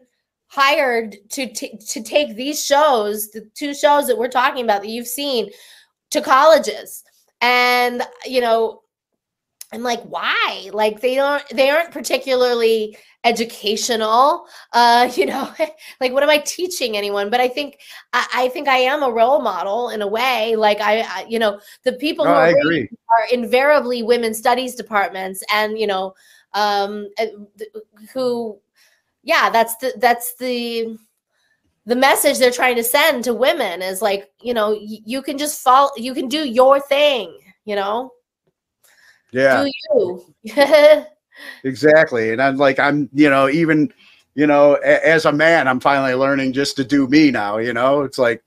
hired 0.50 1.16
to 1.30 1.46
t- 1.46 1.78
to 1.78 2.02
take 2.02 2.34
these 2.34 2.64
shows 2.64 3.30
the 3.30 3.48
two 3.54 3.72
shows 3.72 4.08
that 4.08 4.18
we're 4.18 4.26
talking 4.28 4.64
about 4.64 4.82
that 4.82 4.88
you've 4.90 5.06
seen 5.06 5.48
to 6.10 6.20
colleges. 6.20 7.04
And 7.40 8.02
you 8.26 8.40
know 8.40 8.82
i'm 9.72 9.82
like 9.82 10.02
why? 10.02 10.68
Like 10.72 11.00
they 11.00 11.14
don't 11.14 11.42
they 11.50 11.70
aren't 11.70 11.92
particularly 11.92 12.96
educational 13.22 14.46
uh 14.72 15.08
you 15.14 15.26
know 15.26 15.48
like 16.00 16.12
what 16.12 16.24
am 16.24 16.30
i 16.30 16.38
teaching 16.38 16.96
anyone? 16.96 17.30
But 17.30 17.40
i 17.40 17.46
think 17.46 17.78
i, 18.12 18.26
I 18.34 18.48
think 18.48 18.66
i 18.66 18.78
am 18.78 19.04
a 19.04 19.10
role 19.10 19.40
model 19.40 19.90
in 19.90 20.02
a 20.02 20.08
way. 20.08 20.56
Like 20.56 20.80
i, 20.80 21.00
I 21.02 21.26
you 21.28 21.38
know 21.38 21.60
the 21.84 21.92
people 21.92 22.24
No, 22.24 22.32
who 22.32 22.36
are, 22.36 22.42
I 22.42 22.48
raised 22.48 22.58
agree. 22.58 22.88
are 23.10 23.26
invariably 23.32 24.02
women's 24.02 24.38
studies 24.38 24.74
departments 24.74 25.44
and 25.52 25.78
you 25.78 25.86
know 25.86 26.14
um 26.54 27.08
uh, 27.20 27.26
who 28.12 28.58
yeah 29.22 29.50
that's 29.50 29.76
the 29.76 29.92
that's 29.98 30.34
the 30.36 30.96
the 31.86 31.96
message 31.96 32.38
they're 32.38 32.50
trying 32.50 32.76
to 32.76 32.84
send 32.84 33.24
to 33.24 33.34
women 33.34 33.82
is 33.82 34.00
like 34.02 34.30
you 34.42 34.54
know 34.54 34.70
y- 34.70 35.02
you 35.04 35.22
can 35.22 35.38
just 35.38 35.60
fall 35.62 35.90
you 35.96 36.14
can 36.14 36.28
do 36.28 36.46
your 36.48 36.80
thing 36.80 37.36
you 37.64 37.74
know 37.74 38.10
Yeah. 39.32 39.64
do 39.64 39.70
you 40.44 41.04
Exactly. 41.64 42.32
And 42.32 42.40
I'm 42.40 42.56
like, 42.56 42.78
I'm, 42.78 43.08
you 43.12 43.28
know, 43.28 43.48
even, 43.48 43.92
you 44.34 44.46
know, 44.46 44.76
a- 44.82 45.06
as 45.06 45.24
a 45.26 45.32
man, 45.32 45.68
I'm 45.68 45.80
finally 45.80 46.14
learning 46.14 46.52
just 46.52 46.76
to 46.76 46.84
do 46.84 47.06
me 47.06 47.30
now. 47.30 47.58
You 47.58 47.72
know, 47.72 48.02
it's 48.02 48.18
like 48.18 48.42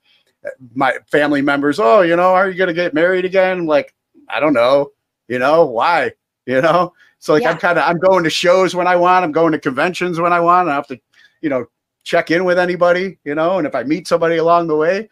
my 0.74 0.94
family 1.12 1.42
members, 1.42 1.80
oh, 1.80 2.02
you 2.02 2.16
know, 2.16 2.34
are 2.34 2.50
you 2.50 2.58
going 2.58 2.70
to 2.70 2.74
get 2.74 2.94
married 2.94 3.26
again? 3.26 3.60
I'm 3.60 3.66
like, 3.68 3.94
I 4.30 4.40
don't 4.40 4.54
know. 4.54 4.92
You 5.28 5.40
know, 5.40 5.66
why? 5.66 6.12
You 6.46 6.62
know, 6.62 6.94
so 7.24 7.32
like 7.32 7.46
I'm 7.46 7.58
kind 7.58 7.80
of, 7.80 7.86
I'm 7.88 8.00
going 8.00 8.26
to 8.26 8.30
shows 8.30 8.76
when 8.76 8.86
I 8.86 8.98
want, 8.98 9.24
I'm 9.24 9.32
going 9.32 9.54
to 9.54 9.58
conventions 9.60 10.20
when 10.20 10.34
I 10.34 10.42
want. 10.42 10.68
I 10.68 10.76
have 10.76 10.88
to, 10.88 11.00
you 11.40 11.48
know, 11.48 11.68
check 12.04 12.32
in 12.32 12.44
with 12.44 12.60
anybody, 12.60 13.18
you 13.24 13.34
know, 13.34 13.60
and 13.60 13.66
if 13.66 13.74
I 13.74 13.84
meet 13.84 14.10
somebody 14.10 14.36
along 14.36 14.68
the 14.68 14.76
way, 14.76 15.10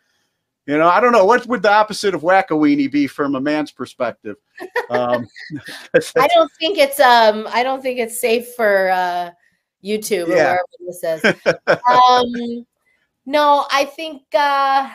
you 0.65 0.77
know, 0.77 0.89
I 0.89 0.99
don't 0.99 1.13
know 1.13 1.23
what 1.23 1.47
would 1.47 1.61
the 1.61 1.71
opposite 1.71 2.13
of 2.13 2.21
whack-a-weenie 2.21 2.91
be 2.91 3.07
from 3.07 3.35
a 3.35 3.39
man's 3.39 3.71
perspective. 3.71 4.35
Um, 4.89 5.25
i 6.17 6.27
don't 6.27 6.51
think 6.59 6.77
it's 6.77 6.99
um 6.99 7.47
i 7.53 7.63
don't 7.63 7.81
think 7.81 7.97
it's 7.97 8.19
safe 8.19 8.55
for 8.55 8.89
uh 8.89 9.31
youtube 9.81 10.27
or 10.27 10.35
Yeah. 10.35 10.43
wherever 10.43 10.65
this 10.85 11.03
is 11.03 11.23
um 11.89 12.65
no 13.25 13.65
i 13.71 13.85
think 13.85 14.23
uh 14.33 14.89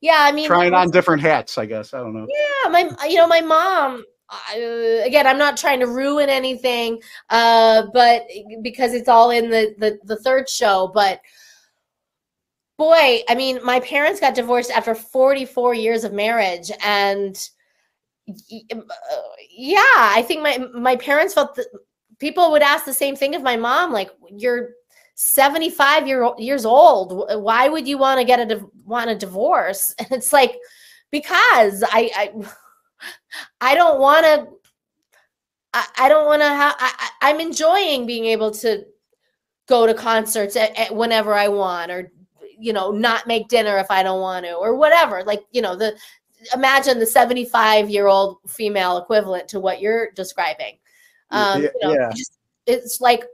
yeah 0.00 0.18
i 0.18 0.32
mean 0.32 0.46
trying 0.48 0.74
on 0.74 0.90
different 0.90 1.22
hats, 1.22 1.56
I 1.56 1.66
guess. 1.66 1.94
I 1.94 1.98
don't 1.98 2.14
know. 2.14 2.26
yeah 2.28 2.68
my 2.68 3.06
you 3.06 3.14
know 3.14 3.28
my 3.28 3.40
mom 3.40 4.04
uh, 4.32 5.02
again 5.04 5.26
i'm 5.26 5.38
not 5.38 5.56
trying 5.56 5.80
to 5.80 5.86
ruin 5.86 6.28
anything 6.28 7.00
uh 7.30 7.82
but 7.92 8.22
because 8.62 8.94
it's 8.94 9.08
all 9.08 9.30
in 9.30 9.50
the 9.50 9.74
the, 9.78 9.98
the 10.04 10.16
third 10.16 10.48
show 10.48 10.90
but 10.94 11.20
boy 12.78 13.20
i 13.28 13.34
mean 13.36 13.62
my 13.64 13.78
parents 13.80 14.20
got 14.20 14.34
divorced 14.34 14.70
after 14.70 14.94
44 14.94 15.74
years 15.74 16.04
of 16.04 16.12
marriage 16.12 16.70
and 16.82 17.48
uh, 18.28 18.80
yeah 19.50 19.80
i 19.96 20.24
think 20.26 20.42
my 20.42 20.58
my 20.74 20.96
parents 20.96 21.34
felt 21.34 21.54
that 21.56 21.66
people 22.18 22.50
would 22.50 22.62
ask 22.62 22.84
the 22.84 22.92
same 22.92 23.16
thing 23.16 23.34
of 23.34 23.42
my 23.42 23.56
mom 23.56 23.92
like 23.92 24.10
you're 24.30 24.70
75 25.14 26.08
year, 26.08 26.30
years 26.38 26.64
old. 26.64 27.30
Why 27.42 27.68
would 27.68 27.86
you 27.86 27.98
want 27.98 28.18
to 28.18 28.24
get 28.24 28.40
a 28.50 28.66
want 28.84 29.10
a 29.10 29.14
divorce? 29.14 29.94
And 29.98 30.10
it's 30.10 30.32
like 30.32 30.56
because 31.10 31.84
i 31.86 32.10
i 32.16 32.32
I 33.60 33.74
don't 33.74 34.00
want 34.00 34.24
to. 34.24 34.48
I, 35.74 35.86
I 35.98 36.08
don't 36.08 36.26
want 36.26 36.42
to 36.42 36.48
have. 36.48 36.74
I, 36.78 37.08
I'm 37.22 37.40
enjoying 37.40 38.06
being 38.06 38.26
able 38.26 38.50
to 38.52 38.84
go 39.66 39.86
to 39.86 39.94
concerts 39.94 40.56
at, 40.56 40.78
at 40.78 40.94
whenever 40.94 41.34
I 41.34 41.48
want, 41.48 41.90
or 41.90 42.12
you 42.58 42.72
know, 42.72 42.90
not 42.90 43.26
make 43.26 43.48
dinner 43.48 43.78
if 43.78 43.90
I 43.90 44.02
don't 44.02 44.20
want 44.20 44.44
to, 44.46 44.54
or 44.54 44.76
whatever. 44.76 45.22
Like 45.24 45.44
you 45.50 45.62
know, 45.62 45.76
the 45.76 45.96
imagine 46.54 46.98
the 46.98 47.06
75 47.06 47.88
year 47.90 48.06
old 48.06 48.38
female 48.48 48.98
equivalent 48.98 49.48
to 49.48 49.60
what 49.60 49.80
you're 49.80 50.10
describing. 50.12 50.78
Um, 51.30 51.62
Yeah, 51.62 51.68
you 51.74 51.88
know, 51.88 51.94
yeah. 51.94 52.10
just, 52.10 52.38
it's 52.66 53.00
like 53.00 53.24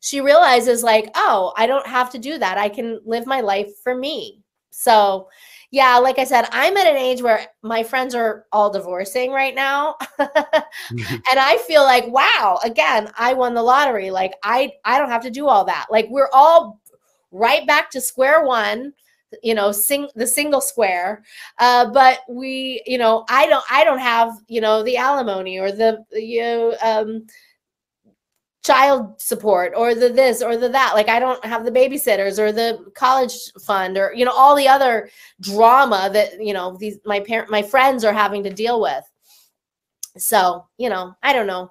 she 0.00 0.20
realizes, 0.20 0.82
like, 0.82 1.10
oh, 1.14 1.52
I 1.56 1.66
don't 1.66 1.86
have 1.86 2.10
to 2.10 2.18
do 2.18 2.38
that. 2.38 2.58
I 2.58 2.68
can 2.68 3.00
live 3.04 3.26
my 3.26 3.40
life 3.40 3.70
for 3.82 3.94
me. 3.94 4.42
So 4.70 5.28
yeah, 5.70 5.98
like 5.98 6.18
I 6.18 6.24
said, 6.24 6.46
I'm 6.52 6.76
at 6.76 6.86
an 6.86 6.96
age 6.96 7.22
where 7.22 7.46
my 7.62 7.82
friends 7.82 8.14
are 8.14 8.46
all 8.52 8.70
divorcing 8.70 9.32
right 9.32 9.54
now. 9.54 9.96
and 10.18 11.38
I 11.38 11.58
feel 11.66 11.82
like, 11.82 12.06
wow, 12.08 12.58
again, 12.64 13.10
I 13.18 13.32
won 13.34 13.54
the 13.54 13.62
lottery. 13.62 14.10
Like 14.10 14.34
I 14.42 14.72
I 14.84 14.98
don't 14.98 15.10
have 15.10 15.22
to 15.22 15.30
do 15.30 15.48
all 15.48 15.64
that. 15.64 15.86
Like 15.90 16.06
we're 16.08 16.30
all 16.32 16.80
right 17.32 17.66
back 17.66 17.90
to 17.90 18.00
square 18.00 18.44
one, 18.44 18.92
you 19.42 19.54
know, 19.54 19.72
sing 19.72 20.08
the 20.14 20.26
single 20.26 20.60
square. 20.60 21.24
Uh, 21.58 21.90
but 21.90 22.20
we, 22.28 22.82
you 22.86 22.98
know, 22.98 23.24
I 23.28 23.46
don't 23.46 23.64
I 23.70 23.84
don't 23.84 23.98
have, 23.98 24.32
you 24.48 24.60
know, 24.60 24.82
the 24.82 24.96
alimony 24.96 25.58
or 25.58 25.72
the 25.72 26.04
you 26.12 26.42
know, 26.42 26.76
um 26.82 27.26
child 28.66 29.20
support 29.20 29.72
or 29.76 29.94
the 29.94 30.08
this 30.08 30.42
or 30.42 30.56
the 30.56 30.68
that 30.68 30.92
like 30.94 31.08
i 31.08 31.18
don't 31.20 31.44
have 31.44 31.64
the 31.64 31.70
babysitters 31.70 32.38
or 32.38 32.50
the 32.52 32.90
college 32.94 33.52
fund 33.64 33.96
or 33.96 34.12
you 34.14 34.24
know 34.24 34.32
all 34.32 34.56
the 34.56 34.66
other 34.66 35.08
drama 35.40 36.10
that 36.12 36.40
you 36.44 36.52
know 36.52 36.76
these 36.78 36.98
my 37.04 37.20
parent 37.20 37.50
my 37.50 37.62
friends 37.62 38.04
are 38.04 38.12
having 38.12 38.42
to 38.42 38.50
deal 38.50 38.80
with 38.80 39.04
so 40.18 40.66
you 40.78 40.88
know 40.88 41.14
i 41.22 41.32
don't 41.32 41.46
know 41.46 41.70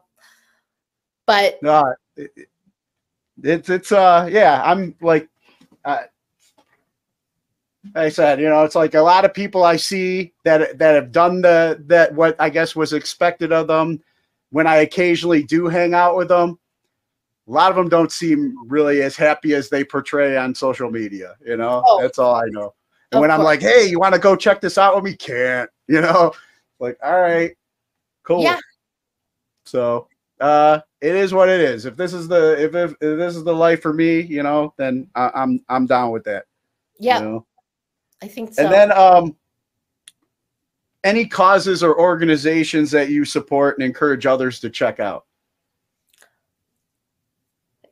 but 1.25 1.61
No, 1.61 1.93
it, 2.15 2.31
it- 2.35 2.49
it's 3.43 3.69
it's 3.69 3.91
uh 3.91 4.29
yeah. 4.31 4.61
I'm 4.63 4.95
like, 5.01 5.27
uh, 5.83 6.03
like 7.93 8.05
I 8.05 8.09
said, 8.09 8.39
you 8.39 8.47
know, 8.47 8.63
it's 8.63 8.75
like 8.75 8.93
a 8.93 9.01
lot 9.01 9.25
of 9.25 9.33
people 9.33 9.63
I 9.65 9.75
see 9.75 10.31
that 10.45 10.77
that 10.79 10.95
have 10.95 11.11
done 11.11 11.41
the 11.41 11.83
that 11.87 12.13
what 12.15 12.35
I 12.39 12.49
guess 12.49 12.75
was 12.77 12.93
expected 12.93 13.51
of 13.51 13.67
them. 13.67 14.01
When 14.51 14.67
I 14.67 14.77
occasionally 14.77 15.43
do 15.43 15.67
hang 15.67 15.93
out 15.93 16.15
with 16.15 16.29
them, 16.29 16.57
a 17.47 17.51
lot 17.51 17.69
of 17.69 17.75
them 17.75 17.89
don't 17.89 18.11
seem 18.11 18.55
really 18.67 19.01
as 19.03 19.15
happy 19.15 19.53
as 19.53 19.69
they 19.69 19.83
portray 19.83 20.37
on 20.37 20.55
social 20.55 20.89
media. 20.89 21.35
You 21.45 21.57
know, 21.57 21.83
Oh. 21.85 22.01
that's 22.01 22.17
all 22.19 22.35
I 22.35 22.45
know. 22.47 22.73
And 23.11 23.21
when 23.21 23.31
I'm 23.31 23.43
like, 23.43 23.61
hey, 23.61 23.87
you 23.87 23.99
want 23.99 24.13
to 24.13 24.19
go 24.19 24.35
check 24.35 24.61
this 24.61 24.77
out 24.77 24.95
with 24.95 25.03
me? 25.03 25.15
Can't. 25.15 25.69
You 25.87 26.01
know, 26.01 26.33
like, 26.79 26.97
all 27.03 27.21
right, 27.21 27.55
cool. 28.23 28.41
Yeah. 28.41 28.57
So 29.65 30.07
uh 30.41 30.79
it 31.01 31.15
is 31.15 31.33
what 31.33 31.47
it 31.47 31.61
is 31.61 31.85
if 31.85 31.95
this 31.95 32.13
is 32.13 32.27
the 32.27 32.61
if, 32.61 32.75
if, 32.75 32.91
if 32.91 33.17
this 33.17 33.35
is 33.35 33.43
the 33.43 33.55
life 33.55 33.81
for 33.81 33.93
me 33.93 34.19
you 34.19 34.43
know 34.43 34.73
then 34.77 35.07
I, 35.15 35.31
i'm 35.33 35.63
i'm 35.69 35.85
down 35.85 36.11
with 36.11 36.23
that 36.25 36.45
yeah 36.99 37.19
you 37.19 37.25
know? 37.25 37.45
i 38.21 38.27
think 38.27 38.53
so 38.53 38.63
and 38.63 38.73
then 38.73 38.91
um 38.91 39.35
any 41.03 41.25
causes 41.25 41.83
or 41.83 41.97
organizations 41.99 42.91
that 42.91 43.09
you 43.09 43.23
support 43.23 43.77
and 43.77 43.85
encourage 43.85 44.25
others 44.25 44.59
to 44.59 44.69
check 44.69 44.99
out 44.99 45.25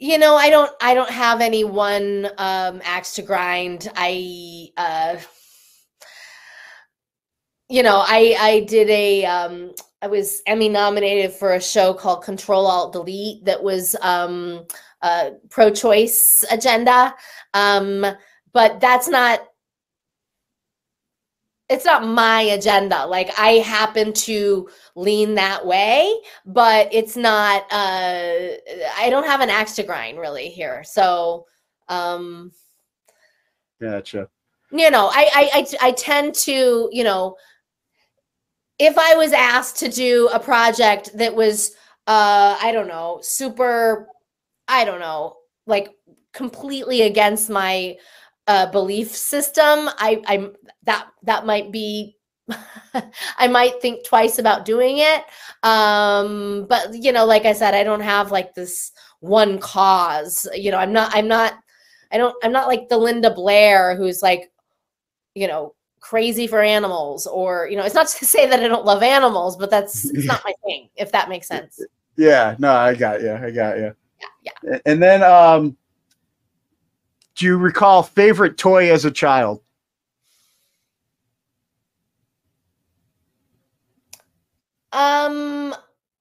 you 0.04 0.18
know 0.18 0.36
i 0.36 0.50
don't 0.50 0.72
i 0.82 0.94
don't 0.94 1.10
have 1.10 1.40
any 1.40 1.64
one 1.64 2.28
um 2.38 2.82
axe 2.84 3.14
to 3.14 3.22
grind. 3.22 3.88
I 3.96 4.68
uh 4.76 5.16
you 7.70 7.84
know 7.84 8.04
i 8.06 8.36
i 8.38 8.60
did 8.68 8.90
a 8.90 9.24
um 9.24 9.72
i 10.02 10.08
was 10.08 10.42
emmy 10.46 10.68
nominated 10.68 11.32
for 11.32 11.54
a 11.54 11.62
show 11.62 11.94
called 11.94 12.22
control 12.22 12.68
alt 12.68 12.92
delete 12.92 13.46
that 13.46 13.64
was 13.64 13.96
um 14.02 14.66
a 15.04 15.32
pro-choice 15.50 16.44
agenda. 16.52 17.16
Um 17.54 18.06
but 18.52 18.82
that's 18.82 19.08
not 19.08 19.40
it's 21.74 21.86
not 21.86 22.06
my 22.06 22.42
agenda. 22.42 23.06
Like 23.06 23.32
i 23.38 23.54
happen 23.54 24.14
to 24.14 24.70
lean 24.96 25.36
that 25.36 25.66
way 25.66 26.14
but 26.46 26.88
it's 26.94 27.18
not 27.18 27.64
uh 27.72 28.56
i 28.98 29.08
don't 29.10 29.26
have 29.26 29.42
an 29.42 29.50
axe 29.50 29.76
to 29.76 29.84
grind 29.84 30.20
really 30.20 30.50
here. 30.50 30.84
So 30.84 31.46
um 31.90 32.52
gotcha. 33.82 34.30
you 34.72 34.90
know 34.90 35.10
I, 35.12 35.30
I 35.34 35.50
i 35.54 35.88
i 35.88 35.92
tend 35.92 36.36
to 36.36 36.90
you 36.92 37.04
know 37.04 37.36
if 38.80 38.98
i 38.98 39.16
was 39.16 39.34
asked 39.34 39.78
to 39.80 39.90
do 39.90 40.30
a 40.34 40.40
project 40.40 41.12
that 41.18 41.36
was 41.36 41.72
uh 42.08 42.58
i 42.62 42.72
don't 42.72 42.88
know 42.88 43.20
super 43.22 44.08
i 44.68 44.86
don't 44.86 45.02
know 45.02 45.36
like 45.68 45.94
completely 46.32 47.02
against 47.02 47.50
my 47.50 47.98
uh 48.48 48.70
belief 48.72 49.10
system 49.10 49.90
i 49.98 50.22
i'm 50.28 50.54
that 50.84 51.08
that 51.24 51.46
might 51.46 51.72
be 51.72 52.18
I 53.38 53.48
might 53.48 53.82
think 53.82 54.06
twice 54.06 54.38
about 54.38 54.66
doing 54.66 54.98
it. 54.98 55.24
Um, 55.64 56.66
but 56.68 56.94
you 56.94 57.14
know, 57.14 57.26
like 57.26 57.46
I 57.46 57.54
said, 57.54 57.74
I 57.74 57.84
don't 57.84 58.02
have 58.02 58.32
like 58.32 58.54
this 58.54 58.92
one 59.22 59.60
cause. 59.60 60.46
You 60.54 60.72
know, 60.72 60.78
I'm 60.78 60.92
not 60.92 61.16
I'm 61.16 61.28
not 61.28 61.54
I 62.12 62.18
don't 62.18 62.36
I'm 62.44 62.52
not 62.52 62.68
like 62.68 62.90
the 62.90 62.98
Linda 62.98 63.34
Blair 63.34 63.96
who's 63.96 64.22
like, 64.22 64.52
you 65.36 65.48
know, 65.48 65.74
crazy 66.02 66.48
for 66.48 66.62
animals 66.62 67.26
or 67.28 67.68
you 67.70 67.78
know, 67.78 67.86
it's 67.86 67.96
not 67.96 68.08
to 68.20 68.26
say 68.26 68.46
that 68.46 68.60
I 68.60 68.68
don't 68.68 68.86
love 68.86 69.04
animals, 69.04 69.56
but 69.56 69.70
that's 69.70 70.06
it's 70.06 70.26
not 70.26 70.44
my 70.44 70.54
thing, 70.66 70.90
if 70.96 71.12
that 71.14 71.30
makes 71.30 71.48
sense. 71.48 71.80
yeah 72.16 72.56
no 72.60 72.72
i 72.72 72.94
got 72.94 73.22
you 73.22 73.32
i 73.34 73.50
got 73.50 73.76
you 73.76 73.92
Yeah. 74.44 74.78
And 74.86 75.02
then, 75.02 75.24
um, 75.24 75.76
do 77.36 77.46
you 77.46 77.58
recall 77.58 78.04
favorite 78.04 78.58
toy 78.58 78.92
as 78.92 79.06
a 79.06 79.12
child? 79.12 79.62
Um, 84.92 85.76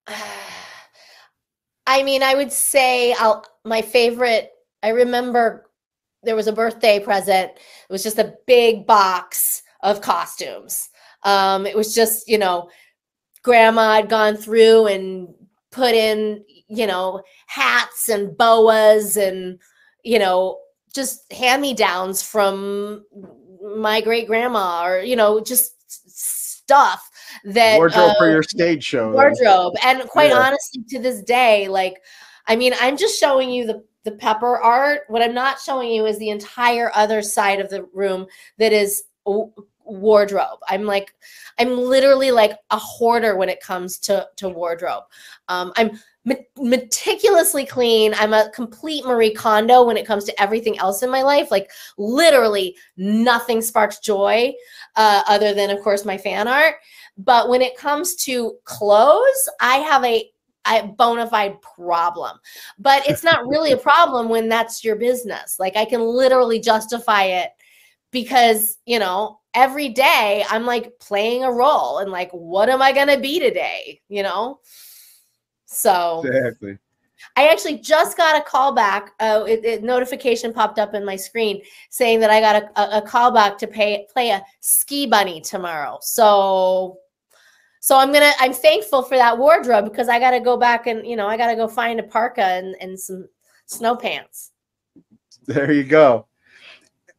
I 1.87 2.03
mean, 2.03 2.23
I 2.23 2.35
would 2.35 2.53
say 2.53 3.13
I'll 3.15 3.45
my 3.65 3.83
favorite. 3.83 4.51
I 4.83 4.89
remember 4.89 5.71
there 6.23 6.37
was 6.37 6.47
a 6.47 6.53
birthday 6.53 6.99
present. 6.99 7.53
It 7.53 7.93
was 7.93 8.03
just 8.03 8.19
a 8.19 8.35
big 8.47 8.87
box 8.87 9.63
of 9.83 10.01
costumes. 10.01 10.89
Um, 11.25 11.67
it 11.67 11.77
was 11.77 11.95
just 11.95 12.29
you 12.29 12.39
know, 12.39 12.71
grandma 13.43 13.97
had 13.97 14.09
gone 14.09 14.37
through 14.37 14.87
and 14.87 15.29
put 15.71 15.95
in 15.95 16.45
you 16.69 16.87
know 16.87 17.23
hats 17.47 18.09
and 18.09 18.37
boas 18.37 19.17
and 19.17 19.59
you 20.03 20.19
know 20.19 20.59
just 20.95 21.31
hand 21.33 21.63
me 21.63 21.75
downs 21.75 22.23
from 22.23 23.05
my 23.77 24.01
great 24.01 24.27
grandma 24.27 24.85
or 24.85 25.01
you 25.01 25.17
know 25.17 25.41
just 25.41 25.73
stuff 26.11 27.09
that 27.45 27.77
Wardrobe 27.77 28.13
for 28.19 28.27
uh, 28.29 28.33
your 28.33 28.43
stage 28.43 28.85
show. 28.85 29.13
then. 29.13 29.15
wardrobe 29.15 29.75
and 29.85 30.09
quite 30.09 30.31
Yeah. 30.31 30.39
honestly 30.39 30.83
to 30.89 30.99
this 30.99 31.23
day 31.23 31.69
like 31.69 31.95
i 32.47 32.57
mean 32.57 32.73
i'm 32.81 32.97
just 32.97 33.19
showing 33.19 33.51
you 33.51 33.67
the 33.67 33.85
the 34.05 34.13
pepper 34.13 34.59
art 34.59 35.03
what 35.09 35.23
i'm 35.23 35.35
not 35.35 35.61
showing 35.61 35.91
you 35.91 36.07
is 36.07 36.19
the 36.19 36.31
entire 36.31 36.91
other 36.95 37.23
side 37.23 37.61
of 37.61 37.69
the 37.71 37.85
room 37.93 38.27
that 38.59 38.73
is 38.73 39.05
wardrobe. 39.93 40.59
I'm 40.69 40.85
like 40.85 41.15
i'm 41.59 41.77
literally 41.77 42.31
like 42.31 42.53
a 42.71 42.79
hoarder 42.79 43.37
when 43.37 43.49
it 43.49 43.61
comes 43.61 43.99
to 43.99 44.27
to 44.37 44.49
wardrobe. 44.49 45.05
Um 45.49 45.73
i'm 45.77 45.99
meticulously 46.57 47.67
clean. 47.67 48.15
I'm 48.15 48.33
a 48.33 48.51
complete 48.55 49.05
marie 49.05 49.35
kondo 49.35 49.85
when 49.85 49.97
it 49.97 50.07
comes 50.07 50.25
to 50.25 50.43
everything 50.43 50.79
else 50.79 51.03
in 51.03 51.11
my 51.11 51.23
life. 51.23 51.51
Like 51.51 51.71
literally 51.99 52.77
nothing 52.97 53.61
sparks 53.61 53.99
joy 53.99 54.53
uh, 54.97 55.23
other 55.27 55.53
than 55.53 55.71
of 55.71 55.81
course 55.81 56.05
my 56.05 56.17
fan 56.17 56.47
art. 56.47 56.77
But 57.19 57.49
when 57.49 57.61
it 57.61 57.77
comes 57.77 58.15
to 58.25 58.57
clothes, 58.65 59.49
I 59.61 59.77
have 59.79 60.05
a 60.05 60.29
a 60.69 60.87
bona 60.87 61.29
fide 61.29 61.61
problem. 61.61 62.39
But 62.79 63.09
it's 63.09 63.25
not 63.25 63.49
really 63.49 63.73
a 63.73 63.77
problem 63.77 64.29
when 64.29 64.49
that's 64.49 64.85
your 64.85 64.95
business. 64.95 65.59
Like 65.59 65.77
I 65.77 65.85
can 65.85 66.01
literally 66.01 66.61
justify 66.61 67.25
it 67.25 67.51
because, 68.13 68.79
you 68.87 68.99
know, 68.99 69.41
every 69.55 69.89
day 69.89 70.45
I'm 70.49 70.65
like 70.65 70.99
playing 71.01 71.43
a 71.43 71.51
role 71.51 71.99
and 71.99 72.13
like, 72.13 72.31
what 72.31 72.69
am 72.69 72.81
I 72.81 72.93
going 72.93 73.09
to 73.09 73.19
be 73.19 73.41
today? 73.41 74.01
You 74.09 74.23
know? 74.23 74.61
So 75.67 76.23
Exactly. 76.25 76.79
I 77.37 77.49
actually 77.49 77.79
just 77.79 78.17
got 78.17 78.37
a 78.37 78.45
call 78.45 78.73
back. 78.75 79.13
Uh, 79.19 79.45
it, 79.49 79.65
it- 79.65 79.83
notification 79.83 80.53
popped 80.53 80.79
up 80.79 80.95
in 80.95 81.05
my 81.05 81.17
screen 81.17 81.63
saying 81.91 82.21
that 82.21 82.31
I 82.31 82.41
got 82.41 82.63
a, 82.63 82.81
a, 82.81 82.99
a 82.99 83.03
call 83.03 83.31
back 83.33 83.59
to 83.59 83.67
pay 83.67 84.07
play 84.13 84.31
a 84.31 84.43
ski 84.61 85.07
bunny 85.07 85.41
tomorrow. 85.41 85.99
So, 86.03 86.99
so 87.81 87.97
I'm 87.97 88.13
gonna. 88.13 88.33
I'm 88.39 88.53
thankful 88.53 89.03
for 89.03 89.17
that 89.17 89.39
wardrobe 89.39 89.85
because 89.85 90.09
I 90.09 90.19
got 90.19 90.33
to 90.33 90.41
go 90.41 90.57
back 90.57 90.87
and 90.87 91.07
you 91.07 91.17
know 91.17 91.27
I 91.27 91.37
got 91.37 91.49
to 91.49 91.57
go 91.57 91.69
find 91.69 92.01
a 92.01 92.05
parka 92.05 92.45
and, 92.45 92.77
and 92.81 92.99
some 92.99 93.29
snow 93.67 93.97
pants. 93.97 94.51
There 95.47 95.73
you 95.73 95.85
go. 95.85 96.27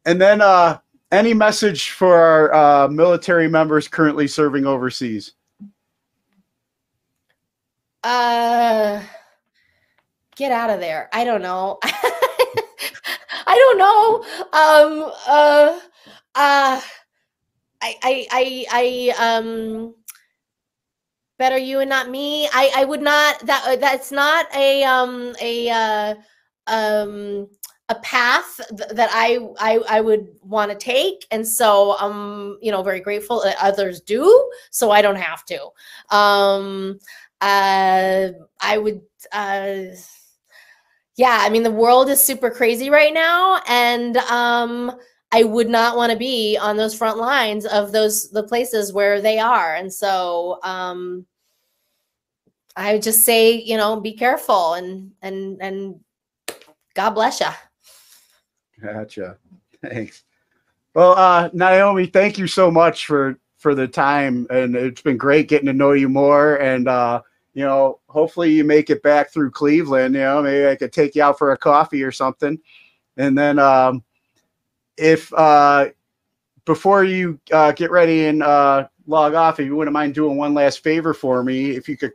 And 0.06 0.20
then, 0.20 0.40
uh, 0.40 0.78
any 1.14 1.32
message 1.32 1.90
for 1.90 2.16
our 2.16 2.54
uh, 2.54 2.88
military 2.88 3.48
members 3.48 3.88
currently 3.88 4.26
serving 4.26 4.66
overseas? 4.66 5.32
Uh, 8.02 9.00
get 10.36 10.52
out 10.52 10.70
of 10.70 10.80
there. 10.80 11.08
I 11.12 11.24
don't 11.24 11.40
know. 11.42 11.78
I 13.46 13.56
don't 13.56 13.78
know. 13.78 14.24
Um. 14.52 15.12
Uh. 15.26 15.80
Uh. 16.34 16.80
I. 17.80 17.96
I. 18.02 18.26
I. 18.30 18.66
I. 18.70 19.36
Um. 19.36 19.94
Better 21.38 21.58
you 21.58 21.80
and 21.80 21.88
not 21.90 22.10
me. 22.10 22.48
I. 22.52 22.72
I 22.76 22.84
would 22.84 23.02
not. 23.02 23.38
That. 23.46 23.78
That's 23.80 24.12
not 24.12 24.54
a. 24.54 24.84
Um. 24.84 25.34
A. 25.40 25.70
Uh. 25.70 26.14
Um. 26.66 27.48
A 27.90 27.94
path 27.96 28.60
th- 28.76 28.90
that 28.90 29.10
I. 29.12 29.38
I. 29.58 29.78
I 29.88 30.00
would 30.00 30.28
want 30.42 30.70
to 30.70 30.76
take, 30.76 31.26
and 31.30 31.46
so 31.46 31.96
I'm. 31.98 32.58
You 32.62 32.72
know, 32.72 32.82
very 32.82 33.00
grateful 33.00 33.42
that 33.42 33.56
others 33.60 34.00
do, 34.00 34.50
so 34.70 34.90
I 34.90 35.02
don't 35.02 35.16
have 35.16 35.44
to. 35.46 35.68
Um. 36.16 36.98
Uh. 37.40 38.28
I 38.60 38.78
would. 38.78 39.02
Uh 39.32 39.96
yeah 41.16 41.38
i 41.40 41.48
mean 41.48 41.62
the 41.62 41.70
world 41.70 42.08
is 42.08 42.22
super 42.22 42.50
crazy 42.50 42.90
right 42.90 43.14
now 43.14 43.60
and 43.68 44.16
um 44.16 44.92
i 45.32 45.42
would 45.44 45.68
not 45.68 45.96
want 45.96 46.10
to 46.10 46.18
be 46.18 46.58
on 46.60 46.76
those 46.76 46.94
front 46.94 47.18
lines 47.18 47.66
of 47.66 47.92
those 47.92 48.30
the 48.30 48.42
places 48.42 48.92
where 48.92 49.20
they 49.20 49.38
are 49.38 49.74
and 49.74 49.92
so 49.92 50.58
um 50.62 51.24
i 52.76 52.92
would 52.94 53.02
just 53.02 53.20
say 53.20 53.52
you 53.52 53.76
know 53.76 54.00
be 54.00 54.12
careful 54.12 54.74
and 54.74 55.12
and 55.22 55.58
and 55.60 56.00
god 56.94 57.10
bless 57.10 57.40
you 57.40 57.46
Gotcha. 58.84 59.38
Thanks. 59.82 60.24
Well, 60.94 61.12
uh, 61.18 61.50
Naomi, 61.52 62.06
thank 62.06 62.38
you 62.38 62.46
so 62.46 62.70
much 62.70 63.06
for 63.06 63.38
for 63.58 63.74
the 63.74 63.88
time, 63.88 64.46
and 64.50 64.76
it's 64.76 65.00
been 65.00 65.16
great 65.16 65.48
getting 65.48 65.66
to 65.66 65.72
know 65.72 65.92
you 65.92 66.08
more. 66.08 66.56
And 66.56 66.86
uh, 66.86 67.22
you 67.54 67.64
know, 67.64 67.98
hopefully 68.08 68.52
you 68.52 68.62
make 68.62 68.90
it 68.90 69.02
back 69.02 69.32
through 69.32 69.50
Cleveland. 69.50 70.14
You 70.14 70.20
know, 70.20 70.42
maybe 70.42 70.68
I 70.68 70.76
could 70.76 70.92
take 70.92 71.16
you 71.16 71.22
out 71.22 71.36
for 71.38 71.52
a 71.52 71.56
coffee 71.56 72.02
or 72.04 72.12
something. 72.12 72.58
And 73.16 73.36
then, 73.36 73.58
um, 73.58 74.04
if 74.96 75.32
uh, 75.34 75.88
before 76.64 77.02
you 77.04 77.40
uh, 77.52 77.72
get 77.72 77.90
ready 77.90 78.26
and 78.26 78.42
uh, 78.42 78.86
log 79.06 79.34
off, 79.34 79.58
if 79.58 79.66
you 79.66 79.74
wouldn't 79.74 79.92
mind 79.92 80.14
doing 80.14 80.36
one 80.36 80.54
last 80.54 80.82
favor 80.84 81.12
for 81.12 81.42
me, 81.42 81.70
if 81.70 81.88
you 81.88 81.96
could 81.96 82.12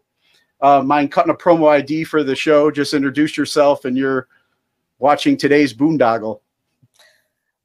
uh, 0.61 0.81
mind 0.81 1.11
cutting 1.11 1.31
a 1.31 1.35
promo 1.35 1.69
ID 1.69 2.05
for 2.05 2.23
the 2.23 2.35
show, 2.35 2.71
just 2.71 2.93
introduce 2.93 3.35
yourself 3.37 3.85
and 3.85 3.97
you're 3.97 4.27
watching 4.99 5.35
today's 5.35 5.73
boondoggle. 5.73 6.39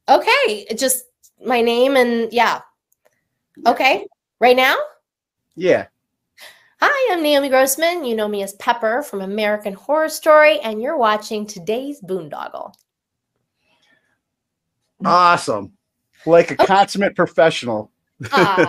Okay 0.09 0.67
just 0.77 1.05
my 1.45 1.61
name 1.61 1.97
and 1.97 2.33
yeah 2.33 2.61
okay 3.67 4.07
right 4.41 4.57
now 4.57 4.77
Yeah. 5.57 5.87
Hi, 6.81 7.15
I'm 7.15 7.23
Naomi 7.23 7.49
Grossman. 7.49 8.05
You 8.05 8.15
know 8.17 8.29
me 8.29 8.43
as 8.43 8.53
Pepper 8.55 9.03
from 9.03 9.23
American 9.23 9.73
Horror 9.73 10.09
Story, 10.11 10.59
and 10.61 10.83
you're 10.83 10.99
watching 10.99 11.47
today's 11.47 12.01
Boondoggle. 12.03 12.75
Awesome. 15.05 15.73
Like 16.27 16.51
a 16.51 16.57
consummate 16.57 17.15
professional. 17.17 17.91
I 18.33 18.67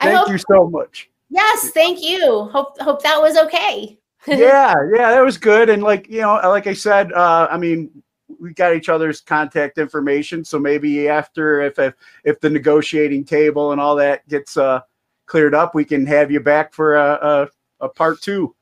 Thank 0.00 0.16
hope, 0.16 0.28
you 0.30 0.38
so 0.38 0.68
much. 0.68 1.10
yes, 1.30 1.70
thank 1.70 2.02
you. 2.02 2.48
Hope 2.52 2.80
hope 2.80 3.02
that 3.02 3.20
was 3.20 3.36
okay. 3.36 3.98
yeah, 4.26 4.74
yeah, 4.92 5.10
that 5.10 5.24
was 5.24 5.36
good. 5.38 5.68
And 5.68 5.82
like, 5.82 6.08
you 6.08 6.22
know, 6.22 6.40
like 6.42 6.66
I 6.66 6.72
said, 6.74 7.12
uh, 7.12 7.46
I 7.50 7.58
mean, 7.58 8.02
we 8.44 8.52
got 8.52 8.76
each 8.76 8.90
other's 8.90 9.22
contact 9.22 9.78
information. 9.78 10.44
So 10.44 10.58
maybe 10.58 11.08
after 11.08 11.62
if 11.62 11.78
if, 11.78 11.94
if 12.24 12.40
the 12.40 12.50
negotiating 12.50 13.24
table 13.24 13.72
and 13.72 13.80
all 13.80 13.96
that 13.96 14.28
gets 14.28 14.56
uh 14.58 14.80
cleared 15.26 15.54
up, 15.54 15.74
we 15.74 15.86
can 15.86 16.04
have 16.04 16.30
you 16.30 16.38
back 16.38 16.74
for 16.74 16.96
a, 16.96 17.48
a, 17.80 17.86
a 17.86 17.88
part 17.88 18.20
two. 18.20 18.54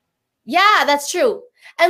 Yeah, 0.45 0.85
that's 0.87 1.11
true. 1.11 1.43